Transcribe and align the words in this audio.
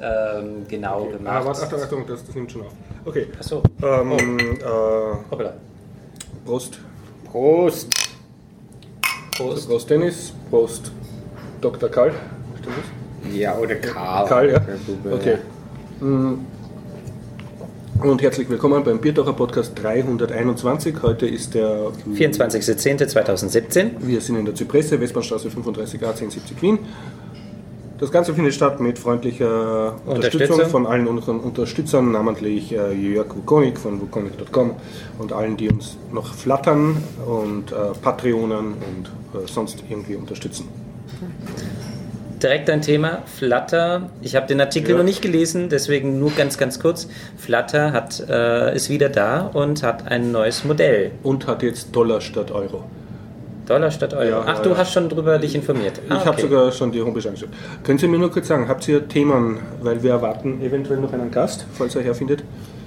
ähm, 0.00 0.66
genau 0.68 1.00
Okay. 1.02 1.12
gemacht. 1.18 1.34
Ah, 1.36 1.44
warte, 1.44 1.62
Achtung, 1.62 1.82
Achtung, 1.82 2.06
das, 2.06 2.24
das 2.24 2.34
nimmt 2.34 2.50
schon 2.52 2.62
auf. 2.62 2.72
Okay. 3.04 3.26
Achso. 3.38 3.62
Ähm, 3.82 4.38
äh, 4.38 4.64
Hoppala. 5.30 5.54
Prost. 6.44 6.78
Prost. 7.30 7.88
Prost. 9.36 9.68
Prost 9.68 9.90
Dennis, 9.90 10.32
Prost 10.50 10.92
Dr. 11.60 11.88
Karl. 11.88 12.12
Stimmt 12.60 12.76
das? 12.76 13.34
Ja, 13.34 13.56
oder 13.58 13.74
Karl. 13.76 14.28
Karl, 14.28 14.50
ja. 14.50 14.60
Okay. 15.12 15.36
Mm. 16.00 16.34
Und 18.02 18.22
herzlich 18.22 18.48
willkommen 18.48 18.82
beim 18.82 18.98
Bierdacher 18.98 19.34
Podcast 19.34 19.72
321. 19.82 20.94
Heute 21.02 21.26
ist 21.26 21.52
der 21.52 21.90
24.10.2017. 22.14 23.90
Wir 24.00 24.22
sind 24.22 24.36
in 24.36 24.46
der 24.46 24.54
Zypresse, 24.54 24.98
Westbahnstraße 24.98 25.48
35a 25.48 26.06
1070 26.06 26.62
Wien. 26.62 26.78
Das 28.00 28.10
Ganze 28.10 28.32
findet 28.32 28.54
statt 28.54 28.80
mit 28.80 28.98
freundlicher 28.98 29.94
Unterstützung 30.06 30.64
von 30.70 30.86
allen 30.86 31.06
unseren 31.06 31.38
Unterstützern, 31.38 32.10
namentlich 32.12 32.72
äh, 32.72 32.94
Jörg 32.94 33.36
Wukonik 33.36 33.78
von 33.78 34.00
wukonik.com 34.00 34.74
und 35.18 35.32
allen, 35.34 35.58
die 35.58 35.68
uns 35.68 35.98
noch 36.10 36.32
flattern 36.32 36.96
und 37.26 37.72
äh, 37.72 37.74
Patreonen 38.00 38.72
und 38.72 39.10
äh, 39.34 39.46
sonst 39.46 39.84
irgendwie 39.90 40.14
unterstützen. 40.14 40.66
Direkt 42.42 42.70
ein 42.70 42.80
Thema, 42.80 43.22
Flutter. 43.26 44.08
Ich 44.22 44.34
habe 44.34 44.46
den 44.46 44.62
Artikel 44.62 44.92
Ja. 44.92 44.96
noch 44.96 45.04
nicht 45.04 45.20
gelesen, 45.20 45.68
deswegen 45.68 46.18
nur 46.18 46.30
ganz, 46.30 46.56
ganz 46.56 46.80
kurz. 46.80 47.06
Flutter 47.36 47.92
hat, 47.92 48.18
äh, 48.30 48.74
ist 48.74 48.88
wieder 48.88 49.10
da 49.10 49.42
und 49.42 49.82
hat 49.82 50.08
ein 50.10 50.32
neues 50.32 50.64
Modell. 50.64 51.10
Und 51.22 51.46
hat 51.46 51.62
jetzt 51.62 51.94
Dollar 51.94 52.22
statt 52.22 52.50
Euro. 52.50 52.84
Dollar 53.70 53.90
statt 53.90 54.12
Euro. 54.14 54.24
Ja, 54.28 54.42
Ach, 54.46 54.56
ja, 54.58 54.62
du 54.62 54.70
ja. 54.70 54.76
hast 54.78 54.92
schon 54.92 55.08
drüber 55.08 55.38
dich 55.38 55.54
informiert. 55.54 56.00
Ich 56.04 56.10
Ah, 56.10 56.18
habe 56.20 56.30
okay. 56.30 56.42
sogar 56.42 56.72
schon 56.72 56.90
die 56.92 57.00
Homepage 57.00 57.26
angeschaut. 57.28 57.50
Können 57.84 57.98
Sie 57.98 58.08
mir 58.08 58.18
nur 58.18 58.30
kurz 58.30 58.48
sagen, 58.48 58.68
habt 58.68 58.86
ihr 58.88 59.06
Themen, 59.08 59.58
weil 59.80 60.02
wir 60.02 60.10
erwarten 60.10 60.60
eventuell 60.62 60.98
noch 61.00 61.12
einen 61.12 61.30
Gast, 61.30 61.66
falls 61.74 61.94
er 61.94 62.02
herfindet? 62.02 62.42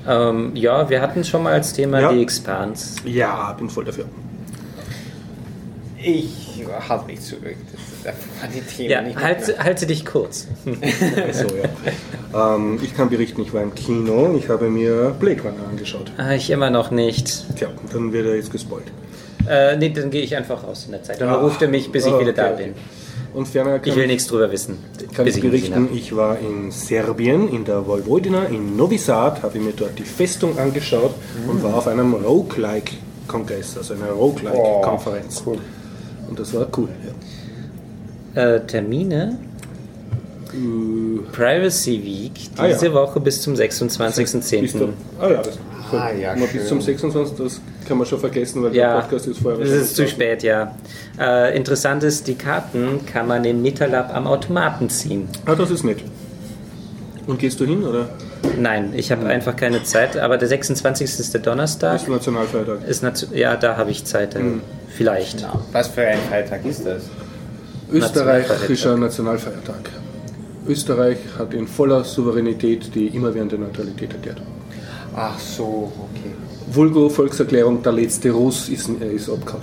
Ähm, 0.08 0.52
ja, 0.56 0.90
wir 0.90 1.02
hatten 1.02 1.24
schon 1.24 1.44
mal 1.44 1.54
als 1.54 1.72
Thema 1.74 2.02
Ja. 2.02 2.12
die 2.12 2.22
Expans. 2.22 2.98
Ja, 3.06 3.54
bin 3.54 3.70
voll 3.70 3.86
dafür. 3.86 4.06
Ich 5.98 6.66
halte 6.90 7.06
mich 7.06 7.22
zurück. 7.22 7.56
Das 8.04 8.16
die 8.54 8.60
Themen 8.62 8.90
Ja, 8.90 9.02
nicht 9.02 9.18
halt, 9.18 9.58
halte 9.64 9.86
dich 9.86 10.06
kurz. 10.06 10.48
So, 10.66 11.48
ja. 11.56 12.56
ähm, 12.56 12.78
ich 12.84 12.94
kann 12.98 13.10
berichten, 13.10 13.42
ich 13.42 13.54
war 13.54 13.62
im 13.64 13.74
Kino, 13.74 14.36
ich 14.38 14.50
habe 14.50 14.70
mir 14.70 15.16
Blade 15.18 15.42
Runner 15.42 15.68
angeschaut. 15.70 16.12
Ah, 16.18 16.34
ich 16.34 16.50
immer 16.50 16.70
noch 16.70 16.92
nicht. 16.92 17.46
Tja, 17.56 17.70
dann 17.94 18.12
wird 18.12 18.26
er 18.28 18.36
jetzt 18.36 18.52
gespoilt. 18.52 18.92
Äh, 19.50 19.78
nee, 19.78 19.90
dann 19.90 20.10
gehe 20.10 20.22
ich 20.22 20.36
einfach 20.36 20.64
raus 20.64 20.84
in 20.86 20.92
der 20.92 21.04
Zeit. 21.04 21.20
Dann 21.22 21.30
Ah, 21.30 21.36
ruft 21.36 21.62
er 21.62 21.68
mich, 21.68 21.92
bis 21.92 22.06
ich 22.06 22.12
ah, 22.14 22.20
wieder 22.20 22.32
okay, 22.32 22.42
da 22.42 22.54
okay. 22.54 22.64
bin. 22.64 22.74
Und 23.34 23.48
ferner 23.48 23.78
Ich 23.78 23.82
kann, 23.84 23.96
will 23.96 24.08
nichts 24.08 24.28
drüber 24.28 24.52
wissen. 24.52 24.78
kann 25.16 25.26
ich 25.26 25.42
berichten, 25.42 25.90
ich 25.94 26.16
war 26.16 26.38
in 26.40 26.70
Serbien, 26.72 27.50
in 27.50 27.66
der 27.66 27.86
Vojvodina, 27.88 28.46
in 28.46 28.78
Novi 28.78 28.98
Sad, 29.00 29.42
habe 29.42 29.58
ich 29.58 29.64
mir 29.64 29.74
dort 29.74 29.98
die 29.98 30.04
Festung 30.04 30.58
angeschaut 30.60 31.16
und 31.48 31.64
war 31.64 31.74
auf 31.74 31.88
einem 31.88 32.14
Roguelike-Kongress, 32.14 33.78
also 33.78 33.96
einer 33.96 34.12
Roguelike-Konferenz. 34.12 35.42
cool. 35.48 35.58
Und 36.30 36.40
das 36.40 36.54
war 36.54 36.68
cool. 36.78 36.90
Ja. 38.36 38.56
Äh, 38.56 38.66
Termine? 38.68 39.40
Privacy 41.32 42.04
Week, 42.04 42.50
Ah, 42.58 42.68
diese 42.68 42.88
ja. 42.88 42.94
Woche 42.94 43.20
bis 43.20 43.42
zum 43.42 43.56
Bist 43.56 43.82
26.10. 43.82 44.78
du, 44.78 44.90
ah 45.20 45.30
ja, 45.30 45.42
das 45.42 45.58
Ah, 45.92 46.12
ja, 46.12 46.34
bis 46.36 46.68
zum 46.68 46.82
26. 46.82 47.38
Das 47.38 47.62
kann 47.88 47.98
man 47.98 48.08
schon 48.08 48.20
vergessen, 48.20 48.64
weil 48.64 48.76
Ja, 48.76 48.94
der 48.96 49.02
Podcast 49.02 49.28
ist 49.28 49.40
vorher 49.40 49.60
das 49.60 49.70
ist 49.70 49.96
zu 49.96 50.08
spät, 50.08 50.44
ja. 50.44 50.76
Äh, 51.20 51.56
interessant 51.58 52.04
ist, 52.04 52.28
die 52.28 52.36
Karten 52.36 53.06
kann 53.06 53.28
man 53.28 53.44
im 53.46 53.62
Metalab 53.62 54.16
am 54.16 54.28
Automaten 54.28 54.90
ziehen. 54.90 55.28
Ah, 55.46 55.56
das 55.56 55.72
ist 55.72 55.84
nett. 55.84 56.00
Und 57.28 57.40
gehst 57.40 57.60
du 57.60 57.66
hin, 57.66 57.84
oder? 57.84 58.10
Nein, 58.60 58.92
ich 58.96 59.12
habe 59.12 59.26
einfach 59.28 59.56
keine 59.56 59.84
Zeit, 59.84 60.18
aber 60.18 60.38
der 60.38 60.50
26. 60.50 61.20
ist 61.20 61.34
der 61.34 61.42
Donnerstag. 61.42 61.96
Ist 61.96 62.10
Nationalfeiertag. 62.10 62.86
Ist 62.88 63.04
natu- 63.04 63.34
ja, 63.34 63.56
da 63.56 63.78
habe 63.78 63.92
ich 63.92 64.04
Zeit. 64.06 64.36
Äh, 64.36 64.40
Hm. 64.40 64.62
Vielleicht. 64.96 65.42
Ja. 65.42 65.54
Was 65.72 65.88
für 65.88 66.02
ein 66.06 66.20
Feiertag 66.30 66.66
ist 66.66 66.86
das? 66.86 67.04
Österreichischer 67.92 68.98
Nationalfeiertag. 68.98 69.90
Österreich 70.68 71.18
hat 71.38 71.54
in 71.54 71.68
voller 71.68 72.04
Souveränität 72.04 72.94
die 72.96 73.08
immerwährende 73.08 73.58
Neutralität 73.58 74.14
erklärt. 74.14 74.42
Ach 75.16 75.38
so, 75.40 75.92
okay. 76.12 76.23
Vulgo 76.74 77.08
Volkserklärung, 77.08 77.84
der 77.84 77.92
letzte 77.92 78.32
Russ 78.32 78.68
ist, 78.70 78.90
äh, 79.00 79.14
ist 79.14 79.30
abgehauen. 79.30 79.62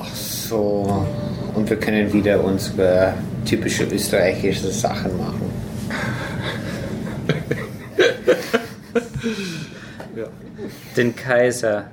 Ach 0.00 0.14
so. 0.14 1.06
Und 1.54 1.68
wir 1.68 1.76
können 1.78 2.10
wieder 2.12 2.42
unsere 2.42 3.14
typische 3.44 3.84
österreichische 3.84 4.68
Sachen 4.68 5.16
machen. 5.18 5.50
Ja. 10.14 10.26
Den 10.96 11.16
Kaiser. 11.16 11.86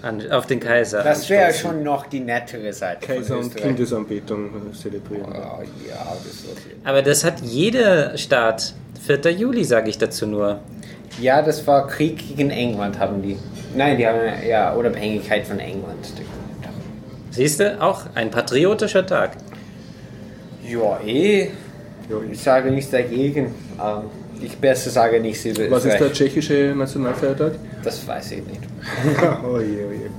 An, 0.00 0.30
auf 0.30 0.46
den 0.46 0.60
Kaiser. 0.60 1.02
Das 1.02 1.28
wäre 1.28 1.52
schon 1.52 1.82
noch 1.82 2.06
die 2.06 2.20
nettere 2.20 2.72
Seite 2.72 3.06
Kaiser 3.06 3.38
und. 3.38 3.54
Kindesanbetung 3.54 4.46
äh, 4.46 4.72
zelebrieren. 4.74 5.26
Oh, 5.32 5.62
ja, 5.86 6.16
das. 6.24 6.44
Aber 6.84 7.02
das 7.02 7.24
hat 7.24 7.40
jeder 7.42 8.16
Staat. 8.16 8.74
4. 9.06 9.32
Juli 9.32 9.64
sage 9.64 9.90
ich 9.90 9.98
dazu 9.98 10.26
nur. 10.26 10.60
Ja, 11.20 11.42
das 11.42 11.66
war 11.66 11.86
Krieg 11.86 12.18
gegen 12.36 12.50
England, 12.50 12.98
haben 12.98 13.22
die. 13.22 13.38
Nein, 13.74 13.96
die 13.96 14.06
haben 14.06 14.20
ja 14.46 14.72
Unabhängigkeit 14.72 15.46
von 15.46 15.58
England. 15.58 16.12
Siehst 17.30 17.60
du, 17.60 17.80
auch 17.80 18.02
ein 18.14 18.30
patriotischer 18.30 19.06
Tag. 19.06 19.32
Ja, 20.66 20.98
eh. 21.04 21.50
Ich 22.30 22.40
sage 22.40 22.70
nichts 22.70 22.90
dagegen. 22.90 23.54
Ähm, 23.82 24.02
ich 24.40 24.56
besser 24.58 24.90
sage 24.90 25.20
nichts 25.20 25.44
über 25.44 25.70
Was 25.70 25.84
ist 25.84 25.98
der 25.98 26.12
tschechische 26.12 26.74
Nationalfeiertag? 26.76 27.52
Das 27.82 28.06
weiß 28.06 28.32
ich 28.32 28.46
nicht. 28.46 28.60
oh 29.44 29.58
je, 29.58 29.84
oh 29.84 29.92
je. 29.92 30.10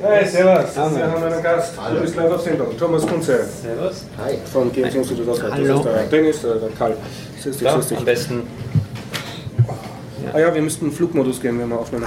Hey, 0.00 0.26
servus. 0.26 0.76
Wir 0.76 1.10
haben 1.10 1.22
einen 1.24 1.42
Gast. 1.42 1.74
Du 1.76 2.00
bist 2.00 2.14
live 2.14 2.32
auf 2.32 2.40
Sendung. 2.40 2.76
Thomas 2.78 3.06
Kunze 3.06 3.44
Servus. 3.44 4.04
Hi. 4.16 4.38
von 4.52 4.72
Games 4.72 4.94
Institute 4.94 5.28
aus 5.28 5.40
Das 5.40 5.52
Hallo. 5.52 5.76
ist 5.76 5.84
der 5.84 6.02
Dennis, 6.04 6.42
der, 6.42 6.54
der 6.54 6.68
Karl. 6.78 6.96
Ja, 7.60 7.74
grüß 7.74 7.88
dich. 7.88 7.98
am 7.98 8.04
besten 8.04 8.42
Ah 10.32 10.38
ja, 10.38 10.54
wir 10.54 10.62
müssten 10.62 10.86
in 10.86 10.92
Flugmodus 10.92 11.40
gehen, 11.40 11.58
wenn 11.58 11.68
wir 11.68 11.78
aufnehmen. 11.78 12.06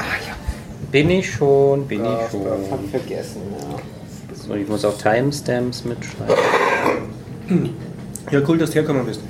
bin 0.92 1.10
ich 1.10 1.32
schon, 1.32 1.88
bin 1.88 2.04
Ja, 2.04 2.22
ich 2.26 2.32
schon. 2.32 2.42
Hab 2.72 2.80
vergessen, 2.90 3.42
ja. 3.60 3.78
So, 4.36 4.56
ich 4.56 4.68
muss 4.68 4.84
auch 4.86 4.98
Timestamps 4.98 5.86
mitschreiben. 5.86 6.36
Ja, 8.32 8.40
cool, 8.48 8.58
dass 8.58 8.70
du 8.72 8.76
hergekommen 8.76 9.06
bist. 9.06 9.22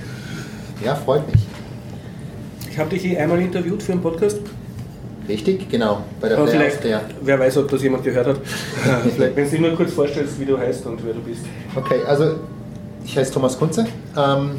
Ja, 0.84 0.96
freut 0.96 1.26
mich. 1.32 1.42
Ich 2.70 2.78
habe 2.78 2.90
dich 2.90 3.06
eh 3.06 3.18
einmal 3.18 3.40
interviewt 3.42 3.84
für 3.84 3.92
einen 3.94 4.02
Podcast. 4.02 4.40
Richtig, 5.28 5.70
genau. 5.70 6.04
Bei 6.20 6.30
der 6.30 6.38
Aber 6.38 6.48
vielleicht, 6.48 6.84
der. 6.84 7.02
wer 7.22 7.40
weiß, 7.40 7.58
ob 7.58 7.70
das 7.70 7.84
jemand 7.84 8.04
gehört 8.04 8.28
hat. 8.28 8.38
vielleicht, 9.16 9.36
wenn 9.36 9.46
du 9.46 9.50
dich 9.52 9.60
nur 9.60 9.76
kurz 9.76 9.94
vorstellst, 9.94 10.40
wie 10.40 10.46
du 10.46 10.58
heißt 10.58 10.86
und 10.86 11.04
wer 11.06 11.14
du 11.14 11.20
bist. 11.22 11.42
Okay, 11.76 12.02
also 12.08 12.36
ich 13.06 13.18
heiße 13.18 13.32
Thomas 13.34 13.58
Kunze, 13.58 13.86
ähm, 14.18 14.52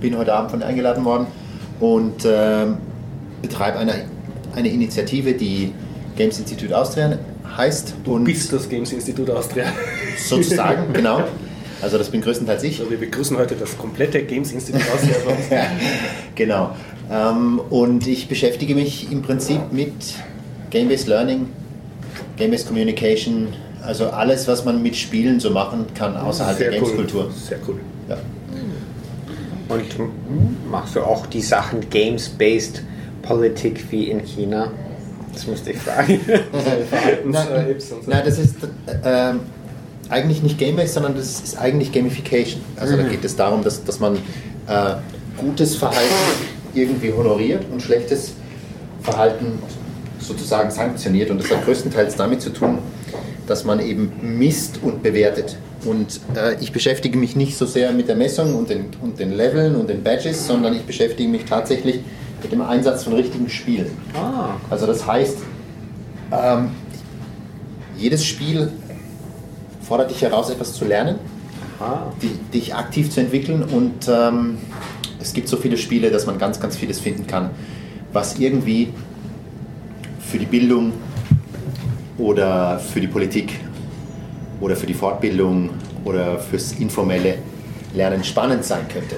bin 0.00 0.16
heute 0.16 0.32
Abend 0.34 0.50
von 0.52 0.60
dir 0.60 0.66
eingeladen 0.66 1.04
worden 1.04 1.26
und 1.80 2.24
ähm, 2.26 2.76
betreibe 3.42 3.78
eine, 3.78 4.04
eine 4.54 4.68
Initiative, 4.68 5.32
die 5.34 5.72
Games 6.16 6.38
Institute 6.38 6.76
Austria 6.76 7.18
heißt. 7.56 7.94
Du 8.04 8.14
und 8.14 8.24
bist 8.24 8.52
das 8.52 8.68
Games 8.68 8.92
Institute 8.92 9.34
Austria. 9.34 9.66
sozusagen, 10.18 10.92
genau. 10.92 11.24
Also 11.82 11.98
das 11.98 12.08
bin 12.08 12.22
größtenteils 12.22 12.62
ich. 12.62 12.78
Also 12.80 12.90
wir 12.90 12.98
begrüßen 12.98 13.36
heute 13.36 13.54
das 13.54 13.76
komplette 13.76 14.22
Games 14.22 14.52
Institute 14.52 14.84
Austria. 14.92 15.16
bei 15.26 15.32
uns. 15.32 15.46
Genau. 16.34 16.74
Ähm, 17.10 17.60
und 17.70 18.06
ich 18.06 18.28
beschäftige 18.28 18.74
mich 18.74 19.12
im 19.12 19.22
Prinzip 19.22 19.72
mit 19.72 19.92
Game-Based 20.70 21.06
Learning, 21.06 21.48
Game-Based 22.36 22.66
Communication, 22.66 23.48
also 23.82 24.06
alles, 24.08 24.48
was 24.48 24.64
man 24.64 24.82
mit 24.82 24.96
Spielen 24.96 25.38
so 25.38 25.50
machen 25.50 25.86
kann 25.94 26.16
außerhalb 26.16 26.58
der 26.58 26.70
Sehr 26.70 26.80
cool. 26.80 26.88
Games-Kultur. 26.88 27.30
Sehr 27.30 27.58
cool. 27.68 27.80
Ja. 28.08 28.16
Und 29.68 29.84
machst 30.70 30.96
du 30.96 31.00
auch 31.00 31.26
die 31.26 31.42
Sachen 31.42 31.88
Games-based 31.90 32.82
Politik 33.26 33.84
wie 33.90 34.10
in 34.10 34.20
China? 34.20 34.70
Das 35.32 35.46
musste 35.46 35.72
ich 35.72 35.78
fragen. 35.78 36.20
So. 37.78 38.00
Nein, 38.06 38.22
das 38.24 38.38
ist 38.38 38.56
äh, 39.04 39.34
eigentlich 40.08 40.42
nicht 40.42 40.58
Game-Based, 40.58 40.94
sondern 40.94 41.14
das 41.14 41.40
ist 41.40 41.58
eigentlich 41.58 41.92
Gamification. 41.92 42.62
Also 42.76 42.96
da 42.96 43.02
geht 43.02 43.24
es 43.24 43.36
darum, 43.36 43.62
dass, 43.62 43.84
dass 43.84 44.00
man 44.00 44.16
äh, 44.16 44.94
gutes 45.36 45.76
Verhalten 45.76 46.14
irgendwie 46.74 47.12
honoriert 47.12 47.64
und 47.70 47.82
schlechtes 47.82 48.32
Verhalten 49.02 49.58
sozusagen 50.18 50.70
sanktioniert. 50.70 51.30
Und 51.30 51.42
das 51.42 51.50
hat 51.50 51.64
größtenteils 51.64 52.16
damit 52.16 52.40
zu 52.40 52.50
tun, 52.50 52.78
dass 53.46 53.64
man 53.64 53.80
eben 53.80 54.12
misst 54.22 54.80
und 54.82 55.02
bewertet. 55.02 55.56
Und 55.84 56.20
äh, 56.34 56.56
ich 56.60 56.72
beschäftige 56.72 57.18
mich 57.18 57.36
nicht 57.36 57.56
so 57.56 57.66
sehr 57.66 57.92
mit 57.92 58.08
der 58.08 58.16
Messung 58.16 58.54
und 58.54 58.70
den, 58.70 58.86
und 59.02 59.18
den 59.18 59.36
Leveln 59.36 59.76
und 59.76 59.88
den 59.88 60.02
Badges, 60.02 60.46
sondern 60.46 60.74
ich 60.74 60.82
beschäftige 60.82 61.28
mich 61.28 61.44
tatsächlich 61.44 61.96
mit 61.96 62.04
dem 62.42 62.60
Einsatz 62.60 63.04
von 63.04 63.14
richtigen 63.14 63.48
Spielen. 63.48 63.90
ah, 64.14 64.50
Also 64.70 64.86
das 64.86 65.06
heißt, 65.06 65.38
ähm, 66.32 66.70
jedes 67.96 68.24
Spiel 68.24 68.72
fordert 69.82 70.10
dich 70.10 70.22
heraus, 70.22 70.50
etwas 70.50 70.74
zu 70.74 70.84
lernen, 70.84 71.18
ah. 71.80 72.12
die, 72.20 72.28
dich 72.52 72.74
aktiv 72.74 73.10
zu 73.10 73.20
entwickeln 73.20 73.62
und 73.62 74.08
ähm, 74.08 74.58
es 75.20 75.32
gibt 75.32 75.48
so 75.48 75.56
viele 75.56 75.76
Spiele, 75.76 76.10
dass 76.10 76.26
man 76.26 76.38
ganz, 76.38 76.60
ganz 76.60 76.76
vieles 76.76 77.00
finden 77.00 77.26
kann, 77.26 77.50
was 78.12 78.38
irgendwie 78.38 78.92
für 80.20 80.38
die 80.38 80.46
Bildung 80.46 80.92
oder 82.18 82.78
für 82.78 83.00
die 83.00 83.06
Politik 83.06 83.60
oder 84.60 84.76
für 84.76 84.86
die 84.86 84.94
Fortbildung 84.94 85.70
oder 86.04 86.38
fürs 86.38 86.72
informelle 86.72 87.38
Lernen 87.94 88.24
spannend 88.24 88.64
sein 88.64 88.86
könnte. 88.88 89.16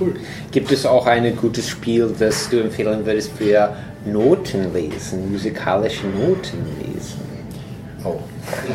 Cool. 0.00 0.14
Gibt 0.50 0.72
es 0.72 0.86
auch 0.86 1.06
ein 1.06 1.36
gutes 1.36 1.68
Spiel, 1.68 2.14
das 2.18 2.48
du 2.50 2.60
empfehlen 2.60 3.04
würdest 3.04 3.32
für 3.36 3.74
Notenlesen, 4.04 5.30
musikalische 5.32 6.06
Notenlesen? 6.06 7.32
Oh. 8.04 8.18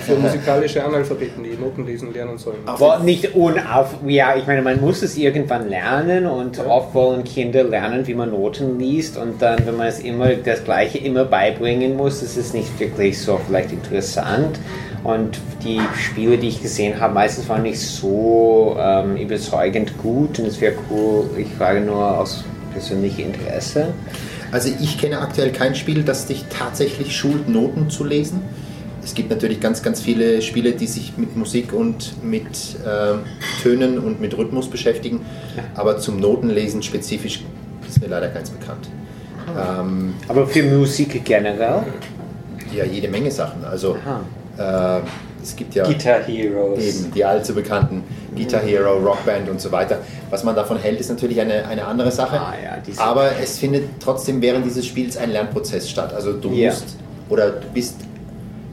Für 0.01 0.15
musikalische 0.15 0.83
Analphabeten, 0.83 1.43
die 1.43 1.57
Noten 1.57 1.85
lesen 1.85 2.13
lernen 2.13 2.37
sollen. 2.37 2.59
Aber 2.65 2.99
nicht 2.99 3.35
unauf, 3.35 3.95
ja, 4.07 4.35
ich 4.37 4.47
meine, 4.47 4.61
man 4.61 4.79
muss 4.79 5.03
es 5.03 5.17
irgendwann 5.17 5.67
lernen 5.67 6.25
und 6.25 6.59
oft 6.65 6.93
wollen 6.93 7.25
Kinder 7.25 7.65
lernen, 7.65 8.07
wie 8.07 8.13
man 8.13 8.31
Noten 8.31 8.79
liest 8.79 9.17
und 9.17 9.41
dann, 9.41 9.65
wenn 9.65 9.75
man 9.75 9.87
es 9.87 9.99
immer 9.99 10.29
das 10.35 10.63
Gleiche 10.63 10.99
immer 10.99 11.25
beibringen 11.25 11.97
muss, 11.97 12.23
ist 12.23 12.37
es 12.37 12.53
nicht 12.53 12.79
wirklich 12.79 13.19
so 13.21 13.39
vielleicht 13.45 13.73
interessant. 13.73 14.57
Und 15.07 15.39
die 15.63 15.79
Spiele, 15.97 16.37
die 16.37 16.49
ich 16.49 16.61
gesehen 16.61 16.99
habe, 16.99 17.13
meistens 17.13 17.47
waren 17.47 17.61
nicht 17.63 17.79
so 17.79 18.75
ähm, 18.77 19.15
überzeugend 19.15 19.97
gut 19.99 20.37
und 20.37 20.47
es 20.47 20.59
wäre 20.59 20.73
cool, 20.91 21.29
ich 21.37 21.47
frage 21.53 21.79
nur 21.79 22.19
aus 22.19 22.43
persönlichem 22.73 23.27
Interesse. 23.27 23.93
Also 24.51 24.67
ich 24.67 24.97
kenne 24.97 25.19
aktuell 25.21 25.53
kein 25.53 25.75
Spiel, 25.75 26.03
das 26.03 26.25
dich 26.25 26.43
tatsächlich 26.49 27.15
schult, 27.15 27.47
Noten 27.47 27.89
zu 27.89 28.03
lesen. 28.03 28.41
Es 29.01 29.13
gibt 29.13 29.29
natürlich 29.29 29.61
ganz, 29.61 29.81
ganz 29.81 30.01
viele 30.01 30.41
Spiele, 30.41 30.73
die 30.73 30.87
sich 30.87 31.13
mit 31.15 31.37
Musik 31.37 31.71
und 31.71 32.21
mit 32.21 32.75
ähm, 32.85 33.19
Tönen 33.63 33.99
und 33.99 34.19
mit 34.19 34.37
Rhythmus 34.37 34.69
beschäftigen, 34.69 35.21
aber 35.75 35.99
zum 35.99 36.19
Notenlesen 36.19 36.83
spezifisch 36.83 37.45
ist 37.87 38.01
mir 38.01 38.07
leider 38.07 38.27
keins 38.27 38.49
bekannt. 38.49 38.89
Ähm, 39.57 40.15
Aber 40.27 40.45
für 40.47 40.63
Musik 40.63 41.23
generell? 41.23 41.83
ja, 42.75 42.83
jede 42.83 43.07
Menge 43.07 43.31
Sachen. 43.31 43.63
Also 43.63 43.95
Aha. 44.05 44.19
Äh, 44.57 44.99
es 45.41 45.55
gibt 45.55 45.75
ja 45.75 45.85
Guitar 45.85 46.19
Heroes. 46.23 46.79
eben 46.83 47.11
die 47.13 47.23
allzu 47.23 47.53
bekannten 47.53 48.03
Guitar 48.35 48.61
Hero, 48.61 48.97
Rockband 48.97 49.49
und 49.49 49.61
so 49.61 49.71
weiter. 49.71 49.99
Was 50.29 50.43
man 50.43 50.55
davon 50.55 50.77
hält, 50.77 50.99
ist 50.99 51.09
natürlich 51.09 51.39
eine, 51.39 51.65
eine 51.67 51.85
andere 51.85 52.11
Sache. 52.11 52.39
Ah, 52.39 52.53
ja, 52.61 52.77
aber 52.97 53.31
es 53.41 53.57
findet 53.57 53.83
trotzdem 54.01 54.41
während 54.41 54.65
dieses 54.65 54.85
Spiels 54.85 55.15
ein 55.17 55.31
Lernprozess 55.31 55.89
statt. 55.89 56.13
Also 56.13 56.33
du 56.33 56.51
Ja. 56.51 56.69
musst 56.71 56.97
oder 57.29 57.51
du 57.51 57.67
bist 57.73 57.95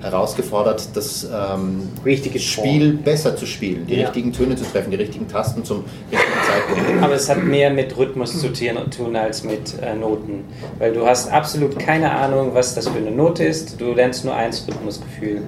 herausgefordert, 0.05 0.89
das 0.95 1.25
ähm, 1.25 1.89
Richtige 2.05 2.39
Spiel 2.39 2.93
besser 2.93 3.37
zu 3.37 3.47
spielen, 3.47 3.87
die 3.87 3.95
Ja. 3.95 4.03
richtigen 4.07 4.33
Töne 4.33 4.55
zu 4.55 4.65
treffen, 4.65 4.91
die 4.91 4.97
richtigen 4.97 5.27
Tasten 5.27 5.65
zum 5.65 5.85
richtigen 6.13 6.33
Zeitpunkt. 6.47 7.03
Aber 7.03 7.15
es 7.15 7.29
hat 7.29 7.43
mehr 7.43 7.71
mit 7.71 7.97
Rhythmus 7.97 8.39
zu 8.39 8.53
tun 8.53 9.17
als 9.17 9.43
mit 9.45 9.75
äh, 9.83 9.95
Noten. 9.95 10.45
Weil 10.79 10.93
du 10.93 11.07
hast 11.07 11.33
absolut 11.33 11.79
keine 11.79 12.11
Ahnung, 12.13 12.51
was 12.53 12.75
das 12.75 12.87
für 12.89 12.99
eine 12.99 13.11
Note 13.11 13.45
ist. 13.45 13.81
Du 13.81 13.93
lernst 13.95 14.25
nur 14.25 14.35
eins 14.35 14.67
Rhythmusgefühl. 14.69 15.43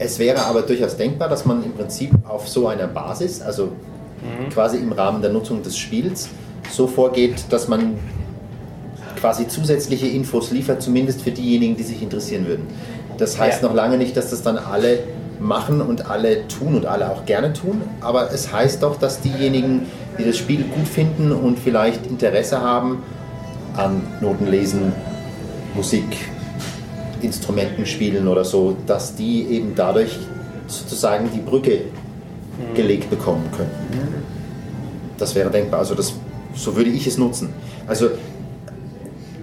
Es 0.00 0.18
wäre 0.18 0.44
aber 0.44 0.62
durchaus 0.62 0.96
denkbar, 0.96 1.28
dass 1.28 1.44
man 1.44 1.64
im 1.64 1.72
Prinzip 1.72 2.10
auf 2.28 2.48
so 2.48 2.66
einer 2.68 2.86
Basis, 2.88 3.40
also 3.40 3.70
quasi 4.52 4.78
im 4.78 4.92
Rahmen 4.92 5.22
der 5.22 5.32
Nutzung 5.32 5.62
des 5.62 5.78
Spiels, 5.78 6.28
so 6.70 6.86
vorgeht, 6.86 7.44
dass 7.50 7.68
man 7.68 7.94
quasi 9.20 9.48
zusätzliche 9.48 10.06
Infos 10.06 10.50
liefert, 10.50 10.82
zumindest 10.82 11.22
für 11.22 11.30
diejenigen, 11.32 11.76
die 11.76 11.82
sich 11.82 12.02
interessieren 12.02 12.46
würden. 12.46 12.66
Das 13.18 13.38
heißt 13.38 13.62
Ja. 13.62 13.68
noch 13.68 13.74
lange 13.74 13.98
nicht, 13.98 14.16
dass 14.16 14.30
das 14.30 14.42
dann 14.42 14.56
alle 14.58 15.00
machen 15.40 15.80
und 15.80 16.10
alle 16.10 16.48
tun 16.48 16.74
und 16.74 16.86
alle 16.86 17.10
auch 17.10 17.24
gerne 17.26 17.52
tun, 17.52 17.82
aber 18.00 18.32
es 18.32 18.52
heißt 18.52 18.82
doch, 18.82 18.96
dass 18.96 19.20
diejenigen, 19.20 19.82
die 20.18 20.24
das 20.24 20.36
Spiel 20.36 20.64
gut 20.64 20.88
finden 20.88 21.30
und 21.30 21.58
vielleicht 21.58 22.06
Interesse 22.06 22.60
haben 22.60 23.02
an 23.76 24.02
Notenlesen, 24.20 24.92
Musik, 25.74 26.04
Instrumenten 27.22 27.86
spielen 27.86 28.26
oder 28.26 28.44
so, 28.44 28.76
dass 28.86 29.14
die 29.14 29.46
eben 29.48 29.74
dadurch 29.76 30.18
sozusagen 30.66 31.30
die 31.32 31.40
Brücke 31.40 31.82
gelegt 32.74 33.10
bekommen 33.10 33.44
könnten. 33.56 33.98
Das 35.18 35.34
wäre 35.34 35.50
denkbar. 35.50 35.80
Also 35.80 35.94
das, 35.94 36.14
so 36.54 36.76
würde 36.76 36.90
ich 36.90 37.06
es 37.06 37.16
nutzen. 37.18 37.50
Also 37.86 38.10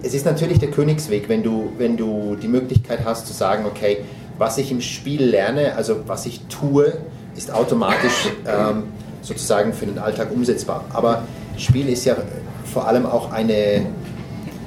es 0.02 0.14
ist 0.14 0.26
natürlich 0.26 0.58
der 0.58 0.70
Königsweg, 0.70 1.28
wenn 1.28 1.42
du, 1.42 1.72
wenn 1.78 1.96
du 1.96 2.36
die 2.36 2.48
Möglichkeit 2.48 3.00
hast 3.04 3.26
zu 3.26 3.32
sagen, 3.32 3.64
okay, 3.66 3.98
was 4.38 4.58
ich 4.58 4.70
im 4.70 4.80
Spiel 4.80 5.22
lerne, 5.24 5.74
also 5.76 6.00
was 6.06 6.26
ich 6.26 6.40
tue, 6.48 6.98
ist 7.36 7.52
automatisch 7.52 8.30
ähm, 8.46 8.84
sozusagen 9.22 9.72
für 9.72 9.86
den 9.86 9.98
Alltag 9.98 10.30
umsetzbar. 10.32 10.84
Aber 10.92 11.24
Spiel 11.56 11.88
ist 11.88 12.04
ja 12.04 12.16
vor 12.64 12.86
allem 12.86 13.06
auch 13.06 13.32
eine 13.32 13.86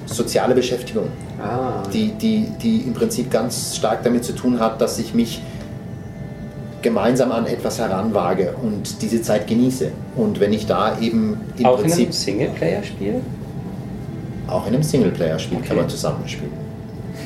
soziale 0.05 0.55
Beschäftigung 0.55 1.09
Ah. 1.41 1.83
die, 1.93 2.11
die, 2.11 2.47
die 2.61 2.81
im 2.81 2.93
Prinzip 2.93 3.31
ganz 3.31 3.75
stark 3.75 4.03
damit 4.03 4.25
zu 4.25 4.33
tun 4.33 4.59
hat, 4.59 4.81
dass 4.81 4.99
ich 4.99 5.13
mich 5.13 5.41
gemeinsam 6.81 7.31
an 7.31 7.45
etwas 7.45 7.79
heranwage 7.79 8.55
und 8.61 9.01
diese 9.01 9.21
Zeit 9.21 9.47
genieße. 9.47 9.91
Und 10.15 10.39
wenn 10.39 10.53
ich 10.53 10.65
da 10.65 10.99
eben 10.99 11.37
im 11.57 11.65
Auch 11.65 11.77
in 11.77 11.83
Prinzip 11.83 12.05
einem 12.05 12.11
Singleplayer-Spiel? 12.13 13.21
Auch 14.51 14.67
in 14.67 14.73
einem 14.73 14.83
Singleplayer-Spiel 14.83 15.59
kann 15.59 15.67
Okay. 15.71 15.75
man 15.81 15.89
zusammenspielen. 15.89 16.69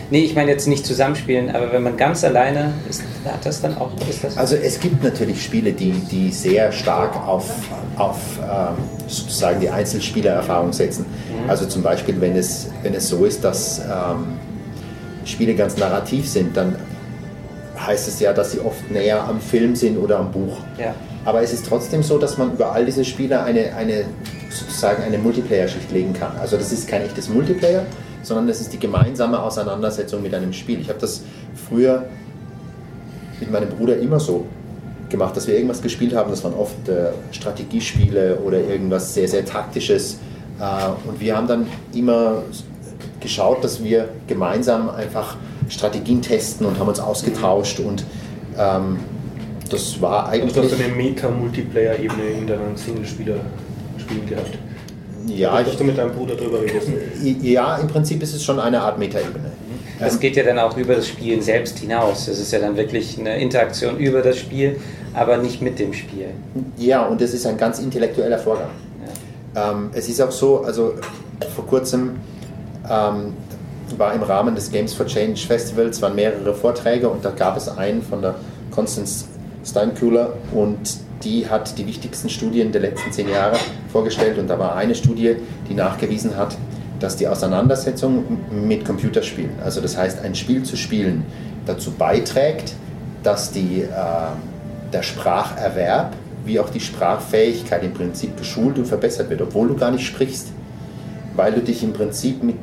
Nee, 0.09 0.25
ich 0.25 0.35
meine 0.35 0.51
jetzt 0.51 0.67
nicht 0.67 0.85
zusammenspielen, 0.85 1.49
aber 1.55 1.71
wenn 1.71 1.81
man 1.81 1.97
ganz 1.97 2.23
alleine 2.23 2.73
ist, 2.89 3.01
hat 3.25 3.45
das 3.45 3.61
dann 3.61 3.77
auch. 3.77 3.89
Das 4.23 4.37
Also 4.37 4.55
es 4.55 4.79
gibt 4.79 5.03
natürlich 5.03 5.41
Spiele, 5.43 5.71
die, 5.71 5.91
die 5.91 6.29
sehr 6.29 6.71
stark 6.71 7.15
auf, 7.27 7.49
auf 7.97 8.17
ähm, 8.39 8.75
sozusagen 9.07 9.59
die 9.59 9.69
Einzelspielererfahrung 9.69 10.71
setzen. 10.73 11.05
Also 11.47 11.65
zum 11.65 11.81
Beispiel, 11.81 12.19
wenn 12.21 12.35
es, 12.35 12.67
wenn 12.83 12.93
es 12.93 13.07
so 13.09 13.25
ist, 13.25 13.43
dass 13.43 13.79
ähm, 13.79 14.37
Spiele 15.25 15.55
ganz 15.55 15.77
narrativ 15.77 16.27
sind, 16.29 16.55
dann 16.55 16.75
heißt 17.79 18.07
es 18.07 18.19
ja, 18.19 18.33
dass 18.33 18.51
sie 18.51 18.59
oft 18.59 18.91
näher 18.91 19.23
am 19.23 19.39
Film 19.39 19.75
sind 19.75 19.97
oder 19.97 20.19
am 20.19 20.31
Buch. 20.31 20.57
Ja. 20.77 20.93
Aber 21.25 21.41
es 21.41 21.53
ist 21.53 21.65
trotzdem 21.67 22.03
so, 22.03 22.17
dass 22.17 22.37
man 22.37 22.51
über 22.53 22.71
all 22.73 22.85
diese 22.85 23.03
Spiele 23.05 23.41
eine, 23.43 23.73
eine 23.75 24.03
sozusagen 24.53 25.03
eine 25.03 25.17
Multiplayer-Schicht 25.17 25.91
legen 25.91 26.13
kann. 26.13 26.37
Also 26.37 26.57
das 26.57 26.71
ist 26.71 26.87
kein 26.87 27.01
echtes 27.01 27.29
Multiplayer, 27.29 27.85
sondern 28.21 28.47
das 28.47 28.61
ist 28.61 28.73
die 28.73 28.79
gemeinsame 28.79 29.41
Auseinandersetzung 29.41 30.21
mit 30.21 30.33
einem 30.33 30.53
Spiel. 30.53 30.79
Ich 30.79 30.89
habe 30.89 30.99
das 30.99 31.23
früher 31.67 32.05
mit 33.39 33.51
meinem 33.51 33.69
Bruder 33.69 33.97
immer 33.97 34.19
so 34.19 34.45
gemacht, 35.09 35.35
dass 35.35 35.47
wir 35.47 35.55
irgendwas 35.55 35.81
gespielt 35.81 36.15
haben. 36.15 36.29
Das 36.29 36.43
waren 36.43 36.53
oft 36.53 36.87
äh, 36.87 37.11
Strategiespiele 37.31 38.37
oder 38.37 38.59
irgendwas 38.59 39.13
sehr, 39.13 39.27
sehr 39.27 39.45
taktisches. 39.45 40.19
Äh, 40.59 41.09
und 41.09 41.19
wir 41.19 41.35
haben 41.35 41.47
dann 41.47 41.67
immer 41.93 42.43
geschaut, 43.19 43.63
dass 43.63 43.83
wir 43.83 44.09
gemeinsam 44.27 44.89
einfach 44.89 45.37
Strategien 45.69 46.21
testen 46.21 46.65
und 46.65 46.79
haben 46.79 46.89
uns 46.89 46.99
ausgetauscht 46.99 47.79
und 47.79 48.03
ähm, 48.57 48.99
das 49.69 50.01
war 50.01 50.27
Also 50.27 50.31
eigentlich... 50.31 50.53
du 50.53 50.63
hast 50.63 50.73
eine 50.73 50.93
Meta-Multiplayer-Ebene 50.93 52.29
in 52.37 52.47
deinen 52.47 52.77
Single-Spieler-Spielen 54.13 54.27
gehabt. 54.27 54.57
Ja, 55.27 55.61
Dass 55.63 55.77
du 55.77 55.83
mit 55.85 55.97
deinem 55.97 56.11
Bruder 56.11 56.35
drüber 56.35 56.61
redest. 56.61 56.89
ja, 57.41 57.77
im 57.77 57.87
Prinzip 57.87 58.21
ist 58.21 58.33
es 58.33 58.43
schon 58.43 58.59
eine 58.59 58.81
Art 58.81 58.99
Metaebene. 58.99 59.51
Das 59.99 60.19
geht 60.19 60.35
ja 60.35 60.43
dann 60.43 60.59
auch 60.59 60.75
über 60.75 60.95
das 60.95 61.07
Spielen 61.07 61.41
selbst 61.41 61.79
hinaus. 61.79 62.25
Das 62.25 62.39
ist 62.39 62.51
ja 62.51 62.59
dann 62.59 62.75
wirklich 62.75 63.17
eine 63.17 63.39
Interaktion 63.39 63.97
über 63.97 64.21
das 64.21 64.37
Spiel, 64.37 64.79
aber 65.13 65.37
nicht 65.37 65.61
mit 65.61 65.79
dem 65.79 65.93
Spiel. 65.93 66.27
Ja, 66.77 67.05
und 67.05 67.21
es 67.21 67.33
ist 67.33 67.45
ein 67.45 67.57
ganz 67.57 67.79
intellektueller 67.79 68.37
Vorgang. 68.37 68.69
Ähm, 69.55 69.91
es 69.93 70.09
ist 70.09 70.19
auch 70.19 70.31
so, 70.31 70.63
also 70.63 70.95
vor 71.55 71.65
kurzem 71.67 72.17
ähm, 72.89 73.33
war 73.97 74.13
im 74.13 74.23
Rahmen 74.23 74.55
des 74.55 74.71
Games 74.71 74.93
for 74.93 75.05
Change 75.05 75.39
Festivals 75.45 76.01
waren 76.01 76.15
mehrere 76.15 76.53
Vorträge 76.53 77.07
und 77.07 77.23
da 77.23 77.29
gab 77.29 77.55
es 77.55 77.69
einen 77.69 78.01
von 78.01 78.21
der 78.21 78.35
Constance 78.71 79.25
Steinkühler 79.63 80.33
und 80.51 80.97
die 81.23 81.49
hat 81.49 81.77
die 81.77 81.87
wichtigsten 81.87 82.29
Studien 82.29 82.71
der 82.71 82.81
letzten 82.81 83.11
zehn 83.11 83.29
Jahre 83.29 83.57
vorgestellt. 83.91 84.37
Und 84.37 84.47
da 84.47 84.59
war 84.59 84.75
eine 84.75 84.95
Studie, 84.95 85.35
die 85.69 85.73
nachgewiesen 85.73 86.35
hat, 86.37 86.57
dass 86.99 87.15
die 87.15 87.27
Auseinandersetzung 87.27 88.23
mit 88.49 88.85
Computerspielen, 88.85 89.51
also 89.63 89.81
das 89.81 89.97
heißt 89.97 90.23
ein 90.23 90.35
Spiel 90.35 90.63
zu 90.63 90.77
spielen, 90.77 91.25
dazu 91.65 91.91
beiträgt, 91.91 92.73
dass 93.23 93.51
die, 93.51 93.81
äh, 93.81 93.87
der 94.91 95.03
Spracherwerb 95.03 96.13
wie 96.45 96.59
auch 96.59 96.69
die 96.69 96.79
Sprachfähigkeit 96.79 97.83
im 97.83 97.93
Prinzip 97.93 98.37
geschult 98.37 98.77
und 98.77 98.85
verbessert 98.85 99.29
wird, 99.29 99.41
obwohl 99.41 99.69
du 99.69 99.75
gar 99.75 99.91
nicht 99.91 100.05
sprichst, 100.05 100.49
weil 101.35 101.53
du 101.53 101.61
dich 101.61 101.83
im 101.83 101.93
Prinzip 101.93 102.43
mit 102.43 102.57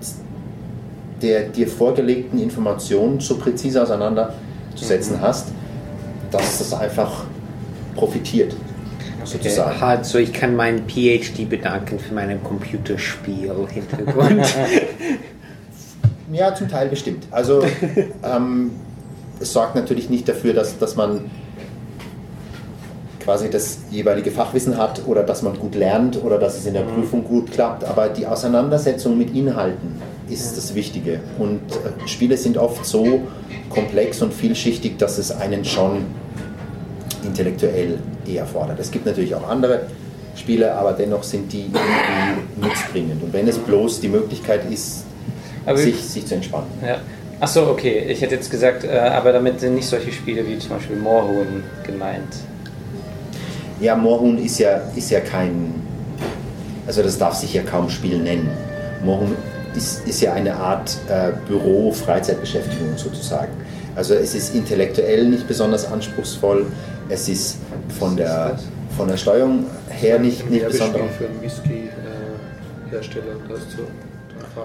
der 1.23 1.49
dir 1.49 1.69
vorgelegten 1.69 2.39
Informationen 2.39 3.21
so 3.21 3.37
präzise 3.37 3.83
auseinanderzusetzen 3.83 5.21
hast, 5.21 5.49
dass 6.31 6.59
das 6.59 6.73
einfach 6.73 7.25
profitiert, 7.95 8.57
sozusagen. 9.25 9.81
Also 9.81 10.19
ich 10.19 10.33
kann 10.33 10.57
meinen 10.57 10.89
PhD 10.89 11.49
bedanken 11.49 11.99
für 11.99 12.15
meinen 12.15 12.43
Computerspiel-Hintergrund. 12.43 14.47
Ja, 16.33 16.55
zum 16.55 16.69
Teil 16.69 16.89
bestimmt. 16.89 17.27
Also 17.33 17.61
ähm, 18.23 18.71
es 19.41 19.53
sorgt 19.53 19.75
natürlich 19.75 20.11
nicht 20.11 20.29
dafür, 20.29 20.55
dass, 20.55 20.79
dass 20.79 20.95
man 20.95 21.29
quasi 23.19 23.51
das 23.51 23.81
jeweilige 23.91 24.31
Fachwissen 24.31 24.79
hat 24.79 25.07
oder 25.07 25.23
dass 25.23 25.43
man 25.43 25.59
gut 25.59 25.75
lernt 25.75 26.23
oder 26.23 26.39
dass 26.39 26.57
es 26.57 26.67
in 26.67 26.75
der 26.75 26.83
Prüfung 26.83 27.25
gut 27.25 27.51
klappt. 27.51 27.85
Aber 27.85 28.09
die 28.09 28.27
Auseinandersetzung 28.27 29.19
mit 29.19 29.35
Inhalten 29.35 30.01
ist 30.29 30.57
das 30.57 30.75
Wichtige. 30.75 31.21
Und 31.39 31.61
äh, 31.73 32.09
Spiele 32.09 32.37
sind 32.37 32.57
oft 32.57 32.87
so 32.87 33.23
komplex 33.69 34.23
und 34.23 34.33
vielschichtig, 34.33 34.99
dass 34.99 35.19
es 35.19 35.33
einen 35.33 35.65
schon 35.65 36.07
intellektuell 37.25 37.99
eher 38.27 38.47
fordert. 38.47 38.79
Es 38.81 38.91
gibt 38.91 39.07
natürlich 39.07 39.35
auch 39.35 39.49
andere 39.49 39.83
Spiele, 40.37 40.75
aber 40.75 40.93
dennoch 40.93 41.23
sind 41.23 41.53
die 41.53 41.67
irgendwie 41.67 42.67
nutzbringend. 42.67 43.23
Und 43.23 43.33
wenn 43.33 43.49
es 43.49 43.59
bloß 43.59 44.01
die 44.01 44.09
Möglichkeit 44.09 44.71
ist, 44.71 45.05
sich, 45.75 45.97
sich 45.97 46.27
zu 46.27 46.35
entspannen. 46.35 46.69
Ja. 46.85 46.99
Ach 47.41 47.49
so, 47.49 47.69
okay. 47.69 48.07
Ich 48.09 48.21
hätte 48.21 48.35
jetzt 48.35 48.51
gesagt, 48.51 48.85
äh, 48.85 48.99
aber 48.99 49.33
damit 49.33 49.61
sind 49.61 49.75
nicht 49.75 49.87
solche 49.87 50.13
Spiele 50.13 50.47
wie 50.47 50.59
zum 50.59 50.71
Beispiel 50.71 50.97
Moorhuhn 50.97 51.63
gemeint. 51.87 52.35
Ja, 53.81 53.97
Moorhuhn 53.97 54.39
ist 54.39 54.59
ja, 54.59 54.83
ist 54.95 55.11
ja 55.11 55.21
kein, 55.21 55.75
also 56.87 57.03
das 57.03 57.17
darf 57.17 57.35
sich 57.35 57.55
ja 57.55 57.63
kaum 57.63 57.89
Spiel 57.89 58.19
nennen. 58.19 58.51
Moorhuhn 59.05 59.35
ist, 59.75 60.07
ist 60.07 60.21
ja 60.21 60.35
eine 60.35 60.55
Art 60.55 60.97
äh, 61.09 61.33
Büro-Freizeitbeschäftigung 61.49 62.97
sozusagen. 62.97 63.53
Also 63.97 64.15
es 64.15 64.35
ist 64.35 64.55
intellektuell 64.55 65.27
nicht 65.27 65.49
besonders 65.49 65.91
anspruchsvoll, 65.91 66.67
es 67.11 67.29
ist 67.29 67.57
von 67.99 68.17
der, 68.17 68.59
von 68.97 69.09
der 69.09 69.17
Steuerung 69.17 69.67
her 69.89 70.19
nicht, 70.19 70.49
nicht 70.51 70.67
besonders. 70.67 71.03
für 71.19 71.27
einen 71.27 71.41
Whisky-Hersteller. 71.43 73.25
das 73.49 73.61
zu 73.71 73.79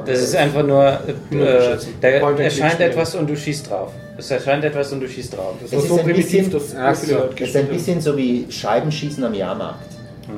Das 0.05 0.19
ist 0.19 0.35
einfach 0.35 0.63
nur, 0.63 0.83
äh, 0.87 1.77
da 2.01 2.07
erscheint 2.07 2.79
etwas 2.79 3.15
und 3.15 3.29
du 3.29 3.35
schießt 3.35 3.69
drauf. 3.69 3.91
Es 4.17 4.31
erscheint 4.31 4.63
etwas 4.63 4.91
und 4.93 5.01
du 5.01 5.07
schießt 5.09 5.35
drauf. 5.35 5.55
Das 5.61 5.71
Es 5.73 5.83
ist 5.83 5.89
so 5.89 5.97
ein 5.99 6.05
primitiv, 6.05 6.49
bisschen- 6.51 6.79
Ach 6.79 6.95
so 6.95 7.29
Es 7.37 7.49
ist 7.49 7.55
ein 7.57 7.67
bisschen 7.67 8.01
so 8.01 8.15
wie 8.17 8.45
Scheibenschießen 8.49 9.23
am 9.23 9.33
Jahrmarkt. 9.33 9.79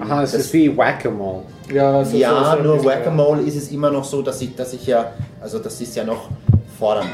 Aha, 0.01 0.23
es 0.23 0.31
Das- 0.31 0.41
ist 0.41 0.53
wie 0.53 0.75
Whack-A-Mole. 0.75 1.43
Ja, 1.73 2.01
Ja, 2.03 2.55
so, 2.55 2.57
so, 2.57 2.63
nur 2.63 2.83
Whack-A-Mole 2.83 3.41
ist 3.43 3.55
es 3.55 3.71
immer 3.71 3.89
noch 3.91 4.03
so, 4.03 4.21
dass 4.21 4.41
ich, 4.41 4.55
dass 4.55 4.73
ich 4.73 4.85
ja, 4.87 5.11
also 5.39 5.59
das 5.59 5.79
ist 5.79 5.95
ja 5.95 6.03
noch 6.03 6.29
fordernd. 6.79 7.11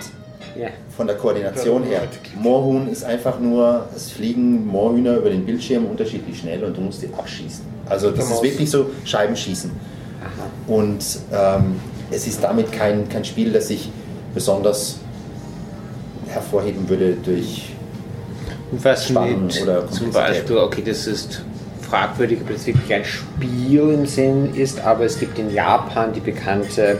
Ja. 0.55 0.69
von 0.95 1.07
der 1.07 1.15
Koordination 1.15 1.83
her. 1.83 2.03
Moorhuhn 2.35 2.87
ist 2.87 3.03
einfach 3.03 3.39
nur, 3.39 3.87
es 3.95 4.11
fliegen 4.11 4.67
Moorhühner 4.67 5.17
über 5.17 5.29
den 5.29 5.45
Bildschirm 5.45 5.85
unterschiedlich 5.85 6.39
schnell 6.39 6.63
und 6.63 6.77
du 6.77 6.81
musst 6.81 7.01
die 7.01 7.09
abschießen. 7.13 7.65
Also 7.87 8.11
das 8.11 8.29
ist 8.29 8.43
wirklich 8.43 8.69
so 8.69 8.91
Scheibenschießen. 9.05 9.71
Und 10.67 11.03
ähm, 11.33 11.79
es 12.11 12.27
ist 12.27 12.43
damit 12.43 12.71
kein, 12.71 13.09
kein 13.09 13.25
Spiel, 13.25 13.51
das 13.51 13.67
sich 13.67 13.89
besonders 14.33 14.99
hervorheben 16.27 16.87
würde 16.89 17.15
durch 17.23 17.73
was 18.71 19.07
Spannung 19.07 19.47
mit 19.47 19.61
oder 19.61 19.87
zum 19.89 20.11
Komplexität. 20.11 20.13
Beispiel, 20.13 20.57
okay, 20.57 20.83
das 20.85 21.07
ist 21.07 21.43
fragwürdig, 21.81 22.39
ob 22.41 22.51
das 22.51 22.65
wirklich 22.65 22.93
ein 22.93 23.05
Spiel 23.05 23.89
im 23.93 24.05
Sinn 24.07 24.55
ist, 24.55 24.79
aber 24.81 25.05
es 25.05 25.19
gibt 25.19 25.37
in 25.37 25.53
Japan 25.53 26.11
die 26.13 26.21
bekannte 26.21 26.99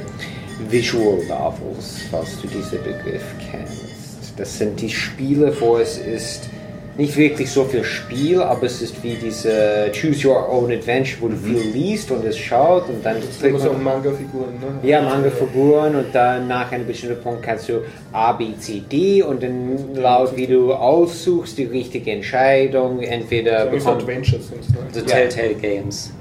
Visual 0.70 1.18
Novels, 1.28 2.02
falls 2.12 2.40
du 2.42 2.48
diesen 2.48 2.80
Begriff 2.84 3.24
kennst. 3.52 4.38
Das 4.38 4.58
sind 4.58 4.80
die 4.82 4.90
Spiele, 4.90 5.54
wo 5.60 5.78
es 5.78 5.98
ist 5.98 6.50
nicht 6.96 7.18
wirklich 7.18 7.50
so 7.50 7.64
viel 7.64 7.84
Spiel, 7.84 8.40
aber 8.40 8.68
es 8.68 8.82
ist 8.82 9.02
wie 9.04 9.16
diese 9.16 9.92
Choose 10.00 10.28
Your 10.28 10.48
Own 10.48 10.72
Adventure, 10.72 11.22
wo 11.22 11.28
du 11.28 11.36
viel 11.36 11.72
liest 11.72 12.12
und 12.12 12.24
es 12.24 12.38
schaut 12.38 12.88
und 12.88 13.04
dann 13.04 13.16
Das 13.20 13.40
sind 13.40 13.60
so 13.60 13.74
man 13.74 13.84
Manga-Figuren, 13.84 14.54
ne? 14.60 14.88
ja, 14.88 15.02
Manga-Figuren 15.02 15.96
und 15.96 16.14
dann 16.14 16.48
nach 16.48 16.72
einem 16.72 16.86
bestimmten 16.86 17.20
Punkt 17.24 17.42
kannst 17.42 17.68
du 17.70 17.82
A, 18.12 18.34
B, 18.34 18.56
C, 18.60 18.84
D 18.92 19.24
und 19.24 19.42
dann 19.42 19.96
laut 19.96 20.36
wie 20.36 20.46
du 20.46 20.72
aussuchst 20.72 21.58
die 21.58 21.64
richtige 21.66 22.12
Entscheidung, 22.12 23.02
entweder 23.02 23.68
so 23.80 23.90
Adventures 23.90 24.50
sind 24.50 24.70
ne? 24.70 24.78
The 24.92 25.00
Ja. 25.00 25.06
Telltale 25.06 25.56
Games. 25.56 26.12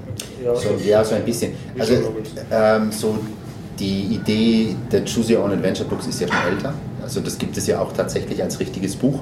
Ja, 0.43 0.55
So, 0.55 0.69
ja, 0.83 1.03
so 1.03 1.15
ein 1.15 1.23
bisschen. 1.23 1.53
Also 1.77 1.93
ähm, 2.51 2.91
so 2.91 3.15
die 3.79 4.15
Idee 4.15 4.75
der 4.91 5.03
Choose 5.05 5.35
Your 5.37 5.43
Own 5.45 5.51
Adventure 5.51 5.87
Books 5.89 6.07
ist 6.07 6.19
ja 6.21 6.27
schon 6.27 6.53
älter. 6.53 6.73
Also 7.01 7.19
das 7.19 7.37
gibt 7.37 7.57
es 7.57 7.67
ja 7.67 7.79
auch 7.81 7.91
tatsächlich 7.93 8.41
als 8.41 8.59
richtiges 8.59 8.95
Buch, 8.95 9.19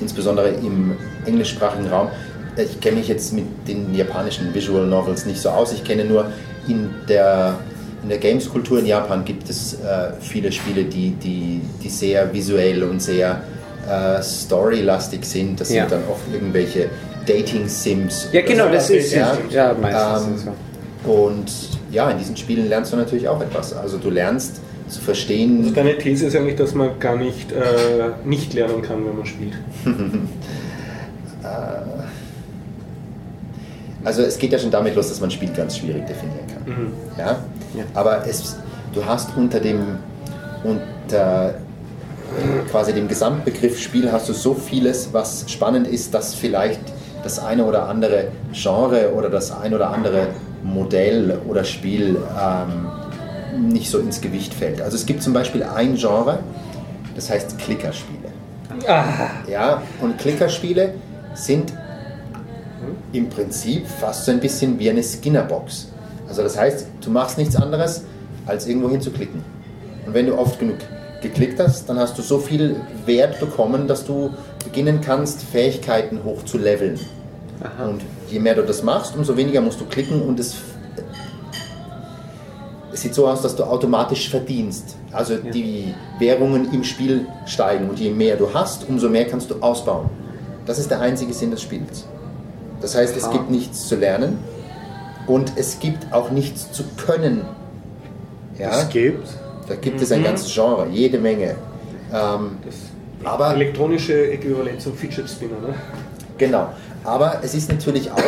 insbesondere 0.00 0.50
im 0.50 0.92
englischsprachigen 1.26 1.88
Raum. 1.88 2.08
Ich 2.56 2.80
kenne 2.80 2.98
mich 2.98 3.08
jetzt 3.08 3.32
mit 3.32 3.44
den 3.66 3.92
japanischen 3.94 4.54
Visual 4.54 4.86
Novels 4.86 5.26
nicht 5.26 5.40
so 5.40 5.48
aus. 5.48 5.72
Ich 5.72 5.82
kenne 5.82 6.04
nur 6.04 6.26
in 6.68 6.90
der, 7.08 7.58
in 8.04 8.08
der 8.10 8.18
Games-Kultur 8.18 8.78
in 8.78 8.86
Japan 8.86 9.24
gibt 9.24 9.50
es 9.50 9.74
äh, 9.74 10.12
viele 10.20 10.52
Spiele, 10.52 10.84
die, 10.84 11.10
die, 11.10 11.60
die 11.82 11.88
sehr 11.88 12.32
visuell 12.32 12.84
und 12.84 13.02
sehr 13.02 13.42
äh, 13.90 14.22
storylastig 14.22 15.24
sind. 15.24 15.60
Das 15.60 15.70
Ja. 15.72 15.82
sind 15.88 15.92
dann 15.92 16.08
oft 16.08 16.22
irgendwelche 16.32 16.88
Dating-Sims. 17.26 18.28
Ja, 18.32 18.42
genau, 18.42 18.68
das 18.68 18.90
ist 18.90 19.12
Ja. 19.12 19.36
ja, 19.50 19.74
meistens 19.74 20.24
Ähm, 20.26 20.34
ist 20.34 20.38
es 20.40 20.44
so. 20.44 20.52
Und 21.04 21.50
ja, 21.90 22.10
in 22.10 22.18
diesen 22.18 22.36
Spielen 22.36 22.68
lernst 22.68 22.92
du 22.92 22.96
natürlich 22.96 23.28
auch 23.28 23.40
etwas. 23.40 23.72
Also 23.74 23.98
du 23.98 24.10
lernst 24.10 24.56
zu 24.56 24.62
Also 24.86 25.00
verstehen. 25.00 25.74
deine 25.74 25.96
These 25.98 26.26
ist 26.26 26.36
eigentlich, 26.36 26.56
dass 26.56 26.74
man 26.74 26.98
gar 26.98 27.16
nicht, 27.16 27.52
äh, 27.52 28.10
nicht 28.24 28.52
lernen 28.54 28.82
kann, 28.82 29.04
wenn 29.06 29.16
man 29.16 29.26
spielt. 29.26 29.54
Also 34.04 34.22
es 34.22 34.38
geht 34.38 34.52
ja 34.52 34.58
schon 34.58 34.70
damit 34.70 34.94
los, 34.96 35.08
dass 35.08 35.20
man 35.20 35.30
Spiel 35.30 35.50
ganz 35.56 35.78
schwierig 35.78 36.06
definieren 36.06 36.46
kann. 36.46 36.92
Ja? 37.18 37.38
Ja. 37.74 37.84
Aber 37.94 38.26
es, 38.26 38.56
du 38.92 39.04
hast 39.04 39.34
unter 39.36 39.60
dem 39.60 39.98
unter 40.62 41.54
quasi 42.70 42.92
dem 42.92 43.08
Gesamtbegriff 43.08 43.78
Spiel 43.78 44.10
hast 44.10 44.28
du 44.28 44.32
so 44.32 44.54
vieles, 44.54 45.10
was 45.12 45.44
spannend 45.48 45.86
ist, 45.86 46.14
dass 46.14 46.34
vielleicht 46.34 46.80
das 47.22 47.38
eine 47.38 47.64
oder 47.64 47.88
andere 47.88 48.28
Genre 48.52 49.12
oder 49.14 49.30
das 49.30 49.50
ein 49.52 49.72
oder 49.74 49.90
andere 49.90 50.28
Modell 50.64 51.38
oder 51.46 51.62
Spiel 51.62 52.16
ähm, 52.40 53.70
nicht 53.72 53.88
so 53.90 53.98
ins 53.98 54.20
Gewicht 54.20 54.52
fällt. 54.52 54.80
Also 54.80 54.96
es 54.96 55.06
gibt 55.06 55.22
zum 55.22 55.32
Beispiel 55.32 55.62
ein 55.62 55.94
Genre, 55.94 56.40
das 57.14 57.30
heißt 57.30 57.58
Klickerspiele. 57.58 58.18
Ja, 59.48 59.82
und 60.00 60.18
Klickerspiele 60.18 60.94
sind 61.34 61.72
im 63.12 63.28
Prinzip 63.28 63.86
fast 63.86 64.24
so 64.24 64.32
ein 64.32 64.40
bisschen 64.40 64.78
wie 64.78 64.90
eine 64.90 65.02
Skinnerbox. 65.02 65.88
Also 66.28 66.42
das 66.42 66.58
heißt, 66.58 66.86
du 67.00 67.10
machst 67.10 67.38
nichts 67.38 67.54
anderes, 67.54 68.04
als 68.46 68.66
irgendwo 68.66 68.90
hinzuklicken. 68.90 69.42
Und 70.06 70.14
wenn 70.14 70.26
du 70.26 70.36
oft 70.36 70.58
genug 70.58 70.78
geklickt 71.22 71.58
hast, 71.60 71.88
dann 71.88 71.98
hast 71.98 72.18
du 72.18 72.22
so 72.22 72.38
viel 72.38 72.76
Wert 73.06 73.40
bekommen, 73.40 73.86
dass 73.88 74.04
du 74.04 74.30
beginnen 74.64 75.00
kannst, 75.00 75.42
Fähigkeiten 75.42 76.24
hoch 76.24 76.42
leveln. 77.60 77.90
Und 77.90 78.02
je 78.28 78.38
mehr 78.40 78.54
du 78.54 78.62
das 78.62 78.82
machst, 78.82 79.16
umso 79.16 79.36
weniger 79.36 79.60
musst 79.60 79.80
du 79.80 79.84
klicken 79.84 80.22
und 80.22 80.38
es, 80.40 80.56
es 82.92 83.02
sieht 83.02 83.14
so 83.14 83.26
aus, 83.26 83.42
dass 83.42 83.56
du 83.56 83.64
automatisch 83.64 84.28
verdienst. 84.28 84.96
Also 85.12 85.36
die 85.36 85.94
Währungen 86.18 86.72
im 86.72 86.84
Spiel 86.84 87.26
steigen 87.46 87.88
und 87.88 87.98
je 87.98 88.10
mehr 88.10 88.36
du 88.36 88.52
hast, 88.52 88.88
umso 88.88 89.08
mehr 89.08 89.26
kannst 89.26 89.50
du 89.50 89.56
ausbauen. 89.60 90.10
Das 90.66 90.78
ist 90.78 90.90
der 90.90 91.00
einzige 91.00 91.32
Sinn 91.32 91.50
des 91.50 91.62
Spiels. 91.62 92.04
Das 92.80 92.94
heißt, 92.94 93.16
es 93.16 93.24
Aha. 93.24 93.32
gibt 93.32 93.50
nichts 93.50 93.88
zu 93.88 93.96
lernen 93.96 94.38
und 95.26 95.52
es 95.56 95.78
gibt 95.78 96.12
auch 96.12 96.30
nichts 96.30 96.72
zu 96.72 96.84
können. 96.96 97.42
Ja? 98.58 98.84
gibt. 98.84 99.28
Da 99.68 99.74
gibt 99.74 100.00
es 100.00 100.12
ein 100.12 100.22
ganzes 100.22 100.52
Genre, 100.52 100.86
jede 100.90 101.18
Menge. 101.18 101.56
Ähm, 102.12 102.58
Das 102.64 102.74
aber 103.24 103.54
elektronische 103.54 104.30
Äquivalent 104.32 104.82
zum 104.82 104.94
Fidget 104.94 105.28
Spinner, 105.28 105.58
ne? 105.66 105.74
Genau. 106.36 106.68
Aber 107.04 107.40
es 107.42 107.54
ist 107.54 107.70
natürlich 107.70 108.10
auch 108.10 108.18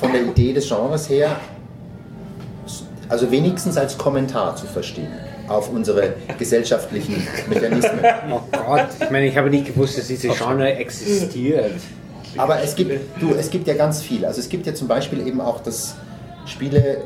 von 0.00 0.12
der 0.12 0.22
Idee 0.22 0.52
des 0.52 0.68
Genres 0.68 1.08
her, 1.08 1.36
also 3.08 3.30
wenigstens 3.30 3.76
als 3.76 3.98
Kommentar 3.98 4.56
zu 4.56 4.66
verstehen 4.66 5.12
auf 5.48 5.70
unsere 5.70 6.14
gesellschaftlichen 6.38 7.26
Mechanismen. 7.48 8.00
Oh 8.30 8.40
Gott, 8.50 8.88
ich 8.98 9.10
meine, 9.10 9.26
ich 9.26 9.36
habe 9.36 9.50
nicht 9.50 9.66
gewusst, 9.66 9.98
dass 9.98 10.06
diese 10.06 10.28
Genre 10.28 10.72
existiert. 10.74 11.72
Aber 12.36 12.62
es 12.62 12.74
gibt, 12.74 13.20
du, 13.20 13.34
es 13.34 13.50
gibt 13.50 13.66
ja 13.68 13.74
ganz 13.74 14.02
viel. 14.02 14.24
Also 14.24 14.40
es 14.40 14.48
gibt 14.48 14.66
ja 14.66 14.74
zum 14.74 14.88
Beispiel 14.88 15.26
eben 15.26 15.40
auch 15.40 15.60
das 15.62 15.94
Spielegenre 16.46 17.02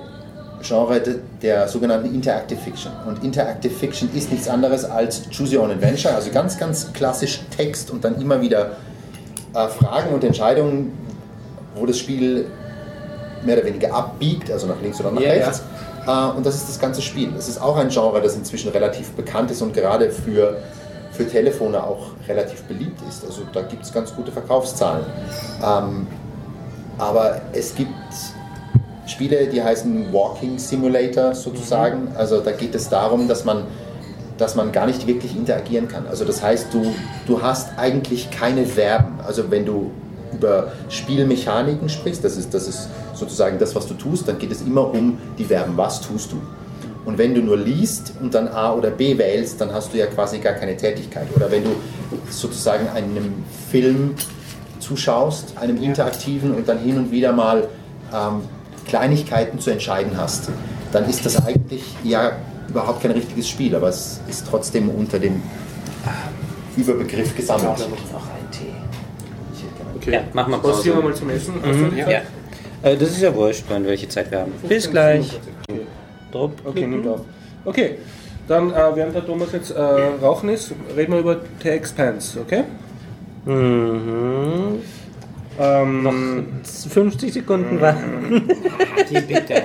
de, 1.04 1.16
der 1.42 1.68
sogenannten 1.68 2.14
Interactive 2.14 2.60
Fiction. 2.60 2.92
Und 3.06 3.24
Interactive 3.24 3.74
Fiction 3.74 4.08
ist 4.14 4.30
nichts 4.30 4.48
anderes 4.48 4.84
als 4.84 5.22
Choose 5.30 5.56
Your 5.56 5.64
Own 5.64 5.72
Adventure, 5.72 6.14
also 6.14 6.30
ganz, 6.30 6.58
ganz 6.58 6.92
klassisch 6.92 7.40
Text 7.54 7.90
und 7.90 8.04
dann 8.04 8.20
immer 8.20 8.40
wieder 8.40 8.76
äh, 9.55 9.69
Fragen 9.69 10.14
und 10.14 10.25
Entscheidungen, 10.25 10.93
wo 11.75 11.87
das 11.87 11.99
Spiel 11.99 12.47
mehr 13.45 13.57
oder 13.57 13.67
weniger 13.67 13.95
abbiegt, 13.95 14.50
also 14.50 14.67
nach 14.67 14.81
links 14.83 15.00
oder 15.00 15.11
nach 15.12 15.21
Ja, 15.21 15.31
rechts. 15.31 15.62
Äh, 16.07 16.37
und 16.37 16.45
das 16.45 16.57
ist 16.57 16.69
das 16.69 16.78
ganze 16.78 17.02
Spiel. 17.02 17.33
Es 17.37 17.49
ist 17.49 17.61
auch 17.61 17.76
ein 17.76 17.88
Genre, 17.88 18.21
das 18.21 18.35
inzwischen 18.35 18.71
relativ 18.71 19.12
bekannt 19.12 19.50
ist 19.50 19.62
und 19.62 19.75
gerade 19.75 20.11
für, 20.11 20.57
für 21.12 21.26
Telefone 21.28 21.83
auch 21.83 22.09
relativ 22.26 22.62
beliebt 22.64 23.00
ist. 23.09 23.25
Also 23.25 23.43
da 23.52 23.62
gibt 23.62 23.85
es 23.85 23.93
ganz 23.93 24.14
gute 24.14 24.33
Verkaufszahlen. 24.33 25.05
Ähm, 25.64 26.07
aber 26.99 27.40
es 27.52 27.75
gibt 27.75 27.93
Spiele, 29.07 29.47
die 29.47 29.62
heißen 29.62 30.12
Walking 30.12 30.59
Simulator 30.59 31.35
sozusagen. 31.35 32.09
Also 32.17 32.40
da 32.40 32.52
geht 32.52 32.75
es 32.75 32.88
darum, 32.88 33.28
dass 33.28 33.45
man, 33.45 33.64
dass 34.38 34.54
man 34.54 34.73
gar 34.73 34.87
nicht 34.87 35.07
wirklich 35.07 35.37
interagieren 35.37 35.88
kann. 35.88 36.07
Also 36.07 36.25
das 36.25 36.42
heißt, 36.42 36.73
du, 36.73 36.95
du 37.26 37.42
hast 37.42 37.78
eigentlich 37.78 38.30
keine 38.30 38.64
Verben. 38.64 39.21
Also 39.26 39.50
wenn 39.50 39.66
du 39.66 39.90
über 40.33 40.73
Spielmechaniken 40.88 41.88
sprichst, 41.88 42.25
das 42.25 42.37
ist, 42.37 42.54
das 42.54 42.68
ist 42.68 42.88
sozusagen 43.14 43.59
das, 43.59 43.75
was 43.75 43.87
du 43.87 43.95
tust, 43.95 44.28
dann 44.28 44.38
geht 44.38 44.52
es 44.52 44.62
immer 44.62 44.88
um 44.92 45.18
die 45.37 45.45
Verben, 45.45 45.76
was 45.76 46.00
tust 46.00 46.33
du. 46.33 46.40
Und 47.04 47.18
wenn 47.18 47.35
du 47.35 47.40
nur 47.40 47.57
liest 47.57 48.12
und 48.21 48.35
dann 48.35 48.49
A 48.49 48.75
oder 48.75 48.90
B 48.90 49.16
wählst, 49.16 49.61
dann 49.61 49.73
hast 49.73 49.92
du 49.92 49.99
ja 49.99 50.07
quasi 50.07 50.38
gar 50.38 50.52
keine 50.52 50.76
Tätigkeit. 50.76 51.26
Oder 51.35 51.50
wenn 51.50 51.64
du 51.64 51.71
sozusagen 52.30 52.88
einem 52.90 53.45
Film 53.71 54.14
zuschaust, 54.78 55.54
einem 55.57 55.83
interaktiven 55.83 56.54
und 56.54 56.68
dann 56.68 56.78
hin 56.78 56.99
und 56.99 57.11
wieder 57.11 57.33
mal 57.33 57.68
ähm, 58.14 58.42
Kleinigkeiten 58.87 59.59
zu 59.59 59.71
entscheiden 59.71 60.12
hast, 60.16 60.50
dann 60.92 61.09
ist 61.09 61.25
das 61.25 61.45
eigentlich 61.47 61.83
ja 62.04 62.33
überhaupt 62.68 63.02
kein 63.02 63.12
richtiges 63.12 63.48
Spiel, 63.48 63.75
aber 63.75 63.88
es 63.88 64.20
ist 64.28 64.46
trotzdem 64.48 64.88
unter 64.90 65.18
dem 65.18 65.42
Überbegriff 66.76 67.34
gesammelt. 67.37 67.78
noch 67.78 68.28
einen 68.30 68.50
Tee. 68.50 68.66
Okay. 69.96 70.12
Ja, 70.12 70.22
machen 70.32 70.52
wir 70.52 70.58
Pause. 70.58 70.84
wir 70.84 71.02
mal 71.02 71.14
zum 71.14 71.30
Essen? 71.30 71.54
Mhm, 71.54 71.96
ja. 71.96 72.22
Äh, 72.82 72.96
das 72.96 73.10
ist 73.10 73.22
ja 73.22 73.34
wurscht, 73.34 73.64
wann 73.68 73.84
welche 73.84 74.08
Zeit 74.08 74.30
wir 74.30 74.40
haben. 74.40 74.52
Bis 74.68 74.90
gleich. 74.90 75.38
Okay, 76.32 76.52
okay 76.64 76.87
nimmt 76.87 77.06
auf. 77.06 77.20
Okay, 77.64 77.96
dann, 78.46 78.70
äh, 78.70 78.75
während 78.94 79.14
der 79.14 79.26
Thomas 79.26 79.52
jetzt 79.52 79.72
äh, 79.72 79.80
rauchen 79.80 80.48
ist, 80.48 80.72
reden 80.96 81.12
wir 81.12 81.20
über 81.20 81.40
The 81.62 81.70
Expanse, 81.70 82.40
okay? 82.40 82.64
Mhm. 83.44 84.80
Ähm, 85.58 86.60
50 86.64 87.32
Sekunden 87.32 87.80
warten. 87.80 88.48
Die 89.10 89.20
bitte. 89.20 89.62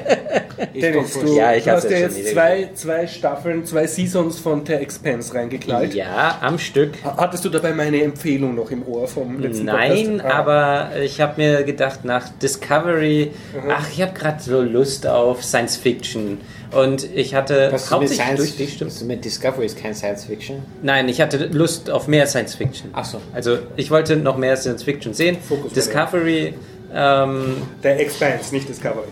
Dennis, 0.74 1.14
du. 1.20 1.36
Ja, 1.36 1.54
ich 1.54 1.64
du 1.64 1.72
hab's 1.72 1.84
hast 1.84 1.92
ja 1.92 1.98
jetzt 1.98 2.28
zwei, 2.30 2.70
zwei 2.74 3.08
Staffeln, 3.08 3.66
zwei 3.66 3.88
Seasons 3.88 4.40
von 4.40 4.66
The 4.66 4.74
Expanse 4.74 5.34
reingeknallt. 5.34 5.94
Ja, 5.94 6.38
am 6.42 6.60
Stück. 6.60 6.92
Hattest 7.04 7.46
du 7.46 7.50
dabei 7.50 7.74
meine 7.74 8.02
Empfehlung 8.04 8.56
noch 8.56 8.72
im 8.72 8.88
Ohr 8.88 9.08
vom 9.08 9.40
letzten 9.40 9.66
Nein, 9.66 10.18
Podcast? 10.18 10.26
Ah. 10.26 10.40
aber 10.40 10.90
ich 11.02 11.20
habe 11.22 11.42
mir 11.42 11.64
gedacht, 11.64 12.06
nach 12.06 12.30
Discovery, 12.42 13.32
Mhm. 13.54 13.70
ach, 13.70 13.88
ich 13.92 14.02
habe 14.02 14.14
gerade 14.18 14.42
so 14.42 14.62
Lust 14.62 15.06
auf 15.08 15.44
Science 15.44 15.78
Fiction. 15.78 16.40
Und 16.72 17.04
ich 17.14 17.36
hatte 17.36 17.70
Was 17.72 17.92
hauptsächlich 17.92 18.18
Science 18.20 18.38
durch 18.40 18.56
die 18.58 18.66
Fiction? 18.66 18.90
Stimme. 18.90 19.14
Mit 19.14 19.26
Discovery 19.26 19.66
ist 19.68 19.80
kein 19.80 19.94
Science 19.94 20.26
Fiction. 20.26 20.64
Nein, 20.82 21.08
ich 21.08 21.22
hatte 21.22 21.46
Lust 21.52 21.92
auf 21.92 22.08
mehr 22.08 22.26
Science 22.26 22.56
Fiction. 22.56 22.90
Ach 22.94 23.06
so. 23.06 23.22
Also 23.32 23.60
ich 23.76 23.92
wollte 23.92 24.16
noch 24.16 24.38
mehr 24.38 24.58
Science 24.58 24.82
Fiction 24.82 25.14
sehen. 25.14 25.38
Fokus 25.48 25.74
Discovery, 25.74 26.56
ähm, 26.92 27.58
The 27.84 27.90
Expanse, 27.90 28.54
nicht 28.56 28.68
Discovery. 28.68 29.06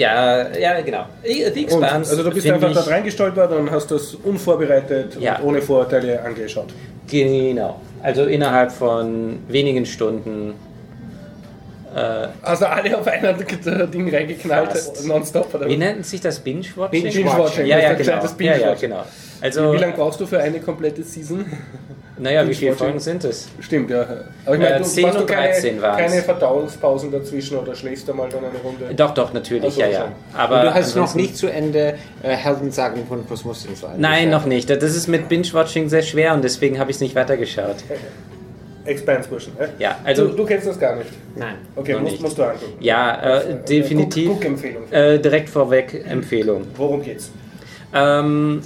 Ja, 0.00 0.56
ja, 0.58 0.80
genau. 0.80 1.04
Und, 1.22 1.56
Expanse. 1.56 2.10
also 2.10 2.22
du 2.22 2.30
bist 2.30 2.46
einfach 2.50 2.72
da 2.72 2.80
reingestolpert 2.80 3.52
und 3.52 3.70
hast 3.70 3.90
das 3.90 4.14
unvorbereitet 4.14 5.16
Ja. 5.20 5.36
und 5.38 5.44
ohne 5.48 5.62
Vorurteile 5.62 6.22
angeschaut. 6.22 6.72
Genau. 7.08 7.80
Also 8.02 8.24
innerhalb 8.24 8.72
von 8.72 9.40
wenigen 9.48 9.84
Stunden. 9.84 10.54
Äh, 11.94 12.28
Also 12.42 12.66
alle 12.66 12.96
auf 12.96 13.06
einer 13.06 13.32
Ding 13.34 14.08
reingeknallt, 14.14 14.70
nonstop. 15.04 15.54
Oder? 15.54 15.68
wie 15.68 15.76
nennt 15.76 16.06
sich 16.06 16.20
das? 16.20 16.38
Binge-Watching? 16.40 17.02
Binge-Watching, 17.02 17.66
Ja, 17.66 17.76
das 17.76 17.84
ja, 17.84 17.90
ein 17.90 17.96
genau. 17.98 18.22
gescheites 18.22 18.34
Ja, 18.38 18.56
ja, 18.56 18.74
genau. 18.74 19.04
Also, 19.42 19.72
Wie 19.72 19.78
lange 19.78 19.94
brauchst 19.94 20.20
du 20.20 20.26
für 20.26 20.38
eine 20.38 20.60
komplette 20.60 21.02
Season? 21.02 21.44
naja, 22.18 22.46
wie 22.46 22.52
viele? 22.54 22.74
Folgen 22.74 23.00
sind 23.00 23.24
es? 23.24 23.48
Stimmt, 23.60 23.88
ja. 23.90 24.02
Aber 24.44 24.54
ich 24.56 24.60
meine, 24.60 24.74
Äh, 24.74 24.78
du 24.78 24.84
10 24.84 25.02
machst 25.04 25.16
du 25.16 25.20
und 25.22 25.30
13 25.30 25.70
keine, 25.70 25.82
waren's. 25.82 26.10
keine 26.12 26.22
Verdauungspausen 26.22 27.10
dazwischen 27.10 27.56
oder 27.58 27.74
schläfst 27.74 28.06
du 28.06 28.12
mal 28.12 28.28
dann 28.28 28.44
eine 28.44 28.58
Runde? 28.58 28.94
Doch, 28.94 29.14
doch, 29.14 29.32
natürlich, 29.32 29.70
Ach 29.70 29.74
so, 29.74 29.80
ja, 29.80 29.88
ja. 29.88 30.12
Aber 30.36 30.58
Und 30.60 30.66
du 30.66 30.74
hast 30.74 30.94
noch 30.96 31.14
nicht 31.14 31.36
zu 31.36 31.46
Ende 31.48 31.94
äh, 32.22 32.28
Heldensagen 32.36 33.06
von 33.06 33.26
Kosmos 33.26 33.64
und 33.66 33.76
so. 33.78 33.86
Nein, 33.96 34.28
noch 34.28 34.44
nicht. 34.44 34.68
Das 34.68 34.82
ist 34.94 35.06
mit 35.08 35.28
Binge-Watching 35.30 35.88
sehr 35.88 36.02
schwer 36.02 36.34
und 36.34 36.44
deswegen 36.44 36.78
habe 36.78 36.90
ich 36.90 36.96
es 36.98 37.00
nicht 37.00 37.14
weitergeschaut. 37.14 37.76
Expanse-Burschen, 38.84 39.52
äh? 39.58 39.68
Ja, 39.78 39.96
also- 40.04 40.28
Du, 40.28 40.36
du 40.36 40.44
kennst 40.46 40.66
das 40.66 40.78
gar 40.78 40.96
nicht. 40.96 41.10
Nein. 41.36 41.56
Okay, 41.76 41.92
Noch 41.94 42.00
musst, 42.00 42.12
nicht. 42.12 42.22
musst 42.22 42.38
du 42.38 42.42
angucken. 42.44 42.72
Ja, 42.80 43.38
äh, 43.40 43.56
definitiv. 43.68 44.26
Guck, 44.28 44.36
Guck-Empfehlung. 44.40 44.90
Äh, 44.90 45.18
direkt 45.18 45.48
vorweg 45.50 46.04
Empfehlung. 46.08 46.64
Worum 46.76 47.02
geht's? 47.02 47.30
Ähm, 47.94 48.62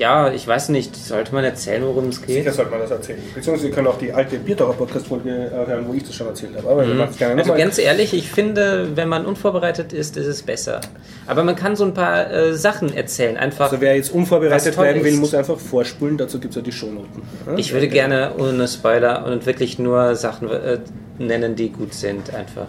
ja, 0.00 0.32
ich 0.32 0.48
weiß 0.48 0.70
nicht, 0.70 0.96
sollte 0.96 1.34
man 1.34 1.44
erzählen, 1.44 1.84
worum 1.84 2.08
es 2.08 2.22
geht? 2.22 2.36
Sicher 2.36 2.52
sollte 2.52 2.70
man 2.70 2.80
das 2.80 2.90
erzählen. 2.90 3.18
Beziehungsweise 3.34 3.68
Sie 3.68 3.70
können 3.70 3.86
auch 3.86 3.98
die 3.98 4.10
alte 4.10 4.38
Biertaucher-Podcast-Folge 4.38 5.28
äh, 5.28 5.66
hören, 5.70 5.84
wo 5.86 5.92
ich 5.92 6.04
das 6.04 6.14
schon 6.14 6.26
erzählt 6.26 6.56
habe. 6.56 6.70
Aber 6.70 6.86
es 6.86 7.18
gerne 7.18 7.38
Also 7.38 7.52
ganz 7.52 7.76
ehrlich, 7.76 8.14
ich 8.14 8.30
finde, 8.30 8.96
wenn 8.96 9.10
man 9.10 9.26
unvorbereitet 9.26 9.92
ist, 9.92 10.16
ist 10.16 10.26
es 10.26 10.42
besser. 10.42 10.80
Aber 11.26 11.44
man 11.44 11.54
kann 11.54 11.76
so 11.76 11.84
ein 11.84 11.92
paar 11.92 12.32
äh, 12.32 12.54
Sachen 12.54 12.96
erzählen, 12.96 13.36
einfach. 13.36 13.66
Also 13.66 13.82
wer 13.82 13.94
jetzt 13.94 14.10
unvorbereitet 14.10 14.78
werden 14.78 15.04
will, 15.04 15.16
muss 15.16 15.34
einfach 15.34 15.58
vorspulen. 15.58 16.16
Dazu 16.16 16.40
gibt 16.40 16.52
es 16.52 16.56
ja 16.56 16.62
die 16.62 16.72
Shownoten. 16.72 17.22
Ja? 17.46 17.58
Ich 17.58 17.74
würde 17.74 17.88
gerne 17.88 18.32
ohne 18.38 18.66
Spoiler 18.68 19.26
und 19.26 19.44
wirklich 19.44 19.78
nur 19.78 20.16
Sachen 20.16 20.50
äh, 20.50 20.78
nennen, 21.18 21.56
die 21.56 21.68
gut 21.68 21.92
sind, 21.92 22.32
einfach. 22.32 22.68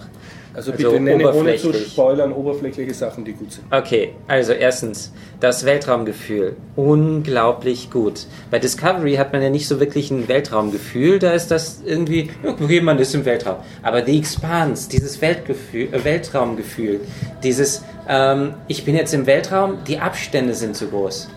Also 0.53 0.71
also 0.71 0.83
bitte 0.83 0.99
nenne 0.99 1.33
ohne 1.33 1.55
zu 1.55 1.73
spoilern 1.73 2.33
oberflächliche 2.33 2.93
Sachen, 2.93 3.23
die 3.23 3.33
gut 3.33 3.53
sind. 3.53 3.63
Okay, 3.71 4.13
also 4.27 4.51
erstens, 4.51 5.11
das 5.39 5.65
Weltraumgefühl. 5.65 6.57
Unglaublich 6.75 7.89
gut. 7.89 8.25
Bei 8.49 8.59
Discovery 8.59 9.15
hat 9.15 9.31
man 9.31 9.41
ja 9.41 9.49
nicht 9.49 9.67
so 9.67 9.79
wirklich 9.79 10.11
ein 10.11 10.27
Weltraumgefühl, 10.27 11.19
da 11.19 11.31
ist 11.31 11.51
das 11.51 11.81
irgendwie, 11.85 12.29
okay, 12.45 12.81
man 12.81 12.99
ist 12.99 13.15
im 13.15 13.23
Weltraum. 13.23 13.57
Aber 13.81 14.05
The 14.05 14.17
Expanse, 14.17 14.89
dieses 14.89 15.21
Weltgefühl, 15.21 15.87
äh, 15.93 16.03
Weltraumgefühl, 16.03 16.99
dieses, 17.43 17.83
ähm, 18.09 18.55
ich 18.67 18.83
bin 18.83 18.95
jetzt 18.95 19.13
im 19.13 19.25
Weltraum, 19.27 19.77
die 19.87 19.99
Abstände 19.99 20.53
sind 20.53 20.75
zu 20.75 20.87
groß. 20.87 21.29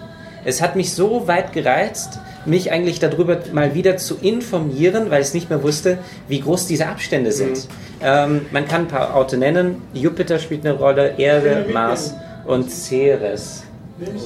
Es 0.44 0.60
hat 0.60 0.76
mich 0.76 0.92
so 0.92 1.26
weit 1.26 1.52
gereizt, 1.52 2.18
mich 2.46 2.70
eigentlich 2.70 2.98
darüber 3.00 3.38
mal 3.52 3.74
wieder 3.74 3.96
zu 3.96 4.16
informieren, 4.20 5.10
weil 5.10 5.22
ich 5.22 5.28
es 5.28 5.34
nicht 5.34 5.48
mehr 5.48 5.62
wusste, 5.62 5.98
wie 6.28 6.40
groß 6.40 6.66
diese 6.66 6.86
Abstände 6.86 7.32
sind. 7.32 7.66
Ähm, 8.04 8.44
man 8.50 8.68
kann 8.68 8.82
ein 8.82 8.88
paar 8.88 9.16
Orte 9.16 9.38
nennen. 9.38 9.80
Jupiter 9.94 10.38
spielt 10.38 10.66
eine 10.66 10.76
Rolle, 10.76 11.14
Erde, 11.16 11.64
Mars 11.72 12.14
und 12.44 12.70
Ceres. 12.70 13.64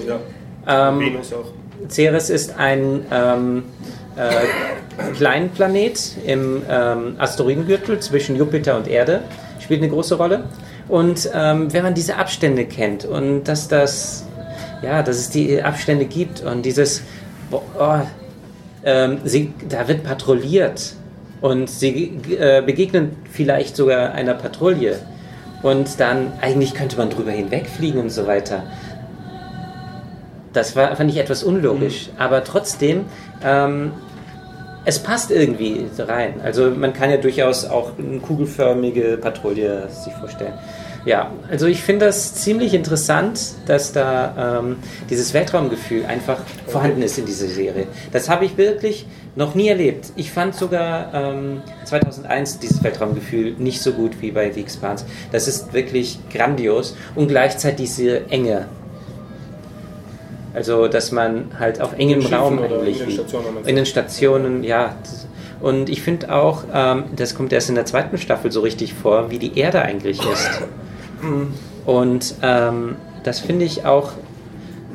Ja. 0.06 0.18
Ähm, 0.66 1.00
Venus 1.00 1.32
auch. 1.32 1.52
Ceres 1.88 2.28
ist 2.28 2.58
ein 2.58 3.06
ähm, 3.12 3.62
äh, 4.16 5.12
Kleinplanet 5.14 6.16
im 6.26 6.62
ähm, 6.68 7.14
Asteroidengürtel 7.18 8.00
zwischen 8.00 8.34
Jupiter 8.34 8.76
und 8.76 8.88
Erde. 8.88 9.22
Spielt 9.60 9.80
eine 9.80 9.92
große 9.92 10.16
Rolle. 10.16 10.44
Und 10.88 11.30
ähm, 11.32 11.72
wenn 11.72 11.84
man 11.84 11.94
diese 11.94 12.16
Abstände 12.16 12.64
kennt 12.64 13.04
und 13.04 13.44
dass 13.44 13.68
das, 13.68 14.26
ja, 14.82 15.04
dass 15.04 15.18
es 15.18 15.30
die 15.30 15.62
Abstände 15.62 16.06
gibt 16.06 16.40
und 16.42 16.62
dieses, 16.62 17.02
boah, 17.48 17.62
oh, 17.78 18.06
ähm, 18.84 19.18
sie, 19.24 19.52
da 19.68 19.86
wird 19.86 20.02
patrouilliert 20.02 20.94
und 21.40 21.70
sie 21.70 22.18
äh, 22.38 22.62
begegnen 22.62 23.16
vielleicht 23.30 23.76
sogar 23.76 24.12
einer 24.12 24.34
Patrouille 24.34 24.98
und 25.62 26.00
dann 26.00 26.32
eigentlich 26.40 26.74
könnte 26.74 26.96
man 26.96 27.10
drüber 27.10 27.30
hinwegfliegen 27.30 28.00
und 28.00 28.10
so 28.10 28.26
weiter. 28.26 28.62
Das 30.52 30.76
war, 30.76 30.96
fand 30.96 31.10
ich 31.10 31.18
etwas 31.18 31.42
unlogisch, 31.42 32.10
aber 32.18 32.42
trotzdem, 32.44 33.04
ähm, 33.44 33.92
es 34.84 34.98
passt 34.98 35.30
irgendwie 35.30 35.86
rein. 35.98 36.40
Also 36.42 36.70
man 36.70 36.92
kann 36.92 37.10
ja 37.10 37.18
durchaus 37.18 37.66
auch 37.66 37.92
eine 37.98 38.18
kugelförmige 38.18 39.18
Patrouille 39.20 39.88
sich 39.90 40.12
vorstellen. 40.14 40.54
Ja, 41.08 41.32
also 41.50 41.64
ich 41.64 41.80
finde 41.80 42.04
das 42.04 42.34
ziemlich 42.34 42.74
interessant, 42.74 43.40
dass 43.64 43.92
da 43.92 44.58
ähm, 44.60 44.76
dieses 45.08 45.32
Weltraumgefühl 45.32 46.04
einfach 46.04 46.36
vorhanden 46.66 47.00
ist 47.00 47.16
in 47.16 47.24
dieser 47.24 47.46
Serie. 47.46 47.86
Das 48.12 48.28
habe 48.28 48.44
ich 48.44 48.58
wirklich 48.58 49.06
noch 49.34 49.54
nie 49.54 49.68
erlebt. 49.68 50.12
Ich 50.16 50.30
fand 50.30 50.54
sogar 50.54 51.14
ähm, 51.14 51.62
2001 51.86 52.58
dieses 52.58 52.84
Weltraumgefühl 52.84 53.54
nicht 53.56 53.80
so 53.80 53.92
gut 53.92 54.20
wie 54.20 54.32
bei 54.32 54.50
The 54.50 54.60
Expanse. 54.60 55.06
Das 55.32 55.48
ist 55.48 55.72
wirklich 55.72 56.18
grandios 56.30 56.94
und 57.14 57.28
gleichzeitig 57.28 57.86
diese 57.86 58.26
Enge. 58.28 58.66
Also, 60.52 60.88
dass 60.88 61.10
man 61.10 61.52
halt 61.58 61.80
auf 61.80 61.94
engem 61.98 62.26
Raum 62.26 62.58
eigentlich 62.58 63.00
in 63.00 63.06
den. 63.06 63.14
Stationen 63.14 63.64
In 63.64 63.76
den. 63.76 63.86
Stationen, 63.86 64.62
ja. 64.62 64.94
Und 65.62 65.88
ich 65.88 66.02
finde 66.02 66.34
auch, 66.34 66.64
ähm, 66.70 67.04
das 67.16 67.34
kommt 67.34 67.54
erst 67.54 67.70
in 67.70 67.76
der 67.76 67.86
zweiten 67.86 68.18
Staffel 68.18 68.52
so 68.52 68.60
richtig 68.60 68.92
vor, 68.92 69.30
wie 69.30 69.38
die 69.38 69.58
Erde 69.58 69.80
eigentlich 69.80 70.20
ist. 70.20 70.50
Und 71.86 72.34
ähm, 72.42 72.96
das 73.24 73.40
finde 73.40 73.64
ich 73.64 73.84
auch 73.84 74.12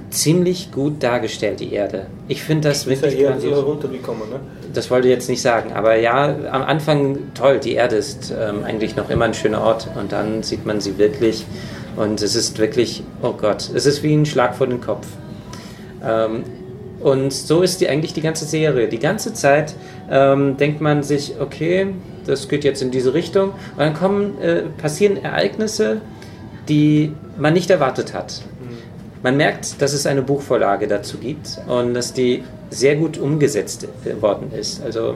ziemlich 0.10 0.72
gut 0.72 1.02
dargestellt, 1.02 1.60
die 1.60 1.74
Erde. 1.74 2.06
Ich 2.28 2.44
finde 2.44 2.70
das 2.70 2.80
Ist 2.80 2.86
ja 2.86 2.90
wirklich 2.92 3.20
eher, 3.20 3.32
grandios. 3.32 3.58
eher 3.58 3.64
runtergekommen, 3.64 4.30
ne? 4.30 4.40
Das 4.74 4.90
wollte 4.92 5.08
ich 5.08 5.14
jetzt 5.14 5.30
nicht 5.30 5.42
sagen, 5.42 5.72
aber 5.74 5.96
ja, 5.96 6.36
am 6.52 6.62
Anfang 6.64 7.18
toll, 7.34 7.60
die 7.60 7.74
Erde 7.74 7.96
ist 7.96 8.34
ähm, 8.36 8.64
eigentlich 8.64 8.96
noch 8.96 9.10
immer 9.10 9.26
ein 9.26 9.34
schöner 9.34 9.62
Ort 9.62 9.88
und 10.00 10.12
dann 10.12 10.44
sieht 10.44 10.66
man 10.66 10.82
sie 10.82 10.98
wirklich 10.98 11.46
und 11.96 12.22
es 12.22 12.36
ist 12.36 12.58
wirklich, 12.58 13.04
oh 13.22 13.34
Gott, 13.34 13.70
es 13.74 13.86
ist 13.86 14.02
wie 14.04 14.14
ein 14.16 14.26
Schlag 14.26 14.56
vor 14.56 14.68
den 14.68 14.82
Kopf. 14.82 15.06
Ähm, 16.04 16.44
und 17.04 17.32
so 17.34 17.62
ist 17.62 17.82
die 17.82 17.90
eigentlich 17.90 18.14
die 18.14 18.22
ganze 18.22 18.46
Serie. 18.46 18.88
Die 18.88 19.00
ganze 19.00 19.34
Zeit 19.34 19.76
ähm, 20.10 20.58
denkt 20.58 20.82
man 20.82 21.04
sich, 21.04 21.36
okay, 21.40 21.88
das 22.26 22.48
geht 22.48 22.64
jetzt 22.64 22.82
in 22.82 22.92
diese 22.92 23.14
Richtung 23.14 23.50
und 23.50 23.80
dann 23.80 23.94
kommen, 23.94 24.40
äh, 24.42 24.64
passieren 24.82 25.18
Ereignisse, 25.24 26.02
die 26.70 27.12
man 27.38 27.54
nicht 27.54 27.70
erwartet 27.70 28.14
hat. 28.14 28.42
Man 29.22 29.38
merkt, 29.38 29.82
dass 29.82 29.94
es 29.94 30.06
eine 30.06 30.22
Buchvorlage 30.22 30.86
dazu 30.88 31.18
gibt 31.18 31.58
und 31.68 31.94
dass 31.94 32.12
die 32.12 32.44
sehr 32.70 32.98
gut 32.98 33.18
umgesetzt 33.18 33.88
worden 34.20 34.52
ist. 34.52 34.84
Also 34.84 35.16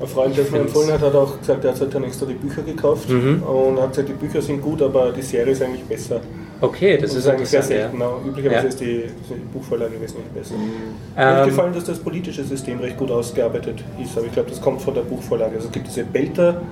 Ein 0.00 0.06
Freund, 0.08 0.36
der 0.36 0.44
es 0.44 0.50
mir 0.50 0.60
empfohlen 0.60 0.92
hat, 0.92 1.00
hat 1.02 1.14
auch 1.14 1.38
gesagt, 1.38 1.62
er 1.64 1.74
hat 1.78 1.94
dann 1.94 2.04
extra 2.04 2.24
die 2.26 2.34
Bücher 2.34 2.62
gekauft 2.62 3.08
Mhm. 3.10 3.42
und 3.42 3.80
hat 3.80 3.90
gesagt, 3.90 4.08
die 4.08 4.14
Bücher 4.14 4.40
sind 4.40 4.62
gut, 4.62 4.80
aber 4.82 5.12
die 5.12 5.20
Serie 5.22 5.52
ist 5.52 5.60
eigentlich 5.62 5.84
besser. 5.84 6.20
Okay, 6.62 6.96
das 6.96 7.10
Und 7.12 7.18
ist 7.18 7.26
eigentlich 7.28 7.48
sehr 7.48 7.60
interessant. 7.60 7.92
selten. 7.92 8.00
Ja. 8.00 8.16
Üblicherweise 8.30 8.62
Ja. 8.62 8.68
ist 8.68 8.80
die, 8.80 9.04
die 9.28 9.34
Buchvorlage 9.52 10.00
wesentlich 10.00 10.26
besser. 10.28 10.54
Mir 10.54 11.40
Ähm, 11.42 11.48
gefallen, 11.48 11.74
dass 11.74 11.84
das 11.84 11.98
politische 11.98 12.44
System 12.44 12.78
recht 12.78 12.96
gut 12.96 13.10
ausgearbeitet 13.10 13.82
ist, 14.02 14.16
aber 14.16 14.26
ich 14.26 14.32
glaube, 14.32 14.48
das 14.50 14.60
kommt 14.60 14.80
von 14.80 14.94
der 14.94 15.02
Buchvorlage. 15.02 15.56
Also 15.56 15.66
es 15.66 15.72
gibt 15.72 15.88
diese 15.88 16.04
Belter, 16.04 16.62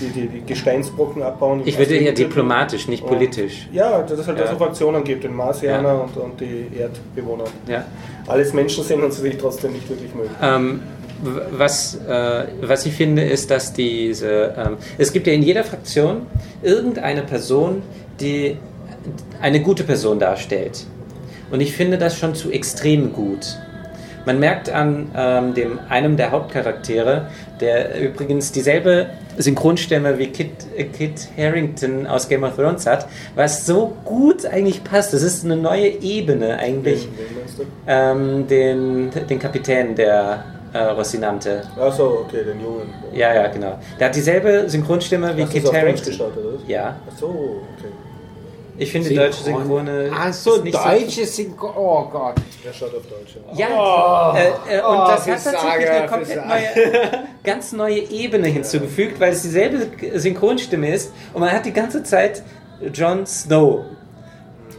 die 0.00 0.08
die, 0.08 0.26
die 0.28 0.44
Gesteinsbrocken 0.44 1.22
abbauen. 1.22 1.62
ich 1.64 1.78
würde 1.78 1.92
eher 1.94 2.00
Ersten 2.00 2.06
Weltkrieg. 2.08 2.28
diplomatisch, 2.28 2.88
nicht 2.88 3.06
politisch. 3.06 3.68
Ja, 3.72 4.02
dass 4.02 4.18
es 4.18 4.26
halt 4.26 4.38
Ja. 4.38 4.48
so 4.50 4.56
Fraktionen 4.56 5.02
gibt, 5.04 5.22
den 5.24 5.34
Marsianer 5.34 5.88
Ja. 5.88 5.94
und, 5.94 6.16
und 6.16 6.40
die 6.40 6.66
Erdbewohner. 6.78 7.44
Ja. 7.68 7.84
Alles 8.26 8.52
Menschen 8.52 8.84
sind 8.84 9.02
und 9.02 9.12
sie 9.12 9.22
sich 9.22 9.38
trotzdem 9.38 9.72
nicht 9.72 9.88
wirklich 9.88 10.14
mögen. 10.14 10.30
Ähm, 10.42 10.80
was, 11.56 11.94
äh, 12.06 12.44
was 12.62 12.84
ich 12.86 12.92
finde, 12.92 13.22
ist, 13.22 13.50
dass 13.50 13.72
diese. 13.72 14.54
Ähm, 14.56 14.76
es 14.98 15.12
gibt 15.12 15.26
ja 15.26 15.32
in 15.32 15.42
jeder 15.42 15.64
Fraktion 15.64 16.26
irgendeine 16.62 17.22
Person, 17.22 17.82
die 18.20 18.56
eine 19.40 19.60
gute 19.60 19.84
Person 19.84 20.18
darstellt. 20.18 20.86
Und 21.50 21.60
ich 21.60 21.72
finde 21.74 21.98
das 21.98 22.18
schon 22.18 22.34
zu 22.34 22.50
extrem 22.50 23.12
gut. 23.12 23.58
Man 24.26 24.40
merkt 24.40 24.68
an 24.68 25.10
ähm, 25.16 25.54
dem, 25.54 25.78
einem 25.88 26.18
der 26.18 26.30
Hauptcharaktere, 26.32 27.28
der 27.60 27.98
übrigens 27.98 28.52
dieselbe 28.52 29.06
Synchronstimme 29.38 30.18
wie 30.18 30.26
Kit, 30.26 30.50
äh, 30.76 30.84
Kit 30.84 31.28
Harrington 31.38 32.06
aus 32.06 32.28
Game 32.28 32.44
of 32.44 32.56
Thrones 32.56 32.86
hat, 32.86 33.06
was 33.34 33.64
so 33.64 33.96
gut 34.04 34.44
eigentlich 34.44 34.84
passt. 34.84 35.14
Das 35.14 35.22
ist 35.22 35.44
eine 35.46 35.56
neue 35.56 35.86
Ebene 35.88 36.58
eigentlich 36.58 37.08
ähm, 37.86 38.46
den, 38.48 39.10
den 39.30 39.38
Kapitän 39.38 39.94
der 39.94 40.44
äh, 40.74 40.78
Rocinante. 40.78 41.62
Achso, 41.80 42.26
okay, 42.26 42.44
den 42.44 42.60
Jungen. 42.60 42.92
Ja, 43.14 43.32
ja, 43.32 43.46
genau. 43.46 43.78
Der 43.98 44.08
hat 44.08 44.14
dieselbe 44.14 44.68
Synchronstimme 44.68 45.34
wie 45.36 45.42
Hast 45.44 45.52
Kit 45.52 45.62
es 45.62 45.68
auf 45.70 45.74
Deutsch 45.74 45.82
Harington. 45.84 46.04
geschaut, 46.04 46.36
oder 46.36 46.54
was? 46.54 46.68
Ja, 46.68 46.96
Achso, 47.10 47.26
okay. 47.78 47.88
Ich 48.78 48.92
finde 48.92 49.08
die 49.08 49.14
deutsche 49.16 49.42
Synchrone. 49.42 50.10
Ach 50.14 50.32
so, 50.32 50.54
ist 50.54 50.64
nicht 50.64 50.76
deutsche 50.76 51.26
Synchron. 51.26 51.72
Oh 51.76 52.08
Gott. 52.10 52.34
Er 52.64 52.72
schaut 52.72 52.94
auf 52.94 53.02
Deutsch. 53.06 53.36
Ja. 53.54 53.68
Ja, 53.68 54.36
äh, 54.36 54.76
äh, 54.76 54.80
und 54.82 54.96
Oh, 54.96 55.06
das 55.08 55.26
hat 55.26 55.44
tatsächlich 55.44 55.90
eine 55.90 56.06
komplett 56.06 56.46
neue, 56.46 57.24
ganz 57.44 57.72
neue 57.72 57.98
Ebene 58.10 58.48
hinzugefügt, 58.48 59.18
weil 59.20 59.32
es 59.32 59.42
dieselbe 59.42 59.86
Synchronstimme 60.18 60.92
ist 60.92 61.12
und 61.34 61.40
man 61.40 61.52
hat 61.52 61.66
die 61.66 61.72
ganze 61.72 62.02
Zeit 62.02 62.42
Jon 62.92 63.26
Snow. 63.26 63.84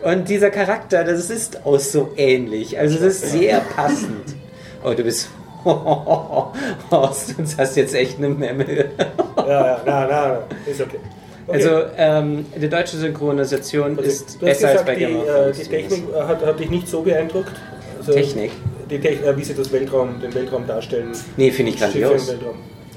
Und 0.03 0.29
dieser 0.29 0.49
Charakter, 0.49 1.03
das 1.03 1.29
ist 1.29 1.65
auch 1.65 1.79
so 1.79 2.11
ähnlich. 2.15 2.79
Also 2.79 2.95
das 2.95 3.15
ist 3.21 3.31
sehr 3.31 3.59
passend. 3.59 4.35
Oh, 4.83 4.93
du 4.93 5.03
bist. 5.03 5.29
Horst, 5.65 7.35
du 7.37 7.43
hast 7.57 7.75
jetzt 7.75 7.93
echt 7.93 8.17
eine 8.17 8.29
Memme. 8.29 8.91
Ja, 9.35 9.45
ja, 9.45 9.81
nein, 9.85 10.07
nein, 10.09 10.37
ist 10.65 10.79
okay. 10.79 10.99
Okay. 11.49 11.63
Also, 11.63 11.81
ähm, 11.97 12.45
die 12.55 12.69
deutsche 12.69 12.97
Synchronisation 12.97 13.97
Also, 13.97 14.01
ist 14.09 14.39
besser 14.39 14.67
als 14.69 14.83
gesagt, 14.83 14.85
bei 14.85 14.95
die, 14.95 15.05
Game 15.05 15.17
of 15.17 15.23
äh, 15.23 15.27
Thrones. 15.27 15.57
die 15.57 15.63
Technik 15.69 16.03
äh, 16.13 16.21
hat, 16.21 16.45
hat 16.45 16.59
dich 16.59 16.69
nicht 16.69 16.87
so 16.87 17.01
beeindruckt. 17.01 17.51
Also, 17.97 18.13
Technik? 18.13 18.51
Die 18.89 18.99
Technik, 18.99 19.25
äh, 19.25 19.37
wie 19.37 19.43
sie 19.43 19.53
das 19.53 19.71
Weltraum, 19.71 20.19
den 20.21 20.33
Weltraum 20.33 20.65
darstellen. 20.65 21.11
Nee, 21.37 21.51
finde 21.51 21.71
ich 21.71 21.79
grandios. 21.79 22.33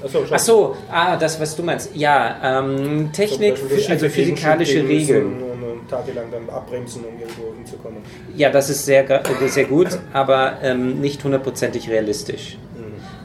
Achso, 0.03 0.25
Ach 0.29 0.39
so, 0.39 0.75
ah, 0.91 1.15
das, 1.15 1.39
was 1.39 1.55
du 1.55 1.63
meinst. 1.63 1.95
Ja, 1.95 2.59
ähm, 2.59 3.11
Technik, 3.13 3.55
also 3.89 4.09
physikalische 4.09 4.85
Regeln. 4.85 5.41
Und, 5.41 5.63
und 5.63 5.89
tagelang 5.89 6.25
dann 6.29 6.49
abbremsen, 6.49 7.05
um 7.05 7.19
irgendwo 7.19 7.53
hinzukommen. 7.55 7.99
Ja, 8.35 8.49
das 8.49 8.69
ist 8.69 8.85
sehr, 8.85 9.05
sehr 9.47 9.65
gut, 9.65 9.87
aber 10.11 10.57
ähm, 10.61 10.99
nicht 10.99 11.23
hundertprozentig 11.23 11.89
realistisch. 11.89 12.57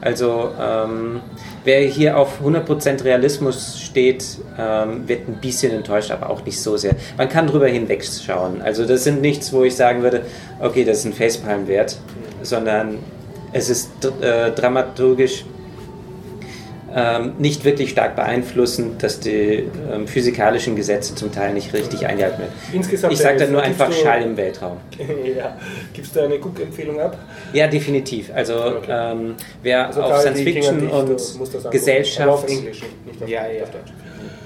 Also, 0.01 0.51
ähm, 0.59 1.21
wer 1.63 1.81
hier 1.81 2.17
auf 2.17 2.41
100% 2.41 3.03
Realismus 3.03 3.79
steht, 3.81 4.23
ähm, 4.57 5.07
wird 5.07 5.27
ein 5.27 5.39
bisschen 5.41 5.71
enttäuscht, 5.73 6.11
aber 6.11 6.29
auch 6.29 6.45
nicht 6.45 6.59
so 6.59 6.77
sehr. 6.77 6.95
Man 7.17 7.27
kann 7.27 7.47
drüber 7.47 7.67
hinwegschauen. 7.67 8.61
Also, 8.61 8.85
das 8.85 9.03
sind 9.03 9.21
nichts, 9.21 9.51
wo 9.51 9.63
ich 9.63 9.75
sagen 9.75 10.01
würde, 10.01 10.23
okay, 10.59 10.85
das 10.85 10.99
ist 10.99 11.05
ein 11.05 11.13
Facepalm 11.13 11.67
wert, 11.67 11.97
sondern 12.41 12.99
es 13.51 13.69
ist 13.69 13.89
äh, 14.21 14.51
dramaturgisch 14.51 15.43
nicht 17.37 17.65
wirklich 17.65 17.91
stark 17.91 18.15
beeinflussend, 18.15 19.03
dass 19.03 19.19
die 19.19 19.69
ähm, 19.93 20.07
physikalischen 20.07 20.75
Gesetze 20.75 21.13
zum 21.15 21.31
Teil 21.31 21.53
nicht 21.53 21.73
richtig 21.73 22.05
eingehalten 22.07 22.39
werden. 22.39 22.53
Insgesamt 22.73 23.13
Ich 23.13 23.19
sage 23.19 23.35
äh, 23.35 23.39
dann 23.39 23.51
nur 23.51 23.61
gibst 23.61 23.79
einfach 23.81 23.95
du- 23.95 24.01
Schall 24.03 24.23
im 24.23 24.35
Weltraum. 24.37 24.77
ja. 25.37 25.55
Gibst 25.93 26.15
du 26.15 26.21
eine 26.21 26.39
Guck-Empfehlung 26.39 26.99
ab? 26.99 27.17
Ja, 27.53 27.67
definitiv. 27.67 28.31
Also 28.33 28.55
Okay. 28.55 28.87
ähm, 28.89 29.35
wer 29.61 29.87
Also 29.87 30.01
auf 30.01 30.19
Science 30.19 30.41
Fiction 30.41 30.87
und. 30.89 31.71
Gesellschaft. 31.71 32.21
Aber 32.21 32.33
auf 32.33 32.47
Englisch, 32.47 32.81
nicht, 33.05 33.21
auf, 33.23 33.29
Ja, 33.29 33.47
ja. 33.47 33.63
auf 33.63 33.69
Deutsch. 33.71 33.91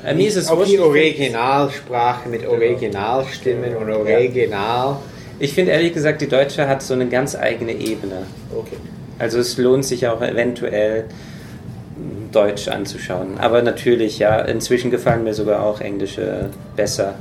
Äh, 0.06 0.14
mir 0.16 0.28
ist 0.28 0.36
es 0.36 0.50
Auch 0.50 0.58
wurscht. 0.58 0.72
die 0.74 0.80
Originalsprache 0.80 2.28
mit 2.30 2.46
Originalstimmen 2.48 3.76
und 3.78 3.90
Original. 3.90 4.98
Ich 5.40 5.54
finde 5.54 5.72
ehrlich 5.72 5.94
gesagt, 5.94 6.22
die 6.22 6.28
Deutsche 6.28 6.68
hat 6.68 6.82
so 6.82 6.94
eine 6.94 7.08
ganz 7.08 7.36
eigene 7.36 7.72
Ebene. 7.74 8.24
Okay. 8.54 8.76
Also 9.20 9.40
es 9.40 9.58
lohnt 9.58 9.86
sich 9.86 10.08
auch 10.08 10.22
eventuell 10.22 11.06
Deutsch 12.34 12.68
anzuschauen. 12.68 13.38
Aber 13.40 13.62
natürlich, 13.62 14.20
ja, 14.20 14.40
inzwischen 14.40 14.92
gefallen 14.92 15.24
mir 15.24 15.34
sogar 15.34 15.64
auch 15.64 15.82
englische 15.82 16.50
besser. 16.76 17.16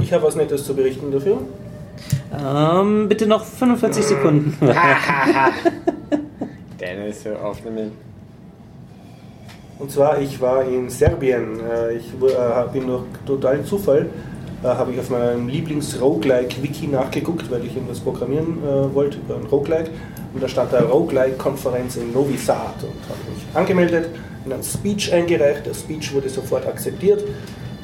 Ich 0.00 0.12
habe 0.12 0.24
was 0.24 0.36
Nettes 0.36 0.64
zu 0.64 0.74
berichten 0.74 1.10
dafür. 1.10 1.38
Ähm, 2.38 3.08
bitte 3.08 3.26
noch 3.26 3.44
45 3.44 4.04
Sekunden. 4.04 4.56
Dennis, 6.80 7.22
so 7.22 7.30
aufnehmen. 7.34 7.92
Und 9.78 9.90
zwar, 9.90 10.20
ich 10.20 10.40
war 10.40 10.64
in 10.64 10.88
Serbien. 10.88 11.60
Äh, 11.60 11.96
Ich 11.96 12.12
äh, 12.14 12.72
bin 12.72 12.86
durch 12.86 13.04
total 13.26 13.62
Zufall, 13.64 14.06
habe 14.62 14.92
ich 14.92 14.98
auf 15.00 15.10
meinem 15.10 15.48
Lieblings-Roguelike-Wiki 15.48 16.88
nachgeguckt, 16.88 17.50
weil 17.50 17.64
ich 17.64 17.74
irgendwas 17.74 18.00
programmieren 18.00 18.58
äh, 18.64 18.94
wollte 18.94 19.18
über 19.18 19.36
ein 19.36 19.46
Roguelike. 19.46 19.90
Und 20.34 20.42
da 20.42 20.48
stand 20.48 20.72
da 20.72 20.80
Roguelike-Konferenz 20.80 21.96
in 21.96 22.12
Novi 22.12 22.36
Sad 22.36 22.82
und 22.82 23.02
habe 23.08 23.20
mich 23.32 23.44
angemeldet, 23.54 24.10
in 24.44 24.52
einen 24.52 24.62
Speech 24.62 25.12
eingereicht. 25.12 25.66
Der 25.66 25.74
Speech 25.74 26.14
wurde 26.14 26.28
sofort 26.28 26.66
akzeptiert 26.66 27.24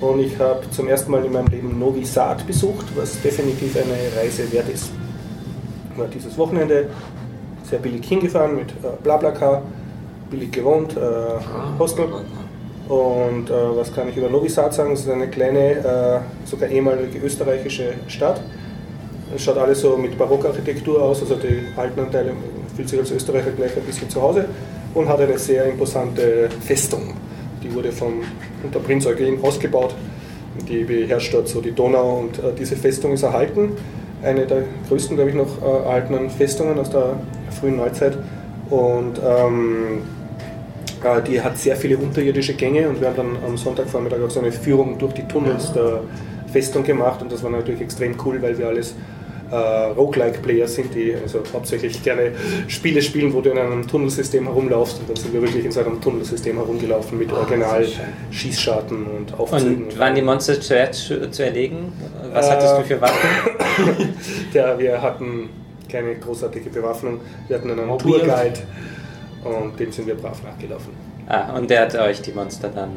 und 0.00 0.20
ich 0.20 0.38
habe 0.38 0.68
zum 0.70 0.88
ersten 0.88 1.10
Mal 1.10 1.24
in 1.24 1.32
meinem 1.32 1.46
Leben 1.46 1.78
Novi 1.78 2.04
Sad 2.04 2.46
besucht, 2.46 2.86
was 2.96 3.20
definitiv 3.22 3.76
eine 3.76 4.20
Reise 4.20 4.50
wert 4.52 4.68
ist. 4.68 4.90
Ich 5.92 5.98
war 5.98 6.08
dieses 6.08 6.36
Wochenende 6.36 6.88
sehr 7.68 7.78
billig 7.78 8.04
hingefahren 8.06 8.56
mit 8.56 8.70
äh, 8.70 8.88
Blablacar, 9.02 9.62
billig 10.30 10.52
gewohnt, 10.52 10.96
äh, 10.96 11.78
Hostel. 11.78 12.06
Und 12.92 13.48
äh, 13.48 13.52
was 13.74 13.94
kann 13.94 14.10
ich 14.10 14.18
über 14.18 14.28
Novi 14.28 14.50
Sad 14.50 14.74
sagen? 14.74 14.92
Es 14.92 15.00
ist 15.00 15.08
eine 15.08 15.28
kleine, 15.28 15.70
äh, 15.70 16.20
sogar 16.44 16.68
ehemalige 16.68 17.20
österreichische 17.20 17.94
Stadt. 18.06 18.42
Es 19.34 19.42
schaut 19.42 19.56
alles 19.56 19.80
so 19.80 19.96
mit 19.96 20.18
Barockarchitektur 20.18 21.02
aus, 21.02 21.22
also 21.22 21.36
die 21.36 21.68
alten 21.74 22.00
Anteile 22.00 22.32
fühlt 22.76 22.90
sich 22.90 22.98
als 22.98 23.10
Österreicher 23.10 23.52
gleich 23.52 23.74
ein 23.74 23.84
bisschen 23.84 24.10
zu 24.10 24.20
Hause 24.20 24.44
und 24.92 25.08
hat 25.08 25.20
eine 25.20 25.38
sehr 25.38 25.64
imposante 25.64 26.50
Festung. 26.60 27.14
Die 27.62 27.74
wurde 27.74 27.92
von 27.92 28.12
unter 28.62 28.80
Prinz 28.80 29.06
Eugen 29.06 29.42
ausgebaut. 29.42 29.94
Die 30.68 30.84
beherrscht 30.84 31.32
dort 31.32 31.48
so 31.48 31.62
die 31.62 31.72
Donau 31.72 32.18
und 32.18 32.40
äh, 32.40 32.52
diese 32.58 32.76
Festung 32.76 33.14
ist 33.14 33.22
erhalten. 33.22 33.70
Eine 34.22 34.44
der 34.44 34.64
größten, 34.90 35.16
glaube 35.16 35.30
ich, 35.30 35.36
noch 35.36 35.62
äh, 35.62 35.86
erhaltenen 35.86 36.28
Festungen 36.28 36.78
aus 36.78 36.90
der 36.90 37.14
frühen 37.58 37.78
Neuzeit. 37.78 38.18
Und 38.68 39.18
ähm, 39.26 40.02
äh, 40.02 40.21
die 41.26 41.40
hat 41.40 41.58
sehr 41.58 41.76
viele 41.76 41.96
unterirdische 41.96 42.54
Gänge 42.54 42.88
und 42.88 43.00
wir 43.00 43.08
haben 43.08 43.16
dann 43.16 43.36
am 43.46 43.56
Sonntagvormittag 43.56 44.20
auch 44.20 44.30
so 44.30 44.40
eine 44.40 44.52
Führung 44.52 44.98
durch 44.98 45.14
die 45.14 45.26
Tunnels 45.26 45.72
der 45.72 46.00
Festung 46.52 46.84
gemacht 46.84 47.22
und 47.22 47.32
das 47.32 47.42
war 47.42 47.50
natürlich 47.50 47.80
extrem 47.80 48.14
cool, 48.24 48.40
weil 48.42 48.56
wir 48.58 48.68
alles 48.68 48.94
äh, 49.50 49.56
Roguelike-Player 49.56 50.66
sind, 50.66 50.94
die 50.94 51.14
also 51.14 51.42
hauptsächlich 51.52 52.02
gerne 52.02 52.32
Spiele 52.68 53.02
spielen, 53.02 53.32
wo 53.32 53.40
du 53.40 53.50
in 53.50 53.58
einem 53.58 53.86
Tunnelsystem 53.86 54.44
herumlaufst 54.44 55.00
und 55.00 55.08
dann 55.08 55.16
sind 55.16 55.32
wir 55.32 55.42
wirklich 55.42 55.64
in 55.64 55.72
so 55.72 55.80
einem 55.80 56.00
Tunnelsystem 56.00 56.56
herumgelaufen 56.56 57.18
mit 57.18 57.32
Original 57.32 57.86
Schießscharten 58.30 59.06
und 59.06 59.38
Aufzügen. 59.38 59.84
Und 59.84 59.98
waren 59.98 60.14
die 60.14 60.22
Monster 60.22 60.60
zuerst 60.60 61.06
zu, 61.06 61.30
zu 61.30 61.44
erlegen? 61.44 61.92
Was 62.32 62.50
hattest 62.50 62.78
du 62.78 62.82
für 62.82 63.00
Waffen? 63.00 63.28
Ja, 64.52 64.78
wir 64.78 65.00
hatten 65.00 65.48
keine 65.90 66.14
großartige 66.14 66.70
Bewaffnung, 66.70 67.20
wir 67.48 67.56
hatten 67.56 67.70
einen. 67.70 67.98
Tourguide 67.98 68.60
und 69.44 69.78
dem 69.78 69.92
sind 69.92 70.06
wir 70.06 70.14
brav 70.14 70.42
nachgelaufen. 70.42 70.92
Ah, 71.28 71.56
und 71.56 71.70
der 71.70 71.82
hat 71.82 71.94
euch 71.94 72.20
die 72.22 72.32
Monster 72.32 72.68
dann. 72.68 72.90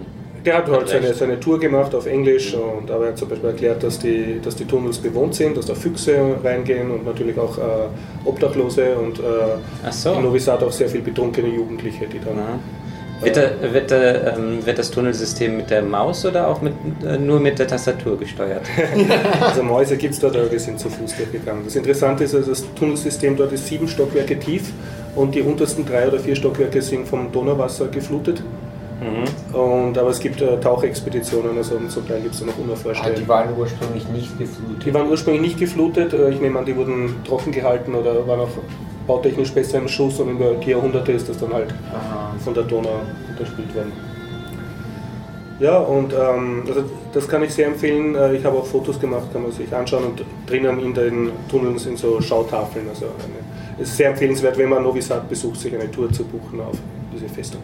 Der 0.45 0.57
hat 0.57 0.69
halt 0.69 0.87
seine, 0.89 1.13
seine 1.13 1.39
Tour 1.39 1.59
gemacht 1.59 1.95
auf 1.95 2.05
Englisch 2.05 2.53
und 2.53 2.91
aber 2.91 3.05
er 3.05 3.11
hat 3.11 3.17
zum 3.17 3.29
Beispiel 3.29 3.49
erklärt, 3.49 3.81
dass 3.81 3.97
die, 3.97 4.39
dass 4.43 4.55
die 4.55 4.65
Tunnels 4.65 4.99
bewohnt 4.99 5.33
sind, 5.33 5.57
dass 5.57 5.65
da 5.65 5.73
Füchse 5.73 6.35
reingehen 6.43 6.91
und 6.91 7.03
natürlich 7.03 7.37
auch 7.39 7.57
äh, 7.57 7.61
Obdachlose 8.25 8.95
und 8.95 9.19
äh, 9.19 9.91
so. 9.91 10.13
in 10.13 10.21
Novi 10.21 10.39
Sad 10.39 10.61
auch 10.61 10.71
sehr 10.71 10.87
viel 10.87 11.01
betrunkene 11.01 11.47
Jugendliche, 11.47 12.05
die 12.05 12.19
dann. 12.19 12.37
Ja. 12.37 12.59
Wird, 13.21 13.37
der, 13.37 13.73
wird, 13.73 13.91
der, 13.91 14.35
ähm, 14.35 14.65
wird 14.65 14.77
das 14.77 14.91
Tunnelsystem 14.91 15.55
mit 15.55 15.69
der 15.69 15.81
Maus 15.81 16.25
oder 16.25 16.47
auch 16.47 16.61
mit, 16.61 16.73
äh, 17.03 17.17
nur 17.17 17.39
mit 17.39 17.57
der 17.57 17.67
Tastatur 17.67 18.19
gesteuert? 18.19 18.63
Also 19.41 19.63
Mäuse 19.63 19.95
gibt 19.95 20.13
es 20.13 20.19
dort, 20.19 20.35
aber 20.35 20.51
wir 20.51 20.59
sind 20.59 20.79
zu 20.79 20.89
Fuß 20.89 21.15
durchgegangen. 21.15 21.63
Das 21.63 21.75
Interessante 21.75 22.25
ist, 22.25 22.35
also 22.35 22.49
das 22.49 22.65
Tunnelsystem 22.75 23.37
dort 23.37 23.53
ist 23.53 23.67
sieben 23.67 23.87
Stockwerke 23.87 24.37
tief 24.37 24.73
und 25.15 25.33
die 25.35 25.41
untersten 25.41 25.85
drei 25.85 26.07
oder 26.07 26.19
vier 26.19 26.35
Stockwerke 26.35 26.81
sind 26.81 27.07
vom 27.07 27.31
Donauwasser 27.31 27.87
geflutet. 27.87 28.41
Und, 29.51 29.97
aber 29.97 30.09
es 30.09 30.19
gibt 30.19 30.41
äh, 30.41 30.57
Tauchexpeditionen, 30.59 31.57
also 31.57 31.77
zum 31.89 32.07
Teil 32.07 32.21
gibt 32.21 32.33
es 32.33 32.43
noch 32.45 32.57
unerforschte. 32.57 33.05
Ah, 33.05 33.09
die 33.09 33.27
waren 33.27 33.49
ursprünglich 33.57 34.07
nicht 34.09 34.37
geflutet. 34.39 34.85
Die 34.85 34.93
waren 34.93 35.09
ursprünglich 35.09 35.41
nicht 35.41 35.59
geflutet. 35.59 36.13
Äh, 36.13 36.29
Ich 36.31 36.39
nehme 36.39 36.57
an, 36.59 36.65
die 36.65 36.75
wurden 36.75 37.13
trocken 37.27 37.51
gehalten 37.51 37.93
oder 37.93 38.25
waren 38.25 38.39
auch 38.41 38.49
bautechnisch 39.05 39.51
besser 39.51 39.77
im 39.79 39.87
Schuss 39.87 40.19
und 40.19 40.29
über 40.29 40.53
die 40.55 40.71
Jahrhunderte 40.71 41.11
ist 41.11 41.27
das 41.29 41.37
dann 41.37 41.53
halt 41.53 41.73
Aha. 41.93 42.33
von 42.43 42.53
der 42.53 42.63
Donau 42.63 43.01
unterspült 43.29 43.75
worden. 43.75 43.91
Ja, 45.59 45.77
und 45.77 46.11
ähm, 46.13 46.63
also 46.67 46.83
das 47.13 47.27
kann 47.27 47.43
ich 47.43 47.53
sehr 47.53 47.67
empfehlen. 47.67 48.15
Äh, 48.15 48.35
Ich 48.35 48.45
habe 48.45 48.57
auch 48.57 48.65
Fotos 48.65 48.99
gemacht, 48.99 49.31
kann 49.31 49.43
man 49.43 49.51
sich 49.51 49.73
anschauen 49.75 50.03
und 50.05 50.23
drinnen 50.49 50.79
in 50.79 50.93
den 50.93 51.29
Tunneln 51.49 51.77
sind 51.77 51.97
so 51.97 52.19
Schautafeln. 52.21 52.87
Also 52.89 53.05
eine, 53.05 53.39
es 53.77 53.89
ist 53.89 53.97
sehr 53.97 54.09
empfehlenswert, 54.09 54.57
wenn 54.57 54.69
man 54.69 54.83
Novi 54.83 55.01
Sad 55.01 55.27
besucht, 55.27 55.59
sich 55.59 55.73
eine 55.73 55.91
Tour 55.91 56.11
zu 56.11 56.23
buchen 56.23 56.61
auf 56.61 56.77
diese 57.13 57.27
Festung. 57.27 57.61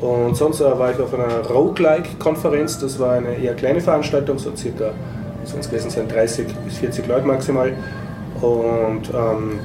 Und 0.00 0.36
sonst 0.36 0.60
äh, 0.60 0.64
war 0.78 0.90
ich 0.90 0.98
auf 0.98 1.14
einer 1.14 1.46
Roguelike-Konferenz. 1.48 2.78
Das 2.78 2.98
war 2.98 3.12
eine 3.14 3.36
eher 3.36 3.54
kleine 3.54 3.80
Veranstaltung, 3.80 4.38
so 4.38 4.54
circa, 4.56 4.90
sonst 5.44 5.70
gewesen 5.70 5.90
sein 5.90 6.08
30 6.08 6.46
bis 6.64 6.78
40 6.78 7.06
Leute 7.06 7.26
maximal. 7.26 7.72
Und 8.40 9.08
ähm, 9.14 9.60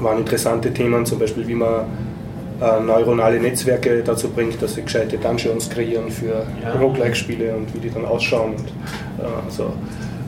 waren 0.00 0.18
interessante 0.18 0.72
Themen, 0.72 1.04
zum 1.04 1.18
Beispiel 1.18 1.46
wie 1.48 1.54
man 1.54 1.86
äh, 2.60 2.80
neuronale 2.80 3.40
Netzwerke 3.40 4.02
dazu 4.04 4.28
bringt, 4.28 4.62
dass 4.62 4.74
sie 4.74 4.82
gescheite 4.82 5.18
Dungeons 5.18 5.68
kreieren 5.68 6.10
für 6.10 6.46
Ja. 6.62 6.74
Roguelike-Spiele 6.80 7.54
und 7.56 7.74
wie 7.74 7.80
die 7.80 7.90
dann 7.90 8.04
ausschauen. 8.04 8.52
Und, 8.52 8.68
äh, 8.68 9.28
also 9.44 9.72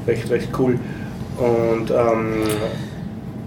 recht, 0.07 0.29
recht 0.31 0.49
cool. 0.59 0.79
Und 1.39 1.91
ähm, 1.91 2.43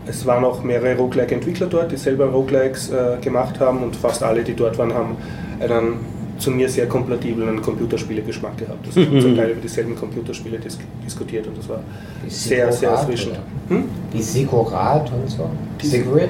es 0.10 0.26
waren 0.26 0.44
auch 0.44 0.64
mehrere 0.64 0.98
Roguelike-Entwickler 0.98 1.68
dort, 1.68 1.92
die 1.92 1.98
selber 1.98 2.26
Roguelikes 2.26 2.90
äh, 2.92 3.18
gemacht 3.22 3.60
haben 3.60 3.84
und 3.84 3.96
fast 3.96 4.24
alle, 4.24 4.44
die 4.44 4.56
dort 4.56 4.78
waren, 4.78 4.94
haben 4.94 5.16
einen 5.60 5.98
zu 6.38 6.52
mir 6.52 6.70
sehr 6.70 6.88
kompatiblen 6.88 7.62
Computerspiele-Geschmack 7.62 8.58
gehabt. 8.58 8.86
Also 8.88 9.02
haben 9.06 9.22
zum 9.22 9.36
Teil 9.36 9.50
über 9.52 9.62
dieselben 9.62 9.96
Computerspiele 9.96 10.58
dis 10.58 10.78
diskutiert 11.06 11.46
und 11.48 11.58
das 11.58 11.68
war 11.70 11.82
sehr, 12.28 12.72
sehr 12.72 12.92
erfrischend. 12.92 13.34
oder? 13.70 13.76
Hm? 13.78 13.84
Wie 14.12 14.22
Sigurat 14.22 15.12
und 15.12 15.30
so. 15.30 15.50
Die- 15.82 15.88
Sigurat? 15.88 16.30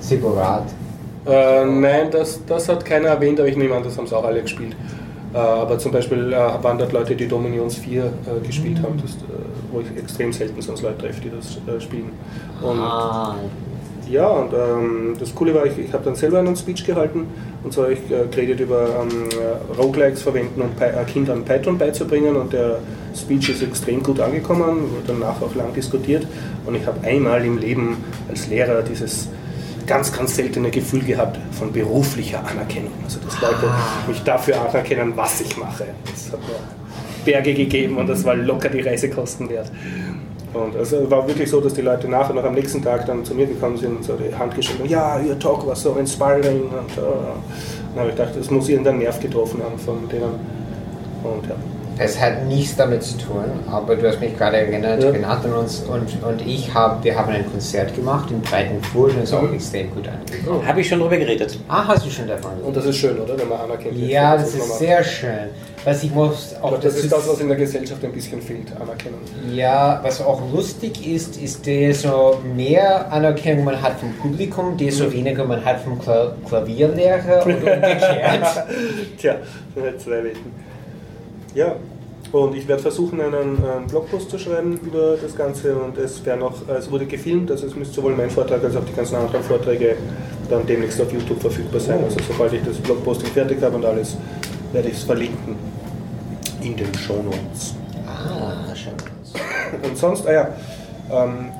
Sigurat. 0.00 0.64
Äh, 1.26 1.64
nein, 1.66 2.08
das, 2.10 2.40
das 2.46 2.68
hat 2.68 2.84
keiner 2.84 3.08
erwähnt, 3.08 3.38
aber 3.40 3.48
ich 3.48 3.56
nehme 3.56 3.74
an, 3.74 3.82
das 3.82 3.96
haben 3.96 4.06
sie 4.06 4.16
auch 4.16 4.24
alle 4.24 4.42
gespielt. 4.42 4.74
Äh, 5.32 5.38
aber 5.38 5.78
zum 5.78 5.92
Beispiel 5.92 6.32
äh, 6.32 6.36
waren 6.62 6.78
dort 6.78 6.92
Leute, 6.92 7.14
die 7.14 7.26
Dominions 7.28 7.76
4 7.76 8.04
äh, 8.04 8.46
gespielt 8.46 8.78
haben, 8.82 9.00
das, 9.00 9.12
äh, 9.12 9.33
wo 9.74 9.80
ich 9.80 9.96
extrem 9.96 10.32
selten 10.32 10.60
sonst 10.62 10.82
Leute 10.82 10.98
treffe, 10.98 11.20
die 11.20 11.30
das 11.30 11.58
äh, 11.66 11.80
spielen. 11.80 12.12
Und 12.62 12.78
ah, 12.78 13.36
ja, 14.08 14.26
und 14.26 14.52
ähm, 14.52 15.16
das 15.18 15.34
Coole 15.34 15.54
war, 15.54 15.64
ich, 15.66 15.78
ich 15.78 15.92
habe 15.92 16.04
dann 16.04 16.14
selber 16.14 16.38
einen 16.38 16.56
Speech 16.56 16.84
gehalten 16.84 17.26
und 17.62 17.72
zwar 17.72 17.84
habe 17.84 17.94
ich 17.94 18.10
äh, 18.10 18.26
geredet 18.30 18.60
über 18.60 18.86
ähm, 19.02 19.28
äh, 19.30 19.80
Roguelikes 19.80 20.22
verwenden 20.22 20.60
und 20.60 20.76
Py 20.76 20.84
äh, 20.84 21.04
Kindern 21.04 21.44
Python 21.44 21.78
beizubringen 21.78 22.36
und 22.36 22.52
der 22.52 22.80
Speech 23.16 23.48
ist 23.50 23.62
extrem 23.62 24.02
gut 24.02 24.20
angekommen, 24.20 24.90
wurde 24.90 25.04
danach 25.06 25.40
auch 25.40 25.54
lang 25.54 25.72
diskutiert 25.72 26.26
und 26.66 26.74
ich 26.74 26.86
habe 26.86 27.06
einmal 27.06 27.44
im 27.44 27.58
Leben 27.58 27.96
als 28.28 28.48
Lehrer 28.48 28.82
dieses 28.82 29.28
ganz, 29.86 30.12
ganz 30.12 30.36
seltene 30.36 30.70
Gefühl 30.70 31.02
gehabt 31.02 31.38
von 31.52 31.72
beruflicher 31.72 32.44
Anerkennung. 32.46 32.92
Also 33.04 33.20
dass 33.20 33.40
Leute 33.40 33.70
mich 34.08 34.22
dafür 34.22 34.60
anerkennen, 34.60 35.12
was 35.14 35.40
ich 35.40 35.56
mache. 35.56 35.86
Das 36.10 36.32
hat 36.32 36.40
mir 36.40 36.83
Berge 37.24 37.54
gegeben 37.54 37.96
und 37.96 38.08
das 38.08 38.24
war 38.24 38.34
locker 38.34 38.68
die 38.68 38.80
Reisekosten 38.80 39.48
wert. 39.48 39.70
Und 40.54 40.76
es 40.76 40.92
war 41.10 41.26
wirklich 41.26 41.50
so, 41.50 41.60
dass 41.60 41.74
die 41.74 41.80
Leute 41.80 42.08
nachher 42.08 42.32
noch 42.32 42.44
am 42.44 42.54
nächsten 42.54 42.80
Tag 42.80 43.06
dann 43.06 43.24
zu 43.24 43.34
mir 43.34 43.46
gekommen 43.46 43.76
sind 43.76 43.96
und 43.96 44.04
so 44.04 44.14
die 44.14 44.32
Hand 44.32 44.54
geschüttelt 44.54 44.82
haben, 44.82 44.90
ja, 44.90 45.20
your 45.28 45.38
talk 45.38 45.66
was 45.66 45.82
so 45.82 45.96
inspiring. 45.96 46.62
Und 46.62 46.92
äh, 46.96 47.00
dann 47.94 48.00
habe 48.00 48.10
ich 48.10 48.16
gedacht, 48.16 48.34
das 48.38 48.50
muss 48.50 48.68
irgendeinen 48.68 48.98
Nerv 49.00 49.18
getroffen 49.18 49.60
haben 49.64 49.76
von 49.78 50.08
denen. 50.08 50.38
Und 51.24 51.48
ja. 51.48 51.56
Es 51.98 52.20
hat 52.20 52.44
nichts 52.46 52.76
damit 52.76 53.02
zu 53.02 53.16
tun, 53.18 53.44
aber 53.70 53.94
du 53.96 54.08
hast 54.08 54.20
mich 54.20 54.36
gerade 54.36 54.56
erinnert, 54.58 55.02
Ja. 55.02 55.12
wir 55.14 55.28
hatten 55.28 55.52
uns 55.52 55.80
und, 55.80 56.08
und 56.24 56.46
ich 56.46 56.72
habe, 56.74 57.02
wir 57.04 57.16
haben 57.16 57.32
ein 57.32 57.48
Konzert 57.50 57.94
gemacht 57.94 58.30
im 58.30 58.40
breiten 58.40 58.82
Flur 58.82 59.04
und 59.10 59.18
es 59.18 59.24
ist 59.30 59.34
auch 59.34 59.42
Mhm. 59.42 59.54
extrem 59.54 59.90
gut 59.94 60.08
angekommen. 60.08 60.66
Habe 60.66 60.80
ich 60.80 60.88
schon 60.88 60.98
drüber 61.00 61.16
geredet. 61.16 61.58
Ah, 61.68 61.84
hast 61.86 62.04
du 62.04 62.10
schon 62.10 62.26
davon 62.26 62.50
Und 62.52 62.58
gesehen? 62.58 62.74
das 62.74 62.86
ist 62.86 62.96
schön, 62.96 63.18
oder? 63.20 63.38
Wenn 63.38 63.48
man 63.48 63.60
anerkennt 63.60 63.96
wird. 63.98 64.10
Ja, 64.10 64.36
das 64.36 64.52
man 64.52 64.60
ist 64.62 64.68
macht. 64.68 64.78
sehr 64.78 65.04
schön. 65.04 65.30
Was 65.84 66.02
ich 66.02 66.14
muss 66.14 66.52
Ich 66.52 66.56
auch 66.62 66.68
glaube, 66.70 66.82
das 66.82 66.94
dazu 66.94 67.04
ist 67.04 67.12
das, 67.12 67.28
was 67.28 67.40
in 67.40 67.48
der 67.48 67.56
Gesellschaft 67.58 68.02
ein 68.02 68.12
bisschen 68.12 68.40
fehlt, 68.40 68.72
Anerkennung. 68.80 69.20
Ja, 69.52 70.00
was 70.02 70.20
auch 70.22 70.40
lustig 70.52 71.06
ist, 71.06 71.36
ist, 71.36 71.66
desto 71.66 72.38
mehr 72.56 73.12
Anerkennung 73.12 73.64
man 73.66 73.80
hat 73.82 74.00
vom 74.00 74.12
Publikum, 74.14 74.76
desto 74.78 75.12
weniger 75.12 75.44
man 75.44 75.62
hat 75.64 75.80
vom 75.80 75.98
Kla 76.00 76.34
Klavierlehrer 76.48 77.44
und 77.44 77.54
umgekehrt. 77.56 78.64
Tja, 79.18 79.36
das 79.74 79.84
sind 79.84 80.00
zwei 80.00 80.24
Welten. 80.24 80.73
Ja, 81.54 81.76
und 82.32 82.56
ich 82.56 82.66
werde 82.66 82.82
versuchen, 82.82 83.20
einen, 83.20 83.34
einen 83.64 83.86
Blogpost 83.86 84.28
zu 84.28 84.38
schreiben 84.38 84.78
über 84.84 85.16
das 85.20 85.36
Ganze 85.36 85.76
und 85.76 85.96
es, 85.98 86.24
wär 86.26 86.36
noch, 86.36 86.68
es 86.68 86.90
wurde 86.90 87.06
gefilmt, 87.06 87.50
also 87.50 87.66
es 87.66 87.76
müsste 87.76 87.94
sowohl 87.94 88.16
mein 88.16 88.28
Vortrag 88.28 88.64
als 88.64 88.74
auch 88.74 88.84
die 88.84 88.92
ganzen 88.92 89.16
anderen 89.16 89.44
Vorträge 89.44 89.96
dann 90.50 90.66
demnächst 90.66 91.00
auf 91.00 91.12
YouTube 91.12 91.40
verfügbar 91.40 91.80
sein. 91.80 92.02
Also 92.02 92.16
sobald 92.26 92.52
ich 92.54 92.62
das 92.64 92.76
Blogposting 92.78 93.30
fertig 93.30 93.62
habe 93.62 93.76
und 93.76 93.84
alles, 93.84 94.16
werde 94.72 94.88
ich 94.88 94.94
es 94.94 95.04
verlinken 95.04 95.54
in 96.60 96.76
den 96.76 96.92
Shownotes. 96.94 97.74
Ah, 98.06 98.74
schon. 98.74 98.94
Und 99.88 99.96
sonst, 99.96 100.26
ah 100.26 100.32
ja, 100.32 100.48
ähm, 101.12 101.50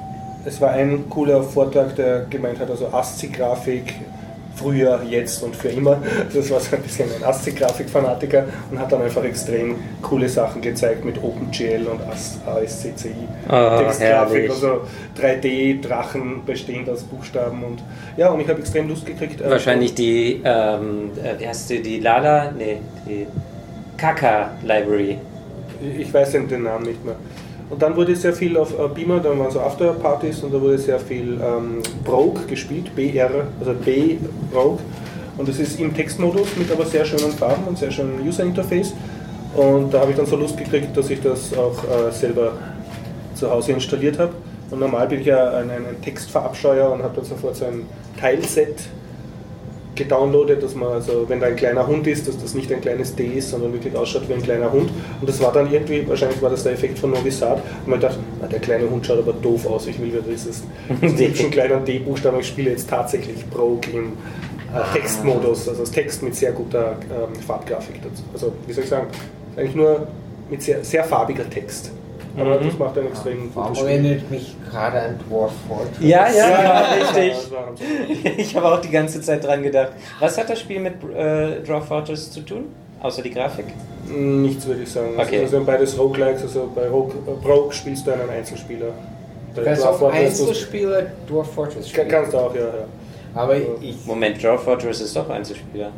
es 0.44 0.60
war 0.60 0.70
ein 0.70 1.08
cooler 1.08 1.42
Vortrag, 1.42 1.94
der 1.96 2.26
gemeint 2.30 2.58
hat, 2.58 2.70
also 2.70 2.88
ASCII-Grafik, 2.88 3.94
früher, 4.56 5.02
jetzt 5.08 5.42
und 5.42 5.56
für 5.56 5.68
immer. 5.68 5.98
Das 6.32 6.50
war 6.50 6.60
so 6.60 6.76
ein 6.76 6.82
bisschen 6.82 7.08
ein 7.14 7.24
ASCII-Grafik-Fanatiker 7.24 8.44
und 8.70 8.78
hat 8.78 8.92
dann 8.92 9.02
einfach 9.02 9.24
extrem 9.24 9.76
coole 10.02 10.28
Sachen 10.28 10.62
gezeigt 10.62 11.04
mit 11.04 11.22
OpenGL 11.22 11.86
und 11.86 12.00
AS 12.02 12.38
ASCCI. 12.46 13.14
Ah, 13.48 13.78
Textgrafik, 13.78 14.50
also 14.50 14.82
3D-Drachen 15.20 16.44
bestehend 16.44 16.88
aus 16.88 17.02
Buchstaben 17.02 17.62
und 17.64 17.82
ja, 18.16 18.30
und 18.30 18.40
ich 18.40 18.48
habe 18.48 18.60
extrem 18.60 18.88
Lust 18.88 19.06
gekriegt. 19.06 19.40
äh, 19.40 19.50
Wahrscheinlich 19.50 19.94
die, 19.94 20.40
ähm, 20.44 21.10
äh, 21.22 21.40
wie 21.40 21.48
heißt 21.48 21.70
die, 21.70 21.82
die 21.82 22.00
Lala? 22.00 22.52
Nee, 22.52 22.78
die 23.06 23.26
Kaka 23.96 24.52
Library. 24.62 25.18
Ich 25.98 26.12
weiß 26.12 26.32
den 26.32 26.62
Namen 26.62 26.86
nicht 26.86 27.04
mehr. 27.04 27.16
Und 27.70 27.80
dann 27.80 27.96
wurde 27.96 28.14
sehr 28.14 28.32
viel 28.32 28.56
auf 28.56 28.78
äh, 28.78 28.88
Beamer, 28.88 29.20
dann 29.20 29.38
waren 29.38 29.50
so 29.50 29.60
Afterpartys 29.60 30.42
und 30.42 30.52
da 30.52 30.60
wurde 30.60 30.78
sehr 30.78 30.98
viel 31.00 31.40
ähm, 31.42 31.82
Brogue 32.04 32.42
gespielt, 32.46 32.94
BR, 32.94 33.30
also 33.58 33.72
B 33.72 34.16
Brogue. 34.52 34.78
Und 35.36 35.48
das 35.48 35.58
ist 35.58 35.80
im 35.80 35.94
Textmodus 35.94 36.56
mit 36.56 36.70
aber 36.70 36.84
sehr 36.84 37.04
schönen 37.04 37.32
Farben 37.32 37.64
und 37.64 37.78
sehr 37.78 37.90
schönem 37.90 38.24
User 38.24 38.44
Interface. 38.44 38.92
Und 39.56 39.92
da 39.92 40.00
habe 40.00 40.10
ich 40.10 40.16
dann 40.16 40.26
so 40.26 40.36
Lust 40.36 40.56
gekriegt, 40.56 40.96
dass 40.96 41.10
ich 41.10 41.20
das 41.20 41.56
auch 41.56 41.76
äh, 41.84 42.12
selber 42.12 42.52
zu 43.34 43.50
Hause 43.50 43.72
installiert 43.72 44.18
habe. 44.18 44.32
Und 44.70 44.80
normal 44.80 45.08
bin 45.08 45.20
ich 45.20 45.26
ja 45.26 45.50
ein, 45.50 45.70
ein 45.70 46.00
Textverabscheuer 46.02 46.90
und 46.90 47.02
habe 47.02 47.16
dann 47.16 47.24
sofort 47.24 47.56
so 47.56 47.64
ein 47.64 47.86
Teilset 48.20 48.76
gedownloadet, 49.94 50.62
dass 50.62 50.74
man, 50.74 50.92
also 50.92 51.28
wenn 51.28 51.40
da 51.40 51.46
ein 51.46 51.56
kleiner 51.56 51.86
Hund 51.86 52.06
ist, 52.06 52.26
dass 52.28 52.40
das 52.40 52.54
nicht 52.54 52.72
ein 52.72 52.80
kleines 52.80 53.14
D 53.14 53.26
ist, 53.26 53.50
sondern 53.50 53.72
wirklich 53.72 53.94
ausschaut 53.96 54.28
wie 54.28 54.34
ein 54.34 54.42
kleiner 54.42 54.72
Hund. 54.72 54.90
Und 55.20 55.28
das 55.28 55.40
war 55.40 55.52
dann 55.52 55.72
irgendwie, 55.72 56.06
wahrscheinlich 56.08 56.40
war 56.42 56.50
das 56.50 56.62
der 56.62 56.72
Effekt 56.72 56.98
von 56.98 57.10
Novi 57.10 57.30
Sad, 57.30 57.62
und 57.84 57.90
man 57.90 58.00
dachte, 58.00 58.18
na, 58.40 58.46
der 58.46 58.60
kleine 58.60 58.88
Hund 58.88 59.06
schaut 59.06 59.18
aber 59.18 59.32
doof 59.32 59.66
aus, 59.66 59.86
ich 59.86 59.98
will 60.00 60.12
wieder 60.12 60.22
dieses 60.22 60.64
hübschen 61.00 61.50
kleinen 61.50 61.84
D-Buchstaben, 61.84 62.40
ich 62.40 62.48
spiele 62.48 62.70
jetzt 62.70 62.88
tatsächlich 62.88 63.44
Broke 63.46 63.90
im 63.90 64.12
äh, 64.74 64.92
Textmodus, 64.98 65.68
also 65.68 65.80
das 65.80 65.90
Text 65.90 66.22
mit 66.22 66.34
sehr 66.34 66.52
guter 66.52 66.96
ähm, 67.10 67.40
Farbgrafik 67.46 68.02
dazu. 68.02 68.22
Also, 68.32 68.52
wie 68.66 68.72
soll 68.72 68.84
ich 68.84 68.90
sagen, 68.90 69.06
eigentlich 69.56 69.76
nur 69.76 70.06
mit 70.50 70.62
sehr, 70.62 70.84
sehr 70.84 71.04
farbiger 71.04 71.48
Text. 71.48 71.92
Aber 72.36 72.56
das 72.58 72.78
macht 72.78 72.98
ein 72.98 73.06
extrem 73.06 73.50
Warum 73.54 73.68
gutes 73.74 73.82
Spiel. 73.84 74.04
erinnert 74.04 74.30
mich 74.30 74.56
gerade 74.70 75.00
an 75.00 75.18
Dwarf 75.28 75.52
Fortress? 75.68 75.98
Ja, 76.00 76.28
ja, 76.28 76.34
Ja, 76.50 76.62
ja, 76.62 76.94
richtig. 76.94 77.32
Ich 78.38 78.56
habe 78.56 78.66
auch 78.72 78.80
die 78.80 78.90
ganze 78.90 79.20
Zeit 79.20 79.44
dran 79.44 79.62
gedacht. 79.62 79.92
Was 80.20 80.36
hat 80.36 80.50
das 80.50 80.58
Spiel 80.60 80.80
mit 80.80 80.94
äh, 81.14 81.60
Draw 81.62 81.80
Fortress 81.80 82.30
zu 82.30 82.40
tun? 82.40 82.64
Außer 83.00 83.22
die 83.22 83.30
Grafik? 83.30 83.66
Nichts 84.08 84.66
würde 84.66 84.82
ich 84.82 84.90
sagen. 84.90 85.10
Also 85.16 85.28
Okay. 85.28 85.42
Das 85.42 85.50
sind 85.50 85.66
beides 85.66 85.98
Roguelikes, 85.98 86.42
also 86.42 86.70
bei 86.74 86.88
Rogue, 86.88 87.12
äh, 87.26 87.46
Rogue 87.46 87.72
spielst 87.72 88.06
du 88.06 88.12
einen 88.12 88.28
Einzelspieler. 88.30 88.88
Kannst 89.54 89.82
Dwarf 89.82 89.94
auch 89.94 89.98
Fortress 89.98 90.40
Einzelspieler 90.40 91.02
Dwarf 91.28 91.52
Fortress 91.52 91.88
spielen. 91.88 92.08
Kannst 92.08 92.32
du 92.32 92.38
auch, 92.38 92.54
ja. 92.54 92.62
Ja, 92.62 92.70
Aber 93.34 93.56
ich, 93.56 94.04
Moment, 94.06 94.42
Draw 94.42 94.58
Fortress 94.58 95.00
ist 95.00 95.14
doch 95.14 95.28
Einzelspieler. 95.30 95.90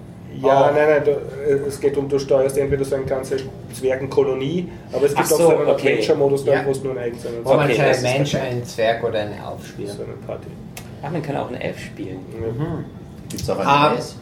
Ja 0.42 0.70
Oh. 0.70 0.75
nein, 0.75 0.87
nein, 0.88 1.03
du, 1.05 1.11
äh, 1.12 1.66
es 1.68 1.81
geht 1.81 1.96
um, 1.96 2.09
du 2.09 2.18
steuerst 2.18 2.57
entweder 2.59 2.85
so 2.85 2.96
eine 2.96 3.05
ganze 3.05 3.37
Zwergenkolonie, 3.72 4.68
aber 4.92 5.07
es 5.07 5.14
gibt 5.14 5.20
Ach 5.29 5.33
auch 5.33 5.38
so, 5.38 5.42
so 5.51 5.57
einen 5.57 5.68
okay. 5.68 5.92
Adventure-Modus, 5.92 6.44
da, 6.44 6.53
Ja. 6.55 6.66
wo 6.66 6.70
es 6.70 6.83
nur 6.83 6.92
ein 6.92 6.99
eigenes 6.99 7.25
ist. 7.25 7.31
wo 7.44 7.55
man 7.55 7.70
Okay, 7.70 7.81
ein 7.81 8.03
Mensch, 8.03 8.35
einen 8.35 8.64
Zwerg 8.64 9.05
oder 9.05 9.20
einen 9.20 9.33
Elf 9.33 9.66
spielen. 9.68 9.88
So 9.90 10.03
eine 10.03 10.12
Party. 10.27 10.46
Ach, 11.03 11.11
man 11.11 11.22
kann 11.22 11.37
auch 11.37 11.49
einen 11.49 11.61
Elf 11.61 11.79
spielen. 11.79 12.18
Ja. 12.40 12.64
Gibt 13.29 13.42
es 13.42 13.51
auch 13.51 13.59
ein 13.59 13.66
Ah. 13.66 13.90
neues? 13.92 14.16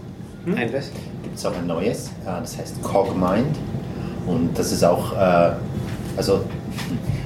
Ein 0.47 0.73
was? 0.75 0.91
Gibt 1.23 1.37
es 1.39 1.47
auch 1.47 1.57
ein 1.57 1.67
neues, 1.67 2.11
das 2.25 2.59
heißt 2.59 2.83
Cogmind. 2.83 3.57
Und 4.27 4.59
das 4.59 4.73
ist 4.73 4.83
auch, 4.85 5.13
äh, 5.15 5.53
also 6.17 6.41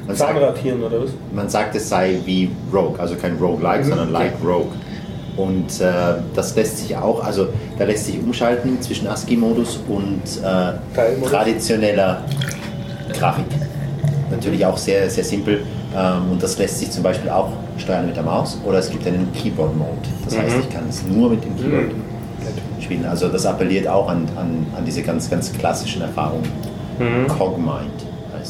man 0.07 0.17
sagt, 0.17 0.33
Zahnradhirn 0.33 0.83
oder 0.83 1.03
was? 1.03 1.11
man 1.33 1.49
sagt, 1.49 1.75
es 1.77 1.89
sei 1.89 2.19
wie 2.25 2.51
Rogue, 2.73 2.99
also 2.99 3.15
kein 3.17 3.37
Roguelike, 3.37 3.85
Mhm. 3.85 3.89
sondern 3.89 4.13
like 4.13 4.33
Rogue. 4.45 4.73
Und 5.39 5.81
äh, 5.81 6.21
das 6.35 6.57
lässt 6.57 6.79
sich 6.79 6.97
auch, 6.97 7.25
also 7.25 7.47
da 7.79 7.85
lässt 7.85 8.07
sich 8.07 8.19
umschalten 8.19 8.83
zwischen 8.83 9.07
ASCII-Modus 9.07 9.79
und 9.89 10.23
äh, 10.43 11.27
traditioneller 11.29 12.25
Grafik. 13.13 13.47
Natürlich 14.33 14.67
auch 14.67 14.77
sehr, 14.77 15.09
sehr 15.09 15.23
simpel. 15.23 15.63
Ähm, 15.97 16.33
und 16.33 16.43
das 16.43 16.59
lässt 16.59 16.81
sich 16.81 16.91
zum 16.91 17.05
Beispiel 17.05 17.31
auch 17.31 17.51
steuern 17.79 18.07
mit 18.07 18.17
der 18.17 18.25
Maus 18.25 18.59
oder 18.67 18.79
es 18.79 18.91
gibt 18.91 19.07
einen 19.07 19.33
Keyboard-Mode. 19.33 20.09
Das 20.25 20.37
heißt, 20.37 20.57
ich 20.59 20.71
kann 20.71 20.89
es 20.89 21.05
nur 21.07 21.31
mit 21.31 21.45
dem 21.45 21.57
Keyboard 21.57 21.93
spielen. 22.81 23.07
Also 23.07 23.29
das 23.29 23.47
appelliert 23.47 23.87
auch 23.87 24.09
an, 24.09 24.29
an, 24.37 24.67
an 24.77 24.85
diese 24.85 25.03
ganz, 25.03 25.31
ganz 25.31 25.53
klassischen 25.53 26.03
Erfahrungen. 26.03 26.51
Cogmind 27.29 28.08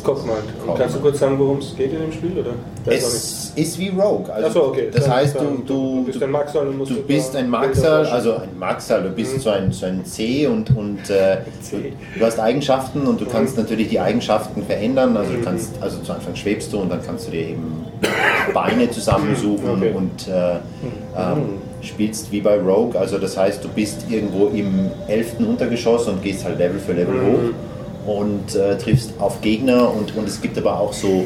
Cockmind. 0.09 0.39
Und 0.67 0.79
kannst 0.79 0.97
du 0.97 1.01
kurz 1.01 1.19
sagen, 1.19 1.39
worum 1.39 1.59
es 1.59 1.77
geht 1.77 1.93
in 1.93 2.01
dem 2.01 2.13
Spiel? 2.13 2.33
Oder? 2.39 2.53
Es 2.87 3.53
ist 3.55 3.79
wie 3.79 3.89
Rogue. 3.91 4.33
Also, 4.33 4.51
so, 4.51 4.65
okay. 4.69 4.89
Das 4.93 5.05
Dann- 5.05 5.15
heißt, 5.17 5.37
du, 5.37 5.63
du, 5.67 6.05
bist 6.05 6.23
ein 6.23 6.31
musst 6.31 6.91
du 6.91 6.95
du 6.95 7.03
bist 7.03 7.37
ein 7.37 7.51
forschen. 7.51 7.85
also 8.13 8.33
ein 8.37 8.59
Maxal, 8.59 9.03
du 9.03 9.11
bist 9.11 9.35
Mhm. 9.37 9.41
so, 9.41 9.51
ein, 9.51 9.73
so 9.73 9.85
ein 9.87 10.05
C 10.07 10.47
und, 10.47 10.75
und 10.75 11.11
äh, 11.11 11.39
du, 11.71 12.19
du 12.19 12.25
hast 12.25 12.41
Eigenschaften 12.41 13.03
und 13.07 13.21
du 13.21 13.25
Mhm. 13.27 13.31
kannst 13.31 13.57
natürlich 13.59 13.89
die 13.89 14.01
Eigenschaften 14.01 14.63
verändern. 14.65 15.17
Also 15.17 15.33
du 15.35 15.43
kannst, 15.43 15.73
also 15.83 15.99
zu 16.01 16.13
Anfang 16.13 16.35
schwebst 16.35 16.73
du 16.73 16.79
und 16.79 16.91
dann 16.91 17.01
kannst 17.05 17.27
du 17.27 17.31
dir 17.33 17.49
eben 17.49 17.85
Beine 18.55 18.91
zusammensuchen 18.91 19.71
Okay. 19.77 19.93
und 19.95 20.29
äh, 20.29 20.53
ähm, 21.17 21.59
spielst 21.83 22.33
wie 22.33 22.41
bei 22.41 22.59
Rogue. 22.59 22.99
Also 22.99 23.19
das 23.19 23.37
heißt, 23.37 23.63
du 23.63 23.69
bist 23.69 24.07
irgendwo 24.09 24.47
im 24.47 24.91
11. 25.07 25.35
Untergeschoss 25.41 26.07
und 26.09 26.23
gehst 26.23 26.45
halt 26.45 26.59
Level 26.59 26.79
für 26.81 26.93
Level 26.93 27.15
Mhm. 27.15 27.27
hoch 27.27 27.39
und 28.09 28.55
äh, 28.55 28.77
triffst 28.79 29.13
auf 29.19 29.41
Gegner 29.43 29.93
und, 29.93 30.17
und 30.17 30.27
es 30.27 30.41
gibt 30.41 30.57
aber 30.57 30.81
auch 30.81 30.93
so, 30.93 31.25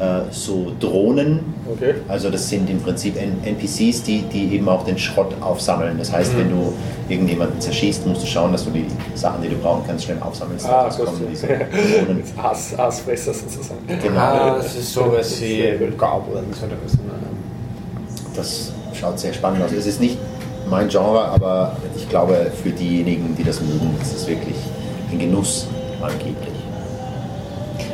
äh, 0.00 0.20
so 0.30 0.72
Drohnen, 0.80 1.40
Okay. 1.72 1.94
also 2.08 2.28
das 2.28 2.50
sind 2.50 2.68
im 2.68 2.78
Prinzip 2.80 3.16
N 3.16 3.38
NPCs, 3.42 4.02
die, 4.02 4.20
die 4.30 4.54
eben 4.54 4.68
auch 4.68 4.84
den 4.84 4.98
Schrott 4.98 5.34
aufsammeln. 5.40 5.96
Das 5.96 6.12
heißt, 6.12 6.36
wenn 6.36 6.50
du 6.50 6.74
irgendjemanden 7.08 7.58
zerschießt, 7.58 8.06
musst 8.06 8.22
du 8.22 8.26
schauen, 8.26 8.52
dass 8.52 8.66
du 8.66 8.70
die 8.70 8.84
Sachen, 9.14 9.40
die 9.42 9.48
du 9.48 9.56
brauchen 9.56 9.82
kannst, 9.86 10.04
schnell 10.04 10.18
aufsammelst. 10.20 10.66
Ah, 10.66 10.90
Gott 10.94 11.06
kommen 11.06 11.22
diese 11.30 11.46
Drohnen. 11.46 12.22
Aas, 12.36 12.78
Aasfresser 12.78 13.32
sozusagen. 13.32 13.80
Genau. 13.86 14.18
Ah, 14.20 14.56
das 14.58 14.76
ist 14.76 14.92
sowas 14.92 15.40
wie 15.40 15.62
Goblins 15.96 16.58
oder 16.62 16.76
was. 16.84 16.92
ne? 16.94 17.00
Das 18.36 18.72
schaut 18.92 19.18
sehr 19.18 19.32
spannend 19.32 19.62
aus. 19.64 19.72
Es 19.72 19.86
ist 19.86 20.00
nicht 20.02 20.18
mein 20.68 20.88
Genre, 20.88 21.24
aber 21.24 21.76
ich 21.96 22.06
glaube, 22.10 22.50
für 22.62 22.70
diejenigen, 22.70 23.34
die 23.38 23.44
das 23.44 23.60
mögen, 23.62 23.94
ist 24.02 24.14
es 24.14 24.26
wirklich 24.26 24.56
ein 25.10 25.18
Genuss 25.18 25.66
angeblich. 26.02 26.54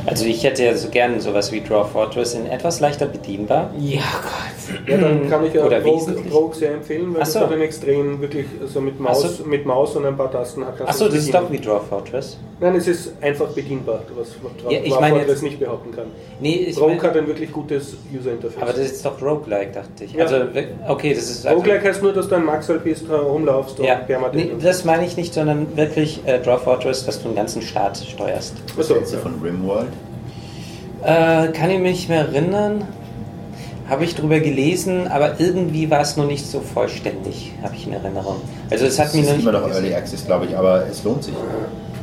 Also 0.07 0.25
ich 0.25 0.43
hätte 0.45 0.65
ja 0.65 0.75
so 0.75 0.89
gern 0.89 1.21
sowas 1.21 1.53
wie 1.53 1.61
Draw 1.61 1.85
Fortress 1.85 2.35
in 2.35 2.47
etwas 2.47 2.81
leichter 2.81 3.07
bedienbar. 3.07 3.71
Ja, 3.79 4.01
Gott. 4.23 4.89
Ja, 4.89 4.97
dann 4.97 5.29
kann 5.29 5.45
ich 5.45 5.55
ja 5.55 5.65
Oder 5.65 5.83
Rogue, 5.83 6.55
sehr 6.55 6.73
empfehlen, 6.75 7.15
weil 7.15 7.23
Ach 7.23 7.27
so. 7.27 7.45
einen 7.45 7.61
extrem 7.61 8.21
wirklich 8.21 8.47
so 8.67 8.81
mit 8.81 8.99
Maus, 8.99 9.37
so. 9.37 9.45
mit 9.45 9.67
Maus 9.67 9.97
und 9.97 10.07
ein 10.07 10.17
paar 10.17 10.31
Tasten 10.31 10.65
hat. 10.65 10.81
Achso, 10.81 11.07
das 11.07 11.17
ist 11.17 11.35
doch 11.35 11.51
wie 11.51 11.59
Draw 11.59 11.81
Fortress. 11.81 12.39
Nein, 12.63 12.77
es 12.77 12.87
ist 12.89 13.13
einfach 13.23 13.49
bedienbar, 13.49 14.01
was 14.15 14.29
was 14.43 14.73
Ja, 14.73 14.81
ich 14.83 14.91
Draw 14.93 15.01
meine 15.01 15.15
Fortress 15.17 15.33
jetzt- 15.33 15.43
nicht 15.43 15.59
behaupten 15.61 15.93
kann. 15.93 16.05
Nee, 16.41 16.57
ich 16.57 16.77
Rogue 16.77 16.97
mein, 16.97 17.03
hat 17.03 17.17
ein 17.17 17.27
wirklich 17.27 17.51
gutes 17.51 17.97
User-Interface. 18.15 18.61
aber 18.63 18.73
das 18.73 18.81
ist 18.93 19.05
doch 19.05 19.21
Roguelike, 19.23 19.73
dachte 19.73 20.05
ich. 20.05 20.13
Ja. 20.13 20.25
Also, 20.25 20.37
okay, 20.89 21.15
das 21.15 21.31
ist... 21.31 21.47
Also, 21.47 21.59
Roguelike 21.59 21.89
heißt 21.89 22.03
nur, 22.03 22.13
dass 22.13 22.29
du 22.29 22.35
ein 22.35 22.45
Maxal 22.45 22.79
bist, 22.81 23.05
rumlaufst 23.11 23.81
und 23.81 23.87
ja, 23.87 23.95
permanent. 23.97 24.35
nee, 24.37 24.51
das 24.63 24.85
meine 24.85 25.07
ich 25.07 25.17
nicht, 25.17 25.33
sondern 25.33 25.75
wirklich 25.75 26.21
äh, 26.27 26.39
Draw 26.39 26.59
Fortress, 26.59 27.07
dass 27.07 27.23
du 27.23 27.29
einen 27.29 27.37
ganzen 27.37 27.63
Staat 27.63 27.97
steuerst. 27.97 28.55
Achso, 28.79 28.95
Jetzt 28.97 29.15
von 29.17 29.41
Rimworld. 29.43 29.89
Äh, 31.03 31.49
kann 31.53 31.71
ich 31.71 31.79
mich 31.81 32.09
mehr 32.11 32.27
erinnern. 32.27 32.85
Habe 33.89 34.05
ich 34.05 34.15
drüber 34.15 34.39
gelesen, 34.39 35.09
aber 35.09 35.41
irgendwie 35.41 35.91
war 35.91 36.03
es 36.03 36.17
noch 36.17 36.27
nicht 36.27 36.47
so 36.47 36.61
vollständig, 36.61 37.53
habe 37.63 37.75
ich 37.75 37.87
in 37.89 37.93
Erinnerung. 37.95 38.37
Also 38.71 38.85
es 38.87 38.99
hat 39.01 39.13
mich 39.15 39.25
noch 39.25 39.31
ist 39.31 39.37
nicht... 39.39 39.49
immer 39.49 39.59
noch 39.59 39.69
Early 39.69 39.95
Access, 39.95 40.27
glaube 40.27 40.45
ich, 40.45 40.57
aber 40.57 40.85
es 40.89 41.03
lohnt 41.03 41.25
sich. 41.25 41.35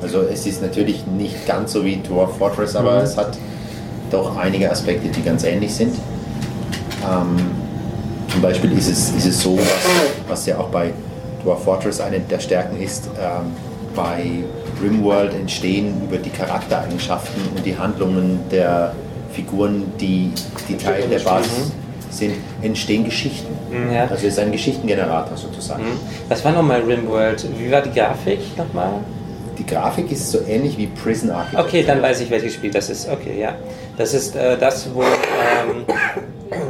Also 0.02 0.22
es 0.22 0.46
ist 0.46 0.62
natürlich 0.62 1.06
nicht 1.08 1.46
ganz 1.48 1.74
so 1.74 1.84
wie 1.84 1.98
Dwarf 1.98 2.38
Fortress, 2.38 2.76
aber 2.76 2.98
Mhm. 2.98 3.02
es 3.04 3.18
hat 3.18 3.38
doch 4.12 4.38
einige 4.38 4.70
Aspekte, 4.72 5.10
die 5.10 5.22
ganz 5.24 5.44
ähnlich 5.44 5.74
sind. 5.74 5.96
Ähm, 7.04 7.38
zum 8.32 8.42
Beispiel 8.42 8.78
ist 8.78 8.90
es, 8.90 9.10
ist 9.12 9.26
es 9.26 9.42
so, 9.42 9.58
was, 9.58 9.68
was 10.28 10.46
ja 10.46 10.58
auch 10.58 10.68
bei 10.70 10.92
Dwarf 11.44 11.64
Fortress 11.64 12.00
eine 12.00 12.20
der 12.20 12.40
Stärken 12.40 12.80
ist, 12.82 13.08
ähm, 13.20 13.52
bei 13.96 14.26
Rimworld 14.84 15.34
entstehen 15.34 16.02
über 16.08 16.18
die 16.18 16.30
Charaktereigenschaften 16.30 17.42
und 17.56 17.66
die 17.66 17.76
Handlungen 17.78 18.40
der 18.52 18.94
Figuren, 19.32 19.84
die, 20.00 20.32
die 20.70 20.78
Teil 20.78 21.08
der 21.10 21.20
Basis 21.20 21.72
sind, 22.12 22.34
entstehen 22.62 23.04
Geschichten. 23.04 23.54
Ja. 23.92 24.04
Also 24.04 24.16
es 24.16 24.24
ist 24.34 24.40
ein 24.40 24.52
Geschichtengenerator 24.52 25.36
sozusagen. 25.36 25.84
Mhm. 25.84 26.00
Was 26.30 26.44
war 26.46 26.52
nochmal 26.52 26.82
Rimworld? 26.82 27.46
Wie 27.58 27.72
war 27.72 27.82
die 27.82 27.92
Grafik 27.92 28.40
nochmal? 28.58 28.92
Die 29.58 29.66
Grafik 29.66 30.12
ist 30.12 30.32
so 30.32 30.40
ähnlich 30.48 30.78
wie 30.78 30.88
Prison 30.88 31.32
Architect. 31.32 31.68
Okay, 31.68 31.84
dann 31.86 32.02
weiß 32.02 32.22
ich, 32.22 32.30
welches 32.30 32.54
Spiel 32.54 32.72
das 32.72 32.90
ist. 32.90 33.10
Okay, 33.10 33.40
ja. 33.40 33.56
Das 33.98 34.14
ist 34.14 34.36
äh, 34.36 34.58
das, 34.58 34.88
wo 34.94 35.02
ähm, 35.02 35.86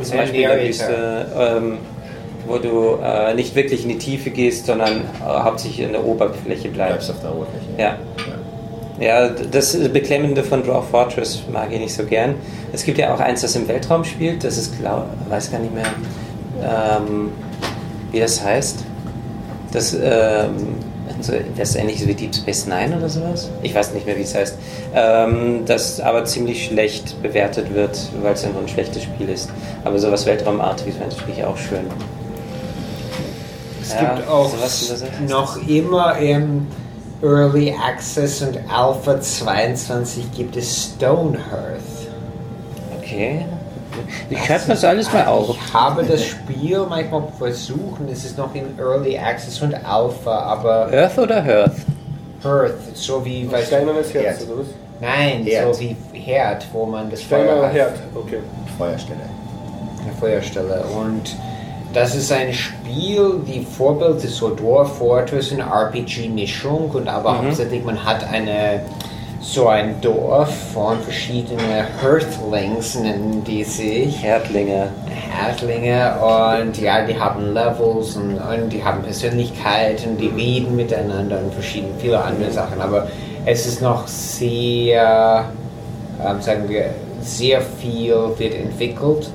zum 0.04 0.18
Beispiel 0.18 0.42
in 0.42 0.50
der 0.50 0.68
Wüste, 0.68 1.26
ähm, 1.38 1.78
wo 2.48 2.58
du 2.58 2.98
äh, 3.04 3.34
nicht 3.34 3.56
wirklich 3.56 3.84
in 3.84 3.90
die 3.90 3.98
Tiefe 3.98 4.30
gehst, 4.30 4.66
sondern 4.66 5.02
äh, 5.02 5.24
hauptsächlich 5.24 5.86
in 5.86 5.92
der 5.92 6.06
Oberfläche 6.06 6.70
Bleibst 6.70 7.08
bleibst. 7.08 7.12
auf 7.12 7.22
der 7.22 7.36
Oberfläche. 7.36 7.68
Ja. 7.78 7.98
Ja, 9.00 9.30
das 9.30 9.78
Beklemmende 9.90 10.44
von 10.44 10.64
Draw 10.64 10.82
Fortress 10.82 11.44
mag 11.52 11.72
ich 11.72 11.80
nicht 11.80 11.94
so 11.94 12.04
gern. 12.04 12.34
Es 12.74 12.84
gibt 12.84 12.98
ja 12.98 13.14
auch 13.14 13.20
eins, 13.20 13.42
das 13.42 13.56
im 13.56 13.68
Weltraum 13.68 14.04
spielt. 14.04 14.44
Das 14.44 14.58
ist, 14.58 14.80
glaub, 14.80 15.06
weiß 15.30 15.52
gar 15.52 15.60
nicht 15.60 15.74
mehr, 15.74 15.86
ähm, 16.64 17.32
wie 18.12 18.20
das 18.20 18.44
heißt. 18.44 18.84
Das, 19.72 19.94
ähm, 19.94 20.78
so, 21.22 21.34
das 21.58 21.70
ist 21.70 21.76
ähnlich 21.76 22.06
wie 22.08 22.14
Deep 22.14 22.36
Space 22.36 22.66
Nine 22.68 22.98
oder 22.98 23.10
sowas. 23.10 23.50
Ich 23.64 23.74
weiß 23.74 23.94
nicht 23.94 24.06
mehr, 24.06 24.18
wie 24.18 24.22
es 24.22 24.36
heißt. 24.36 24.56
Ähm, 24.94 25.62
das 25.66 26.00
aber 26.00 26.26
ziemlich 26.26 26.66
schlecht 26.66 27.22
bewertet 27.22 27.74
wird, 27.74 27.98
weil 28.22 28.34
es 28.34 28.44
einfach 28.46 28.62
ein 28.62 28.68
schlechtes 28.68 29.04
Spiel 29.04 29.30
ist. 29.30 29.50
Aber 29.84 29.98
sowas 30.00 30.26
Weltraumartiges 30.26 31.00
wäre 31.00 31.10
natürlich 31.10 31.44
auch 31.44 31.58
schön. 31.58 31.86
Es 33.82 33.94
Ja, 33.94 34.16
gibt 34.16 34.28
auch 34.28 34.50
sowas 34.50 35.04
noch 35.28 35.68
immer 35.68 36.18
im 36.18 36.68
Early 37.22 37.74
Access 37.74 38.42
und 38.42 38.60
Alpha 38.70 39.20
22 39.20 40.32
gibt 40.36 40.56
es 40.56 40.92
Stonehearth. 40.96 41.82
Okay. 43.00 43.46
Ich 44.30 44.44
schreibe 44.46 44.64
das 44.68 44.84
alles 44.84 45.12
mal 45.12 45.26
auf. 45.28 45.56
Ich 45.56 45.74
habe 45.74 46.04
das 46.04 46.24
Spiel 46.24 46.86
manchmal 46.90 47.24
versucht, 47.38 48.02
es 48.12 48.26
ist 48.26 48.38
noch 48.38 48.54
in 48.56 48.78
Early 48.78 49.18
Access 49.18 49.62
und 49.62 49.74
Alpha, 49.74 50.40
aber 50.40 50.92
Earth 50.92 51.18
oder 51.18 51.42
Hearth? 51.44 51.76
Hearth, 52.44 52.76
so 52.94 53.24
wie, 53.26 53.52
weißt 53.52 53.72
du, 53.72 53.76
Steinernes 53.76 54.14
Herz, 54.14 54.44
oder 54.44 54.60
was? 54.60 54.68
nein, 55.02 55.44
Herd. 55.44 55.76
so 55.76 55.82
wie 55.82 55.96
Herd, 56.14 56.66
wo 56.72 56.86
man 56.86 57.10
das 57.10 57.22
Feuer. 57.22 57.68
Herd, 57.70 57.94
okay. 58.16 58.40
Feuerstelle. 58.78 59.20
eine 60.04 60.14
Feuerstelle. 60.20 60.84
Und 60.96 61.36
das 61.94 62.16
ist 62.16 62.32
ein 62.32 62.54
Spiel, 62.54 63.42
die 63.48 63.66
Vorbild 63.66 64.24
ist 64.24 64.36
so 64.36 64.50
Dwarf 64.50 64.98
Fortress, 64.98 65.52
eine 65.52 65.64
RPG-Mischung 65.64 66.92
und 66.92 67.08
aber 67.08 67.38
hauptsächlich 67.40 67.84
man 67.84 68.04
hat 68.04 68.24
eine 68.32 68.82
so 69.40 69.68
ein 69.68 70.02
Dorf 70.02 70.74
von 70.74 71.00
verschiedenen 71.00 71.86
Hearthlings 72.02 72.96
nennen 72.96 73.44
die 73.44 73.64
sich. 73.64 74.22
Herdlinge. 74.22 74.90
Herdlinge 75.32 76.16
und 76.20 76.80
ja, 76.80 77.06
die 77.06 77.20
haben 77.20 77.54
Levels 77.54 78.16
und, 78.16 78.38
und 78.38 78.70
die 78.72 78.84
haben 78.84 79.04
Persönlichkeiten, 79.04 80.18
die 80.18 80.28
reden 80.28 80.76
miteinander 80.76 81.40
und 81.40 81.54
verschiedene, 81.54 81.94
viele 82.00 82.22
andere 82.22 82.52
Sachen. 82.52 82.82
Aber 82.82 83.08
es 83.46 83.66
ist 83.66 83.82
noch 83.82 84.08
sehr, 84.08 85.46
ähm, 86.26 86.42
sagen 86.42 86.68
wir, 86.68 86.90
sehr 87.22 87.62
viel 87.62 88.16
wird 88.38 88.56
entwickelt. 88.56 89.30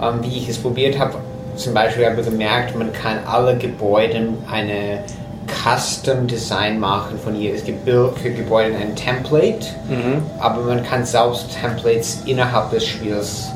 Ähm, 0.00 0.20
wie 0.22 0.38
ich 0.38 0.48
es 0.48 0.58
probiert 0.58 0.98
habe, 0.98 1.14
zum 1.56 1.74
Beispiel 1.74 2.06
habe 2.06 2.20
ich 2.20 2.26
gemerkt, 2.26 2.76
man 2.76 2.92
kann 2.92 3.18
alle 3.26 3.56
Gebäude 3.56 4.28
eine 4.50 5.00
Custom 5.48 6.26
Design 6.26 6.78
machen 6.78 7.18
von 7.22 7.34
ihr. 7.40 7.54
Es 7.54 7.64
gibt 7.64 7.88
für 7.88 8.30
Gebäude 8.30 8.76
ein 8.76 8.94
Template, 8.94 9.66
Mhm. 9.88 10.22
aber 10.38 10.62
man 10.62 10.82
kann 10.84 11.04
selbst 11.04 11.46
Templates 11.60 12.22
innerhalb 12.26 12.70
des 12.70 12.86
Spiels 12.86 13.48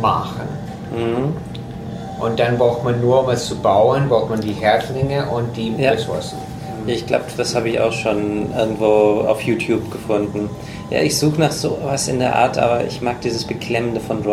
machen. 0.00 0.42
Mhm. 0.96 1.36
Und 2.22 2.38
dann 2.40 2.58
braucht 2.58 2.84
man 2.84 3.00
nur, 3.00 3.22
um 3.24 3.30
es 3.30 3.46
zu 3.46 3.56
bauen, 3.56 4.08
braucht 4.08 4.30
man 4.30 4.40
die 4.40 4.52
Herdlinge 4.52 5.26
und 5.28 5.56
die 5.56 5.74
Ja. 5.78 5.90
Ressourcen. 5.92 6.36
Ich 6.86 7.06
glaube, 7.06 7.24
das 7.36 7.54
habe 7.54 7.68
ich 7.68 7.78
auch 7.80 7.92
schon 7.92 8.50
irgendwo 8.56 9.20
auf 9.28 9.42
YouTube 9.42 9.90
gefunden. 9.92 10.48
Ja, 10.90 11.00
ich 11.02 11.18
suche 11.18 11.38
nach 11.38 11.52
sowas 11.52 12.08
in 12.08 12.18
der 12.18 12.34
Art, 12.34 12.56
aber 12.56 12.82
ich 12.86 13.02
mag 13.02 13.20
dieses 13.20 13.44
Beklemmende 13.44 14.00
von 14.00 14.18
ist 14.20 14.24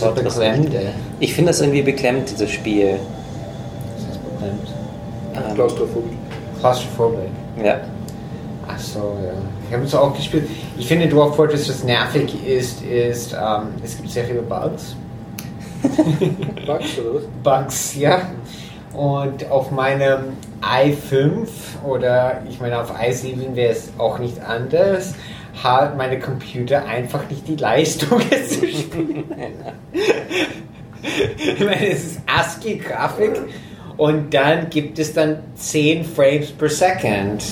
Fortress. 0.00 0.24
nicht. 0.24 0.34
beklemmende. 0.34 0.80
Ich 1.20 1.34
finde 1.34 1.50
das 1.52 1.60
irgendwie 1.60 1.82
beklemmt, 1.82 2.30
dieses 2.30 2.50
Spiel. 2.50 2.96
Das 3.94 4.16
ist 4.16 4.20
beklemmt. 4.24 4.68
Ähm, 5.34 5.54
Klaustrophobie. 5.54 6.17
Klaustrophobie. 6.60 7.28
ja. 7.62 7.80
Ach 8.70 8.78
so, 8.78 9.16
ja. 9.24 9.32
Ich 9.66 9.74
habe 9.74 9.84
es 9.84 9.94
auch 9.94 10.14
gespielt. 10.14 10.48
Ich 10.76 10.86
finde 10.86 11.08
Dwarf 11.08 11.36
Fortress, 11.36 11.68
was 11.68 11.84
nervig 11.84 12.46
ist, 12.46 12.82
ist, 12.82 13.32
ähm, 13.32 13.68
es 13.82 13.96
gibt 13.96 14.10
sehr 14.10 14.24
viele 14.24 14.42
Bugs. 14.42 14.94
Bugs, 16.66 16.98
oder 16.98 17.14
was? 17.14 17.24
Bugs, 17.42 17.96
ja. 17.96 18.20
Und 18.92 19.50
auf 19.50 19.70
meinem 19.70 20.36
i5 20.60 21.46
oder 21.86 22.42
ich 22.48 22.60
meine 22.60 22.80
auf 22.80 22.94
i7 22.98 23.54
wäre 23.54 23.72
es 23.72 23.90
auch 23.98 24.18
nicht 24.18 24.40
anders, 24.40 25.14
hat 25.62 25.96
meine 25.96 26.18
Computer 26.18 26.84
einfach 26.86 27.28
nicht 27.30 27.46
die 27.46 27.56
Leistung, 27.56 28.20
es 28.30 28.60
zu 28.60 28.66
spielen. 28.66 29.24
ich 31.36 31.60
meine, 31.60 31.88
es 31.88 32.04
ist 32.04 32.20
ASCII-Grafik 32.26 33.40
und 33.98 34.32
dann 34.32 34.70
gibt 34.70 34.98
es 35.00 35.12
dann 35.12 35.38
10 35.56 36.04
Frames 36.04 36.52
per 36.52 36.70
Second. 36.70 37.42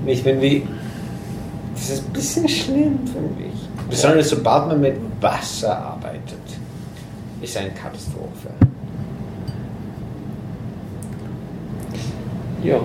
Und 0.00 0.08
ich 0.08 0.22
bin 0.22 0.40
wie. 0.40 0.62
Das 1.74 1.90
ist 1.90 2.06
ein 2.06 2.12
bisschen 2.12 2.48
schlimm 2.48 3.00
für 3.06 3.20
mich. 3.20 3.52
Besonders 3.88 4.30
sobald 4.30 4.68
man 4.68 4.80
mit 4.80 4.94
Wasser 5.20 5.76
arbeitet. 5.76 6.38
Ist 7.42 7.56
eine 7.56 7.70
Katastrophe. 7.70 8.50
Ja. 12.62 12.80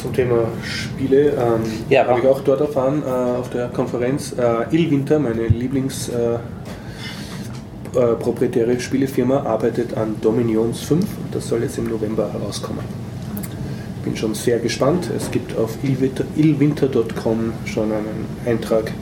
Zum 0.00 0.12
Thema 0.14 0.44
Spiele 0.62 1.30
ähm, 1.30 1.62
Ja, 1.88 2.06
habe 2.06 2.20
ich 2.20 2.26
auch 2.26 2.40
dort 2.40 2.60
erfahren 2.60 3.02
äh, 3.04 3.38
auf 3.38 3.50
der 3.50 3.68
Konferenz. 3.68 4.32
Äh, 4.32 4.74
Illwinter, 4.74 5.18
meine 5.18 5.48
Lieblings 5.48 6.08
äh, 6.08 6.38
äh, 7.94 8.14
proprietäre 8.14 8.78
Spielefirma, 8.78 9.40
arbeitet 9.40 9.96
an 9.96 10.16
Dominions 10.20 10.80
5. 10.80 11.04
Das 11.32 11.48
soll 11.48 11.62
jetzt 11.62 11.78
im 11.78 11.88
November 11.88 12.32
herauskommen. 12.32 12.84
Bin 14.04 14.16
schon 14.16 14.34
sehr 14.34 14.58
gespannt. 14.58 15.10
Es 15.14 15.30
gibt 15.30 15.56
auf 15.56 15.76
illwinter- 15.82 16.24
illwinter.com 16.36 17.52
schon 17.66 17.92
einen 17.92 18.26
Eintrag, 18.46 18.92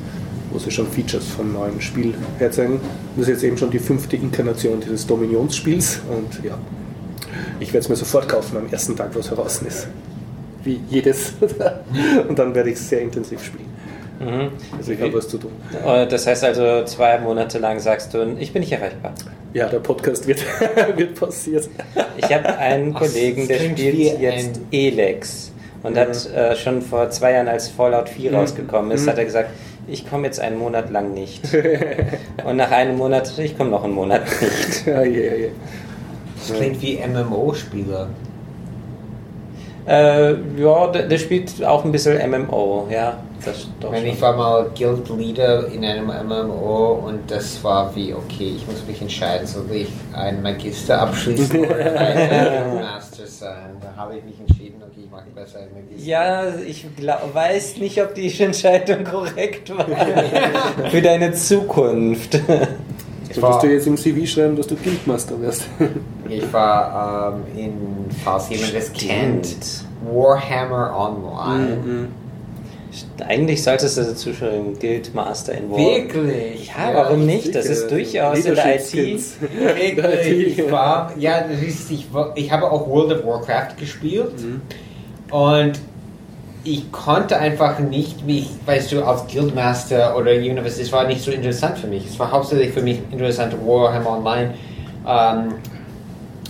wo 0.51 0.59
sie 0.59 0.71
schon 0.71 0.87
Features 0.89 1.25
vom 1.25 1.53
neuen 1.53 1.81
Spiel 1.81 2.15
herzeigen. 2.39 2.81
Das 3.17 3.29
ist 3.29 3.35
jetzt 3.35 3.45
eben 3.45 3.57
schon 3.57 3.71
die 3.71 3.79
fünfte 3.79 4.17
Inkarnation 4.17 4.81
dieses 4.81 5.07
Dominionsspiels 5.07 6.01
und 6.11 6.45
ja, 6.45 6.59
ich 7.61 7.69
werde 7.73 7.85
es 7.85 7.89
mir 7.89 7.97
sofort 7.97 8.29
kaufen 8.29 8.57
am 8.57 8.69
ersten 8.69 8.97
Tag, 8.97 9.15
wo 9.15 9.19
es 9.21 9.31
heraus 9.31 9.63
ist. 9.67 9.89
Wie 10.65 10.81
jedes. 10.91 11.33
Und 12.29 12.39
dann 12.39 12.55
werde 12.55 12.71
ich 12.71 12.77
es 12.77 12.89
sehr 12.89 13.01
intensiv 13.01 13.43
spielen. 13.43 13.69
Mhm. 14.21 14.51
Also 14.77 14.93
ich 14.93 15.01
habe 15.01 15.15
was 15.15 15.29
zu 15.29 15.39
tun. 15.39 15.53
Äh, 15.87 16.07
Das 16.07 16.27
heißt 16.27 16.45
also, 16.45 16.85
zwei 16.85 17.19
Monate 17.19 17.59
lang 17.59 17.79
sagst 17.81 18.13
du, 18.15 18.37
ich 18.39 18.53
bin 18.53 18.61
nicht 18.61 18.73
erreichbar. 18.73 19.13
Ja, 19.55 19.69
der 19.69 19.79
Podcast 19.79 20.27
wird, 20.27 20.41
wird 20.97 21.19
passiert. 21.19 21.69
Ich 22.17 22.33
habe 22.35 22.57
einen 22.59 22.93
Ach, 22.95 23.01
Kollegen, 23.01 23.47
der 23.49 23.59
spielt 23.61 24.21
jetzt 24.21 24.61
Elex 24.73 25.53
und 25.83 25.97
hat 25.97 26.27
äh, 26.35 26.55
schon 26.57 26.83
vor 26.83 27.09
zwei 27.11 27.33
Jahren, 27.33 27.49
als 27.49 27.69
Fallout 27.69 28.09
4 28.09 28.35
rausgekommen 28.35 28.91
ist, 28.91 29.07
Mhm. 29.07 29.11
hat 29.11 29.19
er 29.19 29.25
gesagt, 29.25 29.51
ich 29.87 30.09
komme 30.11 30.27
jetzt 30.27 30.39
einen 30.41 30.59
Monat 30.59 30.91
lang 30.91 31.15
nicht. 31.15 31.43
und 32.45 32.57
nach 32.57 32.71
einem 32.73 32.97
Monat, 32.99 33.33
ich 33.39 33.57
komme 33.57 33.71
noch 33.71 33.85
einen 33.85 33.95
Monat 33.95 34.23
nicht. 34.41 34.87
Ja, 34.87 35.03
ja, 35.03 35.35
ja. 35.35 35.49
Das 36.37 36.57
klingt 36.57 36.83
wie 36.83 36.99
MMO-Spieler. 36.99 38.09
Äh, 39.89 40.35
ja, 40.61 40.87
der, 40.89 41.09
der 41.09 41.19
spielt 41.19 41.65
auch 41.65 41.85
ein 41.85 41.93
bisschen 41.93 42.31
MMO, 42.31 42.89
ja. 42.91 43.19
Das 43.45 43.69
doch 43.81 43.93
Wenn 43.93 44.03
schon. 44.03 44.13
ich 44.13 44.21
war 44.21 44.37
mal 44.37 44.71
Guild 44.77 45.09
Leader 45.17 45.69
in 45.69 45.85
einem 45.85 46.07
MMO 46.07 47.05
und 47.07 47.31
das 47.31 47.63
war 47.63 47.95
wie, 47.95 48.13
okay, 48.13 48.55
ich 48.57 48.67
muss 48.67 48.85
mich 48.87 49.01
entscheiden, 49.01 49.47
soll 49.47 49.71
ich 49.71 49.89
einen 50.13 50.43
Magister 50.43 51.01
abschließen 51.01 51.61
oder 51.61 51.77
ein 52.01 52.75
Master 52.75 53.27
sein? 53.27 53.77
Da 53.81 53.95
habe 53.97 54.17
ich 54.19 54.25
mich 54.25 54.41
entschieden, 54.41 54.83
okay, 54.83 55.03
ich 55.05 55.11
mache 55.11 55.31
besser 55.35 55.61
einen 55.61 55.73
Magister. 55.73 56.07
Ja, 56.07 56.53
ich 56.67 56.85
glaub, 56.97 57.33
weiß 57.33 57.77
nicht, 57.79 58.03
ob 58.03 58.15
die 58.15 58.41
Entscheidung 58.43 59.05
korrekt 59.05 59.71
war. 59.75 59.87
Für 60.91 61.01
deine 61.01 61.33
Zukunft. 61.33 62.41
Solltest 63.41 63.63
du 63.63 63.67
jetzt 63.69 63.87
im 63.87 63.97
CV 63.97 64.27
schreiben, 64.27 64.57
dass 64.57 64.67
du 64.67 64.77
Guildmaster 64.77 65.41
wirst? 65.41 65.65
Ich 66.31 66.53
war 66.53 67.33
ähm, 67.57 67.59
in, 67.59 67.73
falls 68.23 68.51
jemand 68.51 68.77
das 68.77 68.93
kennt, 68.93 69.57
Warhammer 70.13 70.95
Online. 70.95 71.77
Mhm. 71.77 72.09
Eigentlich 73.27 73.63
solltest 73.63 73.97
du 73.97 74.03
dazu 74.03 74.35
schreiben, 74.35 74.79
Guildmaster 74.79 75.55
in 75.55 75.71
War. 75.71 75.79
Wirklich? 75.79 76.69
Ja, 76.69 76.93
warum 76.93 77.25
nicht? 77.25 77.55
Das 77.55 77.65
ist 77.65 77.91
durchaus 77.91 78.45
in 78.45 78.55
der 78.55 78.77
IT. 78.77 78.93
Wirklich, 78.95 80.59
ich 80.59 80.71
war, 80.71 81.13
ja, 81.19 81.41
das 81.41 81.63
ist, 81.63 81.91
ich, 81.91 82.07
ich 82.35 82.53
habe 82.53 82.71
auch 82.71 82.87
World 82.87 83.19
of 83.19 83.27
Warcraft 83.27 83.77
gespielt 83.79 84.35
und 85.31 85.73
ich 86.69 86.93
konnte 86.93 87.39
einfach 87.39 87.79
nicht 87.79 88.27
mich, 88.27 88.49
weißt 88.67 88.93
du, 88.93 89.03
als 89.03 89.27
Guildmaster 89.33 90.17
oder 90.17 90.33
irgendwas, 90.33 90.79
es 90.79 90.93
war 90.93 91.07
nicht 91.07 91.23
so 91.23 91.31
interessant 91.31 91.79
für 91.79 91.87
mich. 91.87 92.05
Es 92.07 92.19
war 92.19 92.31
hauptsächlich 92.31 92.73
für 92.73 92.83
mich 92.83 92.99
interessant 93.11 93.55
Warhammer 93.65 94.19
Online, 94.19 94.55
ähm, 95.07 95.55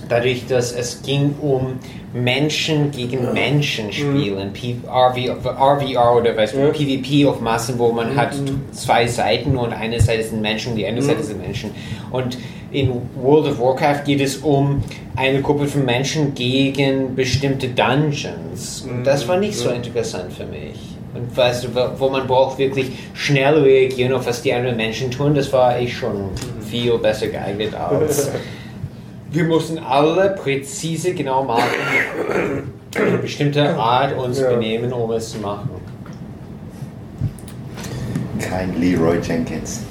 dadurch, 0.08 0.46
dass 0.46 0.72
es 0.72 1.02
ging 1.02 1.34
um 1.40 1.78
Menschen 2.12 2.90
gegen 2.90 3.32
Menschen 3.32 3.92
spielen, 3.92 4.52
P 4.52 4.76
RV, 4.86 5.16
RVR 5.44 6.16
oder 6.16 6.36
weißt 6.36 6.54
du, 6.54 6.58
Ja. 6.58 6.68
PvP 6.70 7.26
auf 7.26 7.40
Massen, 7.40 7.78
wo 7.78 7.92
man 7.92 8.16
hat 8.16 8.34
zwei 8.72 9.06
Seiten 9.06 9.56
und 9.56 9.72
eine 9.72 10.00
Seite 10.00 10.24
sind 10.24 10.40
Menschen 10.40 10.72
und 10.72 10.76
die 10.76 10.86
andere 10.86 11.04
Seite 11.04 11.22
sind 11.22 11.40
Menschen. 11.40 11.70
Und 12.10 12.38
in 12.70 12.92
World 13.16 13.46
of 13.46 13.58
Warcraft 13.60 14.04
geht 14.04 14.20
es 14.20 14.36
um 14.38 14.82
eine 15.16 15.40
Gruppe 15.40 15.66
von 15.66 15.84
Menschen 15.84 16.34
gegen 16.34 17.14
bestimmte 17.14 17.68
Dungeons. 17.68 18.86
Und 18.88 19.04
das 19.04 19.26
war 19.26 19.38
nicht 19.38 19.56
so 19.56 19.70
interessant 19.70 20.32
für 20.32 20.44
mich. 20.46 20.74
Und 21.14 21.34
weißt 21.34 21.64
du, 21.64 21.68
wo- 21.98 22.10
man 22.10 22.26
braucht 22.26 22.58
wirklich 22.58 22.90
schnell 23.14 23.54
reagieren 23.60 24.12
auf 24.12 24.26
was 24.26 24.42
die 24.42 24.52
anderen 24.52 24.76
Menschen 24.76 25.10
tun, 25.10 25.34
das 25.34 25.50
war 25.52 25.78
ich 25.80 25.96
schon 25.96 26.28
viel 26.68 26.98
besser 26.98 27.28
geeignet 27.28 27.74
als. 27.74 28.30
Wir 29.30 29.44
mussten 29.44 29.78
alle 29.78 30.30
präzise 30.30 31.12
genau 31.12 31.44
machen, 31.44 31.64
eine 32.96 33.18
bestimmte 33.18 33.74
Art 33.76 34.16
uns 34.16 34.40
Ja. 34.40 34.50
benehmen, 34.50 34.90
um 34.92 35.10
es 35.10 35.30
zu 35.32 35.38
machen. 35.38 35.68
Kein 38.40 38.80
Leroy 38.80 39.18
Jenkins. 39.20 39.82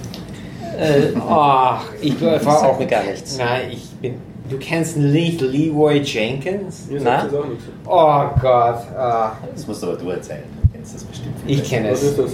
Äh, 0.78 1.13
ach, 1.30 1.84
ich 2.01 2.19
war 2.21 2.69
auch. 2.69 2.80
mir 2.80 2.88
gar 2.88 3.03
nichts. 3.03 3.38
Nein, 3.38 3.69
ich 3.71 3.86
bin. 4.01 4.15
Du 4.49 4.57
kennst 4.57 4.95
nicht 4.95 5.41
Leroy 5.41 5.97
Jenkins? 5.99 6.88
Mir 6.89 7.01
Na? 7.03 7.25
das 7.25 7.34
auch. 7.34 7.45
Oh 7.86 8.39
Gott. 8.41 8.82
ah, 8.97 9.34
Das 9.53 9.67
musst 9.67 9.84
aber 9.84 9.97
du 9.97 10.09
erzählen. 10.09 10.43
Du 10.63 10.69
kennst 10.73 10.95
das 10.95 11.03
bestimmt. 11.03 11.36
ich 11.45 11.63
kenne 11.63 11.91
Was 11.91 12.01
es. 12.03 12.09
ist 12.11 12.19
das? 12.19 12.32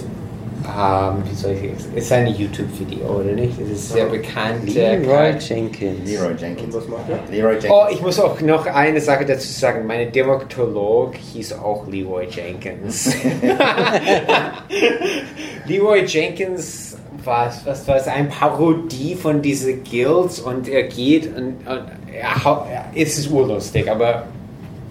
Ähm, 0.66 1.22
wie 1.28 1.34
soll 1.34 1.50
ich 1.50 1.72
es? 1.76 1.86
Es 1.94 2.04
ist 2.04 2.12
ein 2.12 2.26
YouTube-Video, 2.28 3.04
oder 3.06 3.32
nicht? 3.32 3.60
Es 3.60 3.68
ist 3.68 3.92
sehr 3.92 4.06
bekannt. 4.06 4.74
äh, 4.74 4.96
Leroy 4.96 5.34
Jenkins. 5.38 6.08
Leroy 6.10 6.30
Und 6.30 6.40
Jenkins. 6.40 6.74
was 6.74 6.88
macht 6.88 7.00
er? 7.10 7.18
Leroy 7.34 7.52
Jenkins. 7.54 7.72
Oh, 7.74 7.84
ich 7.92 8.00
muss 8.00 8.18
auch 8.20 8.40
noch 8.40 8.64
eine 8.66 9.00
Sache 9.00 9.26
dazu 9.26 9.46
sagen. 9.48 9.86
Meine 9.86 10.06
Dermatolog 10.10 11.16
hieß 11.16 11.54
auch 11.54 11.86
Leroy 11.88 12.26
Jenkins. 12.30 13.12
Leroy 15.66 16.04
Jenkins 16.06 16.93
was 17.26 17.86
war 17.88 17.96
es, 17.96 18.06
eine 18.08 18.28
Parodie 18.28 19.14
von 19.14 19.40
diesen 19.42 19.82
Guilds 19.84 20.40
und 20.40 20.68
er 20.68 20.84
geht 20.84 21.26
und, 21.36 21.56
und 21.66 21.82
er, 22.12 22.44
hau- 22.44 22.66
er, 22.70 22.84
es 22.94 23.18
ist 23.18 23.30
urlustig, 23.30 23.90
aber 23.90 24.24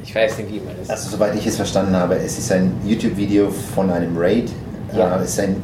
ich 0.04 0.14
weiß 0.14 0.38
nicht, 0.40 0.52
wie 0.54 0.60
man 0.60 0.76
das. 0.80 0.90
Also 0.90 1.10
soweit 1.12 1.36
ich 1.36 1.46
es 1.48 1.56
verstanden 1.56 1.96
habe, 1.96 2.16
es 2.16 2.38
ist 2.38 2.52
ein 2.52 2.72
YouTube-Video 2.86 3.50
von 3.76 3.90
einem 3.90 4.18
Raid. 4.18 4.50
Ja. 4.96 5.16
Äh, 5.18 5.22
es 5.24 5.30
ist 5.32 5.40
ein 5.40 5.56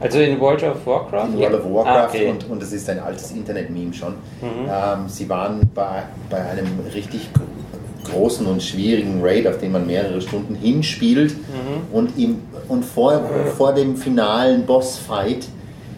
Also 0.00 0.18
in 0.20 0.38
World 0.40 0.62
of 0.62 0.86
Warcraft? 0.86 1.26
in 1.28 1.38
World 1.38 1.54
of 1.54 1.64
Ah, 1.66 1.74
Warcraft 1.74 2.08
okay. 2.14 2.30
und, 2.30 2.50
und 2.50 2.62
es 2.62 2.72
ist 2.72 2.88
ein 2.88 3.00
altes 3.00 3.30
Internet-Meme 3.32 3.92
schon. 3.92 4.12
Mhm. 4.40 4.68
Ähm, 4.68 5.08
sie 5.08 5.28
waren 5.28 5.60
bei, 5.74 6.02
bei 6.30 6.40
einem 6.40 6.66
richtig 6.94 7.28
gro- 7.34 7.42
großen 8.12 8.46
und 8.46 8.62
schwierigen 8.62 9.20
Raid, 9.22 9.46
auf 9.46 9.58
den 9.58 9.72
man 9.72 9.86
mehrere 9.86 10.20
Stunden 10.20 10.54
hinspielt 10.54 11.32
Mhm. 11.34 11.94
und, 11.96 12.18
im, 12.18 12.38
und 12.68 12.84
vor, 12.84 13.20
vor 13.56 13.72
dem 13.74 13.96
finalen 13.96 14.64
Bossfight 14.66 15.46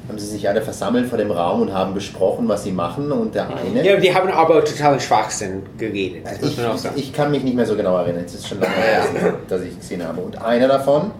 haben 0.08 0.18
sie 0.18 0.26
sich 0.26 0.48
alle 0.48 0.60
versammelt 0.60 1.06
vor 1.06 1.16
dem 1.18 1.30
Raum 1.30 1.62
und 1.62 1.72
haben 1.72 1.94
besprochen, 1.94 2.46
was 2.48 2.64
sie 2.64 2.72
machen 2.72 3.10
und 3.10 3.34
der 3.34 3.46
eine... 3.56 3.82
ja, 3.84 3.96
die 3.96 4.14
haben 4.14 4.30
aber 4.30 4.62
totalen 4.64 5.00
Schwachsinn 5.00 5.62
geredet. 5.78 6.26
Das 6.26 6.40
muss 6.42 6.50
Ich, 6.50 6.56
man 6.58 6.66
auch 6.66 6.76
sagen. 6.76 6.94
ich 6.98 7.12
kann 7.12 7.30
mich 7.30 7.42
nicht 7.42 7.56
mehr 7.56 7.64
so 7.66 7.74
genau 7.74 7.96
erinnern. 7.96 8.24
Es 8.26 8.34
ist 8.34 8.46
schon 8.46 8.60
lange 8.60 8.74
her, 8.74 9.00
dass 9.00 9.12
ich- 9.22 9.48
dass 9.48 9.62
ich 9.62 9.78
gesehen 9.78 10.06
habe. 10.06 10.20
Und 10.20 10.40
einer 10.42 10.68
davon 10.68 11.10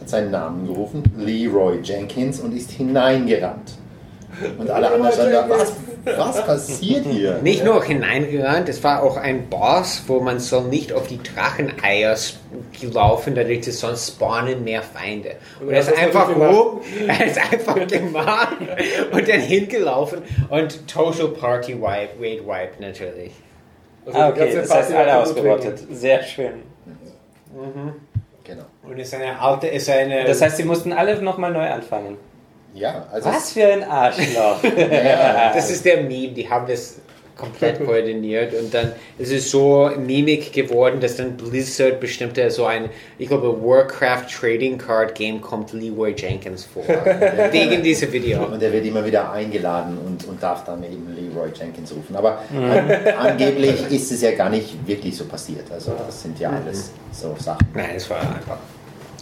hat 0.00 0.08
seinen 0.08 0.30
Namen 0.30 0.66
gerufen, 0.66 1.02
Leroy 1.18 1.80
Jenkins, 1.82 2.40
und 2.40 2.54
ist 2.56 2.70
hineingerannt. 2.70 3.72
Und 4.58 4.70
alle 4.70 4.90
anderen 4.90 5.12
standen 5.12 5.32
da, 5.32 5.48
was, 5.48 5.72
was 6.06 6.46
passiert 6.46 7.06
hier? 7.06 7.38
Nicht 7.42 7.64
nur 7.64 7.82
hineingerannt, 7.82 8.68
es 8.68 8.82
war 8.84 9.02
auch 9.02 9.16
ein 9.16 9.48
Boss, 9.48 10.04
wo 10.06 10.20
man 10.20 10.38
soll 10.38 10.64
nicht 10.64 10.92
auf 10.92 11.06
die 11.08 11.18
Dracheneier 11.22 12.16
laufen, 12.92 13.34
dadurch 13.34 13.62
dass 13.62 13.80
sonst 13.80 14.08
spawnen 14.08 14.64
mehr 14.64 14.82
Feinde. 14.82 15.36
Und 15.60 15.70
er 15.70 15.80
ist 15.80 15.92
einfach 15.96 16.28
rum, 16.28 16.80
er 17.06 17.26
ist 17.26 17.38
einfach 17.38 17.86
gemacht 17.86 18.56
und 19.12 19.28
dann 19.28 19.40
hingelaufen 19.40 20.22
und 20.48 20.86
Total 20.86 21.28
Party 21.28 21.74
Wipe, 21.74 22.10
Raid 22.20 22.46
Wipe 22.46 22.80
natürlich. 22.80 23.32
Also 24.06 24.18
Ah, 24.18 24.28
okay, 24.28 24.54
das 24.54 24.70
heißt 24.72 24.92
alle 24.92 25.00
hat 25.00 25.08
er 25.08 25.22
ausgerottet. 25.22 25.80
Sehr 25.90 26.22
schön. 26.22 26.62
Genau. 28.44 28.62
Und 28.84 28.98
ist 28.98 29.12
eine 29.12 29.40
alte, 29.40 29.66
ist 29.66 29.90
eine... 29.90 30.24
Das 30.24 30.40
heißt, 30.40 30.56
sie 30.58 30.62
mussten 30.62 30.92
alle 30.92 31.20
nochmal 31.20 31.52
neu 31.52 31.68
anfangen. 31.68 32.16
Ja, 32.76 33.06
also 33.10 33.28
Was 33.28 33.52
für 33.52 33.66
ein 33.66 33.84
Arschloch. 33.84 34.62
Ja, 34.76 35.52
das 35.54 35.70
ist 35.70 35.84
der 35.84 36.02
Meme, 36.02 36.32
die 36.34 36.48
haben 36.48 36.66
das 36.66 36.96
komplett 37.36 37.84
koordiniert 37.84 38.54
und 38.54 38.72
dann 38.72 38.92
ist 39.18 39.30
es 39.30 39.50
so 39.50 39.90
Mimik 39.98 40.52
geworden, 40.52 41.00
dass 41.00 41.16
dann 41.16 41.36
Blizzard 41.36 42.00
bestimmte 42.00 42.50
so 42.50 42.64
ein, 42.64 42.88
ich 43.18 43.28
glaube, 43.28 43.62
Warcraft 43.62 44.24
Trading 44.30 44.78
Card 44.78 45.14
Game 45.14 45.40
kommt 45.40 45.72
Leroy 45.72 46.14
Jenkins 46.16 46.64
vor. 46.64 46.82
wegen 47.50 47.82
diesem 47.82 48.10
Video. 48.10 48.44
Und 48.46 48.62
er 48.62 48.72
wird 48.72 48.86
immer 48.86 49.04
wieder 49.04 49.30
eingeladen 49.30 49.98
und, 49.98 50.26
und 50.26 50.42
darf 50.42 50.64
dann 50.64 50.82
eben 50.84 51.14
Leroy 51.14 51.50
Jenkins 51.54 51.92
rufen. 51.92 52.16
Aber 52.16 52.40
an, 52.50 52.90
angeblich 53.18 53.90
ist 53.90 54.12
es 54.12 54.22
ja 54.22 54.32
gar 54.32 54.48
nicht 54.48 54.86
wirklich 54.86 55.14
so 55.14 55.26
passiert. 55.26 55.70
Also 55.70 55.92
das 56.06 56.22
sind 56.22 56.40
ja 56.40 56.50
alles 56.50 56.90
so 57.12 57.36
Sachen. 57.38 57.68
Nein, 57.74 57.96
es 57.96 58.08
war 58.08 58.20
einfach. 58.20 58.58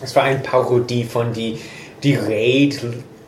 Es 0.01 0.15
war 0.15 0.25
eine 0.25 0.39
Parodie 0.39 1.05
von 1.05 1.33
die, 1.33 1.59
die 2.03 2.15
Raid 2.15 2.81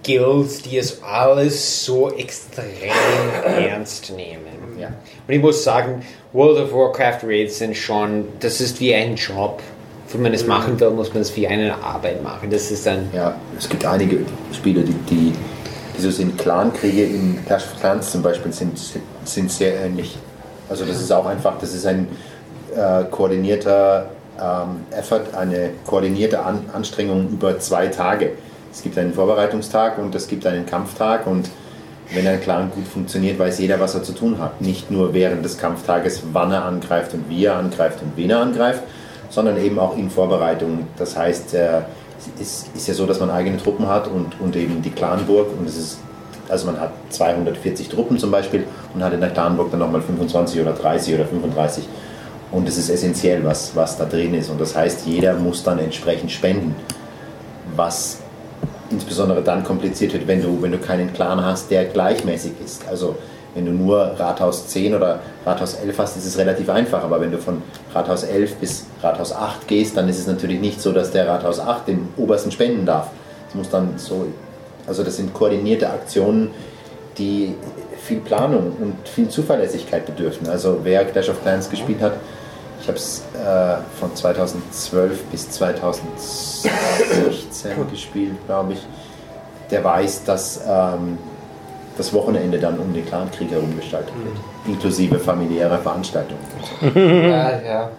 Guilds, 0.06 0.62
die 0.62 0.78
es 0.78 1.02
alles 1.02 1.84
so 1.84 2.10
extrem 2.12 2.64
ernst 3.44 4.12
nehmen. 4.16 4.78
Ja. 4.78 4.88
Und 4.88 5.34
ich 5.34 5.40
muss 5.40 5.64
sagen, 5.64 6.02
World 6.32 6.58
of 6.58 6.72
Warcraft 6.72 7.24
Raids 7.24 7.58
sind 7.58 7.76
schon, 7.76 8.26
das 8.40 8.60
ist 8.60 8.80
wie 8.80 8.94
ein 8.94 9.16
Job. 9.16 9.60
Wenn 10.12 10.22
man 10.22 10.34
es 10.34 10.46
machen 10.46 10.78
will, 10.78 10.90
muss 10.90 11.12
man 11.12 11.22
es 11.22 11.34
wie 11.36 11.48
eine 11.48 11.74
Arbeit 11.82 12.22
machen. 12.22 12.48
Das 12.50 12.70
ist 12.70 12.86
dann. 12.86 13.08
Ja, 13.12 13.34
es 13.58 13.68
gibt 13.68 13.84
einige 13.84 14.20
Spiele, 14.52 14.82
die, 14.82 14.92
die, 15.10 15.32
die 15.96 16.00
so 16.00 16.10
sind. 16.10 16.38
Clankriege 16.38 17.04
in 17.04 17.44
Clash 17.44 17.64
of 17.64 17.80
Clans 17.80 18.12
zum 18.12 18.22
Beispiel 18.22 18.52
sind, 18.52 18.78
sind 19.24 19.50
sehr 19.50 19.80
ähnlich. 19.84 20.16
Also 20.68 20.84
das 20.84 21.00
ist 21.00 21.10
auch 21.10 21.26
einfach, 21.26 21.58
das 21.60 21.74
ist 21.74 21.86
ein 21.86 22.06
äh, 22.76 23.04
koordinierter 23.10 24.10
ähm, 24.40 24.86
Effort, 24.96 25.34
eine 25.36 25.70
koordinierte 25.86 26.40
An 26.40 26.64
Anstrengung 26.72 27.28
über 27.30 27.58
zwei 27.58 27.88
Tage. 27.88 28.32
Es 28.76 28.82
gibt 28.82 28.98
einen 28.98 29.14
Vorbereitungstag 29.14 29.96
und 29.96 30.14
es 30.14 30.28
gibt 30.28 30.46
einen 30.46 30.66
Kampftag 30.66 31.26
und 31.26 31.48
wenn 32.12 32.26
ein 32.26 32.38
Clan 32.42 32.70
gut 32.70 32.86
funktioniert, 32.86 33.38
weiß 33.38 33.58
jeder, 33.58 33.80
was 33.80 33.94
er 33.94 34.02
zu 34.02 34.12
tun 34.12 34.38
hat. 34.38 34.60
Nicht 34.60 34.90
nur 34.90 35.14
während 35.14 35.42
des 35.42 35.56
Kampftages, 35.56 36.22
wann 36.34 36.52
er 36.52 36.66
angreift 36.66 37.14
und 37.14 37.26
wie 37.30 37.46
er 37.46 37.56
angreift 37.56 38.02
und 38.02 38.14
wen 38.16 38.28
er 38.28 38.40
angreift, 38.40 38.82
sondern 39.30 39.56
eben 39.56 39.78
auch 39.78 39.96
in 39.96 40.10
Vorbereitung. 40.10 40.88
Das 40.98 41.16
heißt, 41.16 41.54
äh, 41.54 41.80
es 42.38 42.66
ist 42.74 42.86
ja 42.86 42.92
so, 42.92 43.06
dass 43.06 43.18
man 43.18 43.30
eigene 43.30 43.56
Truppen 43.56 43.88
hat 43.88 44.08
und, 44.08 44.38
und 44.40 44.54
eben 44.56 44.82
die 44.82 44.90
Clanburg 44.90 45.58
und 45.58 45.66
es 45.66 45.78
ist, 45.78 45.98
also 46.50 46.66
man 46.66 46.78
hat 46.78 46.92
240 47.08 47.88
Truppen 47.88 48.18
zum 48.18 48.30
Beispiel 48.30 48.64
und 48.92 49.02
hat 49.02 49.14
in 49.14 49.20
der 49.20 49.30
Clanburg 49.30 49.70
dann 49.70 49.80
nochmal 49.80 50.02
25 50.02 50.60
oder 50.60 50.74
30 50.74 51.14
oder 51.14 51.24
35 51.24 51.88
und 52.52 52.68
es 52.68 52.76
ist 52.76 52.90
essentiell, 52.90 53.42
was, 53.42 53.74
was 53.74 53.96
da 53.96 54.04
drin 54.04 54.34
ist 54.34 54.50
und 54.50 54.60
das 54.60 54.76
heißt, 54.76 55.06
jeder 55.06 55.32
muss 55.32 55.64
dann 55.64 55.78
entsprechend 55.78 56.30
spenden, 56.30 56.76
was 57.74 58.18
insbesondere 58.90 59.42
dann 59.42 59.64
kompliziert 59.64 60.12
wird, 60.12 60.26
wenn 60.26 60.42
du, 60.42 60.60
wenn 60.62 60.72
du 60.72 60.78
keinen 60.78 61.12
Clan 61.12 61.44
hast, 61.44 61.70
der 61.70 61.86
gleichmäßig 61.86 62.52
ist. 62.64 62.88
Also 62.88 63.16
wenn 63.54 63.64
du 63.64 63.72
nur 63.72 63.98
Rathaus 64.18 64.68
10 64.68 64.94
oder 64.94 65.20
Rathaus 65.44 65.74
11 65.74 65.98
hast, 65.98 66.16
ist 66.16 66.26
es 66.26 66.36
relativ 66.36 66.68
einfach. 66.68 67.02
Aber 67.02 67.20
wenn 67.20 67.30
du 67.30 67.38
von 67.38 67.62
Rathaus 67.94 68.22
11 68.22 68.56
bis 68.56 68.86
Rathaus 69.02 69.32
8 69.32 69.66
gehst, 69.66 69.96
dann 69.96 70.08
ist 70.08 70.18
es 70.18 70.26
natürlich 70.26 70.60
nicht 70.60 70.80
so, 70.80 70.92
dass 70.92 71.10
der 71.10 71.26
Rathaus 71.26 71.58
8 71.58 71.88
den 71.88 72.08
obersten 72.16 72.50
spenden 72.50 72.84
darf. 72.84 73.08
Es 73.48 73.54
muss 73.54 73.70
dann 73.70 73.94
so, 73.96 74.26
also 74.86 75.02
das 75.02 75.16
sind 75.16 75.32
koordinierte 75.32 75.88
Aktionen, 75.88 76.50
die 77.16 77.54
viel 77.96 78.18
Planung 78.18 78.72
und 78.78 79.08
viel 79.08 79.28
Zuverlässigkeit 79.28 80.04
bedürfen. 80.04 80.48
Also 80.48 80.80
wer 80.82 81.04
Clash 81.06 81.30
of 81.30 81.42
Clans 81.42 81.70
gespielt 81.70 82.02
hat, 82.02 82.12
ich 82.80 82.88
habe 82.88 82.98
es 82.98 83.24
äh, 83.34 83.76
von 83.98 84.14
2012 84.14 85.24
bis 85.24 85.50
2016 85.50 86.70
gespielt, 87.90 88.36
glaube 88.46 88.74
ich. 88.74 88.86
Der 89.70 89.82
weiß, 89.82 90.24
dass 90.24 90.60
ähm, 90.68 91.18
das 91.96 92.12
Wochenende 92.12 92.58
dann 92.58 92.78
um 92.78 92.92
den 92.92 93.06
Clankrieg 93.06 93.50
herum 93.50 93.74
gestaltet 93.76 94.12
wird, 94.22 94.36
inklusive 94.66 95.18
familiärer 95.18 95.78
Veranstaltungen. 95.78 96.40
Ja, 96.94 97.60
ja. 97.60 97.90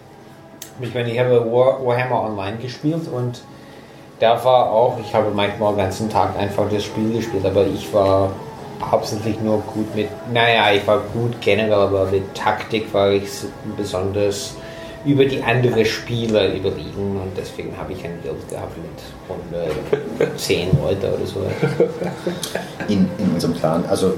Ich 0.79 0.93
meine, 0.93 1.11
ich 1.11 1.19
habe 1.19 1.51
War, 1.51 1.83
Warhammer 1.83 2.23
Online 2.23 2.57
gespielt 2.57 3.07
und 3.11 3.41
da 4.19 4.43
war 4.43 4.71
auch, 4.71 4.99
ich 4.99 5.13
habe 5.13 5.31
manchmal 5.31 5.73
den 5.73 5.79
ganzen 5.79 6.09
Tag 6.09 6.37
einfach 6.37 6.65
das 6.71 6.83
Spiel 6.83 7.13
gespielt, 7.13 7.45
aber 7.45 7.65
ich 7.65 7.91
war 7.93 8.31
hauptsächlich 8.81 9.39
nur 9.41 9.59
gut 9.61 9.95
mit, 9.95 10.09
naja, 10.31 10.71
ich 10.71 10.85
war 10.87 10.99
gut 11.13 11.41
generell, 11.41 11.73
aber 11.73 12.05
mit 12.05 12.35
Taktik 12.35 12.93
war 12.93 13.09
ich 13.09 13.27
besonders 13.75 14.55
über 15.07 15.25
die 15.25 15.41
anderen 15.41 15.85
Spieler 15.85 16.53
überlegen 16.53 17.19
und 17.21 17.31
deswegen 17.37 17.75
habe 17.77 17.93
ich 17.93 18.03
ein 18.03 18.19
Guild 18.21 18.49
gehabt 18.49 18.75
mit 18.77 20.27
110 20.27 20.69
Leute 20.83 21.13
oder 21.13 21.25
so. 21.25 21.45
In, 22.89 23.09
in 23.17 23.33
unserem 23.33 23.55
Clan, 23.55 23.85
also 23.89 24.15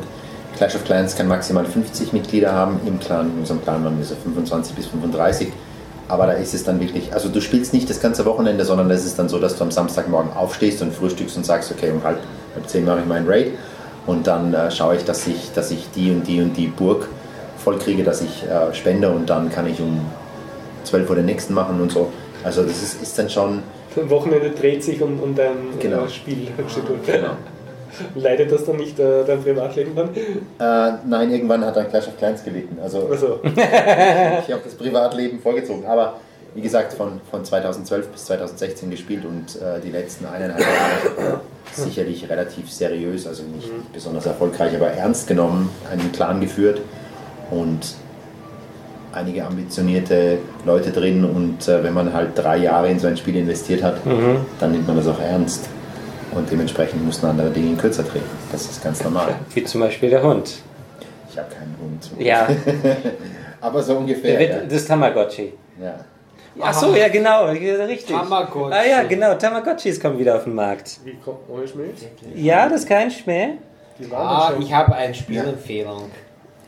Clash 0.58 0.76
of 0.76 0.84
Clans 0.84 1.16
kann 1.16 1.28
maximal 1.28 1.66
50 1.66 2.12
Mitglieder 2.12 2.52
haben, 2.52 2.80
im 2.86 3.00
Clan, 3.00 3.32
in 3.34 3.40
unserem 3.40 3.62
Clan 3.62 3.84
waren 3.84 3.98
wir 3.98 4.06
so 4.06 4.16
25 4.16 4.76
bis 4.76 4.88
35. 4.88 5.50
Aber 6.08 6.26
da 6.26 6.34
ist 6.34 6.56
es 6.56 6.64
dann 6.64 6.80
wirklich, 6.80 7.14
also 7.14 7.30
du 7.30 7.40
spielst 7.40 7.72
nicht 7.72 7.88
das 7.88 8.02
ganze 8.02 8.26
Wochenende, 8.26 8.66
sondern 8.66 8.90
es 8.90 9.06
ist 9.06 9.20
dann 9.20 9.30
so, 9.30 9.38
dass 9.38 9.56
du 9.56 9.64
am 9.64 9.70
Samstagmorgen 9.70 10.34
aufstehst 10.34 10.82
und 10.82 10.92
frühstückst 10.92 11.38
und 11.38 11.46
sagst, 11.46 11.72
okay, 11.72 11.92
um 11.92 12.04
halb, 12.04 12.18
halb 12.56 12.68
zehn 12.68 12.84
mache 12.84 13.02
ich 13.02 13.06
meinen 13.06 13.28
Raid 13.28 13.52
und 14.08 14.26
dann 14.26 14.56
äh, 14.56 14.72
schaue 14.72 14.96
ich, 14.96 15.06
dass 15.06 15.28
ich, 15.28 15.52
dass 15.54 15.70
ich 15.70 15.88
die 15.96 16.10
und 16.10 16.28
die 16.28 16.42
und 16.42 16.58
die 16.58 16.66
Burg 16.66 17.08
vollkriege, 17.64 18.04
dass 18.04 18.22
ich 18.22 18.44
äh, 18.44 18.74
spende 18.74 19.12
und 19.12 19.30
dann 19.30 19.52
kann 19.52 19.68
ich 19.68 19.80
um 19.80 20.02
12 20.84 21.10
Uhr 21.10 21.16
den 21.16 21.26
nächsten 21.26 21.54
machen 21.54 21.80
und 21.82 21.92
so. 21.92 22.12
Also 22.44 22.64
das 22.64 22.82
ist, 22.82 23.02
ist 23.02 23.18
dann 23.20 23.30
schon, 23.30 23.64
Am 23.96 24.10
Wochenende 24.10 24.52
dreht 24.52 24.84
sich 24.84 25.02
um, 25.02 25.20
um 25.20 25.36
dein 25.36 25.78
Genau. 25.80 26.06
äh, 26.06 26.10
Spiel. 26.10 26.48
genau. 27.06 27.32
Leidet 28.16 28.52
das 28.52 28.66
dann 28.66 28.78
nicht 28.78 28.98
äh, 29.00 29.26
dein 29.26 29.42
Privatleben 29.44 29.96
dann? 29.96 30.10
Äh, 30.16 30.98
nein, 31.08 31.32
irgendwann 31.32 31.66
hat 31.66 31.76
dann 31.76 31.90
Clash 31.90 32.08
of 32.08 32.18
Clans 32.18 32.44
gelitten. 32.44 32.78
Also 32.82 33.08
Also, 33.12 33.40
ich 33.44 33.52
habe 34.54 34.62
das 34.64 34.76
Privatleben 34.76 35.40
vorgezogen. 35.40 35.86
Aber 35.86 36.18
wie 36.56 36.62
gesagt, 36.62 36.94
von, 36.94 37.20
von 37.30 37.44
2012 37.44 38.08
bis 38.10 38.26
2016 38.26 38.90
gespielt 38.92 39.26
und 39.26 39.56
äh, 39.62 39.80
die 39.84 39.92
letzten 39.92 40.26
eineinhalb 40.26 40.62
Jahre 40.62 41.42
sicherlich 41.74 42.30
relativ 42.30 42.72
seriös, 42.72 43.28
also 43.28 43.44
nicht 43.44 43.70
besonders 43.94 44.26
erfolgreich, 44.26 44.76
aber 44.76 44.88
ernst 44.88 45.28
genommen, 45.28 45.70
einen 45.92 46.12
Clan 46.12 46.42
geführt 46.42 46.82
und 47.52 47.96
einige 49.14 49.46
ambitionierte 49.46 50.38
Leute 50.66 50.92
drin 50.92 51.26
und 51.26 51.68
äh, 51.68 51.84
wenn 51.84 51.94
man 51.94 52.14
halt 52.14 52.30
drei 52.36 52.58
Jahre 52.58 52.90
in 52.90 53.00
so 53.00 53.08
ein 53.08 53.18
Spiel 53.18 53.36
investiert 53.36 53.82
hat, 53.84 53.98
dann 54.60 54.72
nimmt 54.72 54.88
man 54.88 54.96
das 54.98 55.08
auch 55.08 55.20
ernst 55.20 55.68
und 56.32 56.52
dementsprechend 56.52 57.04
mussten 57.04 57.26
andere 57.26 57.50
Dinge 57.50 57.72
in 57.72 57.78
kürzer 57.78 58.08
treten. 58.08 58.30
Das 58.52 58.66
ist 58.66 58.84
ganz 58.84 59.04
normal. 59.04 59.36
Wie 59.54 59.64
zum 59.64 59.82
Beispiel 59.82 60.10
der 60.10 60.22
Hund. 60.22 60.60
Ich 61.30 61.38
habe 61.38 61.50
keinen 61.50 61.76
Hund. 61.82 62.10
Ja, 62.20 62.48
Aber 63.62 63.84
so 63.84 63.94
der 63.94 64.02
ungefähr. 64.02 64.40
wird, 64.40 64.72
das 64.72 64.86
Tamagotchi. 64.86 65.54
Ja. 65.80 65.86
ja. 65.86 65.96
Ach 66.62 66.74
so, 66.74 66.96
ja 66.96 67.08
genau, 67.10 67.46
richtig. 67.46 68.16
Tamagotchi. 68.16 68.74
Ah 68.74 68.86
ja, 68.86 69.04
genau, 69.04 69.34
Tamagotchis 69.36 70.00
kommen 70.00 70.18
wieder 70.20 70.36
auf 70.36 70.44
den 70.46 70.56
Markt. 70.56 71.00
wie 71.04 71.16
kommt 71.16 71.40
ohne 71.50 71.68
Schmäh? 71.68 71.90
Ja, 72.36 72.70
das 72.70 72.82
ist 72.82 72.90
kein 72.90 73.12
Schmäh. 73.12 73.50
Ah, 74.14 74.54
ich 74.60 74.74
habe 74.74 74.96
eine 74.96 75.14
Spielempfehlung. 75.14 76.10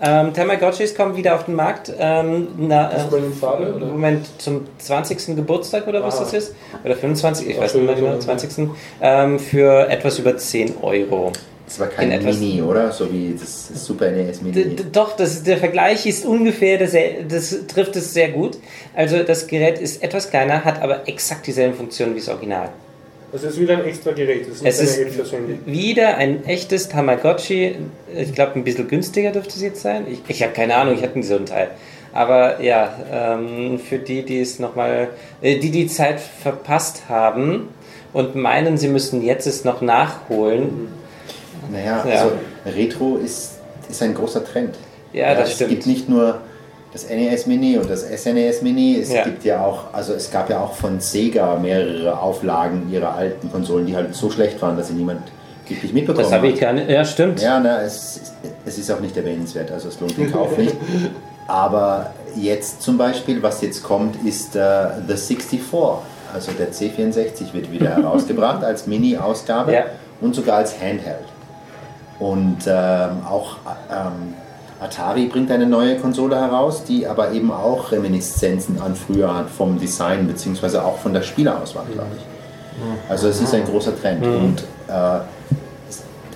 Ähm, 0.04 0.34
Tamagotchis 0.34 0.96
kommen 0.96 1.16
wieder 1.16 1.36
auf 1.36 1.46
den 1.46 1.56
Markt. 1.56 1.94
Ähm, 1.98 2.48
na, 2.58 2.92
äh, 2.92 3.00
Farbe, 3.40 3.74
oder? 3.76 3.86
Moment, 3.86 4.26
zum 4.40 4.66
20. 4.80 5.36
Geburtstag 5.36 5.88
oder 5.88 6.04
was 6.04 6.18
Ah. 6.18 6.22
das 6.24 6.34
ist? 6.34 6.56
Oder 6.84 6.96
25, 6.96 7.48
ich 7.50 7.58
Ach 7.58 7.62
weiß 7.64 7.76
nicht 7.76 7.86
mehr 7.86 7.96
genau, 7.96 8.14
so. 8.14 8.20
20. 8.20 8.70
Ähm, 9.02 9.38
für 9.38 9.88
etwas 9.90 10.18
über 10.18 10.36
10 10.36 10.78
Euro. 10.82 11.32
Das 11.68 11.80
war 11.80 11.88
kein 11.88 12.10
Mini, 12.26 12.62
oder? 12.62 12.92
So 12.92 13.10
wie 13.14 13.34
das 13.40 13.70
Super 13.86 14.12
NES 14.12 14.42
Mini. 14.42 14.76
doch, 14.92 15.16
das, 15.16 15.44
der 15.44 15.58
Vergleich 15.58 16.06
ist 16.06 16.26
ungefähr, 16.26 16.78
das, 16.78 16.92
das 17.30 17.66
trifft 17.68 17.96
es 17.96 18.14
sehr 18.14 18.30
gut. 18.30 18.58
Also 18.94 19.24
das 19.24 19.48
Gerät 19.48 19.80
ist 19.80 20.04
etwas 20.04 20.30
kleiner, 20.30 20.66
hat 20.66 20.82
aber 20.82 21.08
exakt 21.08 21.48
dieselben 21.48 21.74
Funktionen 21.76 22.14
wie 22.16 22.20
das 22.20 22.28
Original. 22.28 22.70
Also 23.34 23.48
es 23.48 23.54
ist 23.54 23.60
wieder 23.62 23.78
ein 23.78 23.86
extra 23.86 24.12
Gerät, 24.12 24.42
das 24.48 24.56
ist 24.58 24.66
Es 24.66 24.80
nicht 24.80 24.90
ist 24.90 24.96
eine 24.98 25.06
11 25.06 25.16
fürs 25.16 25.32
Handy. 25.32 25.60
wieder 25.66 26.18
ein 26.18 26.46
echtes 26.46 26.90
Tamagotchi. 26.90 27.76
Ich 28.16 28.34
glaube, 28.34 28.54
ein 28.56 28.64
bisschen 28.64 28.88
günstiger 28.88 29.32
dürfte 29.32 29.54
es 29.56 29.62
jetzt 29.62 29.82
sein. 29.82 30.06
Ich, 30.10 30.22
ich 30.28 30.44
habe 30.44 30.52
keine 30.54 30.76
Ahnung, 30.76 30.96
ich 30.96 31.02
hatte 31.04 31.22
so 31.24 31.36
ein 31.36 31.46
Teil. 31.46 31.70
Aber 32.14 32.62
ja, 32.62 32.94
ähm, 33.10 33.80
für 33.80 33.98
die, 34.00 34.24
die 34.26 34.42
es 34.42 34.60
nochmal, 34.60 35.10
äh, 35.42 35.60
die 35.60 35.72
die 35.72 35.88
Zeit 35.88 36.20
verpasst 36.20 37.04
haben 37.08 37.70
und 38.12 38.36
meinen, 38.36 38.78
sie 38.78 38.90
müssen 38.90 39.22
jetzt 39.24 39.48
es 39.48 39.64
noch 39.64 39.80
nachholen. 39.82 40.90
Naja, 41.72 42.04
Ja. 42.06 42.14
also 42.16 42.32
Retro 42.66 43.16
ist, 43.18 43.60
ist 43.90 44.02
ein 44.04 44.14
großer 44.14 44.44
Trend. 44.44 44.76
Ja, 45.14 45.36
das 45.36 45.50
es 45.50 45.56
stimmt. 45.56 45.70
gibt 45.70 45.86
nicht 45.88 46.10
nur 46.10 46.42
das 46.94 47.08
NES 47.10 47.46
Mini 47.48 47.78
und 47.78 47.90
das 47.90 48.02
SNES 48.02 48.62
Mini, 48.62 48.98
es 49.02 49.12
Ja. 49.14 49.24
gibt 49.24 49.46
ja 49.46 49.64
auch, 49.66 49.94
also 49.94 50.14
es 50.14 50.30
gab 50.30 50.50
ja 50.50 50.60
auch 50.62 50.74
von 50.74 51.00
Sega 51.00 51.56
mehrere 51.56 52.20
Auflagen 52.20 52.92
ihrer 52.92 53.14
alten 53.16 53.52
Konsolen, 53.52 53.86
die 53.86 53.96
halt 53.96 54.14
so 54.14 54.30
schlecht 54.30 54.62
waren, 54.62 54.76
dass 54.78 54.90
sie 54.90 54.94
niemand 54.96 55.22
wirklich 55.68 55.94
mitbekommen 55.94 56.24
Das 56.26 56.34
habe 56.34 56.48
ich 56.48 56.56
hat. 56.56 56.62
gar 56.62 56.74
nicht. 56.74 56.90
Ja, 56.90 57.06
stimmt. 57.06 57.42
Ja, 57.42 57.60
na, 57.62 57.82
es, 57.82 58.18
ist- 58.18 58.34
es 58.66 58.78
ist 58.78 58.92
auch 58.92 59.00
nicht 59.00 59.16
erwähnenswert, 59.16 59.72
also 59.72 59.88
es 59.88 60.00
lohnt 60.02 60.18
den 60.18 60.32
Kauf 60.32 60.58
nicht. 60.58 60.76
Aber 61.48 62.12
jetzt 62.36 62.82
zum 62.82 62.98
Beispiel, 62.98 63.42
was 63.42 63.62
jetzt 63.62 63.84
kommt, 63.84 64.16
ist 64.28 64.56
äh, 64.56 64.62
The 65.08 65.16
64. 65.16 65.62
Also 66.34 66.52
der 66.54 66.72
C64 66.72 67.54
wird 67.54 67.72
wieder 67.72 67.90
herausgebracht 67.96 68.64
als 68.64 68.88
Mini-Ausgabe 68.88 69.74
Ja. 69.74 69.84
und 70.22 70.36
sogar 70.36 70.58
als 70.58 70.74
Handheld. 70.80 71.26
Und 72.20 72.60
ähm, 72.68 73.26
auch 73.30 73.56
ähm, 73.90 74.34
Atari 74.82 75.28
bringt 75.28 75.52
eine 75.52 75.68
neue 75.68 75.98
Konsole 75.98 76.36
heraus, 76.40 76.84
die 76.84 77.06
aber 77.06 77.32
eben 77.32 77.52
auch 77.52 77.92
Reminiszenzen 77.92 78.82
an 78.82 78.96
früher 78.96 79.34
hat 79.34 79.50
vom 79.50 79.80
Design 79.80 80.28
beziehungsweise 80.28 80.84
auch 80.84 80.98
von 80.98 81.14
der 81.14 81.22
Spielerauswahl, 81.22 81.86
glaube 81.94 82.10
ich. 82.18 82.24
Also 83.10 83.28
es 83.28 83.40
ist 83.40 83.54
ein 83.54 83.64
großer 83.64 83.96
Trend 84.00 84.26
und 84.26 84.64
äh, 84.88 85.20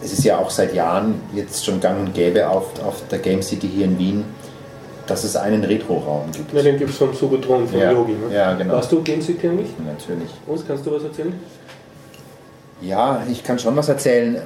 es- 0.03 0.11
ist 0.13 0.23
ja 0.23 0.37
auch 0.37 0.51
seit 0.51 0.75
Jahren 0.75 1.15
jetzt 1.33 1.65
schon 1.65 1.79
gang 1.79 1.99
und 1.99 2.13
gäbe 2.13 2.47
auf, 2.47 2.65
auf 2.85 3.01
der 3.09 3.17
Game 3.17 3.41
City 3.41 3.67
hier 3.67 3.85
in 3.85 3.97
Wien, 3.97 4.23
dass 5.07 5.23
es 5.23 5.35
einen 5.35 5.63
Retro-Raum 5.63 6.31
gibt. 6.31 6.53
Ja, 6.53 6.61
den 6.61 6.77
gibt 6.77 6.91
es 6.91 6.97
vom 6.97 7.13
Subotron, 7.15 7.67
vom 7.67 7.79
Ja, 7.79 7.91
Yogi. 7.91 8.11
Ne? 8.11 8.35
ja, 8.35 8.53
genau. 8.53 8.73
Warst 8.75 8.91
du 8.91 9.01
Game 9.01 9.21
City 9.23 9.47
eigentlich? 9.49 9.69
Natürlich. 9.83 10.29
Uns, 10.45 10.63
kannst 10.67 10.85
du 10.85 10.91
was 10.91 11.03
erzählen? 11.03 11.33
Ja, 12.81 13.23
ich 13.31 13.43
kann 13.43 13.57
schon 13.57 13.75
was 13.75 13.89
erzählen. 13.89 14.37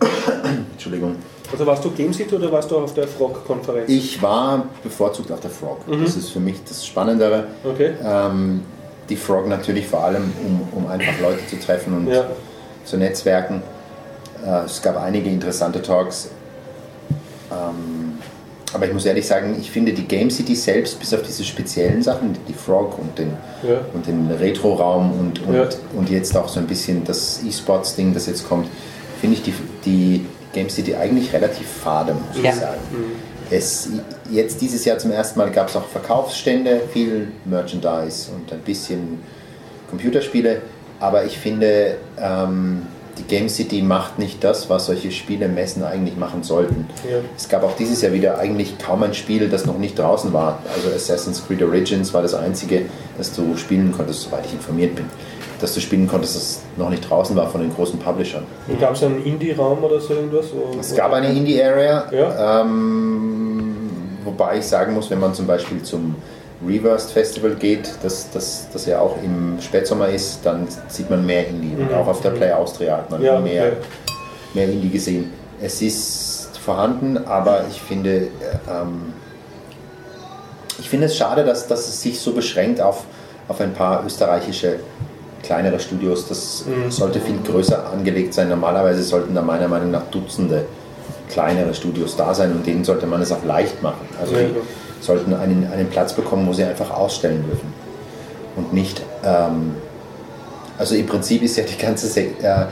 Entschuldigung. 0.72 1.14
Also 1.52 1.66
warst 1.66 1.84
du 1.84 1.90
Game 1.92 2.12
City 2.12 2.34
oder 2.34 2.50
warst 2.50 2.70
du 2.70 2.78
auf 2.78 2.94
der 2.94 3.06
Frog-Konferenz? 3.06 3.88
Ich 3.88 4.20
war 4.20 4.64
bevorzugt 4.82 5.30
auf 5.30 5.40
der 5.40 5.50
Frog. 5.50 5.78
Das 6.02 6.16
ist 6.16 6.30
für 6.30 6.40
mich 6.40 6.56
das 6.68 6.84
Spannendere. 6.84 7.44
Okay. 7.64 7.92
Ähm, 8.04 8.62
die 9.08 9.16
Frog 9.16 9.46
natürlich 9.48 9.86
vor 9.86 10.02
allem, 10.04 10.32
um, 10.44 10.68
um 10.84 10.90
einfach 10.90 11.20
Leute 11.20 11.46
zu 11.46 11.56
treffen 11.60 11.94
und 11.96 12.08
Ja. 12.08 12.24
zu 12.84 12.96
netzwerken. 12.96 13.62
Äh, 14.44 14.64
es 14.64 14.82
gab 14.82 14.96
einige 15.00 15.30
interessante 15.30 15.80
Talks. 15.80 16.30
Ähm, 17.52 18.18
aber 18.72 18.86
ich 18.86 18.92
muss 18.92 19.06
ehrlich 19.06 19.26
sagen, 19.26 19.56
ich 19.58 19.70
finde 19.70 19.92
die 19.92 20.02
Game 20.06 20.30
City 20.30 20.56
selbst, 20.56 20.98
bis 20.98 21.14
auf 21.14 21.22
diese 21.22 21.44
speziellen 21.44 22.02
Sachen, 22.02 22.36
die 22.48 22.52
Frog 22.52 22.98
und 22.98 23.16
den, 23.18 23.30
Ja. 23.62 23.78
und 23.94 24.06
den 24.06 24.28
Retro-Raum 24.30 25.12
und, 25.18 25.46
und, 25.46 25.54
Ja. 25.54 25.68
und 25.96 26.10
jetzt 26.10 26.36
auch 26.36 26.48
so 26.48 26.58
ein 26.58 26.66
bisschen 26.66 27.04
das 27.04 27.40
E-Sports-Ding, 27.46 28.12
das 28.12 28.26
jetzt 28.26 28.48
kommt, 28.48 28.66
finde 29.20 29.36
ich 29.36 29.42
die, 29.44 29.54
die 29.84 30.26
Game 30.56 30.70
City 30.70 30.94
eigentlich 30.96 31.32
relativ 31.34 31.66
fade, 31.68 32.14
muss 32.14 32.42
Ja. 32.42 32.50
ich 32.50 32.56
sagen. 32.56 32.80
Es, 33.50 33.88
jetzt 34.30 34.60
dieses 34.60 34.84
Jahr 34.86 34.98
zum 34.98 35.12
ersten 35.12 35.38
Mal 35.38 35.50
gab 35.50 35.68
es 35.68 35.76
auch 35.76 35.86
Verkaufsstände, 35.86 36.80
viel 36.92 37.28
Merchandise 37.44 38.30
und 38.34 38.50
ein 38.52 38.60
bisschen 38.60 39.20
Computerspiele, 39.90 40.62
aber 40.98 41.24
ich 41.26 41.38
finde, 41.38 41.96
ähm, 42.20 42.82
die 43.18 43.22
Game 43.22 43.48
City 43.48 43.82
macht 43.82 44.18
nicht 44.18 44.42
das, 44.44 44.68
was 44.68 44.86
solche 44.86 45.10
Spiele 45.10 45.48
messen 45.48 45.84
eigentlich 45.84 46.16
machen 46.16 46.42
sollten. 46.42 46.86
Ja. 47.08 47.18
Es 47.36 47.48
gab 47.48 47.62
auch 47.62 47.76
dieses 47.76 48.02
Jahr 48.02 48.12
wieder 48.12 48.38
eigentlich 48.38 48.76
kaum 48.78 49.02
ein 49.04 49.14
Spiel, 49.14 49.48
das 49.48 49.64
noch 49.64 49.78
nicht 49.78 49.98
draußen 49.98 50.32
war. 50.32 50.58
Also 50.74 50.94
Assassin's 50.94 51.42
Creed 51.46 51.62
Origins 51.62 52.12
war 52.12 52.22
das 52.22 52.34
einzige, 52.34 52.82
das 53.16 53.32
du 53.32 53.56
spielen 53.56 53.92
konntest, 53.92 54.22
soweit 54.22 54.44
ich 54.46 54.52
informiert 54.54 54.96
bin, 54.96 55.06
dass 55.60 55.74
du 55.74 55.80
spielen 55.80 56.06
konntest, 56.08 56.36
das 56.36 56.60
noch 56.76 56.90
nicht 56.90 57.08
draußen 57.08 57.34
war 57.36 57.48
von 57.48 57.60
den 57.60 57.74
großen 57.74 57.98
Publishern. 57.98 58.44
Und 58.68 58.80
gab 58.80 58.94
es 58.94 59.02
einen 59.02 59.24
Indie-Raum 59.24 59.82
oder 59.84 60.00
so 60.00 60.14
irgendwas? 60.14 60.46
Wo- 60.52 60.78
Es 60.78 60.94
gab 60.94 61.12
eine 61.12 61.28
Indie-Area, 61.32 62.04
Ja. 62.12 62.60
ähm, 62.62 63.76
wobei 64.24 64.58
ich 64.58 64.66
sagen 64.66 64.94
muss, 64.94 65.10
wenn 65.10 65.20
man 65.20 65.34
zum 65.34 65.46
Beispiel 65.46 65.82
zum 65.82 66.14
Reversed 66.66 67.10
Festival 67.12 67.54
geht, 67.54 67.90
das, 68.02 68.30
das, 68.30 68.66
das 68.72 68.86
ja 68.86 69.00
auch 69.00 69.16
im 69.22 69.58
Spätsommer 69.60 70.08
ist, 70.08 70.40
dann 70.44 70.66
sieht 70.88 71.10
man 71.10 71.24
mehr 71.26 71.46
Indie. 71.48 71.74
Und 71.78 71.90
Mhm. 71.90 71.94
auch 71.96 72.06
auf 72.06 72.20
der 72.22 72.30
Play 72.30 72.52
Austria 72.52 72.96
hat 72.98 73.10
man 73.10 73.22
Ja, 73.22 73.38
mehr, 73.40 73.64
okay. 73.66 73.76
mehr 74.54 74.68
Indie 74.68 74.88
gesehen. 74.90 75.32
Es 75.60 75.80
ist 75.82 76.50
vorhanden, 76.62 77.18
aber 77.26 77.64
ich 77.70 77.80
finde, 77.80 78.10
äh, 78.16 78.28
ähm, 78.68 79.12
ich 80.78 80.88
finde 80.88 81.06
es 81.06 81.16
schade, 81.16 81.44
dass, 81.44 81.66
dass 81.68 81.88
es 81.88 82.02
sich 82.02 82.20
so 82.20 82.32
beschränkt 82.32 82.80
auf, 82.80 83.04
auf 83.48 83.60
ein 83.60 83.72
paar 83.72 84.04
österreichische 84.04 84.80
kleinere 85.46 85.78
Studios. 85.80 86.26
Das 86.28 86.64
Mhm. 86.66 86.90
sollte 86.90 87.20
viel 87.20 87.38
größer 87.44 87.90
angelegt 87.92 88.34
sein. 88.34 88.48
Normalerweise 88.48 89.02
sollten 89.02 89.34
da 89.34 89.42
meiner 89.42 89.68
Meinung 89.68 89.90
nach 89.90 90.02
Dutzende 90.10 90.64
kleinere 91.28 91.72
Studios 91.74 92.16
da 92.16 92.34
sein 92.34 92.52
und 92.52 92.66
denen 92.66 92.84
sollte 92.84 93.06
man 93.06 93.20
es 93.22 93.32
auch 93.32 93.44
leicht 93.44 93.82
machen. 93.82 94.06
Also 94.20 94.34
Ja, 94.34 94.40
die 94.40 94.44
ja. 94.54 94.60
sollten 95.00 95.34
einen, 95.34 95.68
einen 95.72 95.88
Platz 95.88 96.12
bekommen, 96.12 96.46
wo 96.46 96.52
sie 96.52 96.64
einfach 96.64 96.90
ausstellen 96.90 97.44
dürfen. 97.46 97.72
Und 98.56 98.72
nicht, 98.72 99.00
ähm, 99.24 99.74
also 100.78 100.94
im 100.94 101.06
Prinzip 101.06 101.42
ist 101.42 101.56
ja 101.56 101.64
die 101.64 101.76
ganze, 101.80 102.06
Se- 102.06 102.20
äh, 102.42 102.66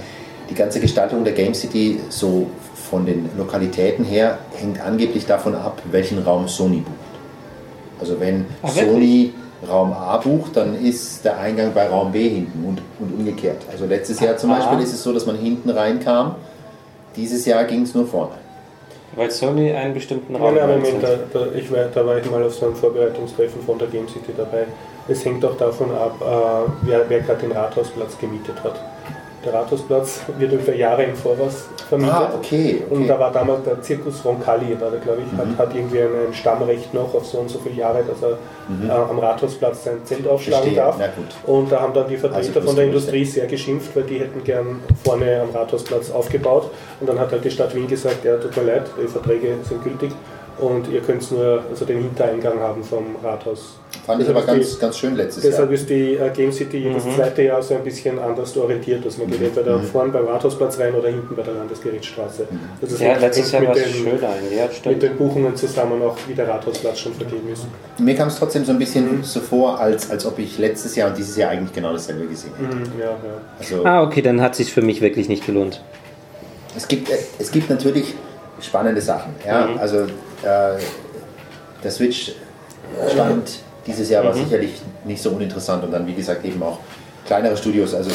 die 0.50 0.54
ganze 0.54 0.80
Gestaltung 0.80 1.24
der 1.24 1.32
Game 1.34 1.54
City 1.54 2.00
so 2.10 2.46
von 2.90 3.06
den 3.06 3.28
Lokalitäten 3.36 4.04
her, 4.04 4.38
hängt 4.54 4.80
angeblich 4.80 5.26
davon 5.26 5.54
ab, 5.54 5.80
welchen 5.90 6.22
Raum 6.22 6.48
Sony 6.48 6.78
bucht. 6.78 6.94
Also 8.00 8.18
wenn 8.20 8.46
Ach? 8.62 8.70
Sony 8.70 9.32
Raum 9.64 9.92
A 9.92 10.16
bucht, 10.18 10.56
dann 10.56 10.74
ist 10.74 11.24
der 11.24 11.38
Eingang 11.38 11.72
bei 11.74 11.88
Raum 11.88 12.12
B 12.12 12.28
hinten 12.28 12.64
und, 12.66 12.82
und 13.00 13.18
umgekehrt. 13.18 13.62
Also 13.70 13.86
letztes 13.86 14.20
Jahr 14.20 14.36
zum 14.36 14.50
Ah. 14.50 14.58
Beispiel 14.58 14.80
ist 14.80 14.92
es 14.92 15.02
so, 15.02 15.12
dass 15.12 15.26
man 15.26 15.36
hinten 15.36 15.70
reinkam. 15.70 16.36
Dieses 17.16 17.44
Jahr 17.46 17.64
ging 17.64 17.82
es 17.82 17.94
nur 17.94 18.06
vorne. 18.06 18.32
Weil 19.16 19.30
Sony 19.30 19.72
einen 19.72 19.94
bestimmten 19.94 20.34
Raum 20.34 20.54
nein, 20.54 20.62
hat. 20.64 20.76
Moment, 20.76 21.02
da, 21.02 21.08
da, 21.32 21.46
ich 21.54 21.70
war, 21.70 21.84
da 21.94 22.04
war 22.04 22.18
ich 22.18 22.28
mal 22.28 22.42
auf 22.42 22.54
so 22.54 22.66
einem 22.66 22.74
Vorbereitungstreffen 22.74 23.62
von 23.62 23.78
der 23.78 23.88
Game 23.88 24.08
City 24.08 24.32
dabei. 24.36 24.64
Es 25.06 25.24
hängt 25.24 25.44
auch 25.44 25.56
davon 25.56 25.90
ab, 25.92 26.16
äh, 26.20 26.70
wer, 26.82 27.08
wer 27.08 27.20
gerade 27.20 27.40
den 27.40 27.52
Rathausplatz 27.52 28.18
gemietet 28.18 28.56
hat. 28.64 28.74
Der 29.44 29.52
Rathausplatz 29.52 30.20
wird 30.38 30.52
über 30.52 30.74
Jahre 30.74 31.04
im 31.04 31.14
Voraus 31.14 31.68
vermietet. 31.88 32.14
Ah, 32.14 32.32
okay. 32.34 32.82
Und 32.88 32.98
okay. 32.98 33.08
da 33.08 33.18
war 33.18 33.32
damals 33.32 33.64
der 33.64 33.80
Zirkus 33.82 34.24
Roncalli, 34.24 34.80
war 34.80 34.90
der, 34.90 35.00
glaube 35.00 35.22
ich, 35.22 35.38
hat, 35.38 35.58
hat 35.58 35.74
irgendwie 35.74 36.00
ein, 36.00 36.32
Stammrecht 36.32 36.94
noch 36.94 37.14
auf 37.14 37.26
so 37.26 37.38
und 37.38 37.50
so 37.50 37.58
viele 37.58 37.76
Jahre, 37.76 38.02
dass 38.04 38.22
er 38.22 38.38
äh, 38.88 38.90
am 38.90 39.18
Rathausplatz 39.18 39.84
sein 39.84 40.04
Zelt 40.04 40.26
aufschlagen 40.26 40.72
Verstehe, 40.72 40.82
darf. 40.82 40.96
na 40.98 41.06
gut. 41.08 41.26
Und 41.46 41.70
da 41.70 41.80
haben 41.80 41.92
dann 41.92 42.08
die 42.08 42.16
Vertreter 42.16 42.56
Also 42.56 42.60
von 42.62 42.76
der 42.76 42.86
Industrie 42.86 43.24
sehr 43.24 43.46
geschimpft, 43.46 43.94
weil 43.94 44.04
die 44.04 44.18
hätten 44.18 44.42
gern 44.44 44.80
vorne 45.04 45.42
am 45.42 45.50
Rathausplatz 45.50 46.10
aufgebaut. 46.10 46.70
Und 47.00 47.08
dann 47.08 47.18
hat 47.18 47.30
halt 47.32 47.44
die 47.44 47.50
Stadt 47.50 47.74
Wien 47.74 47.86
gesagt, 47.86 48.24
ja, 48.24 48.36
tut 48.36 48.56
mir 48.56 48.62
leid, 48.64 48.90
die 49.02 49.08
Verträge 49.08 49.56
sind 49.62 49.82
gültig 49.84 50.12
und 50.58 50.88
ihr 50.88 51.00
könnt 51.00 51.30
nur 51.32 51.62
also 51.70 51.84
den 51.84 51.98
Hintereingang 52.02 52.58
haben 52.60 52.82
vom 52.84 53.16
Rathaus. 53.22 53.76
Fand 54.06 54.20
ich 54.20 54.26
Deshalb 54.26 54.46
aber 54.48 54.56
ganz, 54.58 54.78
ganz 54.78 54.98
schön 54.98 55.14
letztes 55.16 55.42
die, 55.42 55.48
deshalb 55.48 55.70
Jahr. 55.70 55.80
ist 55.80 55.88
die 55.88 56.14
äh, 56.14 56.30
Game 56.30 56.52
City 56.52 56.78
jedes 56.78 57.04
zweite 57.14 57.42
Jahr 57.42 57.62
so 57.62 57.74
ein 57.74 57.84
bisschen 57.84 58.18
anders 58.18 58.56
orientiert, 58.56 59.04
dass 59.06 59.16
man 59.18 59.28
geht 59.30 59.40
entweder 59.40 59.78
vorne 59.80 60.10
beim 60.10 60.26
Rathausplatz 60.26 60.78
rein 60.78 60.94
oder 60.94 61.08
hinten 61.08 61.34
bei 61.34 61.42
der 61.42 61.54
Landesgerichtsstraße. 61.54 62.46
Das 62.80 62.92
ist 62.92 63.00
Ja, 63.00 63.16
letztes 63.16 63.52
Jahr 63.52 63.62
war 63.62 63.68
mit 63.74 63.78
es 63.78 63.92
den- 63.92 64.02
schön. 64.02 64.18
Ja, 64.56 64.90
mit 64.90 65.02
den 65.02 65.16
Buchungen 65.16 65.56
zusammen 65.56 66.02
auch, 66.02 66.16
wie 66.28 66.34
der 66.34 66.48
Rathausplatz 66.48 66.98
schon 66.98 67.14
vergeben 67.14 67.48
ist. 67.52 67.66
Mir 67.98 68.14
kam 68.16 68.28
es 68.28 68.36
trotzdem 68.38 68.64
so 68.64 68.72
ein 68.72 68.78
bisschen 68.78 69.18
Mhm. 69.18 69.24
so 69.24 69.40
vor, 69.40 69.78
als, 69.80 70.10
als 70.10 70.26
ob 70.26 70.38
ich 70.38 70.58
letztes 70.58 70.96
Jahr 70.96 71.08
und 71.10 71.16
dieses 71.18 71.36
Jahr 71.36 71.50
eigentlich 71.50 71.72
genau 71.72 71.92
dasselbe 71.92 72.26
gesehen 72.26 72.52
hätte. 72.60 72.76
Mhm, 72.76 72.82
ja, 72.98 73.06
ja. 73.06 73.16
Also 73.58 73.84
Ah, 73.84 74.02
okay, 74.02 74.22
dann 74.22 74.40
hat 74.40 74.54
sich 74.56 74.72
für 74.72 74.82
mich 74.82 75.00
wirklich 75.00 75.28
nicht 75.28 75.46
gelohnt. 75.46 75.82
es, 76.76 76.88
gibt, 76.88 77.08
äh, 77.10 77.14
es 77.38 77.50
gibt 77.52 77.70
natürlich 77.70 78.14
spannende 78.60 79.00
Sachen. 79.00 79.34
Ja? 79.46 79.66
Mhm. 79.68 79.78
Also 79.78 80.06
äh, 80.44 80.78
der 81.82 81.90
Switch-Stand 81.90 83.58
dieses 83.86 84.08
Jahr 84.10 84.22
Mhm. 84.22 84.28
war 84.28 84.34
sicherlich 84.34 84.80
nicht 85.04 85.22
so 85.22 85.30
uninteressant 85.30 85.84
und 85.84 85.92
dann 85.92 86.06
wie 86.06 86.14
gesagt 86.14 86.44
eben 86.44 86.62
auch 86.62 86.78
kleinere 87.26 87.56
Studios. 87.56 87.94
Also 87.94 88.10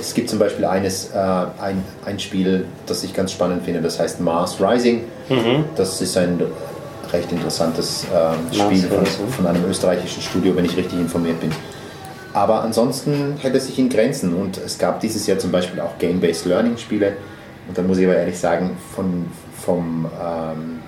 es 0.00 0.14
gibt 0.14 0.28
zum 0.28 0.38
Beispiel 0.38 0.64
eines, 0.64 1.10
äh, 1.12 1.16
ein, 1.16 1.82
ein 2.04 2.18
Spiel, 2.18 2.66
das 2.86 3.02
ich 3.04 3.14
ganz 3.14 3.32
spannend 3.32 3.64
finde, 3.64 3.80
das 3.80 3.98
heißt 3.98 4.20
Mars 4.20 4.60
Rising. 4.60 5.04
Mhm. 5.28 5.64
Das 5.76 6.00
ist 6.00 6.16
ein 6.16 6.40
recht 7.12 7.30
interessantes 7.30 8.04
Mars 8.12 8.56
Spiel 8.56 8.88
von, 8.88 9.06
von 9.30 9.46
einem 9.46 9.64
österreichischen 9.70 10.22
Studio, 10.22 10.56
wenn 10.56 10.64
ich 10.64 10.76
richtig 10.76 10.98
informiert 10.98 11.40
bin. 11.40 11.52
Aber 12.32 12.62
ansonsten 12.62 13.36
hält 13.40 13.54
es 13.54 13.66
sich 13.66 13.78
in 13.78 13.88
Grenzen 13.88 14.34
und 14.34 14.58
es 14.58 14.76
gab 14.76 15.00
dieses 15.00 15.26
Jahr 15.26 15.38
zum 15.38 15.50
Beispiel 15.52 15.80
auch 15.80 15.96
Game-Based 15.98 16.44
Learning 16.46 16.76
Spiele. 16.76 17.16
Und 17.68 17.78
dann 17.78 17.86
muss 17.86 17.98
ich 17.98 18.04
aber 18.06 18.16
ehrlich 18.16 18.38
sagen, 18.38 18.76
von, 18.94 19.26
vom 19.64 20.06
ähm, 20.22 20.80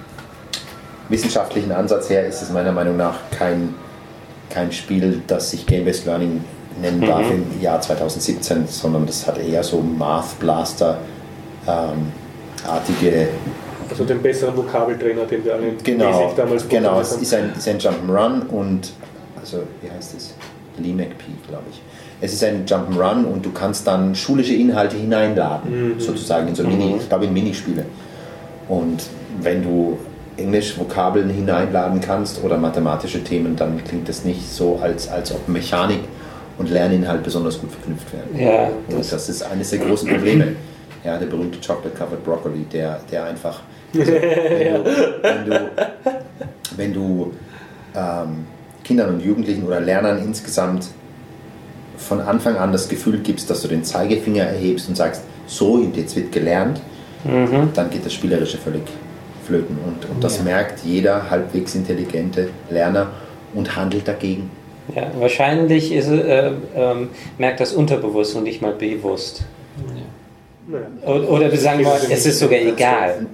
wissenschaftlichen 1.09 1.72
Ansatz 1.72 2.11
her 2.11 2.26
ist 2.26 2.42
es 2.42 2.50
meiner 2.50 2.72
Meinung 2.72 2.96
nach 2.96 3.16
kein, 3.30 3.74
kein 4.50 4.72
Spiel, 4.72 5.22
das 5.26 5.50
sich 5.50 5.66
Game-Based 5.66 6.06
Learning 6.06 6.42
nennen 6.80 7.00
darf 7.00 7.28
im 7.30 7.61
Jahr 7.61 7.80
2017, 7.80 8.66
sondern 8.68 9.06
das 9.06 9.26
hat 9.26 9.38
eher 9.38 9.62
so 9.64 9.80
Math 9.80 10.38
Blaster 10.38 10.98
ähm, 11.66 12.12
artige 12.66 13.28
Also 13.90 14.04
den 14.04 14.22
besseren 14.22 14.56
Vokabeltrainer, 14.56 15.24
den 15.24 15.44
wir 15.44 15.54
alle 15.54 15.68
in 15.68 15.78
Genau, 15.82 16.11
Basic 16.20 16.36
damals 16.36 16.68
genau. 16.68 17.00
Es 17.00 17.12
ist 17.12 17.34
ein, 17.34 17.52
ist 17.56 17.66
ein 17.68 17.78
Jump'n'Run 17.78 18.46
und, 18.48 18.92
also 19.40 19.59
wie 19.82 19.90
heißt 19.90 20.14
es? 20.16 20.34
Lee 20.78 20.92
McPhee, 20.92 21.32
glaube 21.48 21.64
ich. 21.72 21.80
Es 22.20 22.32
ist 22.32 22.44
ein 22.44 22.64
Jump'n'Run 22.66 23.24
und 23.24 23.44
du 23.44 23.50
kannst 23.52 23.86
dann 23.86 24.14
schulische 24.14 24.54
Inhalte 24.54 24.96
hineinladen, 24.96 25.94
Mhm. 25.96 26.00
sozusagen 26.00 26.48
in 26.48 26.54
so 26.54 26.62
Mini, 26.64 26.96
ich 27.00 27.09
glaube 27.09 27.24
in 27.24 27.32
Minispiele. 27.32 27.86
Und 28.68 29.02
wenn 29.40 29.62
du 29.62 29.98
Englisch 30.39 30.78
Vokabeln 30.78 31.28
hineinladen 31.28 32.01
kannst 32.01 32.43
oder 32.43 32.57
mathematische 32.57 33.22
Themen, 33.22 33.57
dann 33.57 33.82
klingt 33.84 34.09
es 34.09 34.24
nicht 34.24 34.51
so, 34.51 34.78
als, 34.80 35.09
als 35.09 35.32
ob 35.32 35.49
Mechanik 35.49 36.01
und 36.59 36.70
Lerninhalt 36.70 37.22
besonders 37.22 37.61
gut 37.61 37.70
verknüpft 37.72 38.12
werden. 38.12 38.39
Ja, 38.39 38.68
Und 38.89 39.12
das 39.12 39.28
ist 39.28 39.43
eines 39.43 39.70
der 39.70 39.80
großen 39.80 40.09
Probleme. 40.09 40.57
Ja, 41.05 41.16
der 41.16 41.26
berühmte 41.26 41.59
Chocolate 41.64 41.97
Covered 41.97 42.24
Broccoli, 42.24 42.64
der, 42.72 43.01
der 43.11 43.24
einfach, 43.24 43.61
also, 43.97 44.12
wenn 44.12 44.74
du, 44.74 44.84
wenn 45.22 45.45
du, 45.45 45.70
wenn 46.76 46.93
du 46.95 47.32
ähm, 47.95 48.47
Kindern 48.84 49.11
und 49.14 49.20
Jugendlichen 49.20 49.64
oder 49.64 49.80
Lernern 49.80 50.18
insgesamt 50.18 50.89
von 51.97 52.20
Anfang 52.20 52.57
an 52.57 52.72
das 52.72 52.89
Gefühl 52.89 53.18
gibst, 53.18 53.51
dass 53.51 53.62
du 53.62 53.68
den 53.68 53.84
Zeigefinger 53.84 54.45
erhebst 54.45 54.89
und 54.89 54.97
sagst, 54.97 55.22
so 55.47 55.72
und 55.74 55.97
jetzt 55.97 56.14
wird 56.16 56.30
gelernt, 56.32 56.80
dann 57.74 57.91
geht 57.91 58.07
das 58.07 58.12
Spielerische 58.12 58.59
völlig, 58.59 58.82
flöten. 59.49 59.76
Und, 59.84 60.09
und 60.09 60.22
das 60.22 60.38
Ja. 60.38 60.44
merkt 60.44 60.84
jeder 60.84 61.28
halbwegs 61.30 61.74
intelligente 61.74 62.51
Lerner 62.70 63.09
und 63.55 63.74
handelt 63.76 64.07
dagegen. 64.07 64.51
Ja, 64.94 65.11
wahrscheinlich 65.18 65.92
ist, 65.92 66.09
äh, 66.09 66.53
ähm, 66.76 67.09
merkt 67.38 67.61
das 67.61 67.72
unterbewusst 67.72 68.36
und 68.36 68.44
nicht 68.44 68.62
mal 68.62 68.72
bewusst. 68.72 69.42
Naja. 69.86 70.86
O- 71.07 71.34
Oder 71.34 71.51
wir 71.51 71.59
sagen 71.59 71.82
mal, 71.82 71.99
es 72.11 72.26
ist 72.26 72.38
sogar 72.38 72.59
egal. 72.61 73.26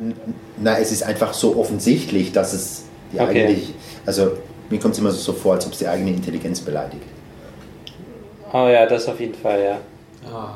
Na, 0.56 0.78
es 0.78 0.92
ist 0.92 1.02
einfach 1.02 1.34
so 1.34 1.56
offensichtlich, 1.56 2.30
dass 2.32 2.52
es 2.52 2.84
die 3.12 3.18
Okay. 3.20 3.44
eigentlich, 3.46 3.74
also 4.06 4.32
mir 4.70 4.78
kommt 4.78 4.94
es 4.94 5.00
immer 5.00 5.10
so 5.10 5.32
vor, 5.32 5.54
als 5.54 5.66
ob 5.66 5.72
es 5.72 5.78
die 5.80 5.88
eigene 5.88 6.10
Intelligenz 6.10 6.60
beleidigt. 6.60 7.02
Oh 8.52 8.68
ja, 8.68 8.86
das 8.86 9.08
auf 9.08 9.18
jeden 9.18 9.34
Fall, 9.34 9.60
ja. 9.62 9.78
Ah. 10.32 10.54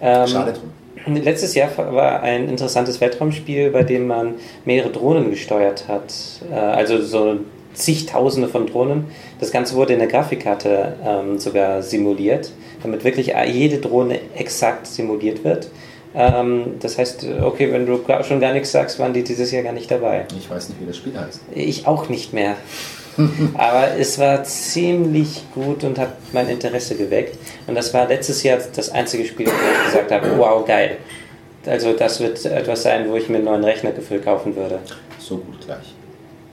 Ähm, 0.00 0.26
Schade 0.26 0.52
drum. 0.52 0.70
Letztes 1.06 1.54
Jahr 1.54 1.70
war 1.76 2.22
ein 2.22 2.48
interessantes 2.48 3.00
Weltraumspiel, 3.00 3.70
bei 3.70 3.84
dem 3.84 4.08
man 4.08 4.34
mehrere 4.64 4.90
Drohnen 4.90 5.30
gesteuert 5.30 5.86
hat. 5.88 6.12
Äh, 6.50 6.54
Also 6.54 7.00
so 7.02 7.38
zigtausende 7.74 8.48
von 8.48 8.66
Drohnen. 8.66 9.04
Das 9.38 9.50
Ganze 9.50 9.76
wurde 9.76 9.92
in 9.92 9.98
der 9.98 10.08
Grafikkarte 10.08 10.96
ähm, 11.04 11.38
sogar 11.38 11.82
simuliert, 11.82 12.50
damit 12.82 13.04
wirklich 13.04 13.34
jede 13.46 13.78
Drohne 13.78 14.18
exakt 14.34 14.86
simuliert 14.86 15.44
wird. 15.44 15.68
Ähm, 16.14 16.76
das 16.80 16.98
heißt, 16.98 17.26
okay, 17.42 17.70
wenn 17.70 17.86
du 17.86 18.00
schon 18.22 18.40
gar 18.40 18.54
nichts 18.54 18.72
sagst, 18.72 18.98
waren 18.98 19.12
die 19.12 19.22
dieses 19.22 19.52
Jahr 19.52 19.62
gar 19.62 19.72
nicht 19.72 19.90
dabei. 19.90 20.24
Ich 20.36 20.48
weiß 20.50 20.70
nicht, 20.70 20.80
wie 20.80 20.86
das 20.86 20.96
Spiel 20.96 21.12
heißt. 21.18 21.40
Ich 21.54 21.86
auch 21.86 22.08
nicht 22.08 22.32
mehr. 22.32 22.56
Aber 23.54 23.96
es 23.98 24.18
war 24.18 24.44
ziemlich 24.44 25.44
gut 25.54 25.84
und 25.84 25.98
hat 25.98 26.16
mein 26.32 26.48
Interesse 26.48 26.96
geweckt. 26.96 27.38
Und 27.66 27.74
das 27.74 27.92
war 27.94 28.06
letztes 28.08 28.42
Jahr 28.42 28.58
das 28.74 28.90
einzige 28.90 29.24
Spiel, 29.24 29.46
wo 29.46 29.50
ich 29.50 29.92
gesagt 29.92 30.10
habe, 30.12 30.38
wow, 30.38 30.64
geil. 30.64 30.98
Also 31.66 31.92
das 31.92 32.20
wird 32.20 32.44
etwas 32.44 32.82
sein, 32.82 33.08
wo 33.08 33.16
ich 33.16 33.28
mir 33.28 33.36
einen 33.36 33.46
neuen 33.46 33.64
Rechner 33.64 33.90
gefüllt 33.92 34.24
kaufen 34.24 34.54
würde. 34.54 34.78
So 35.18 35.38
gut 35.38 35.64
gleich. 35.64 35.94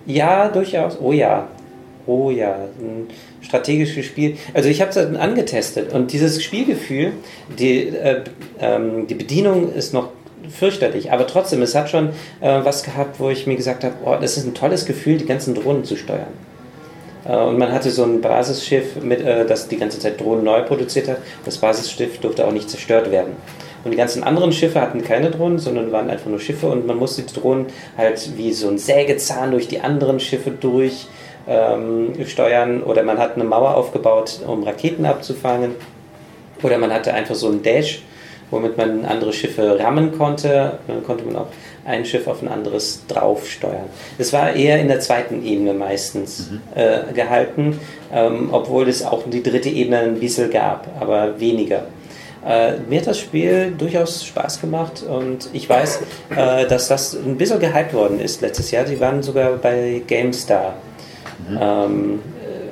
Ja, 0.06 0.48
durchaus. 0.48 0.98
Oh 1.00 1.12
ja. 1.12 1.48
Oh 2.06 2.32
ja. 2.32 2.56
Ein 2.80 3.08
strategisches 3.42 4.06
Spiel. 4.06 4.38
Also 4.54 4.70
ich 4.70 4.82
habe 4.82 4.90
es 4.90 4.98
angetestet 4.98 5.94
und 5.94 6.12
dieses 6.12 6.44
Spielgefühl, 6.44 7.14
die, 7.60 7.90
äh, 7.90 8.22
ähm, 8.60 9.08
die 9.08 9.16
Bedienung 9.16 9.72
ist 9.74 9.94
noch 9.94 10.10
fürchterlich, 10.50 11.12
aber 11.12 11.26
trotzdem, 11.26 11.62
es 11.62 11.74
hat 11.74 11.90
schon 11.90 12.10
äh, 12.42 12.60
was 12.64 12.84
gehabt, 12.84 13.20
wo 13.20 13.30
ich 13.30 13.48
mir 13.48 13.56
gesagt 13.56 13.84
habe, 13.84 13.96
oh, 14.04 14.18
das 14.20 14.38
ist 14.38 14.46
ein 14.46 14.54
tolles 14.54 14.86
Gefühl, 14.86 15.18
die 15.18 15.26
ganzen 15.26 15.56
Drohnen 15.56 15.86
zu 15.86 15.96
steuern. 15.96 16.28
Äh, 17.26 17.36
Und 17.36 17.58
man 17.58 17.72
hatte 17.72 17.90
so 17.90 18.04
ein 18.04 18.22
Basisschiff, 18.22 19.02
mit, 19.02 19.22
äh, 19.22 19.46
das 19.46 19.68
die 19.68 19.78
ganze 19.78 20.00
Zeit 20.00 20.20
Drohnen 20.20 20.44
neu 20.44 20.62
produziert 20.64 21.08
hat. 21.08 21.18
Das 21.46 21.58
Basisschiff 21.58 22.20
durfte 22.20 22.46
auch 22.46 22.52
nicht 22.52 22.70
zerstört 22.70 23.12
werden. 23.12 23.36
Und 23.84 23.92
die 23.92 23.98
ganzen 23.98 24.24
anderen 24.24 24.54
Schiffe 24.54 24.80
hatten 24.80 25.04
keine 25.04 25.30
Drohnen, 25.30 25.60
sondern 25.60 25.92
waren 25.92 26.10
einfach 26.10 26.30
nur 26.30 26.40
Schiffe 26.40 26.68
und 26.68 26.88
man 26.88 26.98
musste 26.98 27.24
die 27.24 27.34
Drohnen 27.34 27.66
halt 27.98 28.38
wie 28.38 28.54
so 28.54 28.70
ein 28.70 28.78
Sägezahn 28.78 29.52
durch 29.52 29.68
die 29.68 29.82
anderen 29.82 30.22
Schiffe 30.22 30.52
durch 30.52 31.08
ähm, 31.48 32.14
steuern 32.26 32.82
oder 32.82 33.04
man 33.04 33.18
hat 33.18 33.36
eine 33.36 33.44
Mauer 33.44 33.76
aufgebaut, 33.76 34.40
um 34.48 34.64
Raketen 34.64 35.06
abzufangen 35.06 35.72
oder 36.62 36.78
man 36.78 36.94
hatte 36.94 37.14
einfach 37.14 37.36
so 37.36 37.50
einen 37.50 37.62
Dash, 37.62 38.02
womit 38.52 38.78
man 38.78 39.04
andere 39.04 39.34
Schiffe 39.34 39.78
rammen 39.78 40.18
konnte. 40.18 40.80
Dann 40.88 41.04
konnte 41.04 41.26
man 41.26 41.36
auch 41.36 41.48
ein 41.86 42.06
Schiff 42.06 42.28
auf 42.28 42.42
ein 42.42 42.48
anderes 42.48 43.04
drauf 43.08 43.50
steuern. 43.50 43.90
Es 44.18 44.32
war 44.34 44.54
eher 44.54 44.80
in 44.80 44.88
der 44.88 45.00
zweiten 45.00 45.46
Ebene 45.46 45.74
meistens 45.74 46.50
äh, 46.76 47.14
gehalten, 47.14 47.80
ähm, 48.12 48.50
obwohl 48.52 48.88
es 48.88 49.04
auch 49.04 49.24
die 49.30 49.44
dritte 49.44 49.70
Ebene 49.70 50.00
ein 50.00 50.20
bisschen 50.20 50.50
gab, 50.50 50.88
aber 51.00 51.40
weniger. 51.40 51.88
Äh, 52.46 52.74
mir 52.90 53.00
hat 53.00 53.08
das 53.08 53.20
Spiel 53.20 53.74
durchaus 53.78 54.26
Spaß 54.26 54.60
gemacht 54.60 55.04
und 55.04 55.50
ich 55.54 55.70
weiß, 55.70 56.02
äh, 56.36 56.68
dass 56.68 56.90
das 56.90 57.16
ein 57.16 57.38
bisschen 57.38 57.60
gehypt 57.60 57.94
worden 57.94 58.20
ist 58.20 58.42
letztes 58.42 58.72
Jahr. 58.72 58.84
Die 58.84 59.00
waren 59.00 59.24
sogar 59.24 59.52
bei 59.54 60.02
GameStar, 60.06 60.76
ähm, 61.50 62.20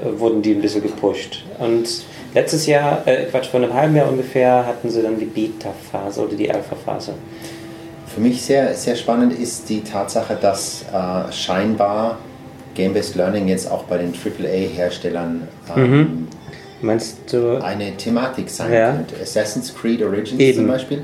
äh, 0.03 0.20
wurden 0.20 0.41
die 0.41 0.51
ein 0.51 0.62
bisschen 0.62 0.82
gepusht. 0.82 1.45
Und 1.59 1.88
letztes 2.34 2.66
Jahr, 2.66 3.03
äh, 3.05 3.26
Quatsch, 3.26 3.47
vor 3.47 3.62
einem 3.62 3.74
halben 3.74 3.95
Jahr 3.95 4.09
ungefähr, 4.09 4.66
hatten 4.66 4.89
sie 4.89 5.01
dann 5.01 5.18
die 5.18 5.26
Beta-Phase 5.26 6.22
oder 6.22 6.36
die 6.36 6.51
Alpha-Phase. 6.51 7.14
Für 8.14 8.20
mich 8.22 8.41
sehr, 8.41 8.74
sehr 8.76 8.95
spannend 8.95 9.34
ist 9.38 9.70
die 9.70 9.82
Tatsache, 9.82 10.38
dass 10.39 10.84
äh, 10.93 11.32
scheinbar 11.32 12.18
Game-Based 12.76 13.16
Learning 13.16 13.47
jetzt 13.47 13.70
auch 13.70 13.84
bei 13.84 13.97
den 13.97 14.14
AAA-Herstellern 14.14 15.47
ähm, 15.76 16.28
Meinst 16.82 17.18
du? 17.32 17.62
eine 17.64 17.95
Thematik 17.95 18.49
sein 18.49 18.74
Ja. 18.74 18.91
könnte. 18.93 19.16
Assassin's 19.22 19.74
Creed 19.74 20.01
Origins 20.01 20.39
Eben. 20.41 20.57
zum 20.59 20.68
Beispiel 20.68 21.03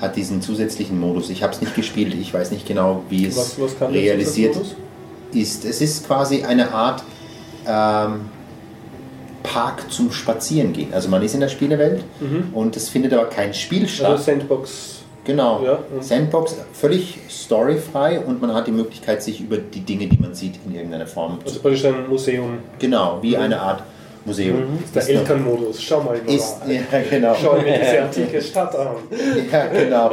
hat 0.00 0.16
diesen 0.16 0.42
zusätzlichen 0.42 0.98
Modus. 0.98 1.30
Ich 1.30 1.42
habe 1.42 1.52
es 1.54 1.60
nicht 1.60 1.74
gespielt, 1.76 2.14
ich 2.20 2.34
weiß 2.34 2.50
nicht 2.50 2.66
genau, 2.66 3.02
wie 3.08 3.26
es 3.26 3.36
Was, 3.36 3.60
was 3.60 3.88
realisiert 3.90 4.56
ist. 5.32 5.64
Es 5.64 5.80
ist 5.80 6.06
quasi 6.06 6.42
eine 6.42 6.72
Art 6.72 7.02
ähm, 7.66 8.22
Park 9.42 9.90
zum 9.90 10.10
Spazierengehen. 10.12 10.92
Also 10.92 11.08
man 11.08 11.22
ist 11.22 11.34
in 11.34 11.40
der 11.40 11.48
Spielewelt 11.48 12.04
und 12.52 12.76
es 12.76 12.88
findet 12.88 13.12
aber 13.12 13.26
kein 13.26 13.54
Spiel 13.54 13.88
statt. 13.88 14.10
Also 14.10 14.24
Sandbox. 14.24 15.01
Genau. 15.24 15.62
Ja, 15.64 15.78
mhm. 15.94 16.02
Sandbox 16.02 16.56
völlig 16.72 17.18
storyfrei 17.30 18.18
und 18.20 18.40
man 18.40 18.52
hat 18.54 18.66
die 18.66 18.72
Möglichkeit, 18.72 19.22
sich 19.22 19.40
über 19.40 19.56
die 19.56 19.80
Dinge, 19.80 20.06
die 20.08 20.18
man 20.20 20.34
sieht, 20.34 20.54
in 20.66 20.74
irgendeiner 20.74 21.06
Form 21.06 21.38
Also 21.44 21.56
zu. 21.56 21.62
praktisch 21.62 21.84
ein 21.84 22.08
Museum. 22.08 22.58
Genau, 22.78 23.18
wie 23.22 23.36
eine 23.36 23.60
Art 23.60 23.84
Museum. 24.24 24.78
Der 24.94 25.02
Ist 25.02 25.08
noch- 25.10 25.16
Elternmodus. 25.20 25.80
Schau 25.82 26.02
mal, 26.02 26.16
Nora. 26.18 26.36
Ist, 26.36 26.56
ja, 26.68 26.80
genau. 27.10 27.34
Schau 27.40 27.54
mir 27.54 27.78
diese 27.78 28.02
antike 28.02 28.40
Stadt 28.42 28.74
an. 28.76 28.96
Ja, 29.52 29.66
genau. 29.66 30.12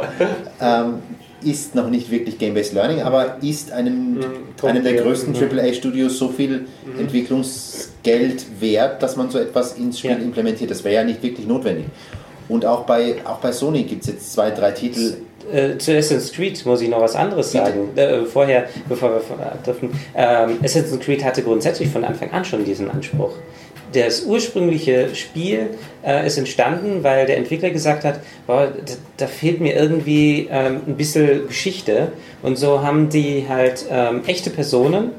ähm, 0.60 0.94
ist 1.42 1.74
noch 1.74 1.88
nicht 1.88 2.10
wirklich 2.10 2.38
Game-Based 2.38 2.74
Learning, 2.74 3.00
aber 3.00 3.36
ist 3.40 3.72
einem, 3.72 4.14
Mhm, 4.14 4.24
einem 4.62 4.84
der 4.84 4.92
größten 4.94 5.32
mhm. 5.32 5.38
AAA-Studios 5.58 6.18
so 6.18 6.28
viel 6.28 6.66
Entwicklungsgeld 6.98 8.44
wert, 8.60 9.02
dass 9.02 9.16
man 9.16 9.30
so 9.30 9.38
etwas 9.38 9.74
ins 9.74 9.98
Spiel 9.98 10.10
Ja. 10.12 10.16
implementiert. 10.18 10.70
Das 10.70 10.84
wäre 10.84 10.96
ja 10.96 11.04
nicht 11.04 11.22
wirklich 11.22 11.46
notwendig. 11.46 11.86
Und 12.50 12.66
auch 12.66 12.84
bei, 12.84 13.14
auch 13.24 13.38
bei 13.38 13.52
Sony 13.52 13.84
gibt 13.84 14.02
es 14.02 14.08
jetzt 14.08 14.32
zwei, 14.32 14.50
drei 14.50 14.72
Titel. 14.72 15.18
Äh, 15.52 15.78
zu 15.78 15.96
Assassin's 15.96 16.32
Creed 16.32 16.66
muss 16.66 16.80
ich 16.80 16.88
noch 16.88 17.00
was 17.00 17.14
anderes 17.14 17.52
sagen. 17.52 17.96
Äh, 17.96 18.24
vorher, 18.24 18.68
bevor 18.88 19.10
wir 19.10 19.22
dürfen. 19.64 19.90
Ähm, 20.16 20.58
Assassin's 20.62 20.98
Creed 20.98 21.24
hatte 21.24 21.42
grundsätzlich 21.42 21.88
von 21.88 22.04
Anfang 22.04 22.30
an 22.32 22.44
schon 22.44 22.64
diesen 22.64 22.90
Anspruch. 22.90 23.32
Das 23.92 24.24
ursprüngliche 24.24 25.14
Spiel 25.14 25.70
äh, 26.04 26.26
ist 26.26 26.38
entstanden, 26.38 27.02
weil 27.02 27.26
der 27.26 27.36
Entwickler 27.38 27.70
gesagt 27.70 28.04
hat, 28.04 28.20
boah, 28.46 28.66
da, 28.66 28.94
da 29.16 29.26
fehlt 29.26 29.60
mir 29.60 29.74
irgendwie 29.74 30.48
ähm, 30.50 30.80
ein 30.86 30.96
bisschen 30.96 31.46
Geschichte. 31.46 32.12
Und 32.42 32.56
so 32.56 32.82
haben 32.82 33.08
die 33.08 33.46
halt 33.48 33.86
ähm, 33.90 34.22
echte 34.26 34.50
Personen 34.50 35.12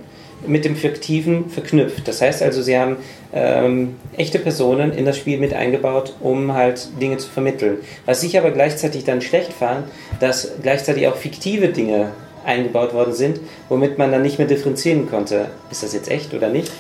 mit 0.45 0.65
dem 0.65 0.75
Fiktiven 0.75 1.49
verknüpft. 1.49 2.07
Das 2.07 2.21
heißt 2.21 2.41
also, 2.41 2.61
sie 2.61 2.77
haben 2.77 2.97
ähm, 3.33 3.95
echte 4.17 4.39
Personen 4.39 4.91
in 4.93 5.05
das 5.05 5.17
Spiel 5.17 5.37
mit 5.39 5.53
eingebaut, 5.53 6.15
um 6.19 6.53
halt 6.53 6.89
Dinge 7.01 7.17
zu 7.17 7.29
vermitteln. 7.29 7.77
Was 8.05 8.23
ich 8.23 8.37
aber 8.37 8.51
gleichzeitig 8.51 9.03
dann 9.03 9.21
schlecht 9.21 9.53
fand, 9.53 9.85
dass 10.19 10.51
gleichzeitig 10.61 11.07
auch 11.07 11.15
fiktive 11.15 11.69
Dinge 11.69 12.11
eingebaut 12.45 12.93
worden 12.93 13.13
sind, 13.13 13.39
womit 13.69 13.97
man 13.97 14.11
dann 14.11 14.23
nicht 14.23 14.39
mehr 14.39 14.47
differenzieren 14.47 15.09
konnte, 15.09 15.47
ist 15.69 15.83
das 15.83 15.93
jetzt 15.93 16.09
echt 16.09 16.33
oder 16.33 16.49
nicht. 16.49 16.71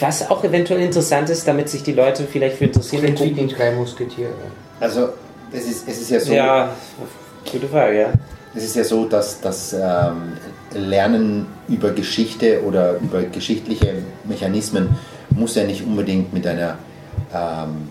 Was 0.00 0.30
auch 0.30 0.44
eventuell 0.44 0.80
interessant 0.80 1.28
ist, 1.28 1.48
damit 1.48 1.68
sich 1.68 1.82
die 1.82 1.92
Leute 1.92 2.24
vielleicht 2.24 2.58
für 2.58 2.64
interessieren 2.64 3.16
Sind 3.16 3.20
wie 3.20 3.32
die 3.32 3.48
drei 3.48 3.72
Musketiere. 3.72 4.30
Also 4.78 5.08
es 5.52 5.66
ist, 5.66 5.88
es 5.88 6.02
ist 6.02 6.10
ja 6.10 6.20
so. 6.20 6.32
Ja, 6.32 6.76
gute 7.50 7.66
Frage, 7.66 8.00
ja. 8.00 8.12
Es 8.54 8.64
ist 8.64 8.76
ja 8.76 8.84
so, 8.84 9.06
dass 9.06 9.40
das 9.40 9.72
ähm, 9.72 10.34
Lernen 10.74 11.46
über 11.68 11.90
Geschichte 11.90 12.62
oder 12.64 12.96
über 12.98 13.22
geschichtliche 13.22 14.02
Mechanismen 14.24 14.90
muss 15.30 15.54
ja 15.54 15.64
nicht 15.64 15.84
unbedingt 15.86 16.32
mit 16.32 16.46
einer 16.46 16.76
ähm, 17.34 17.88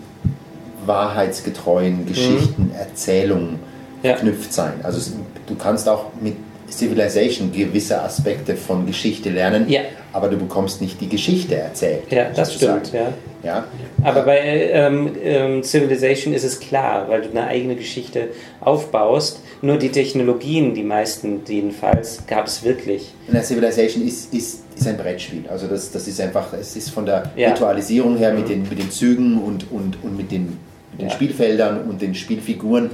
wahrheitsgetreuen 0.86 2.06
Geschichtenerzählung 2.06 3.58
Ja. 4.02 4.12
verknüpft 4.14 4.52
sein. 4.52 4.74
Also 4.82 4.98
es, 4.98 5.12
du 5.46 5.54
kannst 5.56 5.88
auch 5.88 6.06
mit 6.20 6.36
Civilization 6.70 7.50
gewisse 7.52 8.00
Aspekte 8.02 8.56
von 8.56 8.86
Geschichte 8.86 9.30
lernen, 9.30 9.68
Ja. 9.68 9.80
aber 10.12 10.28
du 10.28 10.36
bekommst 10.36 10.80
nicht 10.80 11.00
die 11.00 11.08
Geschichte 11.08 11.56
erzählt. 11.56 12.02
Ja, 12.10 12.30
das 12.34 12.52
sozusagen. 12.52 12.84
stimmt, 12.84 12.94
ja. 12.94 13.12
Ja? 13.44 13.64
Aber 14.02 14.22
bei 14.22 14.38
ähm, 14.72 15.12
ähm, 15.22 15.62
Civilization 15.62 16.34
ist 16.34 16.42
es 16.44 16.58
klar, 16.58 17.08
weil 17.08 17.22
du 17.22 17.30
eine 17.30 17.46
eigene 17.46 17.76
Geschichte 17.76 18.28
aufbaust. 18.60 19.40
Nur 19.62 19.76
die 19.78 19.90
Technologien, 19.90 20.74
die 20.74 20.82
meisten 20.82 21.40
jedenfalls, 21.48 22.24
gab 22.26 22.46
es 22.46 22.64
wirklich. 22.64 23.12
Na, 23.28 23.40
Civilization 23.42 24.06
ist, 24.06 24.34
ist, 24.34 24.64
ist 24.76 24.88
ein 24.88 24.96
Brettspiel. 24.96 25.44
Also 25.48 25.66
das, 25.68 25.90
das 25.92 26.06
ist 26.08 26.20
einfach, 26.20 26.52
es 26.52 26.74
ist 26.76 26.90
von 26.90 27.06
der 27.06 27.30
Ja. 27.36 27.50
Ritualisierung 27.50 28.16
her 28.16 28.32
mit 28.32 28.48
den, 28.48 28.62
mit 28.68 28.78
den 28.78 28.90
Zügen 28.90 29.38
und, 29.40 29.70
und, 29.70 30.02
und 30.02 30.16
mit 30.16 30.30
den, 30.32 30.58
mit 30.92 31.02
den. 31.02 31.10
Spielfeldern 31.10 31.88
und 31.88 32.02
den 32.02 32.14
Spielfiguren 32.16 32.90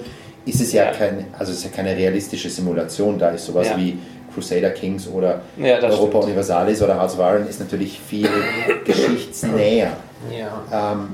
ist 0.47 0.61
es 0.61 0.73
ja, 0.73 0.85
Ja. 0.87 0.91
kein, 0.93 1.27
also 1.39 1.53
es 1.53 1.59
ist 1.59 1.65
ja 1.65 1.71
keine 1.71 1.97
realistische 1.97 2.51
Simulation. 2.51 3.19
Da 3.19 3.31
ist 3.31 3.47
sowas 3.47 3.69
Ja. 3.69 3.77
wie 3.77 3.99
Crusader 4.33 4.71
Kings 4.71 5.07
oder 5.09 5.41
Ja, 5.57 5.77
Europa 5.79 6.07
stimmt. 6.09 6.25
Universalis 6.25 6.83
oder 6.83 6.97
Hearts 6.97 7.15
of 7.15 7.21
Iron 7.21 7.47
ist 7.49 7.61
natürlich 7.61 7.99
viel 8.01 8.29
geschichtsnäher. 8.85 9.93
Ja. 10.37 10.93
Ähm, 10.93 11.09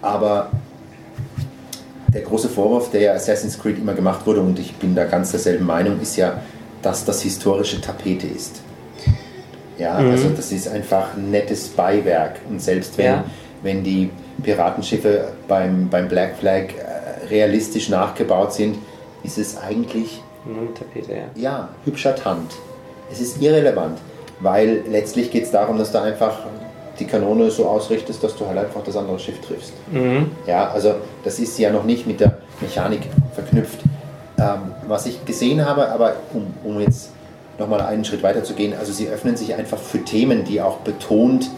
aber 0.00 0.50
der 2.12 2.22
große 2.22 2.48
Vorwurf, 2.48 2.90
der 2.90 3.00
ja 3.02 3.12
Assassin's 3.12 3.58
Creed 3.58 3.78
immer 3.78 3.92
gemacht 3.94 4.26
wurde, 4.26 4.40
und 4.40 4.58
ich 4.58 4.74
bin 4.76 4.94
da 4.94 5.04
ganz 5.04 5.30
derselben 5.30 5.66
Meinung, 5.66 6.00
ist 6.00 6.16
ja, 6.16 6.40
dass 6.82 7.04
das 7.04 7.22
historische 7.22 7.80
Tapete 7.80 8.26
ist. 8.26 8.62
Ja, 9.78 9.94
also 9.94 10.30
das 10.30 10.50
ist 10.50 10.66
einfach 10.68 11.14
ein 11.16 11.30
nettes 11.30 11.68
Beiwerk. 11.68 12.36
Und 12.48 12.60
selbst 12.60 12.96
wenn, 12.98 13.04
Ja. 13.06 13.24
wenn 13.62 13.84
die 13.84 14.10
Piratenschiffe 14.42 15.28
beim, 15.46 15.88
beim 15.88 16.08
Black 16.08 16.36
Flag 16.38 16.64
realistisch 17.30 17.88
nachgebaut 17.88 18.52
sind, 18.52 18.78
ist 19.22 19.38
es 19.38 19.56
eigentlich 19.56 20.22
Nur 20.44 20.62
eine 20.62 20.74
Tapete, 20.74 21.12
ja. 21.12 21.24
ja, 21.34 21.68
hübscher 21.84 22.14
Tand. 22.14 22.52
Es 23.10 23.20
ist 23.20 23.40
irrelevant, 23.40 23.98
weil 24.40 24.84
letztlich 24.88 25.30
geht 25.30 25.44
es 25.44 25.50
darum, 25.50 25.78
dass 25.78 25.92
du 25.92 26.00
einfach 26.00 26.38
die 26.98 27.06
Kanone 27.06 27.50
so 27.50 27.66
ausrichtest, 27.66 28.22
dass 28.22 28.36
du 28.36 28.46
halt 28.46 28.58
einfach 28.58 28.82
das 28.82 28.96
andere 28.96 29.18
Schiff 29.18 29.40
triffst. 29.40 29.72
Mhm. 29.90 30.32
Ja, 30.46 30.70
also 30.70 30.96
das 31.24 31.38
ist 31.38 31.58
ja 31.58 31.70
noch 31.70 31.84
nicht 31.84 32.06
mit 32.06 32.20
der 32.20 32.38
Mechanik 32.60 33.02
verknüpft. 33.34 33.80
Ähm, 34.38 34.72
was 34.86 35.06
ich 35.06 35.24
gesehen 35.24 35.64
habe, 35.64 35.88
aber 35.90 36.14
um, 36.32 36.54
um 36.64 36.80
jetzt 36.80 37.10
nochmal 37.58 37.80
einen 37.80 38.04
Schritt 38.04 38.22
weiter 38.22 38.44
zu 38.44 38.54
gehen, 38.54 38.72
also 38.78 38.92
sie 38.92 39.08
öffnen 39.08 39.36
sich 39.36 39.54
einfach 39.54 39.78
für 39.78 40.04
Themen, 40.04 40.44
die 40.44 40.60
auch 40.60 40.78
betont 40.78 41.50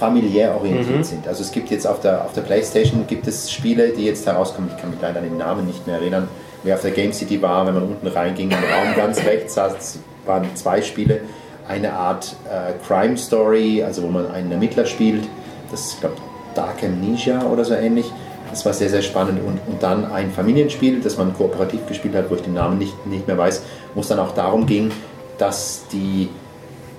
familiär 0.00 0.56
orientiert 0.56 1.04
sind. 1.04 1.28
Also 1.28 1.42
es 1.42 1.52
gibt 1.52 1.70
jetzt 1.70 1.86
auf 1.86 2.00
der, 2.00 2.24
auf 2.24 2.32
der 2.32 2.40
Playstation 2.40 3.06
gibt 3.06 3.26
es 3.26 3.52
Spiele, 3.52 3.90
die 3.90 4.06
jetzt 4.06 4.26
herauskommen, 4.26 4.70
ich 4.74 4.80
kann 4.80 4.90
mich 4.90 5.00
leider 5.00 5.18
an 5.18 5.24
den 5.24 5.36
Namen 5.36 5.66
nicht 5.66 5.86
mehr 5.86 5.96
erinnern, 5.96 6.26
wer 6.62 6.74
auf 6.74 6.82
der 6.82 6.90
Game 6.90 7.12
City 7.12 7.40
war, 7.42 7.66
wenn 7.66 7.74
man 7.74 7.82
unten 7.84 8.06
reinging, 8.06 8.50
im 8.50 8.56
Raum 8.56 8.96
ganz 8.96 9.18
rechts 9.24 9.54
saß, 9.54 9.98
waren 10.24 10.44
zwei 10.54 10.80
Spiele, 10.80 11.20
eine 11.68 11.92
Art 11.92 12.34
äh, 12.48 12.72
Crime 12.86 13.16
Story, 13.16 13.82
also 13.84 14.02
wo 14.02 14.08
man 14.08 14.30
einen 14.30 14.50
Ermittler 14.50 14.86
spielt, 14.86 15.28
das 15.70 15.92
ist, 15.92 16.00
glaube 16.00 16.16
Dark 16.54 16.82
Amnesia 16.82 17.44
oder 17.44 17.64
so 17.64 17.74
ähnlich. 17.74 18.10
Das 18.50 18.66
war 18.66 18.72
sehr, 18.72 18.88
sehr 18.88 19.02
spannend. 19.02 19.38
Und, 19.46 19.60
und 19.68 19.80
dann 19.80 20.10
ein 20.10 20.32
Familienspiel, 20.32 21.00
das 21.00 21.16
man 21.16 21.32
kooperativ 21.34 21.86
gespielt 21.86 22.16
hat, 22.16 22.28
wo 22.28 22.34
ich 22.34 22.42
den 22.42 22.54
Namen 22.54 22.78
nicht, 22.78 23.06
nicht 23.06 23.28
mehr 23.28 23.38
weiß, 23.38 23.62
wo 23.94 24.00
es 24.00 24.08
dann 24.08 24.18
auch 24.18 24.34
darum 24.34 24.66
ging, 24.66 24.90
dass 25.38 25.84
die 25.92 26.28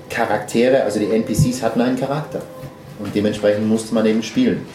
Charaktere, 0.10 0.84
also 0.84 1.00
die 1.00 1.12
NPCs 1.12 1.62
hatten 1.62 1.82
einen 1.82 2.00
Charakter. 2.00 2.42
Und 3.04 3.16
dementsprechend 3.16 3.68
musste 3.68 3.94
man 3.94 4.06
eben 4.06 4.24
spielen. 4.24 4.66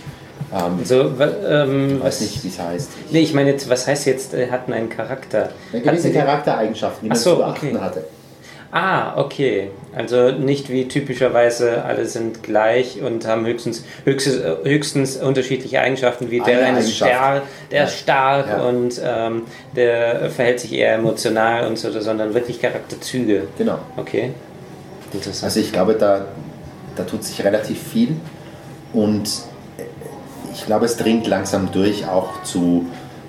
Ähm, 0.53 0.85
So, 0.85 1.13
ähm, 1.49 1.97
ich 1.99 2.05
weiß 2.05 2.21
nicht, 2.21 2.45
wie 2.45 2.49
es 2.49 2.59
heißt. 2.59 2.91
Nee, 3.11 3.21
ich 3.21 3.35
meine 3.35 3.51
jetzt, 3.51 3.69
was 3.69 3.87
heißt 3.87 4.07
jetzt, 4.07 4.35
äh, 4.35 4.51
hatten 4.51 4.73
einen 4.73 4.89
Charakter? 4.89 5.51
Ja, 5.73 5.81
gewisse 5.81 6.13
Charaktereigenschaften, 6.13 7.05
die 7.05 7.09
man 7.09 7.19
so, 7.19 7.31
zu 7.33 7.37
beachten 7.39 7.69
okay. 7.69 7.79
hatte. 7.81 8.05
Ah, 8.73 9.17
okay. 9.19 9.71
Also 9.95 10.33
nicht 10.33 10.69
wie 10.71 10.87
typischerweise 10.89 11.85
alle 11.85 12.05
sind 12.05 12.43
gleich 12.43 13.01
und 13.01 13.27
haben 13.27 13.47
höchstens, 13.47 13.85
höchstens, 14.05 14.43
höchstens 14.65 15.17
unterschiedliche 15.17 15.81
Eigenschaften, 15.81 16.31
wie 16.31 16.43
Eine 16.43 16.57
der 16.57 16.67
eine 16.67 16.79
ist 16.81 16.97
stark, 16.97 17.43
der 17.71 17.79
Ja. 17.79 17.85
ist 17.87 17.99
stark 17.99 18.49
Ja. 18.49 18.63
und 18.63 19.01
ähm, 19.03 19.43
der 19.75 20.31
verhält 20.31 20.61
sich 20.61 20.73
eher 20.75 20.95
emotional 20.97 21.67
und 21.67 21.79
so, 21.79 21.91
sondern 22.01 22.35
wirklich 22.35 22.61
Charakterzüge. 22.61 23.45
Genau. 23.57 23.79
Okay. 23.97 24.33
Interessant. 25.13 25.45
Also 25.45 25.61
ich 25.61 25.73
glaube, 25.73 25.95
da, 25.95 26.27
da 26.97 27.05
tut 27.05 27.25
sich 27.25 27.45
relativ 27.45 27.81
viel 27.81 28.17
und 28.93 29.29
ich 30.53 30.65
glaube, 30.65 30.87
es 30.87 30.97
dringt 30.97 31.27
langsam 31.27 31.71
durch 31.71 32.09
auch 32.09 32.43
zu 32.43 32.87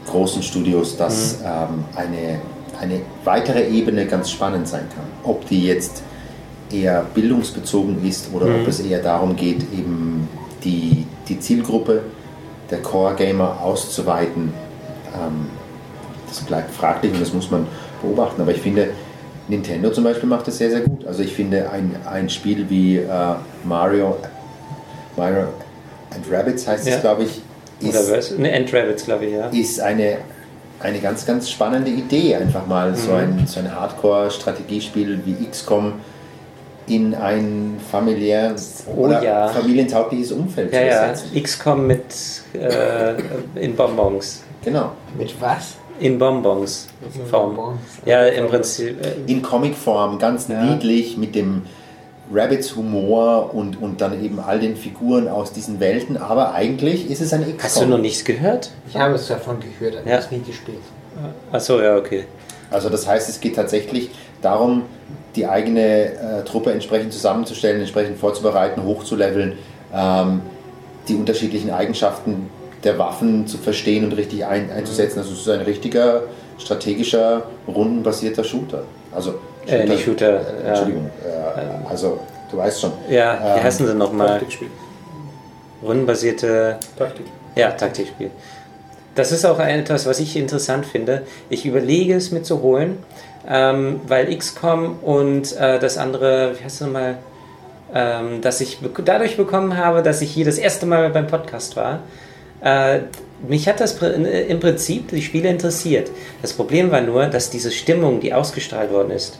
großen 0.07 0.41
Studios, 0.41 0.95
dass 0.95 1.39
ähm, 1.43 1.83
eine, 1.95 2.39
eine 2.79 3.01
weitere 3.25 3.67
Ebene 3.67 4.05
ganz 4.05 4.31
spannend 4.31 4.67
sein 4.67 4.85
kann. 4.95 5.05
Ob 5.23 5.47
die 5.47 5.65
jetzt 5.65 6.03
eher 6.71 7.05
bildungsbezogen 7.13 8.05
ist 8.07 8.29
oder 8.33 8.45
ob 8.45 8.67
es 8.67 8.79
eher 8.79 9.01
darum 9.01 9.35
geht, 9.35 9.61
eben 9.73 10.27
die, 10.63 11.05
die 11.27 11.39
Zielgruppe 11.39 12.03
der 12.71 12.81
Core-Gamer 12.81 13.61
auszuweiten. 13.61 14.53
Ähm, 15.13 15.47
das 16.27 16.39
bleibt 16.41 16.73
fraglich 16.73 17.13
und 17.13 17.21
das 17.21 17.33
muss 17.33 17.51
man 17.51 17.67
beobachten. 18.01 18.41
Aber 18.41 18.51
ich 18.51 18.61
finde, 18.61 18.89
Nintendo 19.47 19.89
zum 19.91 20.03
Beispiel 20.03 20.27
macht 20.27 20.47
das 20.47 20.57
sehr, 20.57 20.69
sehr 20.69 20.81
gut. 20.81 21.05
Also 21.07 21.23
ich 21.23 21.33
finde 21.33 21.69
ein, 21.69 21.95
ein 22.09 22.29
Spiel 22.29 22.69
wie 22.69 22.97
äh, 22.97 23.05
Mario, 23.63 24.17
Mario 25.15 25.47
and 26.13 26.25
Rabbids 26.31 26.67
heißt 26.67 26.87
Ja. 26.87 26.95
es, 26.95 27.01
glaube 27.01 27.23
ich, 27.23 27.41
Oder 27.87 27.99
ist, 28.01 28.11
was? 28.11 28.31
Ne, 28.37 28.51
End 28.51 28.73
Rabbits, 28.73 29.05
glaube 29.05 29.25
ich, 29.25 29.33
ja. 29.33 29.47
ist 29.47 29.79
eine, 29.79 30.17
eine 30.79 30.99
ganz, 30.99 31.25
ganz 31.25 31.49
spannende 31.49 31.89
Idee. 31.91 32.35
Einfach 32.35 32.65
mal 32.67 32.93
so 32.95 33.11
Mhm. 33.11 33.17
ein, 33.17 33.47
so 33.47 33.59
ein 33.59 33.73
Hardcore-Strategiespiel 33.73 35.21
wie 35.25 35.45
XCOM 35.49 35.93
in 36.87 37.15
ein 37.15 37.79
familiäres 37.91 38.83
Oh 38.87 39.01
oder 39.05 39.21
ja. 39.21 39.47
familientaugliches 39.49 40.31
Umfeld 40.31 40.71
Ja, 40.73 40.79
zu 40.79 40.85
ja. 40.85 40.91
ersetzen. 40.93 41.43
XCOM 41.43 41.87
mit 41.87 42.03
äh, 42.53 43.13
in 43.55 43.75
Bonbons. 43.75 44.43
Genau. 44.63 44.91
Mit 45.17 45.39
was? 45.41 45.75
In 45.99 46.17
Bonbons. 46.19 46.87
In 47.15 47.25
Form. 47.25 47.55
Bonbons. 47.55 47.79
Ja, 48.05 48.25
im 48.25 48.47
Prinzip. 48.47 49.03
Äh, 49.05 49.31
in 49.31 49.41
Comicform, 49.41 50.19
ganz 50.19 50.47
Ja. 50.47 50.63
niedlich 50.63 51.17
mit 51.17 51.35
dem 51.35 51.63
Rabbits 52.33 52.75
Humor 52.75 53.53
und, 53.53 53.81
und 53.81 54.01
dann 54.01 54.21
eben 54.23 54.39
all 54.39 54.59
den 54.59 54.75
Figuren 54.75 55.27
aus 55.29 55.53
diesen 55.53 55.79
Welten, 55.79 56.17
aber 56.17 56.53
eigentlich 56.53 57.09
ist 57.09 57.21
es 57.21 57.31
ein 57.33 57.41
XCOM. 57.43 57.63
hast 57.63 57.81
du 57.81 57.85
noch 57.85 57.97
nichts 57.99 58.25
gehört? 58.25 58.71
Ich 58.89 58.97
habe 58.97 59.15
es 59.15 59.27
davon 59.27 59.57
gehört, 59.61 59.97
aber 60.01 60.09
Ja. 60.09 60.17
es 60.17 60.29
nie 60.29 60.41
gespielt. 60.41 60.79
Achso, 61.51 61.81
ja, 61.81 61.95
okay. 61.95 62.25
Also 62.69 62.89
das 62.89 63.07
heißt, 63.07 63.29
es 63.29 63.39
geht 63.39 63.55
tatsächlich 63.55 64.09
darum, 64.41 64.83
die 65.37 65.47
eigene 65.47 65.81
äh, 66.13 66.43
Truppe 66.43 66.71
entsprechend 66.73 67.13
zusammenzustellen, 67.13 67.79
entsprechend 67.79 68.19
vorzubereiten, 68.19 68.83
hochzuleveln, 68.83 69.53
ähm, 69.95 70.41
die 71.07 71.15
unterschiedlichen 71.15 71.71
Eigenschaften 71.71 72.49
der 72.83 72.97
Waffen 72.99 73.47
zu 73.47 73.57
verstehen 73.57 74.05
und 74.05 74.13
richtig 74.13 74.45
ein, 74.45 74.71
einzusetzen. 74.71 75.19
Also 75.19 75.33
es 75.33 75.39
ist 75.41 75.49
ein 75.49 75.61
richtiger 75.61 76.23
strategischer, 76.57 77.43
rundenbasierter 77.67 78.43
Shooter. 78.43 78.83
Also 79.13 79.35
Äh, 79.67 79.85
nicht 79.85 80.03
Shooter, 80.05 80.39
äh. 80.41 80.67
Entschuldigung. 80.69 81.09
Äh, 81.25 81.89
also 81.89 82.19
du 82.51 82.57
weißt 82.57 82.79
schon. 82.81 82.91
Ja, 83.09 83.37
wie 83.41 83.57
Ähm, 83.59 83.63
heißen 83.63 83.85
sie 83.87 83.93
nochmal? 83.93 84.27
Taktikspiel. 84.39 84.69
Rundenbasierte 85.83 86.77
Taktik. 86.97 87.25
Ja, 87.55 87.71
Taktikspiel. 87.71 88.31
Das 89.15 89.31
ist 89.31 89.45
auch 89.45 89.59
etwas, 89.59 90.05
was 90.05 90.19
ich 90.19 90.35
interessant 90.37 90.85
finde. 90.85 91.23
Ich 91.49 91.65
überlege 91.65 92.15
es 92.15 92.31
mir 92.31 92.43
zu 92.43 92.61
holen, 92.61 92.99
ähm, 93.47 93.99
weil 94.07 94.35
XCOM 94.35 94.99
und 95.01 95.55
äh, 95.57 95.79
das 95.79 95.97
andere, 95.97 96.53
wie 96.57 96.63
heißt 96.63 96.81
es 96.81 96.81
nochmal, 96.81 97.17
ähm, 97.93 98.41
dass 98.41 98.61
ich 98.61 98.79
dadurch 99.05 99.37
bekommen 99.37 99.77
habe, 99.77 100.03
dass 100.03 100.21
ich 100.21 100.31
hier 100.31 100.45
das 100.45 100.57
erste 100.57 100.85
Mal 100.85 101.09
beim 101.09 101.27
Podcast 101.27 101.75
war. 101.75 101.99
Äh, 102.61 102.99
mich 103.47 103.67
hat 103.67 103.79
das 103.79 103.99
im 104.01 104.59
Prinzip 104.59 105.09
die 105.09 105.21
Spiele 105.21 105.49
interessiert. 105.49 106.09
Das 106.41 106.53
Problem 106.53 106.91
war 106.91 107.01
nur, 107.01 107.27
dass 107.27 107.49
diese 107.49 107.71
Stimmung, 107.71 108.19
die 108.19 108.33
ausgestrahlt 108.33 108.91
worden 108.91 109.11
ist, 109.11 109.39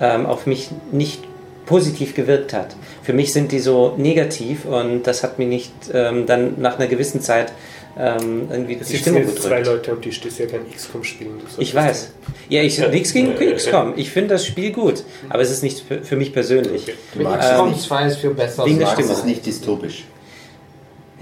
ähm, 0.00 0.26
auf 0.26 0.46
mich 0.46 0.70
nicht 0.90 1.22
positiv 1.64 2.14
gewirkt 2.14 2.52
hat. 2.52 2.74
Für 3.02 3.12
mich 3.12 3.32
sind 3.32 3.52
die 3.52 3.58
so 3.58 3.94
negativ 3.96 4.64
und 4.64 5.04
das 5.04 5.22
hat 5.22 5.38
mir 5.38 5.46
nicht 5.46 5.72
ähm, 5.92 6.26
dann 6.26 6.60
nach 6.60 6.78
einer 6.78 6.86
gewissen 6.86 7.20
Zeit 7.20 7.52
ähm, 7.98 8.48
irgendwie 8.50 8.78
Es 8.80 8.88
die 8.88 8.98
Stimmung 8.98 9.22
jetzt 9.22 9.42
zwei 9.42 9.60
gedrückt. 9.60 9.66
Leute 9.66 9.92
am 9.92 10.02
Tisch, 10.02 10.20
die 10.20 10.30
sehr 10.30 10.46
gern 10.46 10.62
XCOM 10.70 11.02
spielen. 11.02 11.40
Ich 11.58 11.74
weiß. 11.74 12.12
Ja, 12.48 12.62
ich 12.62 12.78
nichts 12.90 13.12
gegen 13.12 13.34
XCOM. 13.34 13.94
Ich 13.96 14.10
finde 14.10 14.34
das 14.34 14.46
Spiel 14.46 14.72
gut, 14.72 15.02
aber 15.28 15.42
es 15.42 15.50
ist 15.50 15.62
nicht 15.62 15.80
für, 15.80 16.02
für 16.02 16.16
mich 16.16 16.32
persönlich. 16.32 16.82
Okay. 16.82 16.94
Du 17.14 17.18
Mit 17.20 17.40
XCOM 17.40 17.68
es, 17.68 17.76
nicht, 17.76 17.86
2 17.86 18.06
ist 18.06 18.16
viel 18.18 18.30
besser. 18.30 18.66
Wegen 18.66 18.78
du 18.78 18.84
der 18.84 18.92
Stimmung. 18.92 19.12
es 19.12 19.24
nicht 19.24 19.46
dystopisch. 19.46 20.04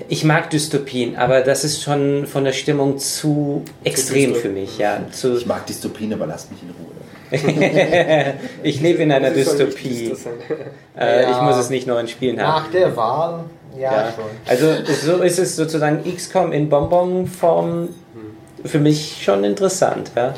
Ich 0.08 0.24
mag 0.24 0.50
Dystopien, 0.50 1.16
aber 1.16 1.42
das 1.42 1.62
ist 1.64 1.82
schon 1.82 2.26
von 2.26 2.44
der 2.44 2.52
Stimmung 2.52 2.98
zu 2.98 3.62
extrem 3.84 4.34
für 4.34 4.48
mich. 4.48 4.78
Ja, 4.78 5.00
zu, 5.12 5.36
Ich 5.36 5.46
mag 5.46 5.66
Dystopien, 5.66 6.12
aber 6.12 6.26
lasst 6.26 6.50
mich 6.50 6.60
in 6.62 6.70
Ruhe. 6.70 6.94
ich 8.62 8.80
lebe 8.80 9.02
in 9.02 9.12
einer 9.12 9.30
Dystopie. 9.30 10.12
Äh, 10.96 11.22
Ja. 11.22 11.30
Ich 11.30 11.40
muss 11.42 11.56
es 11.56 11.70
nicht 11.70 11.86
nur 11.86 11.98
in 12.00 12.08
Spielen 12.08 12.40
haben. 12.40 12.64
Nach 12.64 12.70
der 12.70 12.96
Wahl, 12.96 13.44
ja, 13.76 13.92
Ja. 13.92 14.12
schon. 14.14 14.24
Also 14.46 14.74
so 15.04 15.22
ist 15.22 15.38
es 15.38 15.56
sozusagen 15.56 16.02
XCOM 16.04 16.52
in 16.52 16.68
Bonbon-Form 16.68 17.88
für 18.64 18.78
mich 18.78 19.22
schon 19.22 19.44
interessant. 19.44 20.10
Ja? 20.16 20.34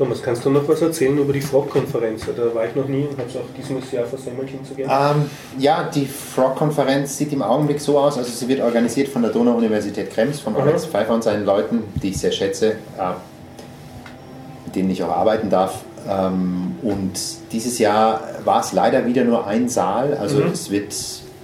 Thomas, 0.00 0.22
kannst 0.22 0.46
du 0.46 0.50
noch 0.50 0.66
was 0.66 0.80
erzählen 0.80 1.18
über 1.18 1.30
die 1.34 1.42
Frog-Konferenz? 1.42 2.22
Da 2.34 2.54
war 2.54 2.64
ich 2.64 2.74
noch 2.74 2.88
nie 2.88 3.02
und 3.02 3.18
habe 3.18 3.28
es 3.28 3.36
auch 3.36 3.40
dieses 3.54 3.92
Jahr 3.92 4.06
versemmelt 4.06 4.48
hinzugehen. 4.48 4.88
Ähm, 4.90 5.28
ja, 5.58 5.90
die 5.94 6.06
Frog-Konferenz 6.06 7.18
sieht 7.18 7.34
im 7.34 7.42
Augenblick 7.42 7.78
so 7.82 7.98
aus, 7.98 8.16
also 8.16 8.30
sie 8.32 8.48
wird 8.48 8.62
organisiert 8.62 9.08
von 9.08 9.20
der 9.20 9.30
Donau-Universität 9.30 10.10
Krems, 10.10 10.40
von 10.40 10.54
Mhm. 10.54 10.60
Alex 10.60 10.86
Pfeiffer 10.86 11.12
und 11.12 11.22
seinen 11.22 11.44
Leuten, 11.44 11.82
die 12.02 12.08
ich 12.08 12.18
sehr 12.18 12.32
schätze, 12.32 12.68
äh, 12.70 13.12
mit 14.64 14.74
denen 14.74 14.90
ich 14.90 15.02
auch 15.04 15.10
arbeiten 15.14 15.50
darf. 15.50 15.80
Ähm, 16.08 16.76
und 16.80 17.20
dieses 17.52 17.78
Jahr 17.78 18.22
war 18.46 18.60
es 18.62 18.72
leider 18.72 19.04
wieder 19.04 19.24
nur 19.24 19.46
ein 19.46 19.68
Saal, 19.68 20.14
also 20.14 20.38
Mhm. 20.38 20.52
es 20.52 20.70
wird 20.70 20.94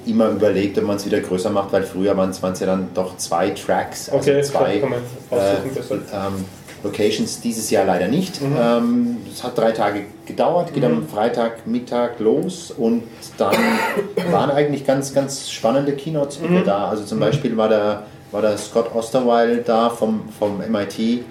immer 0.06 0.30
überlegt, 0.30 0.78
ob 0.78 0.84
man 0.84 0.96
es 0.96 1.04
wieder 1.04 1.20
größer 1.20 1.50
macht, 1.50 1.72
weil 1.72 1.82
früher 1.82 2.16
waren 2.16 2.30
es 2.30 2.40
ja 2.60 2.64
dann 2.66 2.88
doch 2.94 3.18
zwei 3.18 3.50
Tracks, 3.50 4.08
also 4.08 4.30
Okay, 4.30 4.40
zwei 4.42 4.76
äh, 4.76 4.80
ähm, 4.80 6.44
Locations 6.86 7.40
dieses 7.40 7.70
Jahr 7.70 7.84
leider 7.84 8.08
nicht. 8.08 8.40
Mhm. 8.40 8.56
Ähm, 8.58 9.16
es 9.32 9.42
hat 9.42 9.56
drei 9.58 9.72
Tage 9.72 10.02
gedauert, 10.24 10.72
geht 10.72 10.84
am 10.84 11.06
Freitag 11.06 11.66
Mittag 11.66 12.18
los 12.20 12.70
und 12.70 13.02
dann 13.38 13.54
waren 14.30 14.50
eigentlich 14.50 14.86
ganz, 14.86 15.12
ganz 15.12 15.50
spannende 15.50 15.92
Keynotes 15.92 16.40
Mhm. 16.40 16.64
da. 16.64 16.88
Also 16.88 17.04
zum 17.04 17.20
Beispiel 17.20 17.56
war 17.56 17.68
der, 17.68 18.04
war 18.30 18.42
der 18.42 18.56
Scott 18.58 18.94
Osterweil 18.94 19.62
da 19.64 19.90
vom, 19.90 20.28
vom 20.38 20.58
MIT 20.58 21.24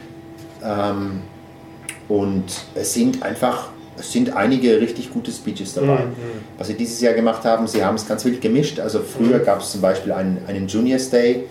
ähm, 0.63 1.21
und 2.07 2.45
es 2.75 2.93
sind 2.93 3.23
einfach 3.23 3.69
es 3.97 4.11
sind 4.11 4.35
einige 4.35 4.81
richtig 4.81 5.09
gute 5.09 5.31
Speeches 5.31 5.73
dabei. 5.73 6.05
Mhm. 6.05 6.13
Was 6.57 6.67
sie 6.67 6.73
dieses 6.73 6.99
Jahr 6.99 7.13
gemacht 7.13 7.45
haben, 7.45 7.65
sie 7.65 7.83
haben 7.83 7.95
es 7.95 8.05
ganz 8.05 8.25
wild 8.25 8.41
gemischt. 8.41 8.77
Also 8.79 8.99
früher 8.99 9.39
gab 9.39 9.61
es 9.61 9.71
zum 9.71 9.79
Beispiel 9.79 10.11
einen, 10.11 10.39
einen 10.47 10.67
Juniors 10.67 11.09
Day, 11.09 11.45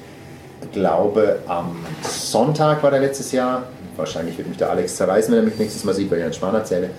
glaube 0.72 1.38
am 1.46 1.76
Sonntag 2.02 2.82
war 2.82 2.90
der 2.90 3.00
letztes 3.00 3.32
Jahr. 3.32 3.64
Wahrscheinlich 3.97 4.36
wird 4.36 4.49
mich 4.49 4.59
der 4.59 4.70
Alex 4.70 4.97
zerreißen, 4.97 5.32
wenn 5.32 5.40
er 5.40 5.47
mich 5.47 5.59
nächstes 5.59 5.84
Mal 5.84 5.95
sieht, 5.95 6.11
weil 6.11 6.18
ich 6.18 6.24
einen 6.24 6.34
Schwan 6.34 6.55
erzähle. 6.55 6.90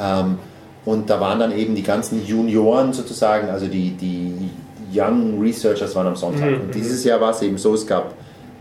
Ähm, 0.00 0.38
und 0.84 1.08
da 1.08 1.20
waren 1.20 1.38
dann 1.38 1.56
eben 1.56 1.74
die 1.74 1.82
ganzen 1.82 2.24
Junioren 2.26 2.92
sozusagen, 2.92 3.48
also 3.48 3.66
die, 3.66 3.90
die 3.90 4.50
Young 4.92 5.40
Researchers 5.40 5.94
waren 5.94 6.08
am 6.08 6.16
Sonntag. 6.16 6.50
Mhm. 6.50 6.60
Und 6.62 6.74
dieses 6.74 7.04
Jahr 7.04 7.20
war 7.20 7.30
es 7.30 7.42
eben 7.42 7.56
so, 7.58 7.74
es 7.74 7.86
gab 7.86 8.12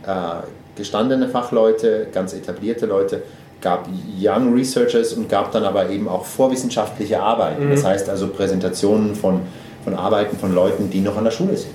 äh, 0.06 0.44
gestandene 0.76 1.28
Fachleute, 1.28 2.08
ganz 2.14 2.34
etablierte 2.34 2.86
Leute, 2.86 3.24
gab 3.62 3.88
Young 4.20 4.54
Researchers 4.54 5.14
und 5.14 5.30
gab 5.30 5.52
dann 5.52 5.64
aber 5.64 5.90
eben 5.90 6.08
auch 6.08 6.26
vorwissenschaftliche 6.26 7.22
Arbeiten. 7.22 7.70
Das 7.70 7.86
heißt 7.86 8.10
also 8.10 8.28
Präsentationen 8.28 9.16
von, 9.16 9.42
von 9.84 9.94
Arbeiten 9.94 10.38
von 10.38 10.54
Leuten, 10.54 10.90
die 10.90 11.00
noch 11.00 11.18
an 11.18 11.24
der 11.24 11.32
Schule 11.32 11.56
sind. 11.56 11.72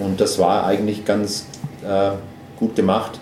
Und 0.00 0.20
das 0.20 0.38
war 0.38 0.66
eigentlich 0.66 1.04
ganz 1.04 1.46
äh, 1.84 2.10
gut 2.58 2.74
gemacht. 2.74 3.20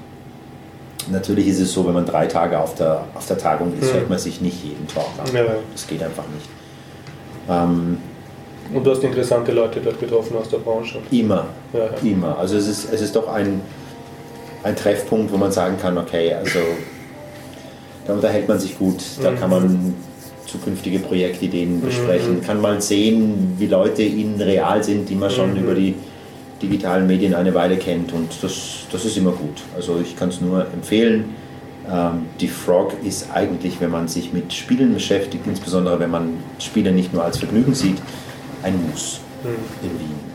Natürlich 1.10 1.48
ist 1.48 1.60
es 1.60 1.72
so, 1.72 1.86
wenn 1.86 1.94
man 1.94 2.06
drei 2.06 2.26
Tage 2.26 2.58
auf 2.58 2.74
der, 2.74 3.04
auf 3.14 3.26
der 3.26 3.38
Tagung 3.38 3.72
ist, 3.80 3.92
hört 3.92 4.08
man 4.08 4.18
sich 4.18 4.40
nicht 4.40 4.64
jeden 4.64 4.86
Talk 4.86 5.10
an. 5.18 5.34
Ja. 5.34 5.44
Das 5.72 5.86
geht 5.86 6.02
einfach 6.02 6.24
nicht. 6.34 6.48
Ähm, 7.48 7.98
Und 8.72 8.84
du 8.84 8.90
hast 8.90 9.04
interessante 9.04 9.52
Leute 9.52 9.80
dort 9.80 10.00
getroffen 10.00 10.36
aus 10.36 10.48
der 10.48 10.58
Branche. 10.58 10.98
immer, 11.10 11.46
Ja, 11.72 11.80
ja. 11.80 11.90
immer. 12.02 12.38
Also 12.38 12.56
es 12.56 12.66
ist, 12.68 12.92
es 12.92 13.00
ist 13.02 13.14
doch 13.16 13.28
ein, 13.32 13.60
ein 14.62 14.74
Treffpunkt, 14.76 15.30
wo 15.32 15.36
man 15.36 15.52
sagen 15.52 15.76
kann, 15.80 15.98
okay, 15.98 16.32
also 16.32 16.60
da 18.06 18.14
unterhält 18.14 18.48
man 18.48 18.58
sich 18.58 18.78
gut, 18.78 19.02
da 19.22 19.32
kann 19.32 19.50
man 19.50 19.94
zukünftige 20.46 20.98
Projektideen 21.00 21.80
besprechen, 21.80 22.40
kann 22.42 22.60
mal 22.60 22.80
sehen, 22.80 23.54
wie 23.58 23.66
Leute 23.66 24.02
ihnen 24.02 24.40
real 24.40 24.82
sind, 24.84 25.08
die 25.08 25.14
man 25.14 25.30
schon 25.30 25.56
über 25.56 25.74
die 25.74 25.94
digitalen 26.62 27.06
Medien 27.06 27.34
eine 27.34 27.54
Weile 27.54 27.76
kennt 27.76 28.12
und 28.12 28.30
das, 28.42 28.86
das 28.90 29.04
ist 29.04 29.16
immer 29.16 29.32
gut. 29.32 29.62
Also 29.76 30.00
ich 30.00 30.16
kann 30.16 30.28
es 30.28 30.40
nur 30.40 30.66
empfehlen. 30.72 31.34
Ähm, 31.90 32.26
die 32.40 32.48
Frog 32.48 32.94
ist 33.04 33.28
eigentlich, 33.32 33.80
wenn 33.80 33.90
man 33.90 34.08
sich 34.08 34.32
mit 34.32 34.52
Spielen 34.52 34.94
beschäftigt, 34.94 35.46
insbesondere 35.46 35.98
wenn 36.00 36.10
man 36.10 36.38
Spiele 36.58 36.92
nicht 36.92 37.12
nur 37.12 37.24
als 37.24 37.38
Vergnügen 37.38 37.74
sieht, 37.74 37.98
ein 38.62 38.74
Muss 38.88 39.20
in 39.82 39.90
Wien. 39.90 40.33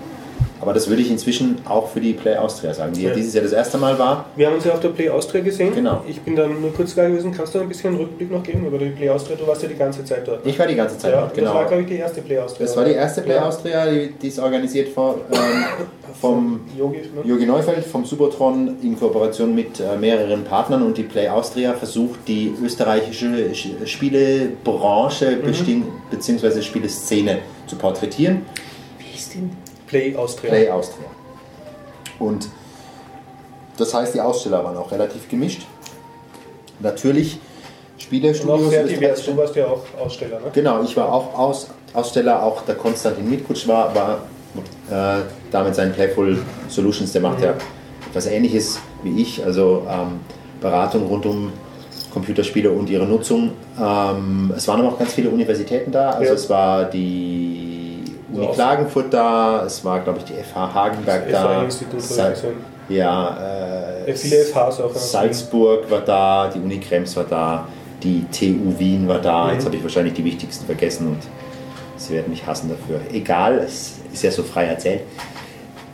Aber 0.62 0.74
das 0.74 0.90
würde 0.90 1.02
ich 1.02 1.10
inzwischen 1.10 1.58
auch 1.68 1.88
für 1.90 2.02
die 2.02 2.14
Play 2.14 2.36
Austria 2.36 2.74
sagen, 2.74 2.92
die 2.94 3.04
ja 3.04 3.14
dieses 3.14 3.34
Jahr 3.34 3.44
das 3.44 3.54
erste 3.54 3.78
Mal 3.78 3.98
war. 3.98 4.26
Wir 4.36 4.48
haben 4.48 4.56
uns 4.56 4.66
ja 4.66 4.74
auf 4.74 4.80
der 4.82 4.90
Play 4.90 5.10
Austria 5.10 5.42
gesehen. 5.42 5.74
Genau. 5.74 6.04
Ich 6.08 6.20
bin 6.22 6.36
dann 6.36 6.60
nur 6.62 6.74
kurz 6.74 6.96
da 6.96 7.08
gewesen. 7.08 7.32
Kannst 7.32 7.56
du 7.56 7.60
ein 7.60 7.68
bisschen 7.70 7.92
einen 7.92 8.00
Rückblick 8.00 8.30
noch 8.32 8.44
geben 8.44 8.66
über 8.68 8.78
die 8.78 8.90
Play 8.90 9.10
Austria? 9.10 9.38
Du 9.38 9.48
warst 9.48 9.64
ja 9.64 9.70
die 9.70 9.76
ganze 9.76 10.04
Zeit 10.04 10.28
dort. 10.28 10.46
Ich 10.46 10.60
war 10.60 10.68
die 10.68 10.76
ganze 10.76 10.98
Zeit 10.98 11.14
ja, 11.14 11.22
dort, 11.22 11.34
genau. 11.34 11.48
Das 11.48 11.56
war, 11.56 11.66
glaube 11.66 11.84
ich, 11.84 11.88
die 11.90 11.96
erste 11.96 12.22
Play 12.22 12.40
Austria. 12.40 12.66
Das 12.68 12.76
war 12.76 12.86
die 12.86 12.92
erste 12.92 13.22
Play 13.22 13.36
Ja. 13.36 13.48
Austria, 13.48 13.86
die, 13.90 14.12
die 14.22 14.28
ist 14.28 14.40
organisiert 14.40 14.90
vor, 14.90 15.16
ähm, 15.32 15.40
vom 16.20 16.60
Yogi, 16.78 16.98
ne? 17.16 17.22
Jogi 17.24 17.46
Neufeld 17.46 17.86
vom 17.86 18.04
Subotron 18.04 18.78
in 18.84 19.00
Kooperation 19.00 19.56
mit 19.56 19.80
äh, 19.80 19.96
mehreren 19.98 20.44
Partnern 20.44 20.84
und 20.84 20.98
die 20.98 21.04
Play 21.04 21.30
Austria 21.30 21.74
versucht, 21.74 22.20
die 22.28 22.54
österreichische 22.64 23.28
Sch- 23.54 23.86
Spielebranche 23.86 25.38
besting- 25.38 25.84
bzw. 26.12 26.62
Spieleszene 26.62 27.40
zu 27.68 27.76
porträtieren. 27.76 28.42
Wie 28.98 29.18
ist 29.18 29.34
denn? 29.36 29.52
Play 29.90 30.16
Austria. 30.16 30.50
Play 30.50 30.70
Austria. 30.70 31.08
Und 32.20 32.48
das 33.78 33.94
heißt, 33.94 34.14
die 34.14 34.22
Aussteller 34.22 34.64
waren 34.64 34.78
auch 34.78 34.92
relativ 34.92 35.28
gemischt. 35.30 35.66
Natürlich 36.80 37.40
Und 38.44 38.50
auch 38.50 38.70
divers. 38.88 39.26
Du 39.26 39.36
warst 39.36 39.56
ja 39.56 39.68
auch 39.68 39.84
Aussteller, 40.00 40.40
ne? 40.40 40.48
Genau, 40.54 40.84
ich 40.84 40.96
war 40.96 41.12
auch 41.12 41.38
Aus, 41.38 41.68
Aussteller, 41.94 42.42
auch 42.44 42.62
der 42.62 42.76
Konstantin 42.76 43.30
Mitkutsch 43.30 43.68
war, 43.68 43.94
war 43.94 44.20
äh, 44.90 45.24
da 45.52 45.64
mit 45.64 45.76
seinen 45.76 45.94
Playful 45.94 46.40
Solutions, 46.70 47.12
der 47.12 47.22
macht 47.22 47.42
ja 47.42 47.54
etwas 48.10 48.26
ähnliches 48.28 48.80
wie 49.04 49.22
ich, 49.22 49.44
also 49.44 49.86
ähm, 49.90 50.20
Beratung 50.62 51.08
rund 51.08 51.26
um 51.26 51.52
Computerspiele 52.14 52.72
und 52.72 52.90
ihre 52.90 53.06
Nutzung. 53.06 53.52
Ähm, 53.80 54.54
es 54.56 54.68
waren 54.68 54.80
aber 54.80 54.94
auch 54.94 55.00
ganz 55.00 55.14
viele 55.14 55.30
Universitäten 55.30 55.92
da, 55.92 56.12
also 56.12 56.26
Ja. 56.26 56.34
es 56.34 56.50
war 56.50 56.86
die 56.86 57.89
So 58.34 58.48
aus- 58.48 58.56
Klagenfurt 58.56 59.14
da, 59.14 59.64
es 59.66 59.84
war 59.84 60.00
glaube 60.02 60.20
ich 60.20 60.26
die 60.26 60.34
FH 60.34 60.74
Hagenberg 60.74 61.24
Das 61.30 61.42
da, 61.42 61.48
FH-Institut 61.60 62.02
Sa- 62.02 62.34
ja, 62.90 63.38
äh, 63.38 64.10
Ja, 64.10 64.16
viele 64.16 64.42
FHs 64.46 64.80
auch. 64.82 64.94
Salzburg 64.96 65.90
war 65.92 66.02
da, 66.02 66.50
die 66.54 66.60
Uni 66.60 66.80
Krems 66.80 67.16
war 67.16 67.26
da, 67.26 67.68
die 68.04 68.26
TU 68.32 68.78
Wien 68.80 69.08
war 69.08 69.20
da. 69.20 69.46
Mhm. 69.48 69.54
Jetzt 69.54 69.66
habe 69.66 69.76
ich 69.76 69.84
wahrscheinlich 69.84 70.14
die 70.14 70.24
wichtigsten 70.26 70.66
vergessen 70.66 71.08
und 71.08 71.18
sie 71.98 72.14
werden 72.14 72.30
mich 72.30 72.46
hassen 72.48 72.70
dafür. 72.70 73.00
Egal, 73.14 73.60
es 73.60 73.96
ist 74.14 74.24
ja 74.24 74.32
so 74.32 74.44
frei 74.44 74.66
erzählt. 74.66 75.02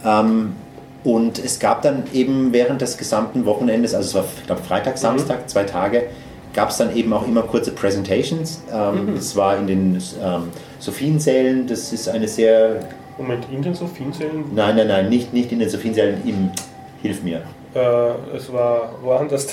Ähm, 0.06 0.56
und 1.04 1.38
es 1.40 1.60
gab 1.60 1.82
dann 1.82 2.04
eben 2.14 2.52
während 2.54 2.82
des 2.82 2.98
gesamten 2.98 3.46
Wochenendes, 3.46 3.94
also 3.94 4.08
es 4.10 4.16
war 4.16 4.26
ich 4.40 4.46
glaube 4.48 4.62
Freitag, 4.64 4.98
Samstag, 4.98 5.50
zwei 5.50 5.64
Tage, 5.64 6.04
gab 6.54 6.70
es 6.70 6.78
dann 6.78 6.96
eben 6.96 7.12
auch 7.14 7.28
immer 7.28 7.42
kurze 7.44 7.72
Presentations. 7.72 8.62
Ähm, 8.74 9.16
Es 9.18 9.36
war 9.36 9.58
in 9.58 9.68
den 9.68 9.96
ähm, 10.24 10.50
Sophiensälen, 10.80 11.68
das 11.68 11.92
ist 11.94 12.08
eine 12.10 12.28
sehr, 12.28 12.80
Moment, 13.18 13.46
in 13.52 13.62
den 13.62 13.74
Sophiensälen? 13.74 14.46
nein, 14.54 14.76
nein, 14.76 14.88
nein, 14.88 15.10
nicht, 15.10 15.34
nicht 15.34 15.52
in 15.52 15.60
den 15.60 15.70
Sophiensälen, 15.70 16.22
im, 16.28 16.50
hilf 17.02 17.24
mir, 17.24 17.42
Äh, 17.74 18.36
es 18.38 18.52
war 18.54 18.94
woanders. 19.04 19.48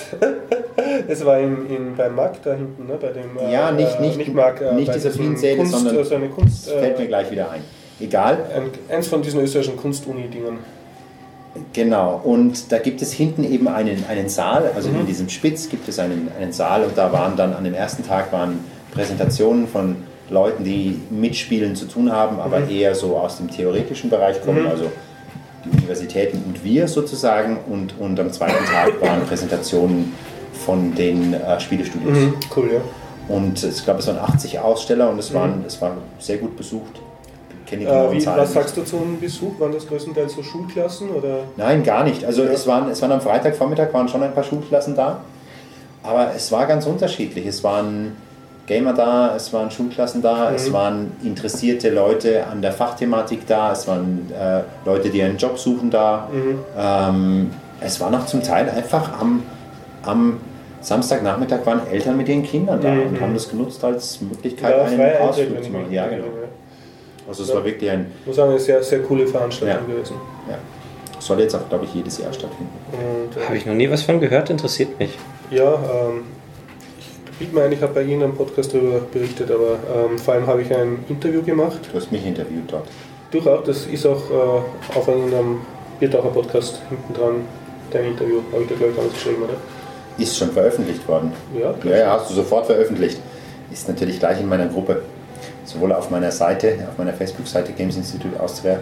es 1.09 1.25
war 1.25 1.39
in, 1.41 1.67
in, 1.69 1.97
beim 1.97 2.15
Markt 2.15 2.45
da 2.47 2.55
hinten, 2.55 2.87
ne? 2.87 2.97
bei 3.01 3.09
dem. 3.09 3.37
äh, 3.39 3.53
Ja, 3.53 3.73
nicht- 3.73 3.99
äh, 3.99 4.03
nicht- 4.03 4.17
nicht, 4.19 4.35
Markt, 4.35 4.61
äh, 4.63 4.73
nicht 4.75 4.95
die 4.95 4.99
Sophiensäle, 5.01 5.57
Kunst, 5.59 5.73
sondern- 5.73 5.97
Also 5.99 6.15
eine 6.15 6.29
Kunst. 6.29 6.67
das 6.69 6.75
fällt 6.75 6.99
mir 6.99 7.05
Äh, 7.05 7.09
gleich 7.09 7.31
wieder 7.31 7.51
ein. 7.51 7.63
Egal, 8.01 8.39
ein, 8.55 8.95
eins 8.97 9.09
von 9.09 9.23
diesen 9.23 9.41
österreichischen 9.41 9.77
Kunstuni-Dingen. 9.77 10.59
Genau, 11.75 12.21
und 12.25 12.73
da 12.73 12.79
gibt 12.79 13.03
es 13.03 13.13
hinten 13.13 13.45
eben 13.45 13.69
einen, 13.69 14.05
einen 14.09 14.29
Saal, 14.31 14.71
also 14.75 14.89
in 14.89 15.05
diesem 15.07 15.29
Spitz 15.29 15.69
gibt 15.69 15.87
es 15.89 15.99
einen, 15.99 16.31
einen 16.41 16.51
Saal 16.53 16.83
und 16.85 16.97
da 16.97 17.13
waren 17.13 17.37
dann 17.37 17.53
an 17.53 17.63
dem 17.65 17.75
ersten 17.75 18.07
Tag 18.07 18.33
waren 18.33 18.61
Präsentationen 18.93 19.69
von 19.69 19.97
Leuten, 20.31 20.65
die 20.65 21.01
mit 21.11 21.37
Spielen 21.37 21.77
zu 21.77 21.87
tun 21.87 22.11
haben, 22.11 22.41
aber 22.41 22.69
eher 22.69 22.95
so 22.95 23.17
aus 23.17 23.37
dem 23.37 23.51
theoretischen 23.51 24.09
Bereich 24.11 24.43
kommen, 24.43 24.67
also 24.67 24.91
die 25.65 25.71
Universitäten 25.71 26.43
und 26.47 26.65
wir 26.65 26.89
sozusagen 26.89 27.59
und, 27.69 27.95
und 28.01 28.19
am 28.19 28.33
zweiten 28.33 28.65
Tag 28.65 29.01
waren 29.01 29.25
Präsentationen 29.27 30.13
von 30.53 30.95
den 30.95 31.35
äh, 31.35 31.61
Spielestudios. 31.61 32.19
Mhm, 32.19 32.35
cool, 32.57 32.71
ja. 32.75 32.81
Und 33.35 33.63
ich 33.63 33.85
glaube, 33.85 34.01
es 34.01 34.07
waren 34.09 34.19
80 34.19 34.59
Aussteller 34.59 35.09
und 35.11 35.19
es, 35.19 35.33
waren, 35.33 35.65
es 35.67 35.81
war 35.81 35.93
sehr 36.19 36.39
gut 36.39 36.57
besucht. 36.57 37.01
Ich 37.65 37.71
kenne 37.71 37.83
die 37.85 37.89
Äh, 37.89 38.13
wie, 38.21 38.27
was 38.27 38.53
sagst 38.53 38.77
du 38.77 38.83
zum 38.85 39.21
Besuch? 39.21 39.59
Waren 39.61 39.73
das 39.73 39.87
größtenteils 39.87 40.35
so 40.35 40.43
Schulklassen 40.43 41.11
oder? 41.11 41.45
Nein, 41.57 41.83
gar 41.85 42.05
nicht. 42.05 42.25
Also 42.25 42.43
Ja. 42.43 42.51
es, 42.51 42.67
waren, 42.67 42.91
es 42.91 43.01
waren 43.01 43.13
am 43.13 43.21
Freitagvormittag 43.21 43.93
waren 43.93 44.09
schon 44.09 44.23
ein 44.23 44.35
paar 44.35 44.45
Schulklassen 44.45 44.97
da, 44.97 45.21
aber 46.03 46.33
es 46.35 46.51
war 46.51 46.67
ganz 46.67 46.85
unterschiedlich. 46.87 47.47
Es 47.47 47.63
waren 47.63 48.17
Gamer 48.73 48.93
da, 48.95 49.35
es 49.37 49.53
waren 49.53 49.71
Schulklassen 49.71 50.23
da, 50.23 50.49
Mhm. 50.51 50.57
es 50.57 50.73
waren 50.73 51.13
interessierte 51.23 51.91
Leute 51.91 52.47
an 52.47 52.63
der 52.63 52.73
Fachthematik 52.73 53.47
da, 53.47 53.73
es 53.73 53.87
waren 53.87 54.31
äh, 54.33 54.63
Leute, 54.87 55.11
die 55.11 55.23
einen 55.23 55.37
Job 55.37 55.59
suchen 55.59 55.91
da. 55.91 56.29
Mhm. 56.33 56.59
Ähm, 56.79 57.51
es 57.81 58.01
war 58.01 58.11
noch 58.11 58.27
zum 58.27 58.43
Teil 58.43 58.69
einfach 58.71 59.21
am, 59.21 59.43
am 60.05 60.39
Samstagnachmittag 60.81 61.65
waren 61.65 61.81
Eltern 61.91 62.17
mit 62.17 62.29
ihren 62.29 62.43
Kindern 62.43 62.81
da 62.81 62.91
Mhm. 62.91 63.07
und 63.09 63.21
haben 63.21 63.35
das 63.35 63.49
genutzt 63.49 63.85
als 63.85 64.21
Möglichkeit, 64.21 64.77
Ja, 64.77 64.85
einen 64.85 65.17
Ausflug 65.29 65.63
zu 65.65 65.71
machen. 65.71 65.93
Ja, 65.93 66.07
genau. 66.09 66.25
Also 67.29 67.43
es 67.45 67.55
war 67.55 67.65
wirklich 67.65 67.89
ein, 67.91 68.07
Ich 68.21 68.27
muss 68.27 68.37
sagen, 68.37 68.51
eine 68.51 68.59
sehr, 68.59 68.83
sehr 68.83 69.01
coole 69.03 69.27
Veranstaltung 69.27 69.89
Ja. 69.89 69.95
gewesen. 69.95 70.17
ja, 70.49 70.57
soll 71.21 71.41
jetzt 71.41 71.55
auch, 71.55 71.69
glaube 71.69 71.85
ich, 71.85 71.95
jedes 71.95 72.19
Jahr 72.19 72.33
stattfinden. 72.33 72.73
Äh, 72.93 73.45
Habe 73.47 73.57
ich 73.57 73.65
noch 73.67 73.75
nie 73.75 73.89
was 73.91 74.03
von 74.03 74.19
gehört, 74.21 74.51
interessiert 74.51 74.99
mich. 74.99 75.17
Ja, 75.51 75.75
ähm, 75.75 76.25
ein, 77.57 77.73
ich 77.73 77.83
habe 77.83 77.95
bei 77.95 78.03
Ihnen 78.03 78.23
im 78.23 78.35
Podcast 78.35 78.75
darüber 78.75 79.01
berichtet, 79.01 79.51
aber 79.51 79.79
ähm, 79.95 80.19
vor 80.19 80.35
allem 80.35 80.47
habe 80.47 80.63
ich 80.63 80.75
ein 80.75 81.05
Interview 81.09 81.43
gemacht. 81.43 81.81
Du 81.91 81.97
hast 81.97 82.13
mich 82.13 82.25
interviewt 82.27 82.71
dort. 82.71 82.89
Durchaus, 83.31 83.65
das 83.65 83.87
ist 83.87 84.07
auch 84.07 84.31
äh, 84.31 84.99
auf 84.99 85.09
einem 85.09 85.61
Biertaucher 85.99 86.31
Podcast 86.31 86.81
hinten 86.89 87.15
dran, 87.15 87.35
dein 87.91 88.07
Interview, 88.07 88.41
habe 88.53 88.63
ich 88.63 88.69
da 88.69 88.75
glaube 88.75 88.91
ich 88.91 88.97
damals 88.97 89.15
geschrieben, 89.15 89.43
oder? 89.43 89.55
Ist 90.19 90.37
schon 90.37 90.51
veröffentlicht 90.51 91.07
worden. 91.09 91.33
Ja, 91.59 91.75
Ja, 91.85 91.97
ja, 91.97 92.13
hast 92.13 92.31
du 92.31 92.35
sofort 92.35 92.67
veröffentlicht. 92.67 93.19
Ist 93.73 93.89
natürlich 93.89 94.19
gleich 94.19 94.41
in 94.41 94.49
meiner 94.49 94.67
Gruppe. 94.67 95.03
Sowohl 95.65 95.93
auf 95.93 96.11
meiner 96.11 96.31
Seite, 96.31 96.87
auf 96.91 96.99
meiner 96.99 97.13
Facebook-Seite 97.13 97.73
Games 97.73 97.97
Institute 97.97 98.39
Austria, 98.39 98.81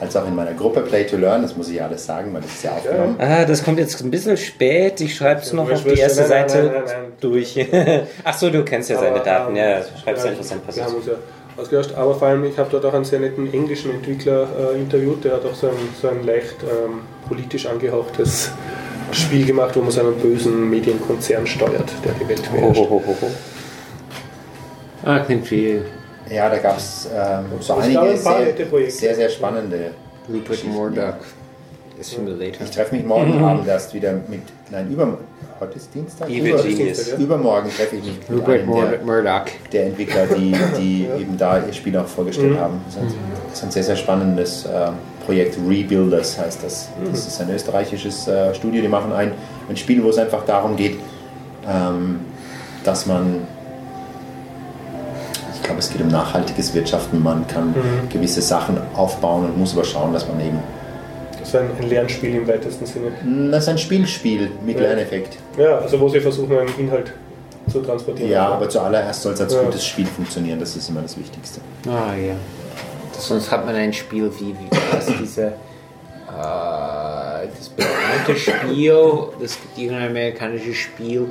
als 0.00 0.16
auch 0.16 0.26
in 0.26 0.34
meiner 0.34 0.52
Gruppe 0.54 0.80
Play 0.80 1.04
to 1.04 1.16
Learn. 1.16 1.42
Das 1.42 1.56
muss 1.56 1.68
ich 1.68 1.76
ja 1.76 1.86
alles 1.86 2.04
sagen, 2.04 2.32
weil 2.34 2.42
das 2.42 2.52
ist 2.52 2.64
ja 2.64 2.72
aufgenommen. 2.72 3.16
Ah, 3.18 3.44
das 3.44 3.62
kommt 3.64 3.78
jetzt 3.78 4.00
ein 4.02 4.10
bisschen 4.10 4.36
spät. 4.36 5.00
Ich 5.00 5.14
schreibe 5.16 5.40
es 5.42 5.50
Ja, 5.50 5.56
noch 5.56 5.70
auf 5.70 5.84
die 5.84 5.90
erste 5.98 6.24
Seite 6.24 6.56
nein, 6.58 6.72
nein, 6.72 6.82
nein. 6.86 7.12
durch. 7.20 7.58
Ach 8.24 8.34
so, 8.36 8.50
du 8.50 8.64
kennst 8.64 8.90
ja 8.90 8.96
seine 8.98 9.16
Aber, 9.16 9.24
Daten. 9.24 9.56
ähm, 9.56 9.56
Ja, 9.56 9.80
schreibst 10.02 10.24
ja, 10.24 10.30
einfach 10.32 10.44
sein 10.44 10.58
Wir 10.66 10.82
haben 10.84 10.92
Passwort. 10.92 10.96
uns 10.96 11.06
ja 11.06 11.12
ausgetauscht, 11.56 11.94
aber 11.96 12.14
vor 12.14 12.28
allem, 12.28 12.44
ich 12.44 12.56
habe 12.58 12.68
dort 12.70 12.84
auch 12.86 12.94
einen 12.94 13.04
sehr 13.04 13.20
netten 13.20 13.52
englischen 13.52 13.90
Entwickler 13.90 14.46
äh, 14.74 14.78
interviewt, 14.78 15.22
der 15.24 15.34
hat 15.34 15.44
auch 15.44 15.54
so 15.54 15.68
ein, 15.68 15.74
so 16.00 16.08
ein 16.08 16.24
leicht 16.24 16.56
ähm, 16.62 17.00
politisch 17.28 17.66
angehauchtes 17.66 18.50
Spiel 19.12 19.44
gemacht, 19.44 19.76
wo 19.76 19.80
man 19.82 19.90
so 19.90 20.00
einen 20.00 20.14
bösen 20.16 20.70
Medienkonzern 20.70 21.46
steuert, 21.46 21.92
der 22.04 22.12
die 22.18 22.26
Welt 22.28 22.50
beherrscht. 22.50 22.80
ho, 22.80 22.88
ho, 22.90 23.02
ho. 23.20 23.30
Ah, 25.04 25.18
klingt 25.18 25.46
viel. 25.46 25.84
Ja, 26.32 26.48
da 26.48 26.58
gab 26.58 26.78
es 26.78 27.08
ähm, 27.14 27.44
so 27.50 27.56
Es 27.58 27.68
gab 27.68 27.78
einige 27.80 28.16
sehr, 28.16 28.90
sehr, 28.90 29.14
sehr 29.14 29.28
spannende. 29.28 29.90
Rupert 30.28 30.64
Murdoch. 30.64 31.14
Simulator. 32.00 32.64
Ich 32.64 32.70
treffe 32.70 32.96
mich 32.96 33.04
morgen 33.04 33.42
Abend 33.44 33.66
erst 33.68 33.94
wieder 33.94 34.12
mit, 34.26 34.40
nein, 34.70 34.90
über, 34.90 35.18
heute 35.60 35.76
ist 35.76 35.94
Dienstag? 35.94 36.28
Evil 36.28 36.54
Über- 36.54 36.62
Genius. 36.62 37.12
Übermorgen 37.12 37.70
treffe 37.70 37.96
ich 37.96 38.04
mich 38.04 38.18
mit 38.28 38.40
Rupert 38.40 38.60
einem 38.60 38.66
Mur 38.66 38.84
der, 38.86 39.00
Murdoch. 39.02 39.44
der 39.72 39.86
Entwickler, 39.86 40.26
die, 40.26 40.54
die 40.78 41.06
eben 41.20 41.36
da 41.38 41.64
ihr 41.64 41.72
Spiel 41.72 41.96
auch 41.96 42.06
vorgestellt 42.06 42.58
haben. 42.58 42.80
Das 42.86 42.96
ist, 42.96 43.00
ein, 43.02 43.14
das 43.50 43.58
ist 43.58 43.64
ein 43.64 43.70
sehr, 43.70 43.82
sehr 43.84 43.96
spannendes 43.96 44.66
äh, 44.66 44.90
Projekt. 45.24 45.56
Rebuilders 45.68 46.38
heißt 46.38 46.64
das. 46.64 46.88
Das 47.10 47.26
ist 47.26 47.40
ein 47.40 47.50
österreichisches 47.50 48.26
äh, 48.26 48.54
Studio, 48.54 48.82
die 48.82 48.88
machen 48.88 49.12
ein, 49.12 49.32
ein 49.68 49.76
Spiel, 49.76 50.02
wo 50.02 50.08
es 50.08 50.18
einfach 50.18 50.44
darum 50.44 50.76
geht, 50.76 50.98
ähm, 51.68 52.20
dass 52.84 53.06
man 53.06 53.46
ich 55.62 55.66
glaube, 55.66 55.78
es 55.78 55.90
geht 55.90 56.00
um 56.02 56.08
nachhaltiges 56.08 56.74
Wirtschaften. 56.74 57.22
Man 57.22 57.46
kann 57.46 57.74
gewisse 58.10 58.42
Sachen 58.42 58.78
aufbauen 58.94 59.44
und 59.46 59.58
muss 59.58 59.72
aber 59.74 59.84
schauen, 59.84 60.12
dass 60.12 60.26
man 60.26 60.40
eben. 60.40 60.58
Das 61.38 61.48
ist 61.48 61.56
ein, 61.56 61.70
ein 61.80 61.88
Lernspiel 61.88 62.34
im 62.34 62.48
weitesten 62.48 62.84
Sinne. 62.84 63.12
Das 63.50 63.62
ist 63.64 63.68
ein 63.68 63.78
Spielspiel 63.78 64.50
mit 64.66 64.76
Ja. 64.76 64.82
Lerneffekt. 64.88 65.38
Ja, 65.56 65.78
also 65.78 65.98
wo 66.00 66.08
sie 66.08 66.20
versuchen, 66.20 66.58
einen 66.58 66.68
Inhalt 66.78 67.12
zu 67.70 67.80
transportieren. 67.80 68.30
Ja, 68.30 68.48
aber 68.48 68.68
zuallererst 68.68 69.22
soll 69.22 69.32
es 69.34 69.40
als 69.40 69.54
Ja. 69.54 69.62
gutes 69.62 69.86
Spiel 69.86 70.06
funktionieren. 70.06 70.58
Das 70.58 70.74
ist 70.76 70.88
immer 70.88 71.02
das 71.02 71.16
Wichtigste. 71.16 71.60
Ah 71.86 72.14
ja. 72.14 72.34
Sonst 73.18 73.50
hat 73.50 73.64
man 73.64 73.76
ein 73.76 73.92
Spiel 73.92 74.30
wie, 74.40 74.46
wie 74.48 74.68
was 74.92 75.06
diese 75.20 75.46
äh, 75.46 77.46
das 77.58 77.68
bekannte 77.68 78.36
Spiel, 78.36 78.94
das 79.40 79.56
gibt 79.60 79.78
irgendein 79.78 80.08
amerikanisches 80.10 80.76
Spiel, 80.76 81.26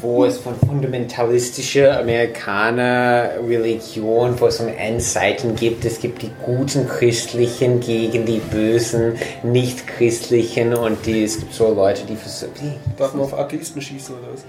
wo 0.00 0.24
es 0.24 0.38
von 0.38 0.56
fundamentalistischer 0.56 2.00
Amerikaner 2.00 3.30
Religion, 3.46 4.40
wo 4.40 4.46
es 4.46 4.58
um 4.58 4.68
Endseiten 4.68 5.54
gibt. 5.54 5.84
Es 5.84 6.00
gibt 6.00 6.22
die 6.22 6.30
guten 6.44 6.88
Christlichen 6.88 7.80
gegen 7.80 8.26
die 8.26 8.38
bösen 8.38 9.16
nicht-christlichen 9.42 10.74
und 10.74 11.06
die, 11.06 11.24
es 11.24 11.38
gibt 11.38 11.54
so 11.54 11.72
Leute, 11.72 12.02
die 12.04 12.16
versuchen, 12.16 12.74
Darf 12.96 13.14
man 13.14 13.24
auf 13.24 13.38
Atheisten 13.38 13.80
schießen 13.80 14.16
oder 14.16 14.32
was? 14.32 14.42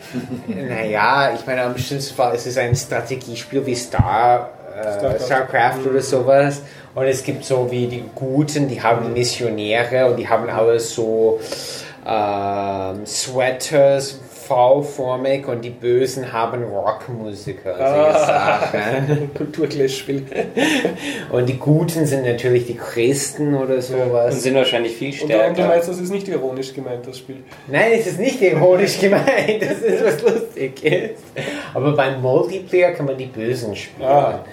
naja, 0.55 1.33
ich 1.35 1.45
meine, 1.45 1.63
am 1.63 1.77
schlimmsten 1.77 2.15
Fall 2.15 2.35
ist 2.35 2.47
es 2.47 2.57
ein 2.57 2.75
Strategiespiel 2.75 3.63
wie 3.65 3.75
Star, 3.75 4.49
äh, 4.75 5.19
Starcraft. 5.19 5.85
Oder 5.87 6.01
sowas. 6.01 6.61
Und 6.95 7.05
es 7.05 7.23
gibt 7.23 7.45
so 7.45 7.69
wie 7.69 7.87
die 7.87 8.03
Guten, 8.15 8.67
die 8.67 8.81
haben 8.81 9.13
Missionäre 9.13 10.07
und 10.09 10.17
die 10.17 10.27
haben 10.27 10.49
alle 10.49 10.79
so 10.79 11.39
ähm, 12.05 13.05
Sweaters 13.05 14.19
V-formig 14.51 15.47
und 15.47 15.63
die 15.63 15.69
Bösen 15.69 16.33
haben 16.33 16.63
Rockmusiker. 16.65 17.77
Sachen. 17.77 19.29
Kulturclash-Spiel. 19.37 20.25
Und 21.31 21.47
die 21.47 21.57
Guten 21.57 22.05
sind 22.05 22.25
natürlich 22.25 22.65
die 22.65 22.75
Christen 22.75 23.55
oder 23.55 23.75
Und 23.75 23.81
sowas. 23.81 24.43
sind 24.43 24.55
wahrscheinlich 24.55 24.93
viel 24.97 25.13
Und, 25.13 25.19
du- 25.19 25.23
und 25.23 25.29
du 25.29 25.53
stärker. 25.53 25.67
meinst, 25.67 25.87
das 25.87 25.99
ist 25.99 26.11
nicht 26.11 26.27
ironisch 26.27 26.73
gemeint, 26.73 27.07
das 27.07 27.17
Spiel. 27.19 27.37
Nein, 27.67 27.91
es 27.97 28.07
ist 28.07 28.19
nicht 28.19 28.41
ironisch 28.41 28.99
gemeint, 28.99 29.61
das 29.61 29.79
ist 29.79 30.03
was 30.03 30.21
lustig 30.21 30.83
ist. 30.83 31.23
Aber 31.73 31.93
beim 31.95 32.21
Multiplayer 32.21 32.91
kann 32.91 33.05
man 33.05 33.17
die 33.17 33.27
Bösen 33.27 33.73
spielen. 33.73 34.09
Ah. 34.09 34.43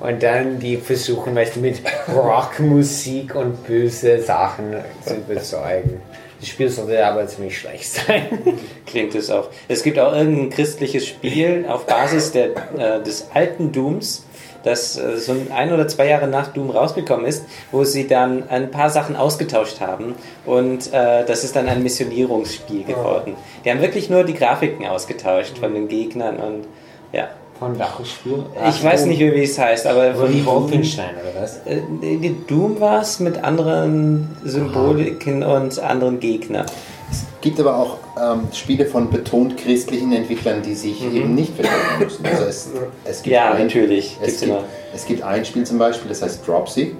Und 0.00 0.22
dann 0.22 0.60
die 0.60 0.76
versuchen, 0.76 1.34
weißt 1.34 1.56
du, 1.56 1.60
mit 1.60 1.82
Rockmusik 2.14 3.34
und 3.34 3.66
böse 3.66 4.20
Sachen 4.22 4.76
zu 5.04 5.14
überzeugen. 5.16 6.00
Das 6.40 6.48
Spiel 6.48 6.68
sollte 6.68 7.04
aber 7.04 7.26
ziemlich 7.26 7.58
schlecht 7.58 7.84
sein. 7.84 8.26
Klingt 8.86 9.14
es 9.14 9.30
auch. 9.30 9.48
Es 9.66 9.82
gibt 9.82 9.98
auch 9.98 10.12
irgendein 10.12 10.50
christliches 10.50 11.06
Spiel 11.06 11.66
auf 11.68 11.86
Basis 11.86 12.32
der, 12.32 12.50
äh, 12.76 13.02
des 13.02 13.28
alten 13.34 13.72
Dooms, 13.72 14.24
das 14.62 14.96
äh, 14.98 15.16
so 15.16 15.34
ein 15.54 15.72
oder 15.72 15.88
zwei 15.88 16.06
Jahre 16.06 16.28
nach 16.28 16.48
Doom 16.48 16.70
rausgekommen 16.70 17.26
ist, 17.26 17.44
wo 17.72 17.82
sie 17.84 18.06
dann 18.06 18.48
ein 18.48 18.70
paar 18.70 18.90
Sachen 18.90 19.16
ausgetauscht 19.16 19.80
haben 19.80 20.14
und 20.46 20.92
äh, 20.92 21.24
das 21.24 21.42
ist 21.42 21.56
dann 21.56 21.68
ein 21.68 21.82
Missionierungsspiel 21.82 22.84
geworden. 22.84 23.34
Die 23.64 23.70
haben 23.70 23.80
wirklich 23.80 24.08
nur 24.08 24.24
die 24.24 24.34
Grafiken 24.34 24.86
ausgetauscht 24.86 25.58
von 25.58 25.74
den 25.74 25.88
Gegnern 25.88 26.36
und 26.36 26.66
ja. 27.12 27.28
Von 27.58 27.78
welches 27.78 28.10
Spiel? 28.12 28.44
Ich 28.68 28.84
weiß 28.84 29.06
nicht, 29.06 29.18
wie 29.20 29.42
es 29.42 29.58
heißt, 29.58 29.86
aber 29.86 30.14
Von 30.14 30.28
von 30.32 30.46
Wolfenstein 30.46 31.10
oder 31.20 31.42
was? 31.42 31.56
Äh, 31.66 31.80
die 32.00 32.36
Doom 32.46 32.78
war 32.80 33.02
es 33.02 33.18
mit 33.18 33.42
anderen 33.42 34.36
Symboliken 34.44 35.42
und 35.42 35.78
anderen 35.80 36.20
Gegnern. 36.20 36.66
Es 37.10 37.24
gibt 37.40 37.58
aber 37.58 37.76
auch 37.76 37.96
ähm, 38.20 38.48
Spiele 38.52 38.86
von 38.86 39.10
betont 39.10 39.56
christlichen 39.56 40.12
Entwicklern, 40.12 40.62
die 40.62 40.74
sich 40.74 41.02
eben 41.02 41.34
nicht 41.34 41.54
verstecken 41.54 42.04
müssen. 42.04 42.26
Also 42.26 42.44
es, 42.44 42.68
es 43.04 43.22
gibt 43.22 43.34
Ja, 43.34 43.52
ein, 43.52 43.64
natürlich. 43.64 44.16
Es 44.20 44.40
gibt, 44.40 44.52
immer. 44.52 44.64
es 44.94 45.06
gibt 45.06 45.22
ein 45.22 45.44
Spiel 45.44 45.64
zum 45.64 45.78
Beispiel, 45.78 46.08
das 46.08 46.22
heißt 46.22 46.46
Dropsy. 46.46 46.94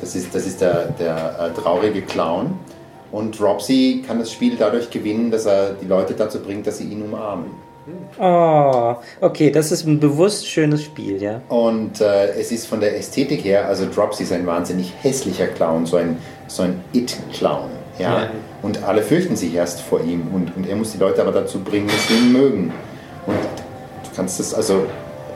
Das 0.00 0.14
ist, 0.14 0.34
das 0.34 0.46
ist 0.46 0.60
der, 0.60 0.86
der 0.98 1.52
äh, 1.56 1.60
traurige 1.60 2.02
Clown. 2.02 2.58
Und 3.10 3.38
Dropsy 3.38 4.04
kann 4.06 4.18
das 4.18 4.32
Spiel 4.32 4.56
dadurch 4.58 4.90
gewinnen, 4.90 5.30
dass 5.30 5.46
er 5.46 5.74
die 5.74 5.86
Leute 5.86 6.14
dazu 6.14 6.40
bringt, 6.40 6.66
dass 6.66 6.78
sie 6.78 6.84
ihn 6.84 7.02
umarmen. 7.02 7.46
Oh, 8.18 8.96
okay, 9.20 9.50
das 9.50 9.70
ist 9.72 9.86
ein 9.86 10.00
bewusst 10.00 10.48
schönes 10.48 10.82
Spiel, 10.82 11.22
ja. 11.22 11.42
Und 11.48 12.00
äh, 12.00 12.32
es 12.38 12.50
ist 12.50 12.66
von 12.66 12.80
der 12.80 12.96
Ästhetik 12.96 13.44
her, 13.44 13.66
also 13.66 13.86
Dropsy 13.92 14.22
ist 14.22 14.32
ein 14.32 14.46
wahnsinnig 14.46 14.92
hässlicher 15.02 15.48
Clown, 15.48 15.84
so 15.84 15.96
ein, 15.96 16.16
so 16.46 16.62
ein 16.62 16.80
It-Clown. 16.92 17.70
Ja? 17.98 18.22
Ja. 18.22 18.30
Und 18.62 18.82
alle 18.84 19.02
fürchten 19.02 19.36
sich 19.36 19.54
erst 19.54 19.80
vor 19.80 20.00
ihm 20.00 20.28
und, 20.32 20.56
und 20.56 20.68
er 20.68 20.76
muss 20.76 20.92
die 20.92 20.98
Leute 20.98 21.20
aber 21.20 21.32
dazu 21.32 21.60
bringen, 21.60 21.86
dass 21.88 22.08
sie 22.08 22.14
ihn 22.14 22.32
mögen. 22.32 22.72
Und 23.26 23.36
du 23.36 24.16
kannst 24.16 24.40
das 24.40 24.54
also 24.54 24.74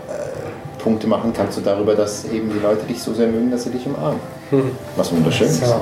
äh, 0.08 0.82
Punkte 0.82 1.06
machen, 1.06 1.32
kannst 1.34 1.58
du 1.58 1.60
darüber, 1.60 1.94
dass 1.94 2.24
eben 2.24 2.50
die 2.50 2.60
Leute 2.60 2.86
dich 2.86 3.02
so 3.02 3.12
sehr 3.12 3.28
mögen, 3.28 3.50
dass 3.50 3.64
sie 3.64 3.70
dich 3.70 3.84
umarmen. 3.86 4.20
Was 4.96 5.12
wunderschön 5.12 5.48
ist. 5.48 5.64
So. 5.64 5.80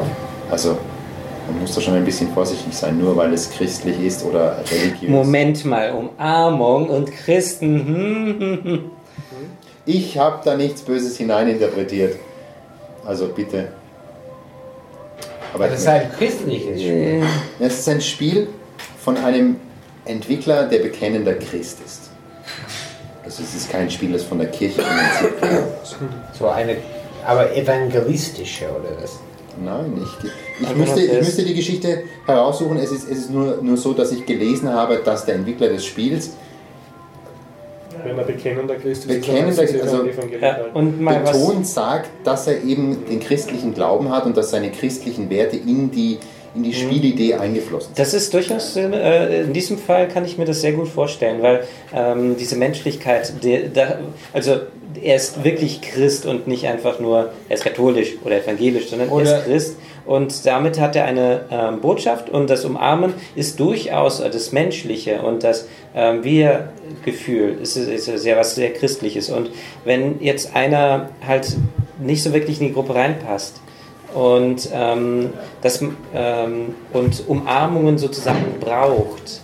Also 0.51 0.79
man 1.47 1.61
muss 1.61 1.75
da 1.75 1.81
schon 1.81 1.95
ein 1.95 2.05
bisschen 2.05 2.33
vorsichtig 2.33 2.75
sein, 2.75 2.99
nur 2.99 3.17
weil 3.17 3.33
es 3.33 3.51
christlich 3.51 4.01
ist 4.01 4.25
oder 4.25 4.63
religiös. 4.71 5.11
Moment 5.11 5.65
mal, 5.65 5.93
Umarmung 5.93 6.89
und 6.89 7.11
Christen. 7.13 7.87
Hm, 7.87 8.41
hm, 8.41 8.65
hm. 8.65 8.91
Ich 9.85 10.19
habe 10.19 10.41
da 10.45 10.57
nichts 10.57 10.83
Böses 10.83 11.17
hineininterpretiert. 11.17 12.17
Also 13.05 13.29
bitte. 13.29 13.69
Aber 15.55 15.69
Das 15.69 15.81
ist 15.81 15.87
ein 15.87 16.11
christliches 16.13 16.81
Spiel. 16.81 17.23
Es 17.61 17.79
ist 17.79 17.89
ein 17.89 18.01
Spiel 18.01 18.49
von 19.03 19.17
einem 19.17 19.57
Entwickler, 20.05 20.65
der 20.65 20.81
bekennender 20.81 21.35
Christ 21.35 21.79
ist. 21.85 22.11
Also 23.25 23.43
es 23.43 23.55
ist 23.55 23.71
kein 23.71 23.91
Spiel, 23.91 24.13
das 24.13 24.25
von 24.25 24.39
der 24.39 24.49
Kirche 24.49 24.83
finanziert 24.83 25.41
wird. 25.41 25.65
So 26.33 26.49
eine, 26.49 26.77
aber 27.25 27.55
evangelistische 27.57 28.67
oder 28.67 28.91
was? 29.03 29.19
Nein, 29.65 29.93
ich, 30.03 30.31
ich, 30.69 30.77
müsste, 30.77 30.97
was 30.97 31.03
ich 31.03 31.19
müsste 31.19 31.43
die 31.45 31.55
Geschichte 31.55 32.03
heraussuchen. 32.27 32.77
Es 32.79 32.93
ist, 32.93 33.11
es 33.11 33.19
ist 33.19 33.31
nur, 33.31 33.59
nur 33.63 33.77
so, 33.77 33.93
dass 33.93 34.13
ich 34.13 34.27
gelesen 34.27 34.69
habe, 34.73 35.01
dass 35.05 35.25
der 35.25 35.37
Entwickler 35.37 35.69
des 35.69 35.85
Spiels 35.85 36.33
Wenn 38.05 38.19
er 38.19 38.25
bekennender 38.25 38.75
Christ 38.77 39.07
ist, 39.07 39.09
Bekennender- 39.09 39.63
ist 39.63 39.75
er 39.75 39.85
meistens 39.85 39.95
also-. 39.95 40.09
Ja, 40.41 40.57
und 40.75 41.01
mal 41.01 41.23
was. 41.25 41.33
betont 41.33 41.67
sagt, 41.67 42.11
dass 42.25 42.47
er 42.47 42.63
eben 42.63 43.07
den 43.09 43.21
christlichen 43.21 43.73
Glauben 43.75 44.11
hat 44.11 44.27
und 44.27 44.37
dass 44.37 44.51
seine 44.51 44.71
christlichen 44.71 45.31
Werte 45.31 45.57
in 45.57 45.91
die, 45.91 46.19
in 46.57 46.63
die 46.63 46.73
Spielidee 46.73 47.35
eingeflossen 47.35 47.89
sind. 47.89 47.99
Das 47.99 48.15
ist 48.15 48.33
durchaus, 48.33 48.77
äh, 48.77 49.43
in 49.43 49.53
diesem 49.53 49.79
Fall 49.79 50.09
kann 50.09 50.25
ich 50.25 50.39
mir 50.39 50.45
das 50.47 50.61
sehr 50.61 50.73
gut 50.73 50.89
vorstellen, 50.89 51.43
weil 51.43 51.65
ähm, 51.95 52.37
diese 52.39 52.57
Menschlichkeit, 52.57 53.33
der, 53.45 53.69
der, 53.69 53.99
also 54.33 54.57
er 55.03 55.17
ist 55.17 55.45
wirklich 55.45 55.83
Christ 55.83 56.27
und 56.27 56.47
nicht 56.47 56.67
einfach 56.67 56.99
nur, 56.99 57.31
er 57.49 57.55
ist 57.55 57.65
katholisch 57.65 58.15
oder 58.25 58.43
evangelisch, 58.43 58.89
sondern 58.89 59.09
er 59.09 59.15
Oder- 59.15 59.39
ist 59.39 59.45
Christ. 59.45 59.77
Und 60.07 60.47
damit 60.47 60.79
hat 60.79 60.95
er 60.95 61.05
eine 61.05 61.47
ähm, 61.51 61.81
Botschaft 61.81 62.31
und 62.31 62.49
das 62.49 62.65
Umarmen 62.65 63.15
ist 63.35 63.59
durchaus 63.59 64.21
das 64.21 64.53
Menschliche 64.53 65.21
und 65.21 65.43
das 65.43 65.67
ähm, 65.97 66.23
Wir-Gefühl. 66.23 67.59
Ist, 67.61 67.77
ist 67.77 68.05
sehr 68.05 68.37
was 68.37 68.55
sehr 68.55 68.73
Christliches. 68.73 69.31
Und 69.31 69.51
wenn 69.85 70.21
jetzt 70.23 70.55
einer 70.55 71.11
halt 71.27 71.57
nicht 71.99 72.23
so 72.23 72.33
wirklich 72.33 72.61
in 72.61 72.69
die 72.69 72.73
Gruppe 72.73 72.95
reinpasst, 72.95 73.61
und, 74.17 74.71
ähm, 74.73 75.31
das, 75.61 75.83
ähm, 76.15 76.75
und 76.95 77.29
Umarmungen 77.29 77.99
sozusagen 77.99 78.59
braucht. 78.61 79.43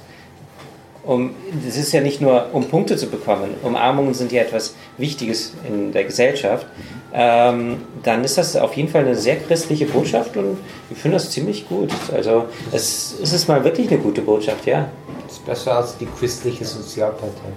Um, 1.04 1.34
das 1.66 1.76
ist 1.76 1.92
ja 1.92 2.00
nicht 2.00 2.20
nur, 2.20 2.46
um 2.52 2.64
Punkte 2.64 2.96
zu 2.96 3.08
bekommen. 3.08 3.54
Umarmungen 3.64 4.14
sind 4.14 4.30
ja 4.30 4.42
etwas 4.42 4.74
Wichtiges 4.98 5.52
in 5.68 5.92
der 5.92 6.04
Gesellschaft. 6.04 6.66
Ähm, 7.12 7.82
dann 8.04 8.22
ist 8.24 8.38
das 8.38 8.56
auf 8.56 8.74
jeden 8.74 8.88
Fall 8.88 9.02
eine 9.02 9.16
sehr 9.16 9.36
christliche 9.36 9.84
Botschaft 9.86 10.36
und 10.36 10.58
ich 10.90 10.96
finde 10.96 11.16
das 11.16 11.30
ziemlich 11.30 11.68
gut. 11.68 11.90
Also 12.14 12.44
es, 12.70 13.16
es 13.20 13.32
ist 13.32 13.48
mal 13.48 13.62
wirklich 13.64 13.88
eine 13.88 13.98
gute 13.98 14.22
Botschaft, 14.22 14.64
ja. 14.64 14.88
Das 15.26 15.36
ist 15.36 15.44
besser 15.44 15.76
als 15.76 15.98
die 15.98 16.06
christliche 16.06 16.64
Sozialpartei. 16.64 17.52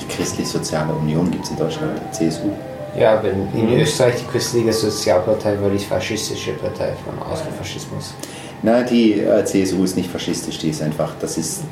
Die 0.00 0.14
Christlich-Soziale 0.14 0.92
Union 0.92 1.30
gibt 1.30 1.44
es 1.46 1.50
in 1.50 1.56
Deutschland, 1.56 2.14
CSU. 2.14 2.50
Ja, 2.98 3.22
wenn 3.22 3.48
in 3.54 3.80
Österreich 3.80 4.14
die 4.20 4.24
christliche 4.26 4.72
Sozialpartei 4.72 5.60
war 5.60 5.70
die 5.70 5.78
faschistische 5.78 6.52
Partei 6.52 6.92
von 7.04 7.18
Austrofaschismus. 7.30 8.14
Na, 8.62 8.82
die 8.82 9.20
äh, 9.20 9.44
CSU 9.44 9.84
ist 9.84 9.96
nicht 9.96 10.10
faschistisch, 10.10 10.58
die 10.58 10.70
ist 10.70 10.82
einfach, 10.82 11.12
das 11.20 11.36
ist 11.36 11.64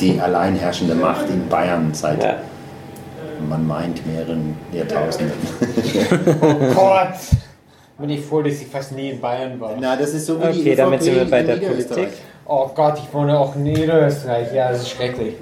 die 0.00 0.18
alleinherrschende 0.18 0.94
Macht 0.94 1.28
in 1.28 1.46
Bayern 1.48 1.92
seit, 1.92 2.22
Ja. 2.22 2.36
man 3.48 3.66
meint, 3.66 4.04
mehreren 4.06 4.56
Jahrtausenden. 4.72 5.34
Oh 6.40 6.54
Gott! 6.74 7.08
Bin 7.98 8.10
ich 8.10 8.24
froh, 8.24 8.40
dass 8.42 8.54
ich 8.54 8.66
fast 8.66 8.92
nie 8.92 9.10
in 9.10 9.20
Bayern 9.20 9.60
war. 9.60 9.74
Na, 9.78 9.94
das 9.94 10.14
ist 10.14 10.26
so 10.26 10.40
wie 10.40 10.46
Okay, 10.46 10.62
die 10.64 10.74
damit 10.74 11.02
sind 11.02 11.14
wir 11.16 11.24
bei 11.30 11.42
der. 11.42 11.56
Politik. 11.56 12.08
Oh 12.46 12.68
Gott, 12.74 12.98
ich 12.98 13.12
wohne 13.14 13.38
auch 13.38 13.54
in 13.54 13.64
Niederösterreich. 13.64 14.52
Ja, 14.54 14.70
das 14.72 14.80
ist 14.82 14.90
schrecklich. 14.90 15.34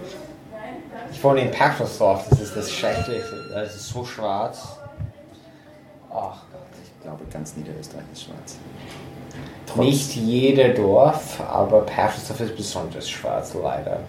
Ich 1.12 1.22
wohne 1.24 1.42
in 1.42 1.50
Perkersdorf. 1.50 2.24
Das 2.28 2.40
ist 2.40 2.56
das 2.56 2.70
Schrecklichste. 2.70 3.36
Das 3.54 3.74
ist 3.76 3.88
so 3.88 4.04
schwarz. 4.04 4.76
Ach 6.10 6.42
Gott. 6.52 6.60
Ich 6.84 7.02
glaube, 7.02 7.24
ganz 7.32 7.56
Niederösterreich 7.56 8.04
ist 8.12 8.24
schwarz. 8.24 8.56
Nicht 9.76 10.16
jeder 10.16 10.70
Dorf, 10.70 11.40
aber 11.40 11.82
Perkersdorf 11.82 12.40
ist 12.40 12.56
besonders 12.56 13.08
schwarz, 13.08 13.54
leider. 13.54 14.00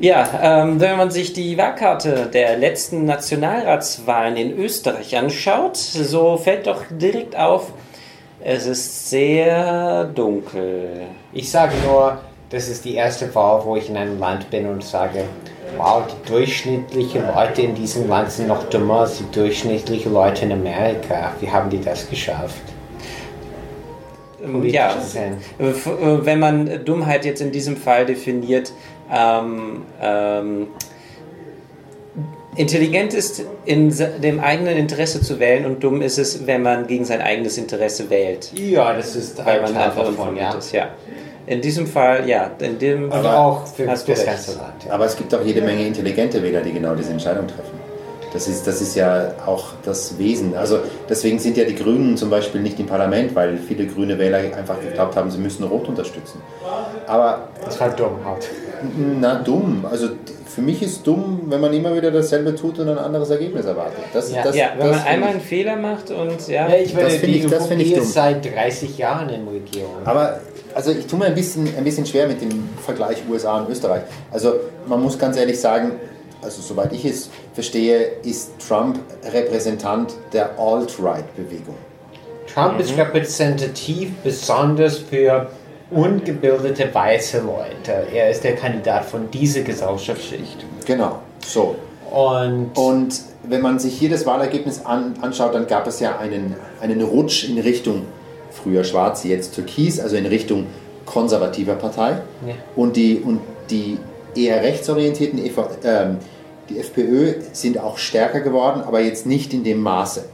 Ja, 0.00 0.28
ähm, 0.42 0.80
wenn 0.80 0.96
man 0.96 1.12
sich 1.12 1.32
die 1.32 1.56
Wahlkarte 1.56 2.26
der 2.26 2.58
letzten 2.58 3.04
Nationalratswahlen 3.04 4.36
in 4.36 4.58
Österreich 4.58 5.16
anschaut, 5.16 5.76
so 5.76 6.36
fällt 6.36 6.66
doch 6.66 6.82
direkt 6.90 7.36
auf, 7.36 7.72
es 8.42 8.66
ist 8.66 9.08
sehr 9.08 10.04
dunkel. 10.04 11.02
Ich 11.32 11.50
sage 11.50 11.74
nur, 11.86 12.18
das 12.50 12.68
ist 12.68 12.84
die 12.84 12.94
erste 12.94 13.32
Wahl, 13.34 13.64
wo 13.64 13.76
ich 13.76 13.88
in 13.88 13.96
einem 13.96 14.18
Land 14.18 14.50
bin 14.50 14.66
und 14.66 14.82
sage, 14.82 15.24
wow, 15.76 16.04
die 16.06 16.30
durchschnittlichen 16.30 17.22
Leute 17.34 17.62
in 17.62 17.74
diesem 17.74 18.08
Land 18.08 18.30
sind 18.30 18.48
noch 18.48 18.64
dümmer 18.68 19.00
als 19.00 19.18
die 19.18 19.30
durchschnittlichen 19.32 20.12
Leute 20.12 20.44
in 20.44 20.52
Amerika. 20.52 21.32
Wie 21.40 21.50
haben 21.50 21.70
die 21.70 21.80
das 21.80 22.08
geschafft? 22.08 22.62
Ähm, 24.42 24.64
Ja, 24.64 24.94
gesehen. 24.94 25.36
äh, 25.58 25.70
äh, 25.70 26.26
wenn 26.26 26.38
man 26.38 26.84
Dummheit 26.84 27.24
jetzt 27.24 27.40
in 27.40 27.52
diesem 27.52 27.76
Fall 27.76 28.06
definiert, 28.06 28.72
ähm, 29.12 29.82
ähm, 30.00 30.68
intelligent 32.56 33.14
ist, 33.14 33.44
in 33.64 33.92
dem 34.22 34.40
eigenen 34.40 34.76
Interesse 34.76 35.20
zu 35.20 35.40
wählen 35.40 35.66
und 35.66 35.82
dumm 35.82 36.02
ist 36.02 36.18
es, 36.18 36.46
wenn 36.46 36.62
man 36.62 36.86
gegen 36.86 37.04
sein 37.04 37.20
eigenes 37.20 37.58
Interesse 37.58 38.08
wählt. 38.10 38.52
Ja, 38.54 38.92
das 38.92 39.16
ist 39.16 39.38
man 39.38 39.46
Teil 39.46 39.64
einfach 39.64 40.04
davon, 40.04 40.36
ja. 40.36 40.54
ist, 40.54 40.72
ja. 40.72 40.90
In 41.46 41.60
diesem 41.60 41.86
Fall, 41.86 42.28
ja, 42.28 42.50
in 42.58 42.78
dem 42.78 43.12
Aber 43.12 43.36
auch 43.38 43.66
für 43.66 43.86
hast 43.88 44.08
du 44.08 44.12
das 44.12 44.24
ganze 44.24 44.52
Land. 44.56 44.84
Ja. 44.86 44.92
Aber 44.94 45.04
es 45.04 45.16
gibt 45.16 45.34
auch 45.34 45.42
jede 45.44 45.60
Menge 45.60 45.86
intelligente 45.86 46.42
Wähler, 46.42 46.60
die 46.62 46.72
genau 46.72 46.94
diese 46.94 47.12
Entscheidung 47.12 47.46
treffen. 47.46 47.84
Das 48.32 48.48
ist, 48.48 48.66
das 48.66 48.80
ist 48.80 48.96
ja 48.96 49.30
auch 49.46 49.74
das 49.84 50.18
Wesen. 50.18 50.56
Also 50.56 50.78
deswegen 51.08 51.38
sind 51.38 51.56
ja 51.56 51.64
die 51.64 51.74
Grünen 51.76 52.16
zum 52.16 52.30
Beispiel 52.30 52.60
nicht 52.62 52.80
im 52.80 52.86
Parlament, 52.86 53.34
weil 53.36 53.56
viele 53.58 53.86
grüne 53.86 54.18
Wähler 54.18 54.38
einfach 54.38 54.80
geglaubt 54.80 55.14
haben, 55.16 55.30
sie 55.30 55.38
müssen 55.38 55.62
Rot 55.64 55.86
unterstützen. 55.88 56.40
Aber 57.06 57.48
Das 57.64 57.78
war 57.78 57.90
dumm 57.90 58.16
halt. 58.24 58.48
na 59.20 59.36
dumm. 59.36 59.84
Also 59.88 60.08
für 60.46 60.62
mich 60.62 60.82
ist 60.82 61.06
dumm, 61.06 61.42
wenn 61.46 61.60
man 61.60 61.72
immer 61.74 61.94
wieder 61.94 62.10
dasselbe 62.10 62.54
tut 62.56 62.78
und 62.80 62.88
ein 62.88 62.98
anderes 62.98 63.30
Ergebnis 63.30 63.66
erwartet. 63.66 63.98
Das, 64.12 64.32
Ja. 64.32 64.42
das, 64.42 64.56
ja, 64.56 64.70
wenn 64.78 64.88
das 64.88 64.90
man 64.90 64.98
finde 64.98 65.10
einmal 65.10 65.28
ich- 65.28 65.34
einen 65.36 65.44
Fehler 65.44 65.76
macht 65.76 66.10
und 66.10 66.48
ja, 66.48 66.68
Ja, 66.68 66.76
ich 66.76 66.92
meine, 66.94 67.06
Das 67.08 67.16
finde 67.16 67.36
ich- 67.38 67.46
das 67.46 67.66
finde 67.66 67.84
ich 67.84 67.94
dumm. 67.94 68.04
seit 68.04 68.44
30 68.52 68.98
Jahren 68.98 69.28
in 69.28 69.46
Regierung. 69.46 69.90
Aber 70.04 70.40
also 70.74 70.90
ich 70.90 71.06
tue 71.06 71.18
mir 71.18 71.26
ein 71.26 71.34
bisschen, 71.34 71.68
ein 71.76 71.84
bisschen 71.84 72.06
schwer 72.06 72.26
mit 72.26 72.40
dem 72.40 72.68
Vergleich 72.84 73.22
USA 73.28 73.58
und 73.60 73.70
Österreich. 73.70 74.02
Also 74.30 74.54
man 74.86 75.02
muss 75.02 75.18
ganz 75.18 75.36
ehrlich 75.36 75.60
sagen, 75.60 75.92
also 76.42 76.60
soweit 76.60 76.92
ich 76.92 77.04
es 77.04 77.30
verstehe, 77.54 78.18
ist 78.22 78.52
Trump 78.66 78.98
Repräsentant 79.32 80.14
der 80.32 80.58
Alt-Right-Bewegung. 80.58 81.76
Trump 82.52 82.78
ist 82.78 82.96
repräsentativ 82.96 84.12
besonders 84.22 84.98
für 84.98 85.48
ungebildete 85.90 86.94
weiße 86.94 87.40
Leute. 87.40 88.06
Er 88.12 88.30
ist 88.30 88.44
der 88.44 88.54
Kandidat 88.56 89.04
von 89.04 89.30
dieser 89.30 89.62
Gesellschaftsschicht. 89.62 90.64
Genau, 90.84 91.20
so. 91.44 91.76
Und, 92.10 92.70
Und 92.76 93.20
wenn 93.44 93.60
man 93.60 93.78
sich 93.78 93.98
hier 93.98 94.10
das 94.10 94.24
Wahlergebnis 94.26 94.84
an, 94.84 95.14
anschaut, 95.20 95.54
dann 95.54 95.66
gab 95.66 95.86
es 95.86 96.00
ja 96.00 96.18
einen, 96.18 96.54
einen 96.80 97.02
Rutsch 97.02 97.48
in 97.48 97.58
Richtung 97.58 98.02
früher 98.64 98.82
schwarz, 98.82 99.22
jetzt 99.24 99.54
türkis, 99.54 100.00
also 100.00 100.16
in 100.16 100.26
Richtung 100.26 100.66
konservativer 101.06 101.74
Partei. 101.74 102.22
Ja. 102.46 102.54
Und, 102.74 102.96
die, 102.96 103.18
und 103.18 103.40
die 103.70 103.98
eher 104.34 104.62
rechtsorientierten 104.62 105.38
EV, 105.44 105.58
ähm, 105.84 106.16
die 106.68 106.78
FPÖ 106.78 107.34
sind 107.52 107.78
auch 107.78 107.98
stärker 107.98 108.40
geworden, 108.40 108.82
aber 108.84 109.00
jetzt 109.00 109.26
nicht 109.26 109.52
in 109.52 109.62
dem 109.64 109.80
Maße. 109.80 110.24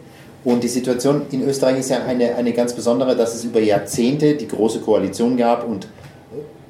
Und 0.45 0.65
die 0.65 0.69
Situation 0.69 1.23
in 1.33 1.47
Österreich 1.47 1.81
ist 1.81 1.91
ja 1.91 2.05
eine, 2.07 2.37
eine 2.37 2.53
ganz 2.53 2.73
besondere, 2.73 3.15
dass 3.15 3.35
es 3.35 3.45
über 3.45 3.61
Jahrzehnte 3.61 4.37
die 4.37 4.49
große 4.49 4.81
Koalition 4.81 5.37
gab 5.37 5.69
und 5.69 5.89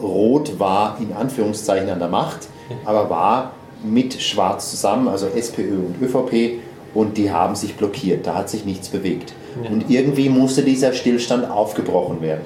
Rot 0.00 0.58
war 0.58 0.96
in 0.98 1.12
Anführungszeichen 1.12 1.90
an 1.90 1.98
der 1.98 2.08
Macht, 2.08 2.48
aber 2.84 3.10
war 3.10 3.52
mit 3.84 4.20
Schwarz 4.20 4.70
zusammen, 4.70 5.08
also 5.08 5.26
SPÖ 5.26 5.76
und 5.76 6.02
ÖVP, 6.02 6.60
und 6.94 7.16
die 7.16 7.30
haben 7.30 7.54
sich 7.54 7.76
blockiert. 7.76 8.26
Da 8.26 8.34
hat 8.34 8.50
sich 8.50 8.64
nichts 8.64 8.88
bewegt. 8.88 9.34
Und 9.68 9.90
irgendwie 9.90 10.28
musste 10.28 10.62
dieser 10.62 10.92
Stillstand 10.92 11.50
aufgebrochen 11.50 12.22
werden. 12.22 12.42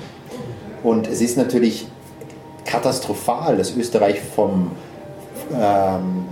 Und 0.83 1.07
es 1.07 1.21
ist 1.21 1.37
natürlich 1.37 1.87
katastrophal, 2.65 3.57
dass 3.57 3.77
Österreich 3.77 4.21
vom, 4.21 4.71
ähm, 5.53 6.27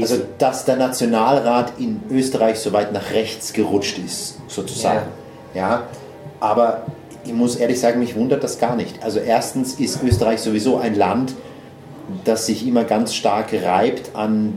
also 0.00 0.16
dass 0.38 0.64
der 0.64 0.76
Nationalrat 0.76 1.74
in 1.78 2.00
Österreich 2.10 2.58
so 2.58 2.72
weit 2.72 2.92
nach 2.92 3.12
rechts 3.12 3.52
gerutscht 3.52 3.98
ist, 3.98 4.38
sozusagen. 4.48 5.06
Ja. 5.54 5.84
Aber 6.40 6.86
ich 7.24 7.32
muss 7.32 7.56
ehrlich 7.56 7.80
sagen, 7.80 8.00
mich 8.00 8.16
wundert 8.16 8.44
das 8.44 8.58
gar 8.58 8.76
nicht. 8.76 9.02
Also 9.02 9.20
erstens 9.20 9.74
ist 9.74 10.02
Österreich 10.02 10.40
sowieso 10.40 10.78
ein 10.78 10.94
Land, 10.94 11.34
das 12.24 12.46
sich 12.46 12.66
immer 12.66 12.84
ganz 12.84 13.14
stark 13.14 13.52
reibt 13.52 14.14
an 14.14 14.54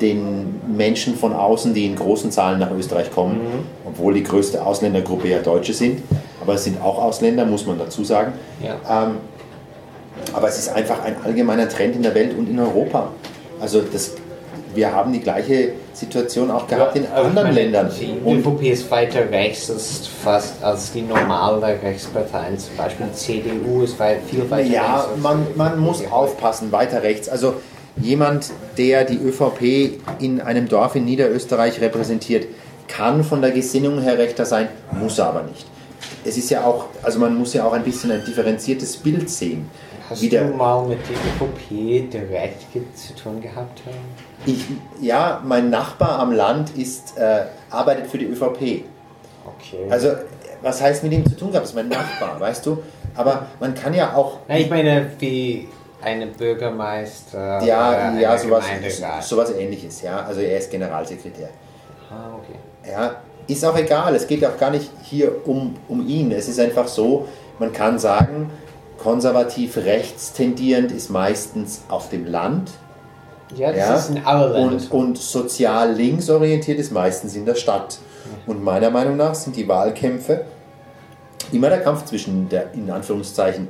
den 0.00 0.60
Menschen 0.76 1.14
von 1.14 1.32
außen, 1.32 1.74
die 1.74 1.86
in 1.86 1.96
großen 1.96 2.30
Zahlen 2.30 2.58
nach 2.58 2.70
Österreich 2.70 3.10
kommen, 3.10 3.40
obwohl 3.86 4.14
die 4.14 4.22
größte 4.22 4.64
Ausländergruppe 4.64 5.28
ja 5.28 5.40
Deutsche 5.40 5.74
sind. 5.74 6.02
Aber 6.40 6.54
es 6.54 6.64
sind 6.64 6.80
auch 6.82 6.98
Ausländer, 6.98 7.44
muss 7.44 7.66
man 7.66 7.78
dazu 7.78 8.04
sagen. 8.04 8.32
ja. 8.62 8.76
Ähm, 8.88 9.16
aber 10.32 10.48
es 10.48 10.58
ist 10.58 10.68
einfach 10.68 11.02
ein 11.02 11.16
allgemeiner 11.24 11.68
Trend 11.68 11.96
in 11.96 12.02
der 12.02 12.14
Welt 12.14 12.36
und 12.36 12.48
in 12.48 12.58
Europa. 12.58 13.08
Also 13.60 13.80
das, 13.80 14.12
wir 14.74 14.92
haben 14.92 15.12
die 15.12 15.20
gleiche 15.20 15.72
Situation 15.92 16.50
auch 16.50 16.66
gehabt 16.66 16.96
in 16.96 17.06
Also, 17.06 17.28
anderen 17.28 17.48
meine, 17.48 17.60
Ländern. 17.60 17.90
Die 17.98 18.30
ÖVP 18.30 18.62
ist 18.64 18.90
weiter 18.90 19.30
rechts 19.30 19.70
als 19.70 20.06
fast 20.06 20.62
als 20.62 20.92
die 20.92 21.02
normalen 21.02 21.62
Rechtsparteien. 21.62 22.58
Zum 22.58 22.76
Beispiel 22.76 23.06
die 23.12 23.16
CDU 23.16 23.82
ist 23.82 23.98
weit, 23.98 24.20
viel 24.28 24.48
weiter 24.50 24.68
ja, 24.68 24.96
rechts. 24.96 25.08
als 25.12 25.22
man, 25.22 25.46
man 25.56 25.78
muss 25.78 26.02
aufpassen, 26.10 26.70
weiter 26.70 27.02
rechts. 27.02 27.28
Also 27.28 27.54
jemand, 27.96 28.50
der 28.78 29.04
die 29.04 29.18
ÖVP 29.18 30.00
in 30.20 30.40
einem 30.40 30.68
Dorf 30.68 30.94
in 30.96 31.04
Niederösterreich 31.04 31.80
repräsentiert, 31.80 32.46
kann 32.88 33.22
von 33.24 33.40
der 33.40 33.52
Gesinnung 33.52 34.00
her 34.00 34.18
rechter 34.18 34.44
sein, 34.44 34.68
muss 34.92 35.18
er 35.18 35.26
aber 35.26 35.42
nicht. 35.44 35.66
Es 36.24 36.36
ist 36.36 36.50
ja 36.50 36.64
auch, 36.64 36.86
also 37.02 37.18
man 37.18 37.36
muss 37.36 37.54
ja 37.54 37.64
auch 37.64 37.72
ein 37.72 37.84
bisschen 37.84 38.10
ein 38.10 38.24
differenziertes 38.24 38.96
Bild 38.96 39.30
sehen. 39.30 39.68
Hast 40.08 40.22
Wie 40.22 40.28
der- 40.28 40.44
du 40.48 40.54
mal 40.54 40.86
mit 40.86 40.98
der 41.08 41.16
ÖVP 41.16 42.10
direkt 42.12 42.64
zu 42.98 43.14
tun 43.14 43.40
gehabt? 43.40 43.80
Ich, 44.44 44.64
ja, 45.00 45.40
mein 45.44 45.70
Nachbar 45.70 46.18
am 46.18 46.32
Land 46.32 46.76
ist, 46.76 47.16
äh, 47.16 47.42
arbeitet 47.70 48.08
für 48.08 48.18
die 48.18 48.26
ÖVP. 48.26 48.84
Okay. 49.44 49.86
Also, 49.88 50.08
was 50.62 50.82
heißt 50.82 51.04
mit 51.04 51.12
ihm 51.12 51.24
zu 51.24 51.36
tun 51.36 51.48
gehabt? 51.52 51.64
Das 51.64 51.70
ist 51.70 51.76
mein 51.76 51.88
Nachbar, 51.88 52.40
weißt 52.40 52.66
du? 52.66 52.78
Aber 53.14 53.46
man 53.60 53.74
kann 53.74 53.94
ja 53.94 54.14
auch, 54.14 54.38
Na, 54.48 54.58
ich 54.58 54.68
meine, 54.68 55.10
wie 55.20 55.68
eine 56.02 56.26
Bürgermeister 56.26 57.62
ja, 57.62 58.14
ja, 58.18 58.38
sowas, 58.38 58.64
sowas 59.20 59.52
ähnliches, 59.56 60.02
ja. 60.02 60.24
Also 60.24 60.40
er 60.40 60.58
ist 60.58 60.70
Generalsekretär. 60.70 61.48
Ah, 62.10 62.34
okay. 62.38 62.90
Ja, 62.90 63.16
ist 63.46 63.64
auch 63.64 63.76
egal, 63.76 64.14
es 64.14 64.26
geht 64.26 64.44
auch 64.44 64.56
gar 64.58 64.70
nicht 64.70 64.90
hier 65.02 65.46
um, 65.46 65.76
um 65.88 66.06
ihn. 66.06 66.32
Es 66.32 66.48
ist 66.48 66.58
einfach 66.60 66.88
so, 66.88 67.26
man 67.58 67.72
kann 67.72 67.98
sagen, 67.98 68.50
konservativ 68.98 69.76
rechts 69.78 70.32
tendierend 70.32 70.92
ist 70.92 71.10
meistens 71.10 71.82
auf 71.88 72.08
dem 72.10 72.26
Land. 72.26 72.70
Ja, 73.56 73.68
das 73.72 73.78
Ja, 73.78 73.94
ist 73.96 74.08
in 74.10 74.14
Ländern. 74.16 74.52
und, 74.54 74.90
und 74.92 75.18
sozial 75.18 75.92
linksorientiert 75.92 76.78
ist 76.78 76.92
meistens 76.92 77.34
in 77.34 77.44
der 77.44 77.54
Stadt. 77.56 77.98
Und 78.46 78.62
meiner 78.62 78.90
Meinung 78.90 79.16
nach 79.16 79.34
sind 79.34 79.56
die 79.56 79.66
Wahlkämpfe 79.66 80.44
immer 81.52 81.68
der 81.68 81.80
Kampf 81.80 82.04
zwischen 82.04 82.48
der, 82.48 82.72
in 82.74 82.88
Anführungszeichen, 82.90 83.66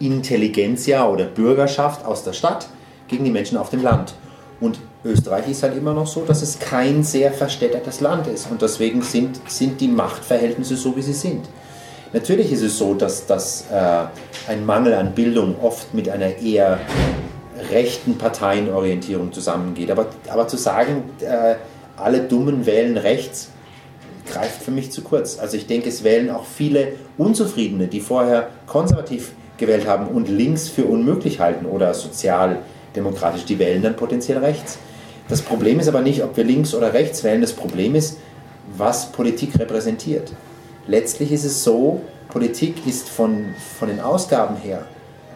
Intelligenzia 0.00 1.08
oder 1.08 1.24
Bürgerschaft 1.24 2.04
aus 2.04 2.24
der 2.24 2.32
Stadt 2.32 2.68
gegen 3.08 3.24
die 3.24 3.30
Menschen 3.30 3.58
auf 3.58 3.70
dem 3.70 3.82
Land. 3.82 4.14
Und 4.60 4.78
Österreich 5.04 5.48
ist 5.48 5.62
halt 5.62 5.76
immer 5.76 5.94
noch 5.94 6.06
so, 6.06 6.24
dass 6.24 6.42
es 6.42 6.58
kein 6.58 7.04
sehr 7.04 7.32
verstädtertes 7.32 8.00
Land 8.00 8.26
ist. 8.26 8.50
Und 8.50 8.62
deswegen 8.62 9.02
sind, 9.02 9.40
sind 9.48 9.80
die 9.80 9.88
Machtverhältnisse 9.88 10.76
so, 10.76 10.96
wie 10.96 11.02
sie 11.02 11.12
sind. 11.12 11.48
Natürlich 12.12 12.50
ist 12.52 12.62
es 12.62 12.78
so, 12.78 12.94
dass, 12.94 13.26
dass 13.26 13.66
äh, 13.70 14.50
ein 14.50 14.64
Mangel 14.64 14.94
an 14.94 15.14
Bildung 15.14 15.56
oft 15.60 15.92
mit 15.94 16.08
einer 16.08 16.38
eher 16.38 16.80
rechten 17.70 18.16
Parteienorientierung 18.16 19.32
zusammengeht. 19.32 19.90
Aber, 19.90 20.06
aber 20.28 20.48
zu 20.48 20.56
sagen, 20.56 21.04
äh, 21.20 21.56
alle 21.96 22.20
Dummen 22.20 22.66
wählen 22.66 22.96
rechts, 22.96 23.50
greift 24.26 24.62
für 24.62 24.70
mich 24.70 24.90
zu 24.90 25.02
kurz. 25.02 25.38
Also 25.38 25.56
ich 25.56 25.66
denke, 25.66 25.88
es 25.88 26.02
wählen 26.04 26.30
auch 26.30 26.44
viele 26.44 26.92
Unzufriedene, 27.16 27.88
die 27.88 28.00
vorher 28.00 28.48
konservativ 28.66 29.32
gewählt 29.58 29.86
haben 29.86 30.08
und 30.08 30.28
links 30.28 30.68
für 30.68 30.84
unmöglich 30.84 31.40
halten 31.40 31.66
oder 31.66 31.92
sozialdemokratisch, 31.92 33.44
die 33.44 33.58
wählen 33.58 33.82
dann 33.82 33.96
potenziell 33.96 34.38
rechts. 34.38 34.78
Das 35.28 35.42
Problem 35.42 35.78
ist 35.78 35.88
aber 35.88 36.00
nicht, 36.00 36.22
ob 36.22 36.36
wir 36.36 36.44
links 36.44 36.74
oder 36.74 36.94
rechts 36.94 37.22
wählen, 37.22 37.42
das 37.42 37.52
Problem 37.52 37.94
ist, 37.94 38.18
was 38.76 39.12
Politik 39.12 39.58
repräsentiert. 39.58 40.32
Letztlich 40.86 41.32
ist 41.32 41.44
es 41.44 41.64
so, 41.64 42.00
Politik 42.28 42.86
ist 42.86 43.08
von, 43.08 43.54
von 43.78 43.88
den 43.88 44.00
Ausgaben 44.00 44.56
her 44.56 44.84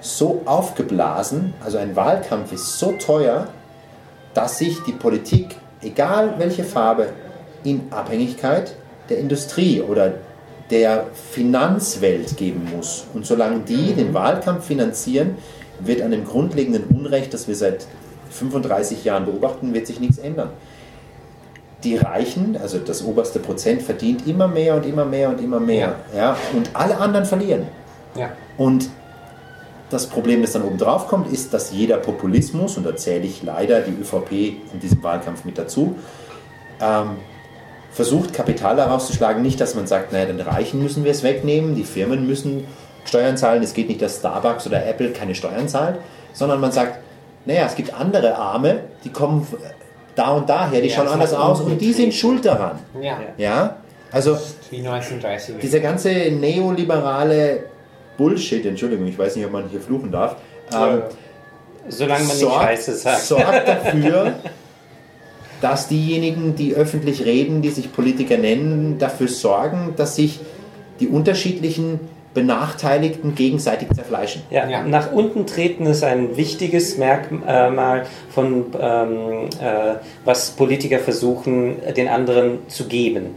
so 0.01 0.43
aufgeblasen, 0.47 1.55
also 1.65 1.78
ein 1.78 1.94
Wahlkampf 1.94 2.53
ist 2.53 2.78
so 2.78 2.93
teuer, 2.93 3.49
dass 4.35 4.59
sich 4.59 4.82
die 4.82 4.93
Politik, 4.93 5.57
egal 5.81 6.35
welche 6.39 6.65
Farbe, 6.65 7.09
in 7.65 7.82
Abhängigkeit 7.90 8.74
der 9.09 9.19
Industrie 9.19 9.81
oder 9.81 10.15
der 10.73 11.07
Finanzwelt 11.31 12.36
geben 12.39 12.66
muss. 12.74 13.05
Und 13.12 13.27
solange 13.27 13.61
die 13.61 13.93
den 13.93 14.15
Wahlkampf 14.15 14.65
finanzieren, 14.65 15.36
wird 15.78 16.01
an 16.01 16.11
dem 16.11 16.24
grundlegenden 16.24 16.85
Unrecht, 16.85 17.32
das 17.35 17.47
wir 17.47 17.55
seit 17.55 17.86
35 18.31 19.05
Jahren 19.05 19.27
beobachten, 19.27 19.74
wird 19.74 19.86
sich 19.86 20.01
nichts 20.01 20.19
ändern. 20.19 20.49
Die 21.85 21.97
Reichen, 21.97 22.57
also 22.57 22.78
das 22.78 23.05
oberste 23.05 23.39
Prozent, 23.39 23.82
verdient 23.82 24.27
immer 24.27 24.49
mehr 24.49 24.74
und 24.74 24.86
immer 24.86 25.05
mehr 25.05 25.28
und 25.28 25.40
immer 25.40 25.61
mehr. 25.61 25.97
Ja. 26.15 26.19
ja 26.19 26.36
und 26.57 26.70
alle 26.73 26.97
anderen 26.97 27.27
verlieren. 27.27 27.66
Ja. 28.15 28.31
Und 28.57 28.89
das 29.90 30.07
Problem, 30.07 30.40
das 30.40 30.53
dann 30.53 30.62
oben 30.62 30.78
drauf 30.78 31.07
kommt, 31.07 31.31
ist, 31.31 31.53
dass 31.53 31.70
jeder 31.70 31.99
Populismus, 31.99 32.78
und 32.78 32.86
da 32.86 32.97
zähle 32.97 33.24
ich 33.24 33.43
leider 33.43 33.82
die 33.82 33.93
ÖVP 33.93 34.32
in 34.73 34.81
diesem 34.81 35.03
Wahlkampf 35.03 35.44
mit 35.44 35.59
dazu, 35.59 35.97
ähm, 36.81 37.16
versucht, 37.93 38.32
Kapital 38.32 38.77
daraus 38.77 39.06
zu 39.06 39.12
schlagen. 39.12 39.43
Nicht, 39.43 39.60
dass 39.60 39.74
man 39.74 39.86
sagt, 39.86 40.12
naja, 40.12 40.27
den 40.27 40.40
Reichen 40.40 40.82
müssen 40.82 41.05
wir 41.05 41.10
es 41.10 41.23
wegnehmen, 41.23 41.74
die 41.77 41.85
Firmen 41.85 42.27
müssen 42.27 42.66
Steuern 43.05 43.36
zahlen. 43.36 43.62
Es 43.62 43.74
geht 43.74 43.89
nicht, 43.89 44.02
dass 44.02 44.19
Starbucks 44.19 44.66
oder 44.66 44.86
Apple 44.86 45.10
keine 45.10 45.35
Steuern 45.35 45.69
zahlt, 45.69 45.98
sondern 46.32 46.60
man 46.60 46.73
sagt, 46.73 46.98
naja, 47.44 47.66
es 47.66 47.74
gibt 47.74 47.93
andere 47.93 48.36
Arme, 48.36 48.81
die 49.05 49.10
kommen 49.10 49.47
da 50.14 50.31
und 50.32 50.48
daher, 50.48 50.81
die 50.81 50.89
ja, 50.89 50.97
schauen 50.97 51.09
anders 51.09 51.35
aus 51.35 51.60
und 51.60 51.81
die 51.81 51.93
sind 51.93 52.14
schuld 52.14 52.44
daran. 52.44 52.78
Ja. 53.01 53.19
ja? 53.36 53.77
Also, 54.10 54.39
Wie 54.70 54.78
1930. 54.78 55.59
dieser 55.59 55.81
ganze 55.81 56.10
neoliberale 56.10 57.64
Bullshit, 58.16 58.64
Entschuldigung, 58.66 59.06
ich 59.06 59.19
weiß 59.19 59.36
nicht, 59.36 59.47
ob 59.47 59.52
man 59.52 59.69
hier 59.69 59.81
fluchen 59.81 60.12
darf. 60.12 60.36
Ähm, 60.73 61.02
Solange 61.89 62.24
man 62.24 62.36
sorgt, 62.36 62.56
nicht 62.56 62.66
Scheiße 62.69 62.94
sagt. 62.94 63.20
Sorgt 63.23 63.69
dafür, 63.69 64.35
dass 65.62 65.89
diejenigen, 65.89 66.56
die 66.56 66.74
öffentlich 66.74 67.24
reden, 67.24 67.62
die 67.62 67.70
sich 67.70 67.93
Politiker 67.93 68.36
nennen, 68.36 68.98
dafür 68.98 69.28
sorgen, 69.28 69.94
dass 69.97 70.16
sich 70.16 70.40
die 71.01 71.09
unterschiedlichen 71.09 72.01
Benachteiligten 72.34 73.34
gegenseitig 73.34 73.89
zerfleischen. 73.94 74.43
Ja, 74.51 74.68
ja, 74.68 74.82
nach 74.82 75.12
unten 75.12 75.47
treten 75.47 75.86
ist 75.86 76.02
ein 76.02 76.36
wichtiges 76.36 76.98
Merkmal 76.98 78.06
von, 78.30 78.66
ähm, 78.80 79.48
äh, 79.60 79.97
was 80.24 80.51
Politiker 80.51 80.98
versuchen, 80.98 81.76
den 81.97 82.09
anderen 82.09 82.66
zu 82.68 82.89
geben. 82.89 83.34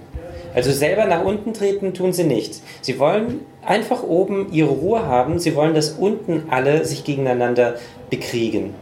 Also 0.56 0.72
selber 0.72 1.06
nach 1.06 1.24
unten 1.24 1.54
treten 1.54 1.94
tun 1.94 2.14
sie 2.14 2.24
nicht. 2.24 2.62
Sie 2.82 2.98
wollen 2.98 3.42
einfach 3.62 4.04
oben 4.04 4.54
ihre 4.54 4.70
Ruhe 4.70 5.06
haben. 5.06 5.38
Sie 5.38 5.54
wollen, 5.56 5.74
dass 5.74 5.92
unten 5.92 6.44
alle 6.50 6.86
sich 6.86 7.04
gegeneinander 7.04 7.76
bekriegen. 8.10 8.74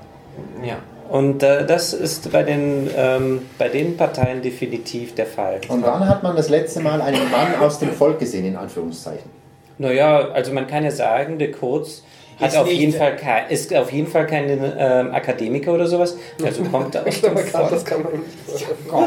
Ja. 0.63 0.77
Und 1.13 1.43
äh, 1.43 1.63
das 1.63 1.93
ist 1.93 2.31
bei 2.31 2.41
den, 2.41 2.89
ähm, 2.97 3.43
bei 3.59 3.69
den 3.69 3.97
Parteien 3.97 4.41
definitiv 4.41 5.13
der 5.13 5.27
Fall. 5.27 5.61
Und 5.67 5.85
wann 5.85 6.09
hat 6.09 6.23
man 6.23 6.35
das 6.35 6.49
letzte 6.49 6.79
Mal 6.79 7.03
einen 7.03 7.29
Mann 7.29 7.53
aus 7.61 7.77
dem 7.77 7.91
Volk 7.91 8.17
gesehen, 8.17 8.45
in 8.45 8.55
Anführungszeichen? 8.55 9.29
Naja, 9.77 10.29
also 10.29 10.51
man 10.53 10.65
kann 10.65 10.83
ja 10.83 10.89
sagen, 10.89 11.37
der 11.37 11.51
Kurz 11.51 12.01
hat 12.39 12.49
ist 12.49 12.57
auf 12.57 12.67
jeden 12.67 12.93
Fall 12.93 13.15
kein, 13.15 13.47
ist 13.51 13.71
auf 13.75 13.91
jeden 13.91 14.07
Fall 14.07 14.25
kein 14.25 14.49
ähm, 14.49 15.13
Akademiker 15.13 15.73
oder 15.73 15.85
sowas. 15.85 16.17
Also 16.43 16.63
kommt 16.63 16.97
aus 17.07 17.21
dem 17.21 17.37
Volk. 17.37 17.69
Das 17.69 17.85
kann 17.85 18.01
man 18.01 18.13
nicht 18.13 18.67
oh, 18.91 19.05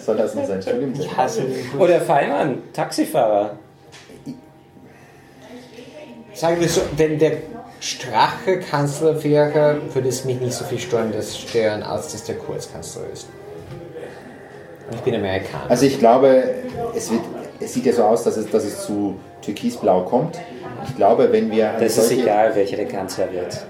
Soll 0.00 0.16
das 0.16 0.34
nicht 0.34 0.46
sein 0.46 0.62
Studium 0.62 0.94
sein? 0.94 1.44
Oder 1.78 2.00
Feimann, 2.00 2.62
Taxifahrer. 2.72 3.58
Sagen 6.32 6.58
wir 6.60 6.68
so, 6.68 6.80
wenn 6.96 7.18
der 7.18 7.32
Strache 7.84 8.60
Kanzler 8.60 9.22
wäre, 9.22 9.78
würde 9.92 10.08
es 10.08 10.24
mich 10.24 10.40
nicht 10.40 10.54
so 10.54 10.64
viel 10.64 10.78
stören, 10.78 11.12
dass 11.12 11.38
stören 11.38 11.82
als 11.82 12.12
dass 12.12 12.24
der 12.24 12.36
Kurz 12.36 12.72
Kanzler 12.72 13.02
ist. 13.12 13.28
Und 14.88 14.96
ich 14.96 15.00
bin 15.02 15.14
Amerikaner. 15.14 15.68
Also 15.68 15.84
ich 15.84 15.98
glaube, 15.98 16.44
es, 16.96 17.10
wird, 17.10 17.20
es 17.60 17.74
sieht 17.74 17.84
ja 17.84 17.92
so 17.92 18.04
aus, 18.04 18.24
dass 18.24 18.38
es, 18.38 18.50
dass 18.50 18.64
es 18.64 18.86
zu 18.86 19.16
Türkisblau 19.42 20.00
kommt. 20.04 20.40
Ich 20.88 20.96
glaube, 20.96 21.30
wenn 21.30 21.50
wir. 21.50 21.74
Das 21.78 21.98
ist 21.98 22.10
egal, 22.10 22.56
welcher 22.56 22.76
der 22.76 22.88
Kanzler 22.88 23.30
wird. 23.30 23.66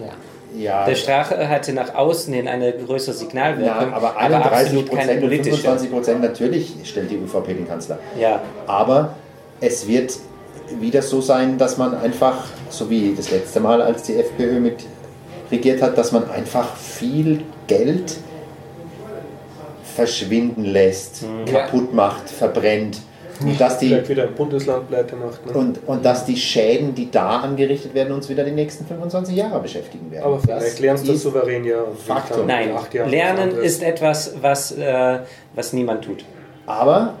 Ja. 0.00 0.12
Ja. 0.58 0.86
Der 0.86 0.94
Strache 0.94 1.46
hatte 1.46 1.74
nach 1.74 1.94
außen 1.94 2.32
hin 2.32 2.48
eine 2.48 2.72
größere 2.72 3.14
Signalwirkung, 3.14 3.90
ja, 3.90 3.96
aber 3.96 4.16
31 4.16 4.86
Prozent 4.86 5.22
und 5.22 5.30
25 5.30 5.90
Prozent 5.90 6.22
natürlich 6.22 6.76
stellt 6.84 7.10
die 7.10 7.16
ÖVP 7.16 7.48
den 7.48 7.68
Kanzler. 7.68 7.98
Ja. 8.18 8.40
Aber 8.66 9.14
es 9.60 9.86
wird 9.86 10.14
wieder 10.78 11.02
so 11.02 11.20
sein, 11.20 11.58
dass 11.58 11.76
man 11.78 11.94
einfach, 11.94 12.44
so 12.68 12.88
wie 12.90 13.14
das 13.16 13.30
letzte 13.30 13.60
Mal, 13.60 13.82
als 13.82 14.04
die 14.04 14.16
FPÖ 14.16 14.60
mit 14.60 14.84
regiert 15.50 15.82
hat, 15.82 15.98
dass 15.98 16.12
man 16.12 16.30
einfach 16.30 16.76
viel 16.76 17.42
Geld 17.66 18.16
verschwinden 19.94 20.64
lässt, 20.64 21.22
mhm. 21.22 21.44
kaputt 21.46 21.92
macht, 21.92 22.30
verbrennt. 22.30 22.98
Und 23.42 23.58
dass 23.58 23.78
die, 23.78 24.06
wieder 24.06 24.24
ein 24.24 24.34
Bundesland 24.34 24.88
pleite 24.88 25.16
macht. 25.16 25.46
Ne? 25.46 25.52
Und, 25.52 25.80
und 25.86 26.04
dass 26.04 26.26
die 26.26 26.36
Schäden, 26.36 26.94
die 26.94 27.10
da 27.10 27.40
angerichtet 27.40 27.94
werden, 27.94 28.12
uns 28.12 28.28
wieder 28.28 28.44
die 28.44 28.50
nächsten 28.50 28.84
25 28.84 29.34
Jahre 29.34 29.60
beschäftigen 29.60 30.10
werden. 30.10 30.24
Aber 30.24 30.38
vielleicht 30.38 30.78
lernst 30.78 31.08
du 31.08 31.14
souverän 31.14 31.64
ja. 31.64 31.84
Faktum. 32.06 32.46
Nein, 32.46 32.70
Lernen 33.06 33.56
ist 33.58 33.82
etwas, 33.82 34.34
was, 34.42 34.72
äh, 34.72 35.20
was 35.54 35.72
niemand 35.72 36.04
tut. 36.04 36.22
Aber 36.66 37.14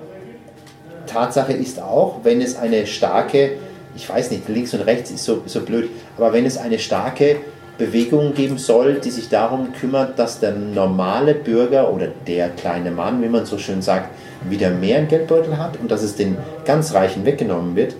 Tatsache 1.10 1.52
ist 1.52 1.80
auch, 1.80 2.20
wenn 2.22 2.40
es 2.40 2.56
eine 2.56 2.86
starke, 2.86 3.52
ich 3.96 4.08
weiß 4.08 4.30
nicht, 4.30 4.48
links 4.48 4.72
und 4.74 4.80
rechts 4.82 5.10
ist 5.10 5.24
so, 5.24 5.42
so 5.46 5.60
blöd, 5.60 5.90
aber 6.16 6.32
wenn 6.32 6.46
es 6.46 6.56
eine 6.56 6.78
starke 6.78 7.36
Bewegung 7.78 8.34
geben 8.34 8.58
soll, 8.58 9.00
die 9.00 9.10
sich 9.10 9.28
darum 9.28 9.72
kümmert, 9.72 10.18
dass 10.18 10.38
der 10.38 10.52
normale 10.52 11.34
Bürger 11.34 11.92
oder 11.92 12.08
der 12.26 12.50
kleine 12.50 12.90
Mann, 12.90 13.22
wie 13.22 13.28
man 13.28 13.46
so 13.46 13.58
schön 13.58 13.80
sagt, 13.80 14.10
wieder 14.48 14.70
mehr 14.70 14.98
im 14.98 15.08
Geldbeutel 15.08 15.56
hat 15.56 15.78
und 15.80 15.90
dass 15.90 16.02
es 16.02 16.14
den 16.14 16.36
ganz 16.64 16.94
Reichen 16.94 17.24
weggenommen 17.24 17.74
wird. 17.76 17.94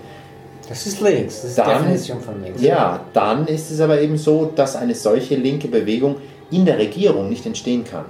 Das 0.69 0.85
ist 0.85 1.01
links, 1.01 1.41
das 1.41 1.51
ist 1.51 1.57
dann, 1.57 1.79
Definition 1.79 2.21
von 2.21 2.41
links. 2.41 2.61
Ja, 2.61 3.01
dann 3.13 3.47
ist 3.47 3.71
es 3.71 3.81
aber 3.81 3.99
eben 3.99 4.17
so, 4.17 4.51
dass 4.55 4.75
eine 4.75 4.95
solche 4.95 5.35
linke 5.35 5.67
Bewegung 5.67 6.17
in 6.51 6.65
der 6.65 6.77
Regierung 6.77 7.27
nicht 7.29 7.45
entstehen 7.45 7.83
kann. 7.83 8.05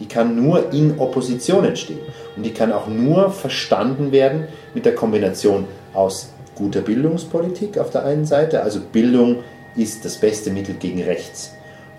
Die 0.00 0.06
kann 0.06 0.36
nur 0.36 0.72
in 0.72 0.98
Opposition 0.98 1.64
entstehen. 1.64 2.00
Und 2.36 2.42
die 2.42 2.52
kann 2.52 2.72
auch 2.72 2.88
nur 2.88 3.30
verstanden 3.30 4.12
werden 4.12 4.48
mit 4.74 4.84
der 4.84 4.94
Kombination 4.94 5.66
aus 5.92 6.30
guter 6.54 6.80
Bildungspolitik 6.80 7.78
auf 7.78 7.90
der 7.90 8.04
einen 8.04 8.24
Seite, 8.24 8.62
also 8.62 8.80
Bildung 8.80 9.40
ist 9.76 10.04
das 10.04 10.16
beste 10.16 10.50
Mittel 10.50 10.76
gegen 10.76 11.02
rechts, 11.02 11.52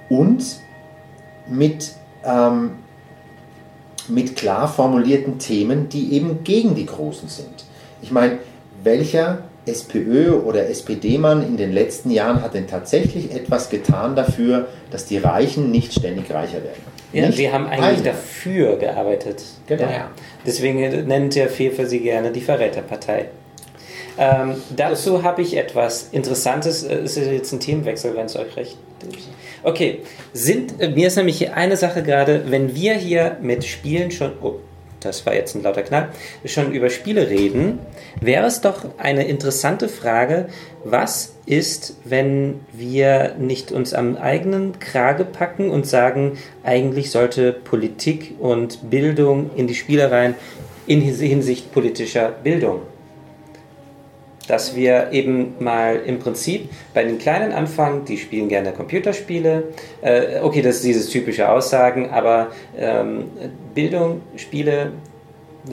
und 0.09 0.43
mit, 1.47 1.91
ähm, 2.23 2.71
mit 4.07 4.35
klar 4.35 4.67
formulierten 4.67 5.39
Themen, 5.39 5.89
die 5.89 6.13
eben 6.13 6.43
gegen 6.43 6.75
die 6.75 6.85
Großen 6.85 7.27
sind. 7.27 7.65
Ich 8.01 8.11
meine, 8.11 8.39
welcher 8.83 9.39
SPÖ 9.65 10.31
oder 10.31 10.69
SPD-Mann 10.69 11.41
in 11.41 11.57
den 11.57 11.73
letzten 11.73 12.11
Jahren 12.11 12.41
hat 12.41 12.53
denn 12.53 12.67
tatsächlich 12.67 13.33
etwas 13.33 13.69
getan 13.69 14.15
dafür, 14.15 14.67
dass 14.91 15.05
die 15.05 15.17
Reichen 15.17 15.71
nicht 15.71 15.93
ständig 15.93 16.31
reicher 16.31 16.63
werden? 16.63 16.94
Ja, 17.15 17.27
nicht 17.27 17.37
sie 17.37 17.51
haben 17.51 17.67
eigentlich 17.67 17.99
einer. 17.99 18.03
dafür 18.03 18.77
gearbeitet. 18.77 19.43
Genau. 19.67 19.83
Ja. 19.83 20.11
Deswegen 20.45 21.07
nennt 21.07 21.35
der 21.35 21.49
Fefe 21.49 21.85
sie 21.85 21.99
gerne 21.99 22.31
die 22.31 22.41
Verräterpartei. 22.41 23.27
Ähm, 24.17 24.55
dazu 24.75 25.23
habe 25.23 25.41
ich 25.41 25.57
etwas 25.57 26.09
Interessantes. 26.11 26.83
Es 26.83 27.17
äh, 27.17 27.21
ist 27.21 27.31
jetzt 27.31 27.51
ein 27.51 27.59
Themenwechsel, 27.59 28.15
wenn 28.15 28.25
es 28.25 28.35
euch 28.35 28.55
recht 28.55 28.77
ist. 29.09 29.29
Okay, 29.63 30.01
sind, 30.33 30.79
äh, 30.79 30.89
mir 30.89 31.07
ist 31.07 31.15
nämlich 31.15 31.37
hier 31.37 31.55
eine 31.55 31.77
Sache 31.77 32.03
gerade, 32.03 32.43
wenn 32.51 32.75
wir 32.75 32.93
hier 32.93 33.37
mit 33.41 33.65
Spielen 33.65 34.11
schon. 34.11 34.33
Oh, 34.41 34.55
das 35.05 35.25
war 35.25 35.33
jetzt 35.33 35.55
ein 35.55 35.63
lauter 35.63 35.83
Knall, 35.83 36.09
schon 36.45 36.71
über 36.71 36.89
Spiele 36.89 37.29
reden, 37.29 37.79
wäre 38.19 38.47
es 38.47 38.61
doch 38.61 38.85
eine 38.97 39.27
interessante 39.27 39.87
Frage, 39.87 40.47
was 40.83 41.35
ist, 41.45 41.97
wenn 42.03 42.61
wir 42.73 43.35
nicht 43.37 43.71
uns 43.71 43.93
am 43.93 44.17
eigenen 44.17 44.79
Krage 44.79 45.25
packen 45.25 45.69
und 45.69 45.85
sagen, 45.85 46.37
eigentlich 46.63 47.11
sollte 47.11 47.53
Politik 47.53 48.35
und 48.39 48.89
Bildung 48.89 49.51
in 49.55 49.67
die 49.67 49.75
Spielereien 49.75 50.35
in 50.87 51.01
Hinsicht 51.01 51.71
politischer 51.71 52.31
Bildung 52.31 52.81
dass 54.47 54.75
wir 54.75 55.11
eben 55.11 55.55
mal 55.59 55.97
im 56.05 56.19
Prinzip 56.19 56.69
bei 56.93 57.03
den 57.03 57.17
Kleinen 57.17 57.51
anfangen, 57.51 58.05
die 58.05 58.17
spielen 58.17 58.47
gerne 58.47 58.71
Computerspiele. 58.71 59.63
Äh, 60.01 60.39
okay, 60.41 60.61
das 60.61 60.75
ist 60.77 60.83
dieses 60.85 61.09
typische 61.09 61.49
Aussagen, 61.49 62.09
aber 62.11 62.47
ähm, 62.77 63.25
Bildung, 63.73 64.21
Spiele, 64.35 64.91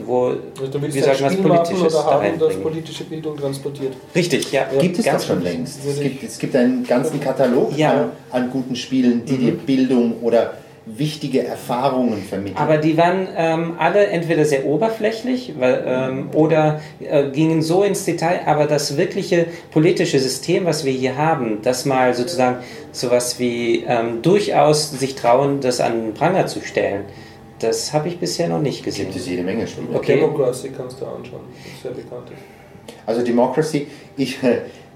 wo 0.05 0.33
Also 0.59 0.79
man, 0.79 0.91
Spiel 0.91 1.03
machen 1.21 1.43
Politisches 1.43 1.81
oder 1.81 2.03
da 2.03 2.11
haben, 2.11 2.23
das 2.23 2.49
reinbringen. 2.49 2.61
politische 2.63 3.03
Bildung 3.03 3.37
transportiert. 3.37 3.93
Richtig, 4.15 4.51
ja. 4.51 4.65
Gibt 4.79 4.97
es 4.97 5.05
Ganz 5.05 5.21
doch 5.21 5.35
schon 5.35 5.43
längst. 5.43 5.85
Es 5.85 5.99
gibt, 5.99 6.23
es 6.23 6.39
gibt 6.39 6.55
einen 6.55 6.83
ganzen 6.83 7.19
Katalog 7.19 7.77
Ja. 7.77 7.91
an, 7.91 8.11
an 8.31 8.49
guten 8.49 8.75
Spielen, 8.75 9.23
die 9.25 9.37
dir 9.37 9.51
Bildung 9.53 10.15
oder 10.21 10.53
wichtige 10.85 11.45
Erfahrungen 11.45 12.23
vermitteln. 12.23 12.57
Aber 12.57 12.77
die 12.77 12.97
waren 12.97 13.27
ähm, 13.37 13.75
alle 13.77 14.07
entweder 14.07 14.43
sehr 14.43 14.65
oberflächlich 14.65 15.53
weil, 15.57 15.83
ähm, 15.85 16.29
oder 16.33 16.81
äh, 16.99 17.29
gingen 17.29 17.61
so 17.61 17.83
ins 17.83 18.03
Detail, 18.03 18.41
aber 18.45 18.65
das 18.65 18.97
wirkliche 18.97 19.47
politische 19.71 20.19
System, 20.19 20.65
was 20.65 20.83
wir 20.83 20.91
hier 20.91 21.15
haben, 21.15 21.61
das 21.61 21.85
mal 21.85 22.13
sozusagen 22.13 22.57
sowas 22.91 23.39
wie 23.39 23.85
ähm, 23.87 24.21
durchaus 24.21 24.91
sich 24.91 25.15
trauen, 25.15 25.61
das 25.61 25.79
an 25.79 26.07
den 26.07 26.13
Pranger 26.13 26.47
zu 26.47 26.61
stellen, 26.61 27.05
das 27.59 27.93
habe 27.93 28.09
ich 28.09 28.19
bisher 28.19 28.49
noch 28.49 28.61
nicht 28.61 28.83
gesehen. 28.83 29.05
gibt 29.05 29.17
es 29.17 29.27
jede 29.27 29.43
Menge 29.43 29.65
Spiele. 29.67 29.87
Okay. 29.93 30.19
Democracy 30.19 30.69
kannst 30.75 30.99
du 30.99 31.05
anschauen, 31.05 31.41
das 31.63 31.73
ist 31.73 31.81
sehr 31.81 31.91
bekannt. 31.91 32.27
Also 33.05 33.23
Democracy, 33.23 33.87
ich, 34.17 34.37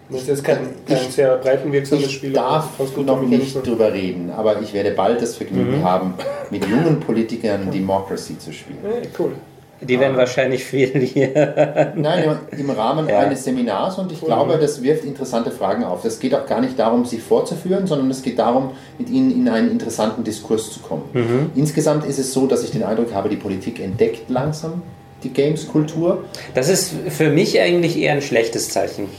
Das 0.10 0.22
ist 0.22 0.28
jetzt 0.28 0.44
kein, 0.44 0.58
kein 0.88 0.98
Ich- 0.98 1.14
sehr 1.14 1.36
breitenwirksames 1.38 2.06
ich 2.06 2.12
Spiel. 2.14 2.32
darf 2.34 2.78
ganz 2.78 2.94
gut 2.94 3.06
noch 3.06 3.22
nicht 3.22 3.66
drüber 3.66 3.92
reden, 3.92 4.32
aber 4.36 4.62
ich 4.62 4.74
werde 4.74 4.92
bald 4.92 5.22
das 5.22 5.36
Vergnügen 5.36 5.84
haben, 5.84 6.14
mit 6.50 6.66
jungen 6.66 7.00
Politikern 7.02 7.70
Democracy 7.72 8.38
zu 8.40 8.54
spielen. 8.54 8.78
Ja, 8.84 9.10
cool. 9.20 9.32
Die 9.80 10.00
werden 10.00 10.18
wahrscheinlich 10.18 10.64
viel 10.64 10.90
hier. 11.02 11.94
Nein, 11.96 12.38
im- 12.58 12.70
Rahmen 12.72 13.08
Ja. 13.08 13.20
eines 13.20 13.44
Seminars 13.44 14.00
und 14.00 14.12
ich 14.12 14.22
glaube, 14.22 14.58
das 14.60 14.82
wirft 14.82 15.04
interessante 15.04 15.52
Fragen 15.52 15.84
auf. 15.84 16.04
Es 16.04 16.20
geht 16.20 16.34
auch 16.34 16.48
gar 16.48 16.62
nicht 16.62 16.80
darum, 16.80 17.06
sie 17.06 17.20
vorzuführen, 17.20 17.86
sondern 17.86 18.10
es 18.10 18.24
geht 18.24 18.40
darum, 18.40 18.72
mit 18.98 19.10
ihnen 19.10 19.30
in 19.30 19.48
einen 19.50 19.70
interessanten 19.70 20.24
Diskurs 20.24 20.72
zu 20.72 20.80
kommen. 20.80 21.52
Insgesamt 21.54 22.06
ist 22.06 22.18
es 22.18 22.34
so, 22.34 22.48
dass 22.48 22.64
ich 22.64 22.72
den 22.72 22.82
Eindruck 22.84 23.14
habe, 23.14 23.30
die 23.30 23.36
Politik 23.36 23.80
entdeckt 23.80 24.30
langsam 24.30 24.82
die 25.24 25.30
Games-Kultur. 25.30 26.24
Das 26.56 26.70
ist 26.70 26.94
für 27.10 27.30
mich 27.30 27.60
eigentlich 27.60 28.00
eher 28.00 28.14
ein 28.14 28.22
schlechtes 28.22 28.70
Zeichen. 28.70 29.10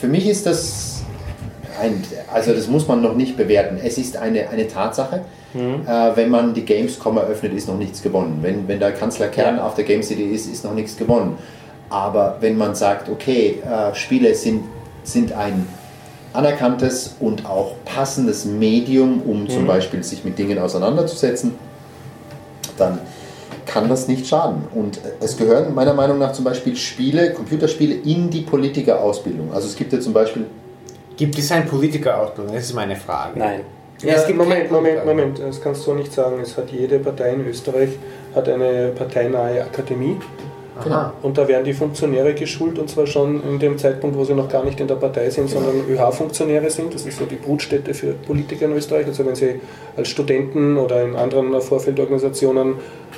Für 0.00 0.08
mich 0.08 0.26
ist 0.26 0.46
das 0.46 1.02
ein, 1.80 2.02
also 2.32 2.52
das 2.52 2.66
muss 2.68 2.88
man 2.88 3.02
noch 3.02 3.14
nicht 3.14 3.36
bewerten. 3.36 3.78
Es 3.82 3.98
ist 3.98 4.16
eine, 4.16 4.48
eine 4.48 4.68
Tatsache. 4.68 5.22
Äh, 5.54 6.16
wenn 6.16 6.30
man 6.30 6.54
die 6.54 6.64
Gamescom 6.64 7.18
eröffnet, 7.18 7.52
ist 7.52 7.68
noch 7.68 7.76
nichts 7.76 8.02
gewonnen. 8.02 8.38
Wenn, 8.40 8.66
wenn 8.68 8.80
der 8.80 8.92
Kanzler 8.92 9.28
Kern 9.28 9.56
Ja. 9.56 9.66
auf 9.66 9.74
der 9.74 9.84
Game 9.84 10.02
City 10.02 10.22
ist, 10.24 10.46
ist 10.50 10.64
noch 10.64 10.74
nichts 10.74 10.96
gewonnen. 10.96 11.36
Aber 11.90 12.38
wenn 12.40 12.56
man 12.56 12.74
sagt, 12.74 13.10
okay, 13.10 13.58
äh, 13.62 13.94
Spiele 13.94 14.34
sind, 14.34 14.64
sind 15.04 15.32
ein 15.32 15.68
anerkanntes 16.32 17.16
und 17.20 17.44
auch 17.44 17.74
passendes 17.84 18.46
Medium, 18.46 19.20
um 19.26 19.46
zum 19.48 19.66
Beispiel 19.66 20.02
sich 20.02 20.24
mit 20.24 20.38
Dingen 20.38 20.58
auseinanderzusetzen, 20.58 21.54
dann 22.78 22.98
kann 23.66 23.88
das 23.88 24.08
nicht 24.08 24.26
schaden. 24.26 24.64
Und 24.74 25.00
es 25.20 25.36
gehören 25.36 25.74
meiner 25.74 25.94
Meinung 25.94 26.18
nach 26.18 26.32
zum 26.32 26.44
Beispiel 26.44 26.76
Spiele, 26.76 27.32
Computerspiele 27.32 27.94
in 27.94 28.30
die 28.30 28.42
Politikerausbildung. 28.42 29.52
Also 29.52 29.68
es 29.68 29.76
gibt 29.76 29.92
ja 29.92 30.00
zum 30.00 30.12
Beispiel 30.12 30.46
Gibt 31.16 31.38
es 31.38 31.52
eine 31.52 31.66
Politikerausbildung? 31.66 32.54
Das 32.54 32.64
ist 32.64 32.74
meine 32.74 32.96
Frage. 32.96 33.38
Nein. 33.38 33.60
Ja, 34.02 34.14
es 34.14 34.26
gibt 34.26 34.38
Moment, 34.38 34.70
Moment. 34.72 35.04
Moment, 35.04 35.38
das 35.38 35.60
kannst 35.60 35.86
du 35.86 35.94
nicht 35.94 36.12
sagen. 36.12 36.40
Es 36.40 36.56
hat 36.56 36.70
jede 36.70 36.98
Partei 36.98 37.34
in 37.34 37.46
Österreich 37.46 37.90
hat 38.34 38.48
eine 38.48 38.88
parteinahe 38.88 39.62
Akademie 39.62 40.16
Aha. 40.90 41.12
und 41.22 41.38
da 41.38 41.46
werden 41.48 41.64
die 41.64 41.72
Funktionäre 41.72 42.34
geschult 42.34 42.78
und 42.78 42.88
zwar 42.90 43.06
schon 43.06 43.42
in 43.48 43.58
dem 43.58 43.78
Zeitpunkt, 43.78 44.16
wo 44.16 44.24
sie 44.24 44.34
noch 44.34 44.48
gar 44.48 44.64
nicht 44.64 44.80
in 44.80 44.86
der 44.88 44.94
Partei 44.96 45.30
sind, 45.30 45.48
sondern 45.50 45.74
ÖH-Funktionäre 45.88 46.70
sind. 46.70 46.94
Das 46.94 47.06
ist 47.06 47.18
so 47.18 47.24
die 47.26 47.36
Brutstätte 47.36 47.94
für 47.94 48.12
Politiker 48.12 48.66
in 48.66 48.72
Österreich. 48.72 49.06
Also 49.06 49.24
wenn 49.26 49.34
sie 49.34 49.60
als 49.96 50.08
Studenten 50.08 50.76
oder 50.78 51.02
in 51.02 51.16
anderen 51.16 51.52
Vorfeldorganisationen 51.60 52.74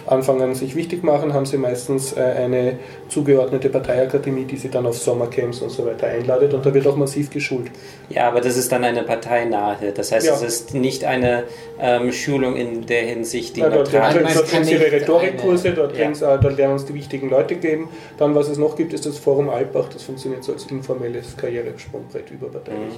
anfangen, 0.07 0.55
sich 0.55 0.75
wichtig 0.77 1.03
machen, 1.03 1.33
haben 1.33 1.47
sie 1.47 1.57
meistens 1.57 2.13
äh, 2.17 2.21
eine 2.21 2.75
zugeordnete 3.09 3.71
Parteiakademie, 3.71 4.45
die 4.45 4.57
sie 4.57 4.69
dann 4.69 4.87
auf 4.87 4.99
Sommercamps 4.99 5.61
und 5.61 5.71
so 5.71 5.87
weiter 5.87 6.09
einladet 6.09 6.53
und 6.53 6.67
da 6.67 6.75
wird 6.75 6.87
auch 6.87 6.97
massiv 6.97 7.31
geschult. 7.31 7.69
Ja, 8.11 8.29
aber 8.29 8.41
das 8.41 8.57
ist 8.57 8.71
dann 8.71 8.85
eine 8.85 9.03
parteinahe. 9.03 9.93
Das 9.95 10.13
heißt, 10.13 10.27
Ja. 10.27 10.35
es 10.35 10.43
ist 10.43 10.75
nicht 10.75 11.05
eine 11.05 11.45
ähm, 11.81 12.13
Schulung 12.13 12.57
in 12.57 12.85
der 12.87 13.03
Hinsicht, 13.03 13.57
die 13.57 13.61
Ja, 13.61 13.71
dort 13.71 13.93
neutral 13.93 14.13
sie- 14.29 14.35
dort 14.35 14.49
kriegen 14.49 14.65
sie 14.65 14.73
ihre 14.75 14.93
Rhetorikkurse, 14.93 15.71
dort, 15.71 15.97
ja. 15.97 16.11
dort 16.37 16.57
lernen 16.57 16.75
uns 16.75 16.85
die 16.85 16.95
wichtigen 16.95 17.31
Leute 17.31 17.54
geben. 17.61 17.89
Dann, 18.19 18.35
was 18.35 18.49
es 18.49 18.59
noch 18.59 18.77
gibt, 18.77 18.93
ist 18.93 19.07
das 19.07 19.19
Forum 19.19 19.49
Alpbach. 19.51 19.89
Das 19.93 20.03
funktioniert 20.03 20.45
so 20.45 20.53
als 20.53 20.65
informelles 20.67 21.37
Karrieresprungbrett 21.37 22.31
überparteilich. 22.31 22.95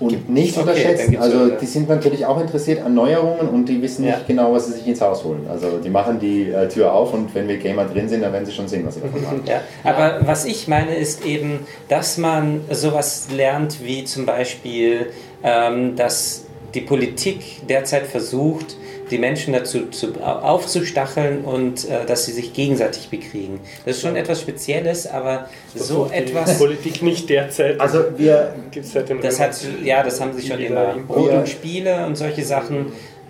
und 0.00 0.28
nicht 0.28 0.56
Okay, 0.58 0.60
unterschätzen. 0.68 1.16
Also 1.18 1.50
die 1.50 1.66
sind 1.66 1.88
natürlich 1.88 2.26
auch 2.26 2.40
interessiert 2.40 2.84
an 2.84 2.94
Neuerungen 2.94 3.48
und 3.48 3.68
die 3.68 3.80
wissen 3.80 4.04
Ja. 4.04 4.16
nicht 4.16 4.26
genau, 4.26 4.52
was 4.52 4.66
sie 4.66 4.72
sich 4.72 4.86
ins 4.88 5.00
Haus 5.00 5.22
holen. 5.22 5.46
Also 5.48 5.78
die 5.78 5.88
machen 5.88 6.18
die 6.18 6.50
äh, 6.50 6.68
Tür 6.68 6.92
auf 6.92 7.14
und 7.14 7.32
wenn 7.34 7.46
wir 7.46 7.58
Gamer 7.58 7.84
drin 7.84 8.08
sind, 8.08 8.22
dann 8.22 8.32
werden 8.32 8.44
sie 8.44 8.50
schon 8.52 8.66
sehen, 8.66 8.84
was 8.84 8.94
sie 8.96 9.00
davon 9.02 9.22
machen. 9.22 9.42
Ja, 9.46 9.60
aber 9.84 10.18
was 10.26 10.46
ich 10.46 10.66
meine 10.66 10.96
ist 10.96 11.24
eben, 11.24 11.60
dass 11.88 12.18
man 12.18 12.62
sowas 12.72 13.28
lernt 13.36 13.84
wie 13.84 14.02
zum 14.04 14.26
Beispiel, 14.26 15.10
ähm, 15.44 15.94
dass 15.94 16.44
die 16.74 16.80
Politik 16.80 17.64
derzeit 17.68 18.06
versucht, 18.08 18.76
die 19.14 19.20
Menschen 19.20 19.52
dazu 19.54 19.90
zu, 19.90 20.08
aufzustacheln 20.20 21.44
und 21.44 21.88
äh, 21.88 22.04
dass 22.04 22.26
sie 22.26 22.32
sich 22.32 22.52
gegenseitig 22.52 23.10
bekriegen. 23.10 23.60
Das 23.86 23.96
ist 23.96 24.02
schon 24.02 24.16
etwas 24.16 24.40
Spezielles, 24.40 25.06
aber 25.06 25.48
so 25.72 25.78
Versucht 25.78 26.10
die 26.10 26.18
etwas, 26.18 26.58
Politik 26.58 27.00
nicht 27.02 27.30
derzeit. 27.30 27.80
Also 27.80 28.00
wir 28.16 28.56
gibt 28.72 28.86
es 28.86 28.92
seit 28.92 29.08
dem 29.08 29.20
das 29.20 29.38
hat, 29.38 29.56
ja, 29.84 30.02
das 30.02 30.20
haben 30.20 30.32
sie 30.36 30.46
schon 30.46 30.58
immer. 30.58 30.96
Wir- 31.08 31.38
und 31.38 31.48
Spiele 31.48 32.04
und 32.06 32.16
solche 32.16 32.44
Sachen. 32.44 32.86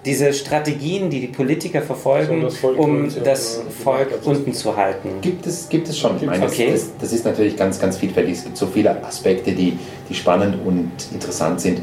Diese 0.06 0.34
Strategien, 0.34 1.08
die 1.08 1.20
die 1.20 1.28
Politiker 1.28 1.80
So, 1.80 1.86
verfolgen, 1.86 2.42
das 2.42 2.56
Volk 2.58 2.78
um 2.78 3.08
so, 3.08 3.20
das 3.20 3.62
ja, 3.64 3.70
Volk 3.84 4.10
das 4.10 4.26
unten 4.26 4.52
zu 4.52 4.76
halten. 4.76 5.08
Gibt 5.22 5.46
es, 5.46 5.68
gibt 5.70 5.88
es 5.88 5.98
schon. 5.98 6.16
Ich 6.16 6.26
meine, 6.26 6.44
Okay. 6.44 6.68
das, 6.72 6.90
das 7.00 7.12
ist 7.12 7.24
natürlich 7.24 7.56
ganz, 7.56 7.78
ganz 7.80 7.96
vielfältig. 7.96 8.34
Es 8.36 8.44
gibt 8.44 8.56
so 8.56 8.66
viele 8.66 9.02
Aspekte, 9.02 9.52
die, 9.52 9.78
die 10.10 10.14
spannend 10.14 10.56
und 10.64 10.90
interessant 11.12 11.60
sind, 11.62 11.80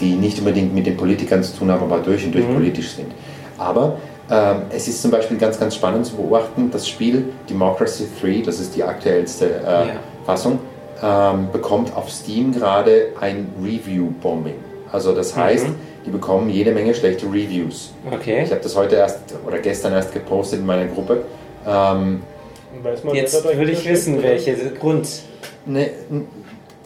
die 0.00 0.12
nicht 0.14 0.38
unbedingt 0.38 0.74
mit 0.74 0.86
den 0.86 0.96
Politikern 0.96 1.42
zu 1.42 1.56
tun 1.56 1.70
haben, 1.70 1.82
aber 1.82 1.98
durch 1.98 2.24
und 2.24 2.32
durch 2.34 2.46
Mhm. 2.46 2.54
politisch 2.54 2.90
sind. 2.90 3.10
Aber 3.58 3.96
ähm, 4.30 4.62
es 4.70 4.86
ist 4.88 5.02
zum 5.02 5.10
Beispiel 5.10 5.36
ganz, 5.38 5.58
ganz 5.58 5.74
spannend 5.74 6.06
zu 6.06 6.14
beobachten, 6.16 6.70
das 6.70 6.86
Spiel 6.88 7.24
Democracy 7.50 8.06
3, 8.20 8.42
das 8.44 8.60
ist 8.60 8.76
die 8.76 8.82
aktuellste 8.84 9.46
äh, 9.46 9.64
Ja. 9.64 9.86
Fassung, 10.24 10.58
ähm, 11.02 11.48
bekommt 11.52 11.94
auf 11.96 12.10
Steam 12.10 12.52
gerade 12.52 13.08
ein 13.20 13.48
Review-Bombing. 13.62 14.54
Also 14.92 15.12
das 15.14 15.34
Mhm. 15.34 15.40
heißt, 15.40 15.66
die 16.06 16.10
bekommen 16.10 16.50
jede 16.50 16.72
Menge 16.72 16.94
schlechte 16.94 17.26
Reviews. 17.26 17.92
Okay. 18.10 18.42
Ich 18.44 18.50
habe 18.50 18.60
das 18.62 18.76
heute 18.76 18.96
erst 18.96 19.18
oder 19.46 19.58
gestern 19.58 19.92
erst 19.92 20.12
gepostet 20.12 20.60
in 20.60 20.66
meiner 20.66 20.86
Gruppe. 20.86 21.22
Ähm, 21.66 22.22
Jetzt 23.12 23.42
würde 23.44 23.72
ich 23.72 23.88
wissen, 23.88 24.18
steht, 24.20 24.46
welche 24.46 24.70
Grund. 24.78 25.08
Ne, 25.66 25.90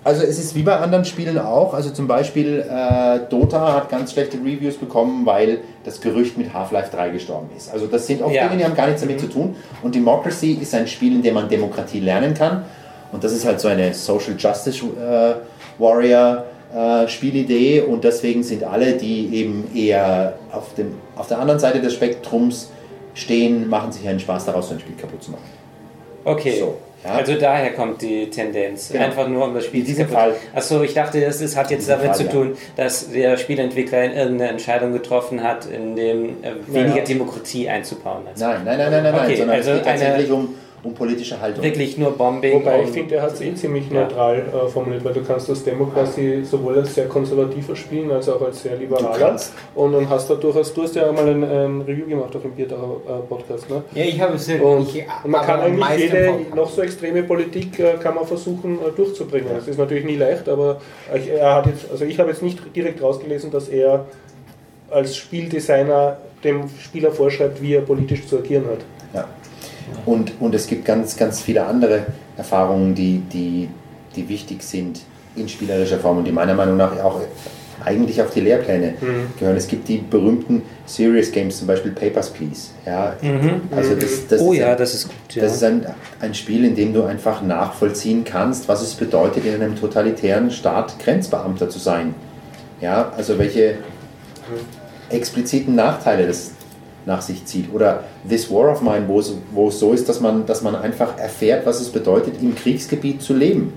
also 0.04 0.22
es 0.22 0.38
ist 0.38 0.54
wie 0.54 0.62
bei 0.62 0.76
anderen 0.76 1.04
Spielen 1.04 1.38
auch. 1.38 1.74
Also 1.74 1.90
zum 1.90 2.06
Beispiel 2.08 2.64
äh, 2.68 3.20
Dota 3.30 3.74
hat 3.74 3.88
ganz 3.88 4.12
schlechte 4.12 4.36
Reviews 4.38 4.76
bekommen, 4.76 5.24
weil 5.26 5.60
das 5.84 6.00
Gerücht 6.00 6.36
mit 6.36 6.52
Half-Life 6.52 6.94
3 6.94 7.10
gestorben 7.10 7.50
ist. 7.56 7.72
Also 7.72 7.86
das 7.86 8.06
sind 8.06 8.22
auch 8.22 8.30
Ja. 8.30 8.48
Dinge, 8.48 8.58
die 8.58 8.64
haben 8.64 8.74
gar 8.74 8.86
nichts 8.86 9.02
damit 9.02 9.20
zu 9.20 9.28
tun. 9.28 9.54
Und 9.82 9.94
Democracy 9.94 10.58
ist 10.60 10.74
ein 10.74 10.88
Spiel, 10.88 11.14
in 11.14 11.22
dem 11.22 11.34
man 11.34 11.48
Demokratie 11.48 12.00
lernen 12.00 12.34
kann. 12.34 12.64
Und 13.12 13.22
das 13.22 13.32
ist 13.32 13.44
halt 13.44 13.60
so 13.60 13.68
eine 13.68 13.94
Social 13.94 14.34
Justice 14.36 14.84
äh, 14.84 15.34
Warrior 15.80 16.44
äh, 16.74 17.06
Spielidee. 17.06 17.82
Und 17.82 18.02
deswegen 18.02 18.42
sind 18.42 18.64
alle, 18.64 18.94
die 18.94 19.34
eben 19.34 19.70
eher 19.74 20.34
auf, 20.50 20.74
dem, 20.74 20.94
auf 21.16 21.28
der 21.28 21.38
anderen 21.38 21.60
Seite 21.60 21.80
des 21.80 21.94
Spektrums 21.94 22.70
stehen, 23.14 23.68
machen 23.68 23.92
sich 23.92 24.08
einen 24.08 24.18
Spaß 24.18 24.46
daraus, 24.46 24.68
so 24.68 24.74
ein 24.74 24.80
Spiel 24.80 24.96
kaputt 24.96 25.22
zu 25.22 25.30
machen. 25.32 25.44
Okay. 26.24 26.58
So, 26.58 26.76
ja. 27.04 27.10
Also 27.14 27.34
daher 27.34 27.72
kommt 27.72 28.00
die 28.02 28.28
Tendenz. 28.30 28.90
Genau. 28.90 29.04
Einfach 29.04 29.28
nur 29.28 29.44
um 29.46 29.54
das 29.54 29.64
Spiel 29.66 29.80
In 29.80 29.86
diesem 29.86 30.08
zu 30.08 30.14
Fall. 30.14 30.34
Achso, 30.54 30.82
ich 30.82 30.94
dachte, 30.94 31.24
es 31.24 31.40
ist- 31.40 31.56
hat 31.56 31.70
jetzt 31.70 31.88
damit 31.88 32.06
Fall, 32.06 32.14
zu 32.16 32.22
ja. 32.24 32.28
tun, 32.30 32.56
dass 32.76 33.10
der 33.10 33.36
Spielentwickler 33.36 34.04
irgendeine 34.04 34.50
Entscheidung 34.50 34.92
getroffen 34.92 35.42
hat, 35.42 35.66
in 35.66 35.96
dem 35.96 36.42
äh, 36.42 36.52
weniger 36.66 36.98
Ja. 36.98 37.04
Demokratie 37.04 37.68
einzubauen. 37.68 38.22
Nein, 38.38 38.62
nein, 38.64 38.78
nein, 38.78 38.90
nein, 38.90 39.02
nein, 39.02 39.14
Okay, 39.14 39.24
nein, 39.28 39.36
sondern 39.36 39.56
also 39.56 39.70
es 39.72 39.78
geht 39.78 39.86
eine- 39.86 40.00
tatsächlich 40.00 40.30
um, 40.30 40.54
um 40.84 40.94
politische 40.94 41.40
Haltung. 41.40 41.62
Wirklich 41.62 41.96
nur 41.96 42.10
Bombing. 42.10 42.54
Wobei 42.54 42.82
ich 42.82 42.90
finde, 42.90 43.14
er 43.14 43.22
hat 43.22 43.34
es 43.34 43.40
eh 43.40 43.54
ziemlich 43.54 43.88
Ja. 43.90 44.00
neutral 44.00 44.36
äh, 44.38 44.68
formuliert, 44.68 45.04
weil 45.04 45.12
du 45.12 45.22
kannst 45.22 45.48
das 45.48 45.62
Democracy 45.62 46.42
sowohl 46.44 46.78
als 46.78 46.94
sehr 46.94 47.06
konservativer 47.06 47.76
spielen, 47.76 48.10
als 48.10 48.28
auch 48.28 48.42
als 48.42 48.62
sehr 48.62 48.76
liberaler. 48.76 49.36
Und 49.74 49.92
dann 49.92 50.08
hast 50.08 50.28
du 50.28 50.34
durchaus, 50.34 50.74
du 50.74 50.82
hast 50.82 50.96
ja 50.96 51.10
mal 51.12 51.28
ein, 51.28 51.44
ein 51.44 51.80
Review 51.82 52.06
gemacht 52.06 52.34
auf 52.34 52.42
dem 52.42 52.50
Bierdacher 52.52 52.96
äh, 53.08 53.28
Podcast, 53.28 53.70
ne? 53.70 53.82
Ja, 53.94 54.04
ich 54.04 54.20
habe 54.20 54.34
es 54.34 54.48
ja 54.48 54.60
Und, 54.60 54.88
ich, 54.94 55.04
man 55.24 55.40
kann 55.46 55.60
eigentlich 55.60 55.98
jede 55.98 56.32
noch 56.54 56.68
so 56.68 56.82
extreme 56.82 57.22
Politik 57.22 57.78
äh, 57.78 57.94
kann 58.02 58.16
man 58.16 58.26
versuchen 58.26 58.78
äh, 58.80 58.90
durchzubringen. 58.96 59.48
Das 59.54 59.68
ist 59.68 59.78
natürlich 59.78 60.04
nie 60.04 60.16
leicht, 60.16 60.48
aber 60.48 60.80
ich, 61.14 61.28
er 61.28 61.54
hat 61.54 61.66
jetzt, 61.66 61.90
also 61.90 62.04
ich 62.04 62.18
habe 62.18 62.30
jetzt 62.30 62.42
nicht 62.42 62.58
direkt 62.74 63.00
rausgelesen, 63.00 63.50
dass 63.52 63.68
er 63.68 64.06
als 64.90 65.16
Spieldesigner 65.16 66.16
dem 66.44 66.68
Spieler 66.80 67.12
vorschreibt, 67.12 67.62
wie 67.62 67.74
er 67.74 67.82
politisch 67.82 68.26
zu 68.26 68.38
agieren 68.38 68.64
hat. 68.66 68.80
Und, 70.06 70.32
und 70.40 70.54
es 70.54 70.66
gibt 70.66 70.84
ganz, 70.84 71.16
ganz 71.16 71.40
viele 71.40 71.64
andere 71.64 72.06
Erfahrungen, 72.36 72.94
die, 72.94 73.22
die, 73.32 73.68
die 74.16 74.28
wichtig 74.28 74.62
sind 74.62 75.00
in 75.36 75.48
spielerischer 75.48 75.98
Form 75.98 76.18
und 76.18 76.24
die 76.24 76.32
meiner 76.32 76.54
Meinung 76.54 76.76
nach 76.76 76.92
auch 77.00 77.20
eigentlich 77.84 78.20
auf 78.22 78.30
die 78.30 78.40
Lehrpläne 78.40 78.94
gehören. 79.38 79.56
Es 79.56 79.66
gibt 79.66 79.88
die 79.88 79.98
berühmten 79.98 80.62
Serious 80.86 81.32
Games, 81.32 81.58
zum 81.58 81.66
Beispiel 81.66 81.92
Papers, 81.92 82.30
Please. 82.30 82.70
Ja, 82.86 83.16
also 83.74 83.94
das, 83.94 84.26
das 84.28 84.40
oh 84.40 84.52
ist 84.52 84.58
ja, 84.58 84.72
ein, 84.72 84.78
das 84.78 84.94
ist 84.94 85.08
gut. 85.08 85.34
Ja. 85.34 85.42
das 85.42 85.54
ist 85.56 85.64
ein, 85.64 85.86
ein 86.20 86.34
Spiel, 86.34 86.64
in 86.64 86.76
dem 86.76 86.92
du 86.92 87.02
einfach 87.04 87.42
nachvollziehen 87.42 88.24
kannst, 88.24 88.68
was 88.68 88.82
es 88.82 88.94
bedeutet, 88.94 89.44
in 89.44 89.54
einem 89.54 89.76
totalitären 89.76 90.50
Staat 90.50 90.98
Grenzbeamter 90.98 91.68
zu 91.68 91.78
sein. 91.78 92.14
Ja, 92.80 93.12
also 93.16 93.38
welche 93.38 93.76
expliziten 95.08 95.74
Nachteile 95.74 96.26
das 96.26 96.52
nach 97.06 97.22
sich 97.22 97.44
zieht. 97.44 97.72
Oder 97.72 98.04
This 98.28 98.50
War 98.50 98.70
of 98.72 98.80
Mine, 98.82 99.04
wo 99.06 99.18
es, 99.20 99.34
wo 99.52 99.68
es 99.68 99.78
so 99.78 99.92
ist, 99.92 100.08
dass 100.08 100.20
man, 100.20 100.46
dass 100.46 100.62
man 100.62 100.76
einfach 100.76 101.18
erfährt, 101.18 101.66
was 101.66 101.80
es 101.80 101.88
bedeutet, 101.88 102.34
im 102.42 102.54
Kriegsgebiet 102.54 103.22
zu 103.22 103.34
leben. 103.34 103.72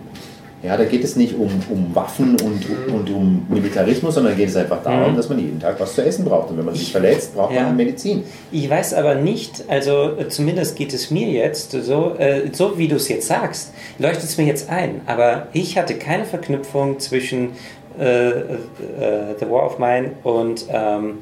Ja, 0.64 0.76
da 0.78 0.86
geht 0.86 1.04
es 1.04 1.16
nicht 1.16 1.36
um, 1.38 1.50
um 1.70 1.94
Waffen 1.94 2.32
und, 2.42 2.66
und 2.92 3.10
um 3.12 3.46
Militarismus, 3.50 4.16
sondern 4.16 4.36
geht 4.36 4.50
es 4.50 4.56
einfach 4.56 4.82
darum, 4.82 5.12
Mhm. 5.12 5.18
dass 5.18 5.30
man 5.30 5.38
jeden 5.38 5.60
Tag 5.60 5.80
was 5.80 5.94
zu 5.94 6.04
essen 6.04 6.26
braucht. 6.26 6.50
Und 6.50 6.58
wenn 6.58 6.66
man 6.66 6.74
sich 6.74 6.92
verletzt, 6.92 7.36
braucht 7.36 7.54
Ja. 7.54 7.64
man 7.64 7.76
Medizin. 7.76 8.24
Ich 8.52 8.68
weiß 8.68 8.96
aber 8.96 9.14
nicht, 9.14 9.66
also 9.68 10.14
äh, 10.18 10.28
zumindest 10.28 10.76
geht 10.76 10.92
es 10.92 11.12
mir 11.12 11.28
jetzt 11.28 11.72
so, 11.74 12.16
äh, 12.18 12.50
so 12.52 12.80
wie 12.80 12.88
du 12.88 12.96
es 12.96 13.08
jetzt 13.10 13.28
sagst, 13.28 13.74
leuchtet 14.00 14.24
es 14.24 14.38
mir 14.40 14.46
jetzt 14.48 14.68
ein. 14.72 15.02
Aber 15.06 15.50
ich 15.54 15.78
hatte 15.78 15.96
keine 15.96 16.26
Verknüpfung 16.26 16.98
zwischen 17.00 17.50
The 17.98 19.50
War 19.50 19.66
of 19.66 19.80
Mine 19.80 20.12
und 20.24 20.66
ähm, 20.70 21.20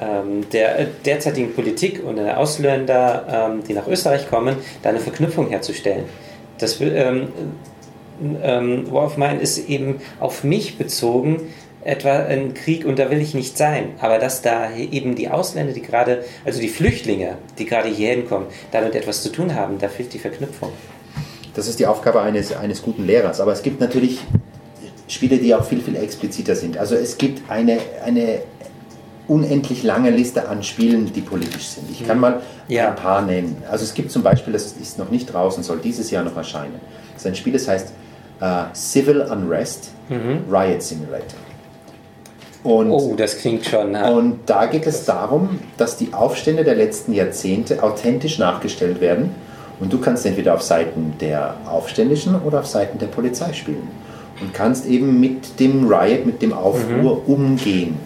ähm, 0.00 0.48
der 0.50 0.78
äh, 0.78 0.86
derzeitigen 1.04 1.54
Politik 1.54 2.02
und 2.04 2.16
der 2.16 2.38
Ausländer, 2.38 3.50
ähm, 3.50 3.62
die 3.66 3.74
nach 3.74 3.86
Österreich 3.86 4.28
kommen, 4.28 4.56
da 4.82 4.90
eine 4.90 5.00
Verknüpfung 5.00 5.48
herzustellen. 5.48 6.04
Das, 6.58 6.80
ähm, 6.80 7.28
War 8.90 9.06
of 9.06 9.16
Mine 9.16 9.40
ist 9.40 9.68
eben 9.68 10.00
auf 10.20 10.44
mich 10.44 10.78
bezogen, 10.78 11.52
etwa 11.84 12.24
ein 12.24 12.54
Krieg 12.54 12.86
und 12.86 12.98
da 12.98 13.10
will 13.10 13.20
ich 13.20 13.34
nicht 13.34 13.58
sein. 13.58 13.90
Aber 14.00 14.18
dass 14.18 14.42
da 14.42 14.74
eben 14.74 15.14
die 15.14 15.28
Ausländer, 15.28 15.72
die 15.72 15.82
gerade, 15.82 16.24
also 16.44 16.60
die 16.60 16.68
Flüchtlinge, 16.68 17.36
die 17.58 17.66
gerade 17.66 17.88
hierhin 17.88 18.26
kommen, 18.26 18.46
damit 18.72 18.94
etwas 18.94 19.22
zu 19.22 19.30
tun 19.30 19.54
haben, 19.54 19.78
da 19.78 19.88
fehlt 19.88 20.12
die 20.14 20.18
Verknüpfung. 20.18 20.70
Das 21.54 21.68
ist 21.68 21.78
die 21.78 21.86
Aufgabe 21.86 22.20
eines, 22.22 22.56
eines 22.56 22.82
guten 22.82 23.06
Lehrers. 23.06 23.40
Aber 23.40 23.52
es 23.52 23.62
gibt 23.62 23.80
natürlich 23.80 24.20
Spiele, 25.08 25.36
die 25.38 25.54
auch 25.54 25.64
viel, 25.64 25.80
viel 25.80 25.96
expliziter 25.96 26.54
sind. 26.56 26.78
Also 26.78 26.94
es 26.94 27.18
gibt 27.18 27.50
eine, 27.50 27.78
eine 28.04 28.38
unendlich 29.28 29.82
lange 29.82 30.10
Liste 30.10 30.48
an 30.48 30.62
Spielen, 30.62 31.12
die 31.12 31.20
politisch 31.20 31.66
sind. 31.68 31.90
Ich 31.90 32.06
kann 32.06 32.20
mal 32.20 32.40
Ja. 32.68 32.88
ein 32.90 32.96
paar 32.96 33.22
nennen. 33.22 33.62
Also 33.70 33.84
es 33.84 33.94
gibt 33.94 34.10
zum 34.10 34.22
Beispiel, 34.22 34.52
das 34.52 34.72
ist 34.72 34.98
noch 34.98 35.10
nicht 35.10 35.32
draußen, 35.32 35.62
soll 35.62 35.78
dieses 35.78 36.10
Jahr 36.10 36.24
noch 36.24 36.36
erscheinen. 36.36 36.80
Das 37.14 37.22
ist 37.22 37.26
ein 37.26 37.34
Spiel, 37.34 37.52
das 37.54 37.66
heißt 37.68 37.92
äh, 38.40 38.64
Civil 38.74 39.20
Unrest 39.22 39.90
Riot 40.50 40.82
Simulator. 40.82 41.38
Und 42.62 42.90
Oh, 42.90 43.14
das 43.16 43.38
klingt 43.38 43.64
schon. 43.66 43.92
na, 43.92 44.10
und 44.10 44.40
da 44.46 44.66
geht 44.66 44.86
es 44.86 45.04
darum, 45.04 45.58
dass 45.76 45.96
die 45.98 46.12
Aufstände 46.14 46.64
der 46.64 46.74
letzten 46.74 47.12
Jahrzehnte 47.12 47.82
authentisch 47.82 48.38
nachgestellt 48.38 49.00
werden. 49.00 49.34
Und 49.80 49.92
du 49.92 49.98
kannst 49.98 50.24
entweder 50.24 50.54
auf 50.54 50.62
Seiten 50.62 51.14
der 51.20 51.56
Aufständischen 51.66 52.40
oder 52.40 52.60
auf 52.60 52.66
Seiten 52.66 52.98
der 52.98 53.06
Polizei 53.08 53.52
spielen. 53.52 53.88
Und 54.40 54.52
kannst 54.52 54.86
eben 54.86 55.20
mit 55.20 55.60
dem 55.60 55.86
Riot, 55.86 56.26
mit 56.26 56.42
dem 56.42 56.52
Aufruhr 56.52 57.28
umgehen. 57.28 57.96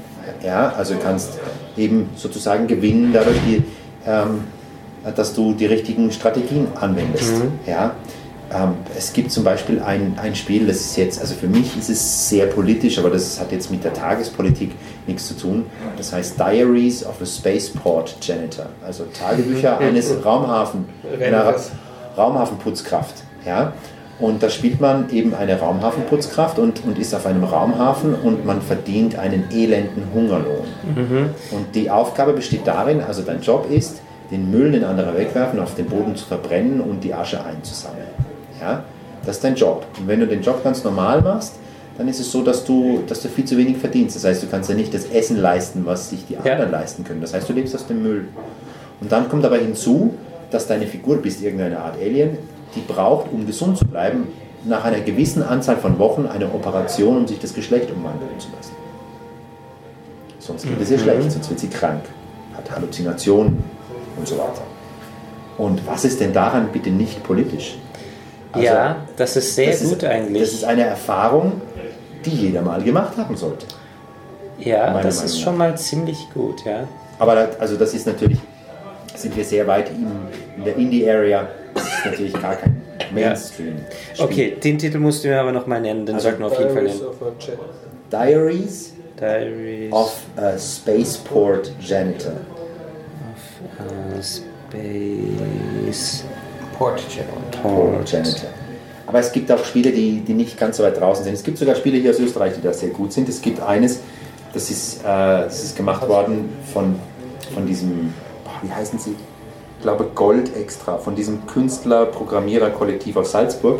Ja, 0.45 0.73
also 0.77 0.95
kannst 1.03 1.39
eben 1.77 2.11
sozusagen 2.17 2.67
gewinnen 2.67 3.13
dadurch, 3.13 3.39
die, 3.47 3.63
ähm, 4.07 4.45
dass 5.17 5.35
du 5.35 5.53
die 5.55 5.67
richtigen 5.67 6.13
Strategien 6.13 6.69
anwendest. 6.79 7.33
Ja. 7.67 7.93
Ähm, 8.51 8.75
es 8.97 9.13
gibt 9.13 9.31
zum 9.31 9.45
Beispiel 9.45 9.81
ein, 9.81 10.19
ein 10.21 10.35
Spiel, 10.35 10.67
das 10.67 10.77
ist 10.77 10.97
jetzt, 10.97 11.21
also 11.21 11.35
für 11.35 11.49
mich 11.49 11.77
ist 11.77 11.91
es 11.91 12.29
sehr 12.29 12.47
politisch, 12.47 12.99
aber 12.99 13.11
das 13.11 13.39
hat 13.39 13.53
jetzt 13.53 13.71
mit 13.71 13.85
der 13.85 13.93
Tagespolitik 13.93 14.71
nichts 15.07 15.29
zu 15.29 15.35
tun. 15.37 15.67
Das 15.97 16.13
heißt 16.13 16.39
Diaries 16.39 17.05
of 17.05 17.21
a 17.21 17.27
Spaceport 17.27 18.17
Janitor, 18.23 18.67
also 18.87 19.05
Tagebücher 19.05 19.79
eines 19.79 20.25
Raumhafen, 20.25 20.87
einer. 21.21 21.55
Raumhafenputzkraft. 22.19 23.15
Ja? 23.47 23.73
Und 24.21 24.43
da 24.43 24.51
spielt 24.51 24.81
man 24.81 25.11
eben 25.11 25.33
eine 25.33 25.61
Raumhafenputzkraft 25.61 26.59
und, 26.59 26.85
und 26.85 26.99
ist 26.99 27.15
auf 27.15 27.25
einem 27.25 27.45
Raumhafen 27.45 28.15
und 28.17 28.45
man 28.45 28.61
verdient 28.63 29.17
einen 29.17 29.45
elenden 29.53 30.03
Hungerlohn. 30.13 30.67
Und 31.53 31.75
die 31.75 31.89
Aufgabe 31.91 32.33
besteht 32.33 32.67
darin, 32.67 33.01
also 33.01 33.23
dein 33.23 33.41
Job 33.43 33.69
ist, 33.71 34.01
den 34.33 34.51
Müll, 34.51 34.73
den 34.73 34.83
andere 34.85 35.17
wegwerfen, 35.17 35.61
auf 35.61 35.75
den 35.77 35.87
Boden 35.87 36.17
zu 36.17 36.27
verbrennen 36.27 36.81
und 36.81 37.03
die 37.05 37.15
Asche 37.15 37.43
einzusammeln. 37.45 38.09
Ja? 38.61 38.83
Das 39.25 39.37
ist 39.37 39.45
dein 39.45 39.55
Job. 39.55 39.87
Und 39.99 40.09
wenn 40.09 40.21
du 40.21 40.27
den 40.27 40.43
Job 40.43 40.65
ganz 40.65 40.83
normal 40.83 41.23
machst, 41.23 41.55
dann 41.97 42.09
ist 42.09 42.21
es 42.21 42.31
so, 42.31 42.43
dass 42.43 42.65
du, 42.65 43.01
dass 43.07 43.23
du 43.23 43.29
viel 43.29 43.45
zu 43.45 43.57
wenig 43.57 43.77
verdienst. 43.79 44.17
Das 44.17 44.25
heißt, 44.25 44.43
du 44.43 44.47
kannst 44.49 44.69
ja 44.69 44.75
nicht 44.77 44.93
das 44.95 45.07
Essen 45.07 45.37
leisten, 45.41 45.83
was 45.87 46.11
sich 46.11 46.27
die 46.27 46.35
Ja. 46.35 46.41
anderen 46.53 46.71
leisten 46.73 47.05
können. 47.05 47.21
Das 47.21 47.35
heißt, 47.35 47.49
du 47.49 47.53
lebst 47.53 47.75
aus 47.75 47.87
dem 47.87 48.03
Müll. 48.03 48.29
Und 49.01 49.11
dann 49.13 49.29
kommt 49.29 49.45
aber 49.45 49.57
hinzu, 49.59 50.15
dass 50.51 50.67
deine 50.67 50.87
Figur, 50.87 51.17
bist 51.19 51.43
irgendeine 51.43 51.79
Art 51.79 51.97
Alien, 52.01 52.39
die 52.75 52.81
braucht, 52.81 53.33
um 53.33 53.47
gesund 53.47 53.79
zu 53.79 53.87
bleiben, 53.87 54.29
nach 54.65 54.85
einer 54.85 55.01
gewissen 55.01 55.43
Anzahl 55.43 55.77
von 55.77 55.99
Wochen 55.99 56.27
eine 56.27 56.47
Operation, 56.53 57.19
um 57.19 57.27
sich 57.27 57.39
das 57.39 57.55
Geschlecht 57.55 57.91
umwandeln 57.91 58.39
zu 58.39 58.49
lassen. 58.57 58.73
Sonst 60.39 60.65
geht 60.65 60.81
es 60.81 60.91
ihr 60.91 60.99
schlecht, 60.99 61.31
sonst 61.31 61.49
wird 61.51 61.61
sie 61.61 61.69
krank, 61.69 62.03
hat 62.57 62.71
Halluzinationen 62.71 63.63
und 64.17 64.27
so 64.27 64.37
weiter. 64.37 64.63
Und 65.59 65.87
was 65.87 66.05
ist 66.05 66.21
denn 66.21 66.33
daran 66.33 66.69
bitte 66.73 66.91
nicht 66.91 67.23
politisch? 67.23 67.77
Also, 68.53 68.67
ja, 68.67 68.97
das 69.17 69.37
ist 69.37 69.55
sehr 69.55 69.73
das 69.73 69.83
gut 69.83 70.03
ist, 70.03 70.05
eigentlich. 70.05 70.43
Das 70.43 70.53
ist 70.53 70.65
eine 70.65 70.85
Erfahrung, 70.85 71.61
die 72.25 72.31
jeder 72.31 72.63
mal 72.63 72.83
gemacht 72.83 73.17
haben 73.17 73.37
sollte. 73.37 73.67
ja, 74.59 74.87
das 75.03 75.17
Meinung 75.17 75.25
ist 75.25 75.41
schon 75.41 75.57
mal 75.57 75.77
ziemlich 75.77 76.29
gut, 76.33 76.65
ja. 76.65 76.89
Aber 77.19 77.35
da, 77.35 77.49
also 77.59 77.77
das 77.77 77.95
ist 77.95 78.07
natürlich, 78.07 78.39
sind 79.15 79.37
wir 79.37 79.45
sehr 79.45 79.67
weit 79.67 79.91
in, 79.91 80.07
in 80.57 80.65
der 80.65 80.77
Indie-Area. 80.77 81.49
Das 81.79 81.99
ist 81.99 82.05
natürlich 82.05 82.33
gar 82.35 82.57
kein 82.57 82.83
Mainstream. 83.13 83.77
Okay, 84.19 84.57
den 84.63 84.79
Titel 84.79 84.99
musst 84.99 85.25
du 85.25 85.29
mir 85.29 85.41
aber 85.41 85.53
nochmal 85.53 85.81
nennen, 85.81 86.07
den 86.07 86.17
Also 86.17 86.29
sollten 86.29 86.41
wir 86.41 86.47
auf 86.47 86.59
jeden 86.59 86.75
Fall 86.75 86.85
Diaries 86.85 87.01
nennen. 87.01 87.11
of 87.11 87.23
a. 87.23 88.25
Diaries 88.25 88.93
Diaries 89.19 89.93
of 89.93 90.17
a 90.37 90.59
Spaceport 90.59 91.73
Janitor. 91.81 92.33
uh, 93.81 94.23
Space 94.23 96.25
Port 96.77 97.01
Channel. 97.09 97.33
Port 97.63 98.11
Janitor. 98.11 98.51
Aber 99.07 99.19
es 99.21 99.33
gibt 99.33 99.51
auch 99.51 99.65
Spiele, 99.65 99.91
die, 99.91 100.21
die 100.21 100.35
nicht 100.35 100.59
ganz 100.59 100.77
so 100.77 100.85
weit 100.85 101.01
draußen 101.01 101.25
sind. 101.25 101.35
Es 101.35 101.43
gibt 101.43 101.59
sogar 101.59 101.75
Spiele 101.75 101.99
hier 101.99 102.11
aus 102.11 102.21
Österreich, 102.21 102.53
die 102.57 102.61
da 102.61 102.73
sehr 102.73 102.91
gut 102.91 103.13
sind. 103.13 103.29
Es 103.29 103.41
gibt 103.41 103.61
eines, 103.61 104.01
das 104.53 104.71
ist, 104.71 105.01
äh, 105.01 105.05
das 105.05 105.65
ist 105.65 105.77
gemacht 105.77 106.07
worden 106.07 106.51
von, 106.73 106.97
von 107.55 107.67
diesem, 107.67 108.13
wie 108.63 108.71
heißen 108.71 108.99
sie? 108.99 109.17
Ich 109.79 109.83
glaube 109.83 110.07
Gold 110.15 110.57
Extra, 110.57 110.99
von 110.99 111.15
diesem 111.15 111.47
Künstler-Programmierer-Kollektiv 111.47 113.17
aus 113.17 113.31
Salzburg 113.31 113.79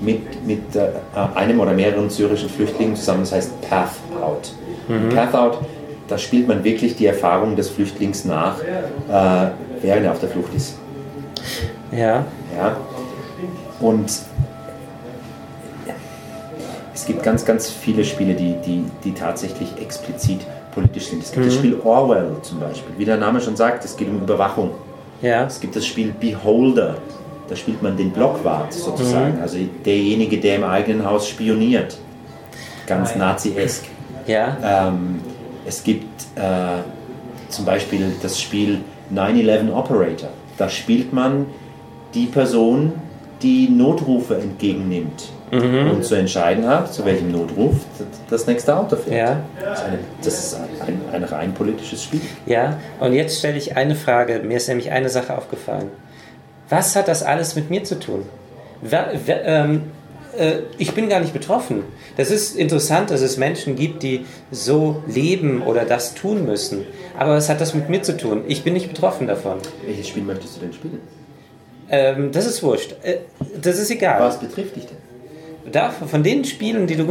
mit, 0.00 0.44
mit 0.44 0.74
äh, 0.74 0.88
einem 1.34 1.60
oder 1.60 1.72
mehreren 1.72 2.10
syrischen 2.10 2.48
Flüchtlingen 2.48 2.96
zusammen. 2.96 3.20
Das 3.20 3.32
heißt 3.32 3.60
Path 3.62 3.90
Out. 4.20 4.52
Und 4.88 5.14
Path 5.14 5.34
Out, 5.34 5.58
da 6.08 6.18
spielt 6.18 6.48
man 6.48 6.64
wirklich 6.64 6.96
die 6.96 7.06
Erfahrung 7.06 7.54
des 7.54 7.70
Flüchtlings 7.70 8.24
nach, 8.24 8.60
äh, 8.60 9.50
während 9.80 10.04
er 10.06 10.12
auf 10.12 10.20
der 10.20 10.28
Flucht 10.30 10.52
ist. 10.54 10.76
Ja, 11.92 12.24
Ja. 12.56 12.76
Und 13.80 14.10
es 16.94 17.06
gibt 17.06 17.22
ganz, 17.22 17.44
ganz 17.44 17.68
viele 17.68 18.04
Spiele, 18.04 18.34
die, 18.34 18.56
die, 18.64 18.84
die 19.04 19.12
tatsächlich 19.12 19.68
explizit 19.80 20.40
politisch 20.74 21.08
sind. 21.08 21.22
Es 21.22 21.30
gibt 21.30 21.46
das 21.46 21.54
Spiel 21.54 21.78
Orwell 21.84 22.32
zum 22.42 22.58
Beispiel. 22.58 22.98
Wie 22.98 23.04
der 23.04 23.16
Name 23.16 23.40
schon 23.40 23.54
sagt, 23.54 23.84
es 23.84 23.96
geht 23.96 24.08
um 24.08 24.16
Überwachung. 24.16 24.70
Ja, 25.26 25.44
Es 25.44 25.60
gibt 25.60 25.76
das 25.76 25.86
Spiel 25.86 26.14
Beholder. 26.18 26.96
Da 27.48 27.54
spielt 27.54 27.82
man 27.82 27.96
den 27.96 28.10
Blockwart 28.10 28.72
sozusagen. 28.72 29.40
Also 29.40 29.58
derjenige, 29.84 30.38
der 30.38 30.56
im 30.56 30.64
eigenen 30.64 31.04
Haus 31.04 31.28
spioniert. 31.28 31.96
Ganz 32.86 33.14
nazi-esk. 33.14 33.84
ja, 34.26 34.56
Ähm, 34.88 35.20
es 35.64 35.82
gibt 35.82 36.24
äh, 36.34 36.82
zum 37.48 37.64
Beispiel 37.64 38.14
das 38.22 38.40
Spiel 38.40 38.80
9-11 39.14 39.72
Operator. 39.72 40.30
Da 40.58 40.68
spielt 40.68 41.12
man 41.12 41.46
die 42.14 42.26
Person, 42.26 42.92
die 43.42 43.68
Notrufe 43.68 44.36
entgegennimmt 44.36 45.30
und 45.50 46.04
zu 46.04 46.14
entscheiden 46.16 46.66
hat, 46.66 46.92
zu 46.92 47.04
welchem 47.04 47.30
Notruf 47.30 47.76
das 48.28 48.46
nächste 48.46 48.76
Auto 48.76 48.96
fährt. 48.96 49.28
Ja. 49.28 49.40
Das 49.62 49.78
ist, 49.78 49.84
eine, 49.84 49.98
das 50.22 50.38
ist 50.38 50.54
ein, 50.54 51.00
ein 51.12 51.24
rein 51.24 51.54
politisches 51.54 52.02
Spiel. 52.02 52.20
ja. 52.46 52.78
Und 52.98 53.12
jetzt 53.12 53.38
stelle 53.38 53.56
ich 53.56 53.76
eine 53.76 53.94
Frage. 53.94 54.40
Mir 54.40 54.56
ist 54.56 54.68
nämlich 54.68 54.90
eine 54.90 55.08
Sache 55.08 55.36
aufgefallen. 55.36 55.90
Was 56.68 56.96
hat 56.96 57.06
das 57.08 57.22
alles 57.22 57.54
mit 57.54 57.70
mir 57.70 57.84
zu 57.84 57.98
tun? 57.98 58.24
Wer, 58.82 59.12
wer, 59.24 59.44
ähm, 59.44 59.82
äh, 60.36 60.58
ich 60.78 60.94
bin 60.94 61.08
gar 61.08 61.20
nicht 61.20 61.32
betroffen. 61.32 61.84
Das 62.16 62.30
ist 62.30 62.56
interessant, 62.56 63.10
dass 63.10 63.20
es 63.20 63.36
Menschen 63.36 63.76
gibt, 63.76 64.02
die 64.02 64.26
so 64.50 65.02
leben 65.06 65.62
oder 65.62 65.84
das 65.84 66.14
tun 66.14 66.44
müssen. 66.44 66.84
Aber 67.18 67.36
was 67.36 67.48
hat 67.48 67.60
das 67.60 67.74
mit 67.74 67.88
mir 67.88 68.02
zu 68.02 68.16
tun? 68.16 68.44
Ich 68.48 68.64
bin 68.64 68.72
nicht 68.74 68.88
betroffen 68.88 69.26
davon. 69.26 69.58
Welches 69.84 70.08
Spiel 70.08 70.22
möchtest 70.22 70.56
du 70.56 70.60
denn 70.60 70.72
spielen? 70.72 71.00
Ähm, 71.88 72.32
das 72.32 72.46
ist 72.46 72.62
wurscht. 72.62 72.96
Äh, 73.02 73.18
das 73.60 73.78
ist 73.78 73.90
egal. 73.90 74.20
Was 74.20 74.40
betrifft 74.40 74.76
dich 74.76 74.86
denn? 74.86 75.05
Da, 75.70 75.90
von 75.90 76.22
den 76.22 76.44
Spielen, 76.44 76.86
die 76.86 76.96
du 76.96 77.06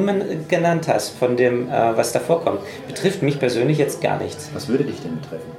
genannt 0.48 0.88
hast, 0.88 1.18
von 1.18 1.38
dem, 1.38 1.69
äh, 1.69 1.98
was 1.98 2.11
davor 2.11 2.44
kommt, 2.44 2.60
betrifft 2.88 3.22
mich 3.22 3.40
persönlich 3.40 3.77
jetzt 3.77 4.02
gar 4.02 4.19
nichts. 4.19 4.49
Was 4.53 4.68
würde 4.68 4.84
dich 4.84 5.02
denn 5.02 5.19
betreffen? 5.19 5.52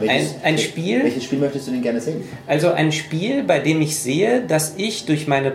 Welches, 0.00 0.34
ein, 0.36 0.54
ein 0.54 0.58
Spiel. 0.58 1.04
Welches 1.04 1.24
Spiel 1.24 1.38
möchtest 1.38 1.68
du 1.68 1.72
denn 1.72 1.82
gerne 1.82 2.00
sehen? 2.00 2.24
Also 2.46 2.72
ein 2.72 2.92
Spiel, 2.92 3.44
bei 3.44 3.60
dem 3.60 3.80
ich 3.80 3.98
sehe, 3.98 4.42
dass 4.42 4.74
ich 4.76 5.06
durch 5.06 5.26
meine 5.26 5.52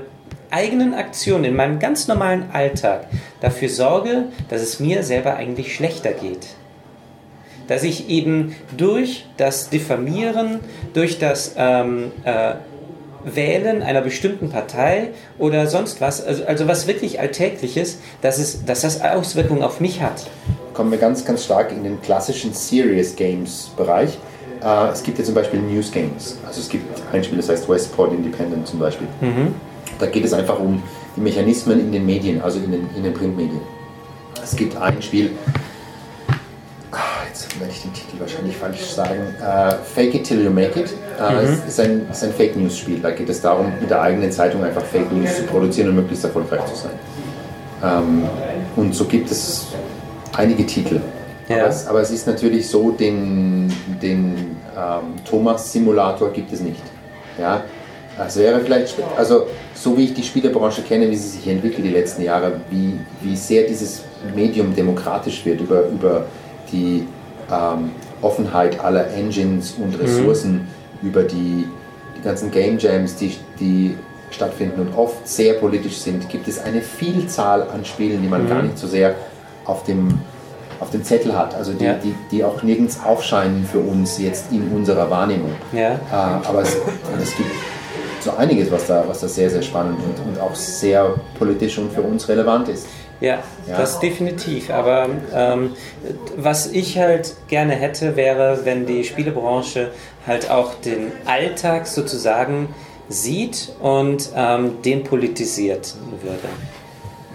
eigenen 0.51 0.93
Aktionen 0.93 1.43
in 1.45 1.55
meinem 1.55 1.79
ganz 1.79 2.07
normalen 2.07 2.49
Alltag 2.51 3.07
dafür 3.41 3.69
sorge, 3.69 4.25
dass 4.49 4.61
es 4.61 4.79
mir 4.79 5.03
selber 5.03 5.35
eigentlich 5.35 5.75
schlechter 5.75 6.11
geht. 6.11 6.47
Dass 7.67 7.83
ich 7.83 8.09
eben 8.09 8.55
durch 8.75 9.25
das 9.37 9.69
Diffamieren, 9.69 10.59
durch 10.93 11.19
das 11.19 11.53
ähm, 11.55 12.11
äh, 12.23 12.53
Wählen 13.35 13.81
einer 13.81 14.01
bestimmten 14.01 14.49
Partei 14.49 15.09
oder 15.37 15.67
sonst 15.67 16.01
was, 16.01 16.23
also, 16.25 16.45
also 16.45 16.67
was 16.67 16.87
wirklich 16.87 17.19
Alltägliches, 17.19 17.99
dass, 18.21 18.39
es, 18.39 18.65
dass 18.65 18.81
das 18.81 19.01
Auswirkungen 19.01 19.63
auf 19.63 19.79
mich 19.79 20.01
hat. 20.01 20.27
Kommen 20.73 20.91
wir 20.91 20.97
ganz, 20.97 21.25
ganz 21.25 21.45
stark 21.45 21.71
in 21.71 21.83
den 21.83 22.01
klassischen 22.01 22.53
Serious 22.53 23.15
Games 23.15 23.71
Bereich. 23.75 24.17
Äh, 24.63 24.89
es 24.89 25.03
gibt 25.03 25.17
ja 25.19 25.23
zum 25.23 25.35
Beispiel 25.35 25.59
News 25.59 25.91
Games. 25.91 26.37
Also 26.47 26.61
es 26.61 26.69
gibt 26.69 26.85
ein 27.11 27.23
Spiel, 27.23 27.37
das 27.37 27.49
heißt 27.49 27.69
Westport 27.69 28.13
Independent 28.13 28.67
zum 28.67 28.79
Beispiel. 28.79 29.07
Mhm. 29.21 29.55
Da 29.99 30.05
geht 30.05 30.25
es 30.25 30.33
einfach 30.33 30.59
um 30.59 30.81
die 31.15 31.21
Mechanismen 31.21 31.79
in 31.79 31.91
den 31.91 32.05
Medien, 32.05 32.41
also 32.41 32.59
in 32.59 32.71
den, 32.71 32.89
in 32.95 33.03
den 33.03 33.13
Printmedien. 33.13 33.61
Es 34.41 34.55
gibt 34.55 34.75
ein 34.77 35.01
Spiel, 35.01 35.31
jetzt 37.29 37.59
werde 37.59 37.71
ich 37.73 37.81
den 37.81 37.93
Titel 37.93 38.08
wahrscheinlich 38.19 38.55
falsch 38.57 38.81
sagen, 38.81 39.35
uh, 39.41 39.73
Fake 39.83 40.13
It 40.15 40.25
Till 40.25 40.43
You 40.43 40.51
Make 40.51 40.79
It. 40.79 40.93
Uh, 41.19 41.31
mhm. 41.31 41.39
Es 41.39 41.67
ist 41.67 41.79
ein, 41.79 42.07
ist 42.11 42.23
ein 42.23 42.33
Fake 42.33 42.55
News 42.55 42.77
Spiel. 42.77 42.99
Da 42.99 43.11
geht 43.11 43.29
es 43.29 43.41
darum, 43.41 43.71
mit 43.79 43.89
der 43.89 44.01
eigenen 44.01 44.31
Zeitung 44.31 44.63
einfach 44.63 44.83
Fake 44.83 45.11
News 45.11 45.37
zu 45.37 45.43
produzieren 45.43 45.89
und 45.89 45.95
möglichst 45.95 46.23
erfolgreich 46.23 46.65
zu 46.65 46.75
sein. 46.75 46.91
Ähm, 47.83 48.23
und 48.75 48.93
so 48.93 49.05
gibt 49.05 49.31
es 49.31 49.67
einige 50.35 50.65
Titel. 50.65 51.01
Ja. 51.47 51.57
Aber, 51.57 51.67
es, 51.67 51.87
aber, 51.87 52.01
es, 52.01 52.11
ist 52.11 52.27
natürlich 52.27 52.67
so, 52.67 52.91
den, 52.91 53.73
den 54.01 54.57
ähm, 54.77 55.15
Thomas-Simulator 55.27 56.31
gibt 56.31 56.53
es 56.53 56.61
nicht. 56.61 56.81
Ja? 57.39 57.63
Es 58.25 58.37
wäre 58.37 58.59
vielleicht, 58.59 58.95
also 59.17 59.47
so 59.73 59.97
wie 59.97 60.05
ich 60.05 60.13
die 60.13 60.23
Spielebranche 60.23 60.81
kenne, 60.81 61.09
wie 61.09 61.15
sie 61.15 61.29
sich 61.29 61.47
entwickelt 61.47 61.85
die 61.85 61.91
letzten 61.91 62.21
Jahre, 62.21 62.59
wie, 62.69 62.99
wie 63.21 63.35
sehr 63.35 63.63
dieses 63.63 64.03
Medium 64.35 64.75
demokratisch 64.75 65.45
wird 65.45 65.61
über, 65.61 65.87
über 65.87 66.25
die 66.71 67.07
ähm, 67.51 67.91
Offenheit 68.21 68.79
aller 68.79 69.11
Engines 69.13 69.73
und 69.73 69.97
mhm. 69.97 70.05
Ressourcen, 70.05 70.67
mhm. 71.01 71.07
über 71.07 71.23
die, 71.23 71.67
die 72.17 72.21
ganzen 72.23 72.51
Game 72.51 72.77
Jams, 72.77 73.15
die, 73.15 73.37
die 73.59 73.95
stattfinden 74.31 74.81
und 74.81 74.97
oft 74.97 75.27
sehr 75.27 75.53
politisch 75.55 75.97
sind, 75.97 76.29
gibt 76.29 76.47
es 76.47 76.59
eine 76.59 76.81
Vielzahl 76.81 77.63
an 77.63 77.85
Spielen, 77.85 78.21
die 78.21 78.27
man 78.27 78.43
mhm. 78.43 78.49
gar 78.49 78.61
nicht 78.61 78.77
so 78.77 78.87
sehr 78.87 79.15
auf 79.65 79.83
dem, 79.83 80.19
auf 80.79 80.89
dem 80.91 81.03
Zettel 81.03 81.37
hat, 81.37 81.55
also 81.55 81.73
die, 81.73 81.85
ja. 81.85 81.95
die, 81.95 82.13
die 82.31 82.43
auch 82.43 82.63
nirgends 82.63 82.99
aufscheinen 83.03 83.65
für 83.65 83.79
uns 83.79 84.17
jetzt 84.17 84.51
in 84.51 84.69
unserer 84.71 85.09
Wahrnehmung. 85.09 85.51
Ja. 85.73 85.93
Äh, 85.93 85.97
aber 86.11 86.61
es, 86.61 86.77
es 87.21 87.35
gibt 87.35 87.49
so 88.21 88.31
einiges, 88.35 88.71
was 88.71 88.87
da, 88.87 89.03
was 89.07 89.21
da 89.21 89.27
sehr, 89.27 89.49
sehr 89.49 89.61
spannend 89.61 89.99
und, 90.03 90.27
und 90.27 90.39
auch 90.41 90.55
sehr 90.55 91.15
politisch 91.37 91.77
und 91.77 91.91
für 91.91 92.01
uns 92.01 92.27
relevant 92.27 92.69
ist. 92.69 92.87
Ja, 93.21 93.43
ja. 93.67 93.77
das 93.77 93.99
definitiv. 93.99 94.69
Aber 94.69 95.09
ähm, 95.33 95.75
was 96.37 96.67
ich 96.67 96.97
halt 96.97 97.35
gerne 97.47 97.73
hätte, 97.75 98.15
wäre, 98.15 98.61
wenn 98.63 98.85
die 98.85 99.03
Spielebranche 99.03 99.91
halt 100.25 100.49
auch 100.49 100.75
den 100.75 101.11
Alltag 101.25 101.87
sozusagen 101.87 102.73
sieht 103.09 103.73
und 103.81 104.29
ähm, 104.35 104.81
den 104.83 105.03
politisiert 105.03 105.95
würde. 106.21 106.47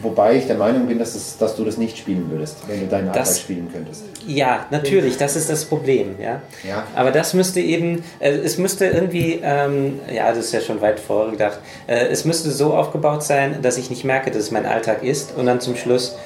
Wobei 0.04 0.36
ich 0.36 0.46
der 0.46 0.56
Meinung 0.56 0.86
bin, 0.86 0.98
dass, 0.98 1.14
es, 1.14 1.38
dass 1.38 1.56
du 1.56 1.64
das 1.64 1.78
nicht 1.78 1.96
spielen 1.96 2.30
würdest, 2.30 2.58
wenn 2.68 2.80
du 2.80 2.86
deinen 2.86 3.10
das, 3.12 3.30
Arbeit 3.30 3.40
spielen 3.40 3.70
könntest. 3.72 4.04
Ja, 4.26 4.66
natürlich, 4.70 5.16
das 5.16 5.34
ist 5.34 5.48
das 5.50 5.64
Problem. 5.64 6.16
Ja? 6.20 6.42
ja. 6.62 6.86
Aber 6.94 7.10
das 7.10 7.32
müsste 7.34 7.60
eben, 7.60 8.04
äh, 8.20 8.30
es 8.30 8.58
müsste 8.58 8.86
irgendwie, 8.86 9.40
ähm, 9.42 10.00
ja, 10.12 10.28
das 10.28 10.46
ist 10.46 10.52
ja 10.52 10.60
schon 10.60 10.80
weit 10.82 11.00
vorgedacht, 11.00 11.58
äh, 11.86 12.06
es 12.08 12.24
müsste 12.24 12.50
so 12.50 12.74
aufgebaut 12.74 13.22
sein, 13.22 13.62
dass 13.62 13.78
ich 13.78 13.88
nicht 13.88 14.04
merke, 14.04 14.30
dass 14.30 14.42
es 14.42 14.50
mein 14.50 14.66
Alltag 14.66 15.02
ist 15.02 15.36
und 15.36 15.46
dann 15.46 15.60
zum 15.60 15.74
Schluss 15.74 16.16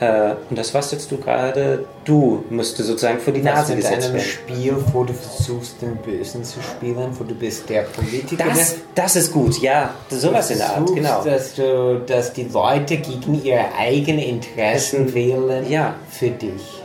äh, 0.00 0.34
und 0.48 0.58
das, 0.58 0.72
was 0.72 0.92
jetzt 0.92 1.10
du 1.12 1.18
gerade, 1.18 1.84
du 2.06 2.42
müsste 2.48 2.82
sozusagen 2.82 3.20
vor 3.20 3.34
die 3.34 3.42
Nase 3.42 3.76
gesetzt 3.76 4.12
werden. 4.12 4.16
einem 4.16 4.20
Spiel, 4.20 4.76
wo 4.92 5.04
du 5.04 5.12
versuchst, 5.12 5.82
den 5.82 5.96
Bösen 5.96 6.42
zu 6.42 6.58
spielen, 6.62 7.10
wo 7.18 7.24
du 7.24 7.34
bist 7.34 7.68
der 7.68 7.82
Politiker. 7.82 8.44
Das, 8.48 8.76
das 8.94 9.16
ist 9.16 9.32
gut, 9.32 9.60
ja. 9.60 9.94
Sowas 10.08 10.50
in 10.50 10.58
der 10.58 10.76
Art, 10.76 10.94
genau. 10.94 11.22
Dass, 11.22 11.54
du, 11.54 12.02
dass 12.06 12.32
die 12.32 12.44
Leute 12.44 12.96
gegen 12.96 13.44
ihre 13.44 13.74
eigenen 13.78 14.20
Interessen 14.20 15.12
wählen 15.12 15.70
ja. 15.70 15.94
für 16.08 16.30
dich. 16.30 16.82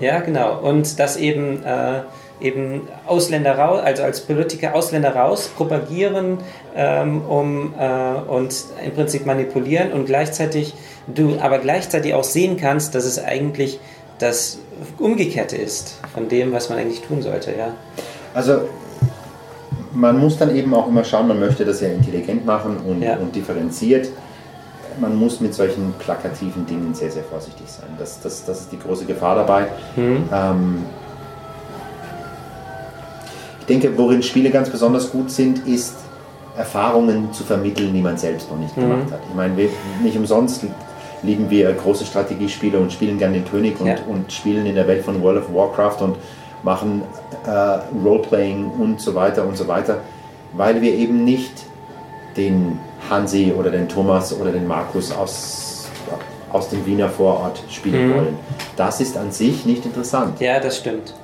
Ja, 0.00 0.18
genau. 0.20 0.58
Und 0.60 0.98
dass 0.98 1.16
eben... 1.16 1.64
Äh, 1.64 2.02
eben 2.42 2.88
Ausländer 3.06 3.58
raus, 3.58 3.80
also 3.84 4.02
als 4.02 4.20
Politiker 4.20 4.74
Ausländer 4.74 5.14
raus 5.14 5.50
propagieren 5.56 6.38
ähm, 6.74 7.22
um, 7.22 7.74
äh, 7.78 8.30
und 8.30 8.54
im 8.84 8.92
Prinzip 8.92 9.26
manipulieren 9.26 9.92
und 9.92 10.06
gleichzeitig 10.06 10.74
du 11.06 11.38
aber 11.40 11.58
gleichzeitig 11.58 12.14
auch 12.14 12.24
sehen 12.24 12.56
kannst, 12.56 12.94
dass 12.94 13.04
es 13.04 13.22
eigentlich 13.22 13.80
das 14.18 14.58
Umgekehrte 14.98 15.56
ist 15.56 15.98
von 16.14 16.28
dem, 16.28 16.52
was 16.52 16.68
man 16.68 16.78
eigentlich 16.78 17.02
tun 17.02 17.22
sollte. 17.22 17.52
Ja. 17.56 17.74
Also 18.34 18.62
man 19.92 20.18
muss 20.18 20.38
dann 20.38 20.54
eben 20.54 20.72
auch 20.74 20.88
immer 20.88 21.04
schauen, 21.04 21.28
man 21.28 21.40
möchte 21.40 21.64
das 21.64 21.80
ja 21.80 21.88
intelligent 21.88 22.46
machen 22.46 22.78
und, 22.86 23.02
ja. 23.02 23.16
und 23.16 23.34
differenziert. 23.34 24.08
Man 25.00 25.16
muss 25.16 25.40
mit 25.40 25.54
solchen 25.54 25.94
plakativen 25.98 26.66
Dingen 26.66 26.94
sehr, 26.94 27.10
sehr 27.10 27.24
vorsichtig 27.24 27.66
sein. 27.66 27.88
Das, 27.98 28.20
das, 28.20 28.44
das 28.44 28.60
ist 28.60 28.72
die 28.72 28.78
große 28.78 29.06
Gefahr 29.06 29.36
dabei. 29.36 29.66
Mhm. 29.96 30.28
Ähm, 30.32 30.84
ich 33.62 33.66
denke, 33.66 33.96
worin 33.96 34.24
Spiele 34.24 34.50
ganz 34.50 34.68
besonders 34.70 35.12
gut 35.12 35.30
sind, 35.30 35.68
ist 35.68 35.94
Erfahrungen 36.56 37.32
zu 37.32 37.44
vermitteln, 37.44 37.94
die 37.94 38.00
man 38.00 38.18
selbst 38.18 38.50
noch 38.50 38.58
nicht 38.58 38.76
mhm. 38.76 38.80
gemacht 38.80 39.12
hat. 39.12 39.20
Ich 39.28 39.36
meine, 39.36 39.54
nicht 40.02 40.16
umsonst 40.16 40.64
lieben 41.22 41.48
wir 41.48 41.72
große 41.72 42.04
Strategiespiele 42.04 42.76
und 42.76 42.92
spielen 42.92 43.18
gerne 43.18 43.34
den 43.34 43.44
König 43.44 43.80
und, 43.80 43.86
ja. 43.86 43.94
und 44.08 44.32
spielen 44.32 44.66
in 44.66 44.74
der 44.74 44.88
Welt 44.88 45.04
von 45.04 45.22
World 45.22 45.44
of 45.44 45.54
Warcraft 45.54 46.02
und 46.02 46.16
machen 46.64 47.02
äh, 47.46 47.50
Roleplaying 48.04 48.68
und 48.80 49.00
so 49.00 49.14
weiter 49.14 49.46
und 49.46 49.56
so 49.56 49.68
weiter, 49.68 49.98
weil 50.54 50.80
wir 50.80 50.92
eben 50.92 51.24
nicht 51.24 51.52
den 52.36 52.80
Hansi 53.08 53.54
oder 53.56 53.70
den 53.70 53.88
Thomas 53.88 54.36
oder 54.36 54.50
den 54.50 54.66
Markus 54.66 55.12
aus, 55.12 55.88
aus 56.50 56.68
dem 56.68 56.84
Wiener 56.84 57.08
Vorort 57.08 57.62
spielen 57.70 58.08
mhm. 58.08 58.14
wollen. 58.14 58.36
Das 58.74 59.00
ist 59.00 59.16
an 59.16 59.30
sich 59.30 59.64
nicht 59.64 59.86
interessant. 59.86 60.40
Ja, 60.40 60.58
das 60.58 60.78
stimmt. 60.78 61.14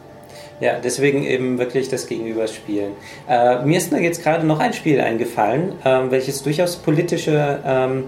Ja, 0.61 0.75
deswegen 0.83 1.23
eben 1.23 1.59
wirklich 1.59 1.89
das 1.89 2.07
Gegenüberspielen. 2.07 2.93
Äh, 3.29 3.65
mir 3.65 3.79
ist 3.79 3.93
jetzt 3.93 4.23
gerade 4.23 4.45
noch 4.47 4.59
ein 4.59 4.73
Spiel 4.73 5.01
eingefallen, 5.01 5.73
äh, 5.85 6.11
welches 6.11 6.43
durchaus 6.43 6.77
politische 6.77 7.61
ähm, 7.65 8.05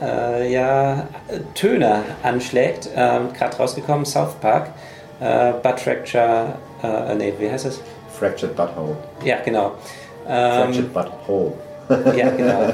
äh, 0.00 0.52
ja, 0.52 1.08
Töne 1.54 2.02
anschlägt. 2.22 2.88
Ähm, 2.94 3.32
gerade 3.36 3.56
rausgekommen, 3.56 4.04
South 4.04 4.34
Park, 4.40 4.70
äh, 5.20 5.52
Butt 5.62 5.80
Fracture, 5.80 6.54
äh, 6.82 7.14
nee, 7.16 7.32
wie 7.38 7.50
heißt 7.50 7.66
es? 7.66 7.80
Fractured 8.18 8.54
Butthole. 8.54 8.96
Ja, 9.24 9.36
genau. 9.44 9.72
Ähm, 10.28 10.72
Fractured 10.72 10.92
Butthole. 10.92 11.52
ja, 12.16 12.30
genau. 12.30 12.72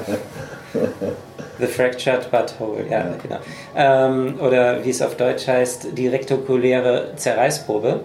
The 1.59 1.67
Fractured 1.67 2.31
Butthole, 2.31 2.85
ja, 2.91 2.99
ja. 2.99 3.15
genau. 3.23 3.39
Ähm, 3.77 4.41
oder 4.41 4.85
wie 4.85 4.91
es 4.91 5.01
auf 5.01 5.17
Deutsch 5.17 5.47
heißt, 5.47 5.97
die 5.97 6.09
rektikuläre 6.09 7.13
Zerreißprobe. 7.17 8.01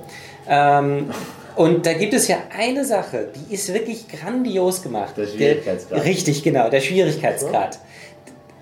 Ähm, 0.50 1.12
und 1.56 1.86
da 1.86 1.94
gibt 1.94 2.14
es 2.14 2.28
ja 2.28 2.38
eine 2.58 2.86
Sache, 2.86 3.28
die 3.36 3.54
ist 3.54 3.74
wirklich 3.74 4.08
grandios 4.08 4.82
gemacht. 4.82 5.18
Der 5.18 5.28
Schwierigkeitsgrad. 5.28 6.00
Der, 6.00 6.06
richtig, 6.06 6.44
genau, 6.44 6.70
der 6.70 6.82
Schwierigkeitsgrad. 6.82 7.80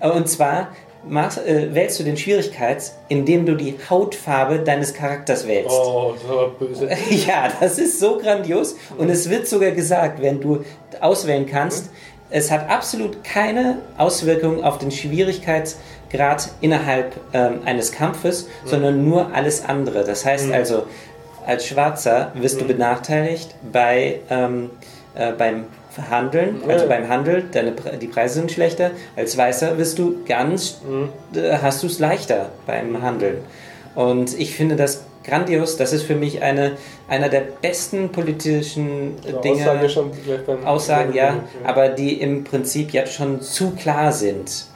Und 0.00 0.28
zwar 0.28 0.68
machst, 1.06 1.38
äh, 1.46 1.74
wählst 1.74 1.98
du 2.00 2.04
den 2.04 2.16
Schwierigkeits, 2.16 2.96
indem 3.08 3.46
du 3.46 3.54
die 3.54 3.76
Hautfarbe 3.88 4.60
deines 4.60 4.94
Charakters 4.94 5.46
wählst. 5.46 5.70
Oh, 5.70 6.14
das 6.14 6.28
war 6.28 6.48
böse. 6.50 6.88
ja, 7.10 7.48
das 7.60 7.78
ist 7.78 8.00
so 8.00 8.18
grandios. 8.18 8.76
Und 8.96 9.10
es 9.10 9.30
wird 9.30 9.46
sogar 9.46 9.70
gesagt, 9.70 10.20
wenn 10.20 10.40
du 10.40 10.64
auswählen 11.00 11.46
kannst, 11.46 11.90
es 12.30 12.50
hat 12.50 12.68
absolut 12.68 13.24
keine 13.24 13.78
Auswirkung 13.96 14.62
auf 14.62 14.78
den 14.78 14.90
Schwierigkeitsgrad 14.90 16.50
innerhalb 16.60 17.16
ähm, 17.32 17.60
eines 17.64 17.92
Kampfes, 17.92 18.44
mhm. 18.44 18.68
sondern 18.68 19.08
nur 19.08 19.34
alles 19.34 19.64
andere. 19.64 20.04
Das 20.04 20.26
heißt 20.26 20.48
mhm. 20.48 20.52
also, 20.52 20.82
als 21.48 21.66
Schwarzer 21.66 22.30
wirst 22.34 22.60
du 22.60 22.64
mhm. 22.64 22.68
benachteiligt 22.68 23.54
bei, 23.72 24.20
ähm, 24.28 24.70
äh, 25.14 25.32
beim 25.32 25.64
Handeln, 26.10 26.60
also 26.68 26.86
beim 26.86 27.08
Handel, 27.08 27.44
deine, 27.50 27.72
die 28.00 28.06
Preise 28.06 28.34
sind 28.34 28.52
schlechter. 28.52 28.92
Als 29.16 29.36
Weißer 29.36 29.78
wirst 29.78 29.98
du 29.98 30.22
ganz, 30.28 30.80
mhm. 30.86 31.08
äh, 31.36 31.58
hast 31.60 31.82
du 31.82 31.86
es 31.86 31.98
leichter 31.98 32.50
beim 32.66 33.02
Handeln. 33.02 33.38
Und 33.94 34.38
ich 34.38 34.54
finde 34.54 34.76
das 34.76 35.06
grandios. 35.24 35.78
Das 35.78 35.92
ist 35.92 36.02
für 36.02 36.14
mich 36.14 36.42
eine, 36.42 36.72
einer 37.08 37.30
der 37.30 37.40
besten 37.40 38.10
politischen 38.10 39.16
ja, 39.26 39.40
Dinge. 39.40 39.62
Aussage 39.62 39.88
schon 39.88 40.12
Aussagen, 40.64 41.14
ja, 41.14 41.44
aber 41.64 41.88
die 41.88 42.20
im 42.20 42.44
Prinzip 42.44 42.92
jetzt 42.92 43.14
schon 43.14 43.40
zu 43.40 43.70
klar 43.70 44.12
sind. 44.12 44.66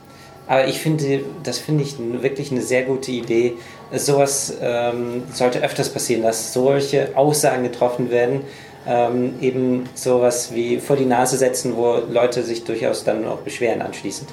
Aber 0.48 0.66
ich 0.66 0.80
finde, 0.80 1.20
das 1.44 1.58
finde 1.58 1.84
ich 1.84 1.94
wirklich 1.98 2.50
eine 2.50 2.62
sehr 2.62 2.82
gute 2.82 3.10
Idee. 3.12 3.54
Sowas 3.94 4.52
ähm, 4.60 5.22
sollte 5.32 5.62
öfters 5.62 5.88
passieren, 5.88 6.22
dass 6.22 6.52
solche 6.52 7.10
Aussagen 7.16 7.62
getroffen 7.62 8.10
werden, 8.10 8.40
ähm, 8.86 9.34
eben 9.40 9.88
sowas 9.94 10.52
wie 10.52 10.78
vor 10.78 10.96
die 10.96 11.04
Nase 11.06 11.36
setzen, 11.36 11.76
wo 11.76 11.98
Leute 12.10 12.42
sich 12.42 12.64
durchaus 12.64 13.04
dann 13.04 13.24
auch 13.26 13.38
beschweren 13.38 13.80
anschließend. 13.82 14.28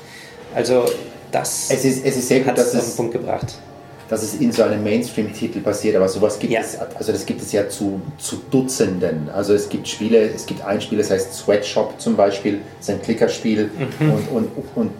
Also 0.56 0.86
das 1.32 1.70
Es 1.70 1.86
ist, 1.86 2.04
es 2.06 2.18
ist 2.18 2.28
sehr 2.28 2.40
gut, 2.40 2.50
hat 2.50 2.58
es 2.58 2.76
auf 2.76 2.84
den 2.86 2.96
Punkt 2.96 3.14
gebracht. 3.14 3.46
dass 4.10 4.24
es 4.24 4.34
in 4.34 4.52
so 4.52 4.64
einem 4.64 4.84
Mainstream-Titel 4.84 5.60
passiert, 5.60 5.96
aber 5.96 6.10
sowas 6.10 6.40
gibt 6.40 6.52
Ja. 6.52 6.62
es, 6.62 6.76
also 6.96 7.12
das 7.12 7.24
gibt 7.28 7.44
es 7.44 7.52
ja 7.52 7.70
zu, 7.70 8.02
zu 8.18 8.38
Dutzenden. 8.50 9.30
Also 9.32 9.54
es 9.54 9.70
gibt 9.70 9.88
Spiele, 9.88 10.32
es 10.34 10.48
gibt 10.48 10.64
ein 10.66 10.82
Spiel, 10.82 10.98
das 10.98 11.12
heißt 11.12 11.32
Sweatshop 11.36 12.02
zum 12.02 12.16
Beispiel, 12.16 12.62
das 12.80 12.90
ist 12.90 12.96
ein 12.96 13.02
Klickerspiel 13.04 13.70
Mhm. 14.00 14.12
und, 14.12 14.28
und, 14.32 14.50
und 14.76 14.92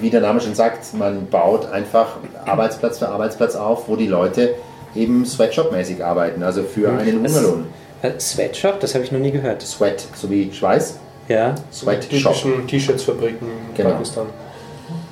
wie 0.00 0.10
der 0.10 0.20
Name 0.20 0.40
schon 0.40 0.54
sagt, 0.54 0.94
man 0.94 1.26
baut 1.28 1.70
einfach 1.70 2.16
Arbeitsplatz 2.46 2.98
für 2.98 3.08
Arbeitsplatz 3.08 3.54
auf, 3.56 3.88
wo 3.88 3.96
die 3.96 4.06
Leute 4.06 4.54
eben 4.94 5.24
Sweatshop-mäßig 5.24 6.02
arbeiten, 6.04 6.42
also 6.42 6.62
für 6.62 6.88
einen 6.90 7.22
Hungerlohn. 7.24 7.66
Äh, 8.02 8.12
Sweatshop, 8.18 8.80
das 8.80 8.94
habe 8.94 9.04
ich 9.04 9.12
noch 9.12 9.18
nie 9.18 9.30
gehört. 9.32 9.62
Sweat, 9.62 10.04
sowie 10.14 10.50
Schweiß, 10.52 10.98
Ja, 11.28 11.54
Sweatshop. 11.72 12.10
Typischen 12.34 12.66
T-Shirts-Fabriken 12.66 13.46
in 13.46 13.74
Genau. 13.76 13.90
Pakistan. 13.90 14.26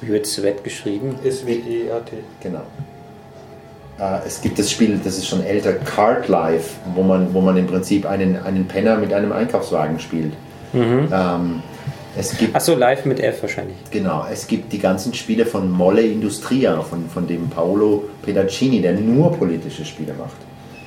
wie 0.01 0.09
wird 0.09 0.27
Sweat 0.27 0.63
geschrieben? 0.65 1.19
S-W-E-A-T. 1.25 2.17
Genau. 2.43 2.63
Äh, 3.99 4.27
es 4.27 4.41
gibt 4.41 4.59
das 4.59 4.71
Spiel, 4.71 5.01
das 5.03 5.19
ist 5.19 5.27
schon 5.27 5.45
älter, 5.45 5.73
Card 5.75 6.29
Life, 6.29 6.77
wo 6.95 7.03
man, 7.03 7.33
wo 7.35 7.41
man 7.41 7.57
im 7.57 7.67
Prinzip 7.67 8.07
einen, 8.07 8.39
einen 8.45 8.67
Penner 8.67 8.97
mit 8.97 9.13
einem 9.13 9.33
Einkaufswagen 9.33 9.99
spielt. 10.01 10.33
Ähm, 10.75 11.63
es 12.19 12.37
gibt 12.37 12.55
Achso, 12.55 12.75
live 12.75 13.05
mit 13.05 13.21
F 13.21 13.43
wahrscheinlich. 13.43 13.77
Genau, 13.91 14.27
es 14.31 14.47
gibt 14.47 14.73
die 14.73 14.79
ganzen 14.79 15.13
Spiele 15.15 15.47
von 15.47 15.71
Molle 15.71 16.03
Industria, 16.03 16.81
von, 16.83 17.09
von 17.09 17.27
dem 17.27 17.49
Paolo 17.51 18.05
Pedaccini, 18.23 18.81
der 18.81 18.95
nur 18.95 19.33
politische 19.33 19.85
Spiele 19.85 20.15
macht. 20.15 20.37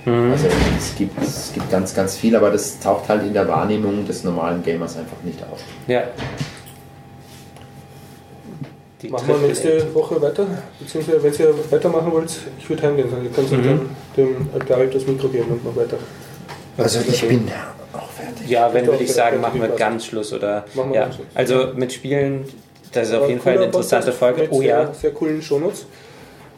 Also 0.06 0.48
es 0.78 0.96
gibt, 0.96 1.22
es 1.22 1.52
gibt 1.54 1.70
ganz, 1.70 1.94
ganz 1.94 2.16
viel, 2.18 2.36
aber 2.36 2.50
das 2.50 2.80
taucht 2.80 3.08
halt 3.10 3.22
in 3.24 3.34
der 3.34 3.48
Wahrnehmung 3.48 4.08
des 4.08 4.24
normalen 4.24 4.64
Gamers 4.64 4.98
einfach 4.98 5.18
nicht 5.24 5.40
auf. 5.44 5.60
Ja. 5.88 6.04
Die 9.02 9.10
Machen 9.10 9.28
wir 9.28 9.48
nächste 9.48 9.94
Woche 9.94 10.22
weiter. 10.22 10.46
Beziehungsweise, 10.80 11.24
wenn 11.24 11.34
ihr 11.34 11.54
weitermachen 11.72 12.12
wollt, 12.12 12.32
ich 12.58 12.70
würde 12.70 12.84
heimgehen. 12.84 13.08
Dann 13.12 13.30
kannst 13.34 13.52
du 13.52 13.56
Mhm. 13.58 13.64
dann 13.64 13.90
dem 14.18 14.50
Altarit 14.54 14.94
das 14.94 15.06
Mikro 15.08 15.30
geben 15.30 15.52
und 15.52 15.64
noch 15.64 15.76
weiter. 15.76 15.98
Also 16.78 17.00
ich 17.08 17.26
bin 17.28 17.48
auch 17.94 18.10
fertig. 18.10 18.48
Ja, 18.50 18.74
wenn 18.74 18.86
würde 18.88 19.04
ich 19.04 19.14
sagen, 19.14 19.42
machen 19.42 19.62
wir 19.62 19.70
ganz 19.70 20.06
Schluss 20.06 20.32
oder 20.34 20.66
Machen 20.74 20.90
wir 20.92 20.96
ja. 20.98 21.04
ganz 21.06 21.16
Schluss. 21.16 21.28
Also 21.36 21.68
mit 21.76 21.92
Spielen, 21.94 22.46
das 22.92 23.08
ist 23.10 23.14
auf 23.14 23.22
Aber 23.22 23.30
jeden 23.30 23.42
Fall 23.42 23.54
eine 23.56 23.66
interessante 23.66 24.12
Folge. 24.12 24.48
Oh 24.52 24.62
ja, 24.62 24.86
Sehr, 24.88 24.94
sehr 24.96 25.12
coolen 25.12 25.42
Shownotes. 25.42 25.86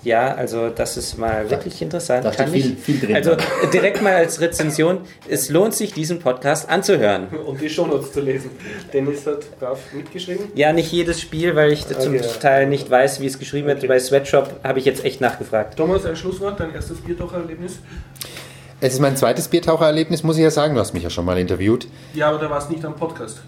ja, 0.03 0.33
also 0.33 0.69
das 0.69 0.97
ist 0.97 1.17
mal 1.17 1.47
wirklich 1.49 1.79
interessant. 1.81 2.25
da 2.25 2.33
steht 2.33 2.45
Kann 2.45 2.53
viel- 2.53 2.71
ich, 2.73 2.79
viel 2.79 2.99
drin. 2.99 3.15
Also 3.15 3.35
direkt 3.71 4.01
mal 4.01 4.13
als 4.15 4.41
Rezension, 4.41 4.99
es 5.29 5.49
lohnt 5.49 5.75
sich, 5.75 5.93
diesen 5.93 6.19
Podcast 6.19 6.69
anzuhören. 6.69 7.27
Und 7.27 7.61
die 7.61 7.69
Shownotes 7.69 8.11
zu 8.13 8.21
lesen. 8.21 8.49
Dennis 8.91 9.25
hat 9.27 9.59
brav 9.59 9.79
mitgeschrieben. 9.93 10.45
Ja, 10.55 10.73
nicht 10.73 10.91
jedes 10.91 11.21
Spiel, 11.21 11.55
weil 11.55 11.71
ich 11.71 11.87
zum 11.87 12.15
Okay. 12.15 12.21
Teil 12.41 12.67
nicht 12.67 12.89
weiß, 12.89 13.19
wie 13.21 13.27
es 13.27 13.37
geschrieben 13.37 13.67
wird. 13.67 13.77
Okay. 13.79 13.87
Bei 13.87 13.99
Sweatshop 13.99 14.49
habe 14.63 14.79
ich 14.79 14.85
jetzt 14.85 15.05
echt 15.05 15.21
nachgefragt. 15.21 15.77
Thomas, 15.77 16.05
ein 16.05 16.15
Schlusswort, 16.15 16.59
dein 16.59 16.73
erstes 16.73 16.97
Biertauchererlebnis? 17.01 17.79
Es 18.83 18.93
ist 18.93 18.99
mein 18.99 19.15
zweites 19.15 19.47
Biertauchererlebnis, 19.47 20.23
muss 20.23 20.37
ich 20.37 20.43
ja 20.43 20.49
sagen. 20.49 20.73
Du 20.73 20.81
hast 20.81 20.93
mich 20.93 21.03
ja 21.03 21.11
schon 21.11 21.23
mal 21.23 21.37
interviewt. 21.37 21.87
Ja, 22.15 22.29
aber 22.29 22.39
da 22.39 22.49
war 22.49 22.57
es 22.57 22.67
nicht 22.67 22.83
am 22.83 22.95
Podcast. 22.95 23.41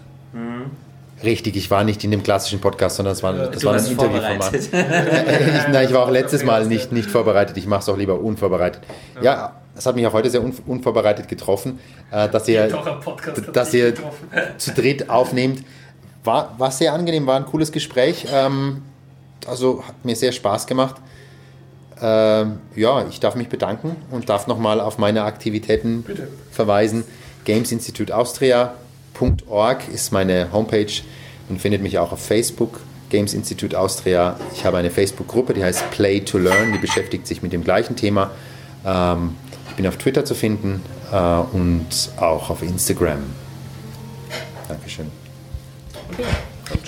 Richtig, 1.24 1.56
ich 1.56 1.70
war 1.72 1.82
nicht 1.82 2.04
in 2.04 2.12
dem 2.12 2.22
klassischen 2.22 2.60
Podcast, 2.60 2.96
sondern 2.96 3.12
es 3.14 3.22
war, 3.24 3.32
das 3.32 3.58
Du 3.58 3.66
war 3.66 3.74
ein 3.74 3.84
Interviewformat. 3.84 4.52
nein, 5.72 5.86
ich 5.86 5.92
war 5.92 6.04
auch 6.04 6.10
letztes 6.10 6.44
Mal 6.44 6.66
nicht, 6.66 6.92
nicht 6.92 7.10
vorbereitet. 7.10 7.56
Ich 7.56 7.66
mache 7.66 7.80
es 7.80 7.88
auch 7.88 7.96
lieber 7.96 8.20
unvorbereitet. 8.20 8.82
Ja, 9.22 9.56
es 9.76 9.86
hat 9.86 9.96
mich 9.96 10.06
auch 10.06 10.12
heute 10.12 10.30
sehr 10.30 10.42
un, 10.42 10.54
unvorbereitet 10.66 11.26
getroffen, 11.26 11.80
äh, 12.12 12.28
dass 12.28 12.46
ihr, 12.46 12.68
dass 13.52 13.74
ihr 13.74 13.94
zu 14.56 14.70
dritt 14.72 15.10
aufnehmt. 15.10 15.64
War, 16.22 16.54
war 16.58 16.70
sehr 16.70 16.92
angenehm, 16.92 17.26
war 17.26 17.36
ein 17.36 17.46
cooles 17.46 17.72
Gespräch. 17.72 18.26
Ähm, 18.32 18.82
also 19.48 19.82
hat 19.86 20.04
mir 20.04 20.14
sehr 20.14 20.30
Spaß 20.30 20.66
gemacht. 20.68 20.96
Ähm, 22.06 22.58
ja, 22.76 23.06
ich 23.08 23.18
darf 23.18 23.34
mich 23.34 23.48
bedanken 23.48 23.96
und 24.10 24.28
darf 24.28 24.46
nochmal 24.46 24.78
auf 24.78 24.98
meine 24.98 25.24
Aktivitäten 25.24 26.02
Bitte. 26.02 26.28
verweisen. 26.50 27.04
gamesinstituteaustria.org 27.46 29.88
ist 29.88 30.12
meine 30.12 30.52
Homepage 30.52 30.92
und 31.48 31.62
findet 31.62 31.80
mich 31.80 31.98
auch 31.98 32.12
auf 32.12 32.20
Facebook. 32.20 32.80
Games 33.08 33.32
Institute 33.32 33.78
Austria. 33.78 34.38
Ich 34.52 34.66
habe 34.66 34.76
eine 34.76 34.90
Facebook-Gruppe, 34.90 35.54
die 35.54 35.64
heißt 35.64 35.90
Play 35.92 36.20
to 36.20 36.36
Learn, 36.36 36.72
die 36.72 36.78
beschäftigt 36.78 37.26
sich 37.26 37.40
mit 37.42 37.54
dem 37.54 37.64
gleichen 37.64 37.96
Thema. 37.96 38.32
Ähm, 38.84 39.36
ich 39.70 39.76
bin 39.76 39.86
auf 39.86 39.96
Twitter 39.96 40.26
zu 40.26 40.34
finden 40.34 40.82
äh, 41.10 41.16
und 41.16 42.10
auch 42.18 42.50
auf 42.50 42.62
Instagram. 42.62 43.22
Dankeschön. 44.68 45.10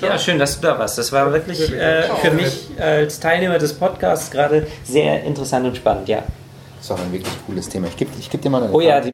Ja, 0.01 0.19
schön, 0.19 0.39
dass 0.39 0.57
du 0.61 0.67
da 0.67 0.79
warst. 0.79 0.99
Das 0.99 1.11
war 1.13 1.33
wirklich 1.33 1.73
äh, 1.73 2.03
für 2.23 2.31
mich 2.31 2.69
als 2.79 3.19
Teilnehmer 3.21 3.59
des 3.59 3.73
Podcasts 3.73 4.31
gerade 4.31 4.67
sehr 4.85 5.23
interessant 5.25 5.67
und 5.67 5.77
spannend, 5.77 6.09
ja. 6.09 6.19
Das 6.77 6.85
ist 6.85 6.91
auch 6.91 7.01
ein 7.01 7.13
wirklich 7.13 7.33
cooles 7.47 7.69
Thema. 7.69 7.87
Ich 7.89 7.97
gebe 7.97 8.11
ich 8.19 8.29
geb 8.31 8.43
dir 8.43 8.51
mal 8.51 8.63
eine 8.63 8.73
Oh 8.73 8.81
ja, 8.81 8.91
Karte. 8.93 9.03
die 9.03 9.05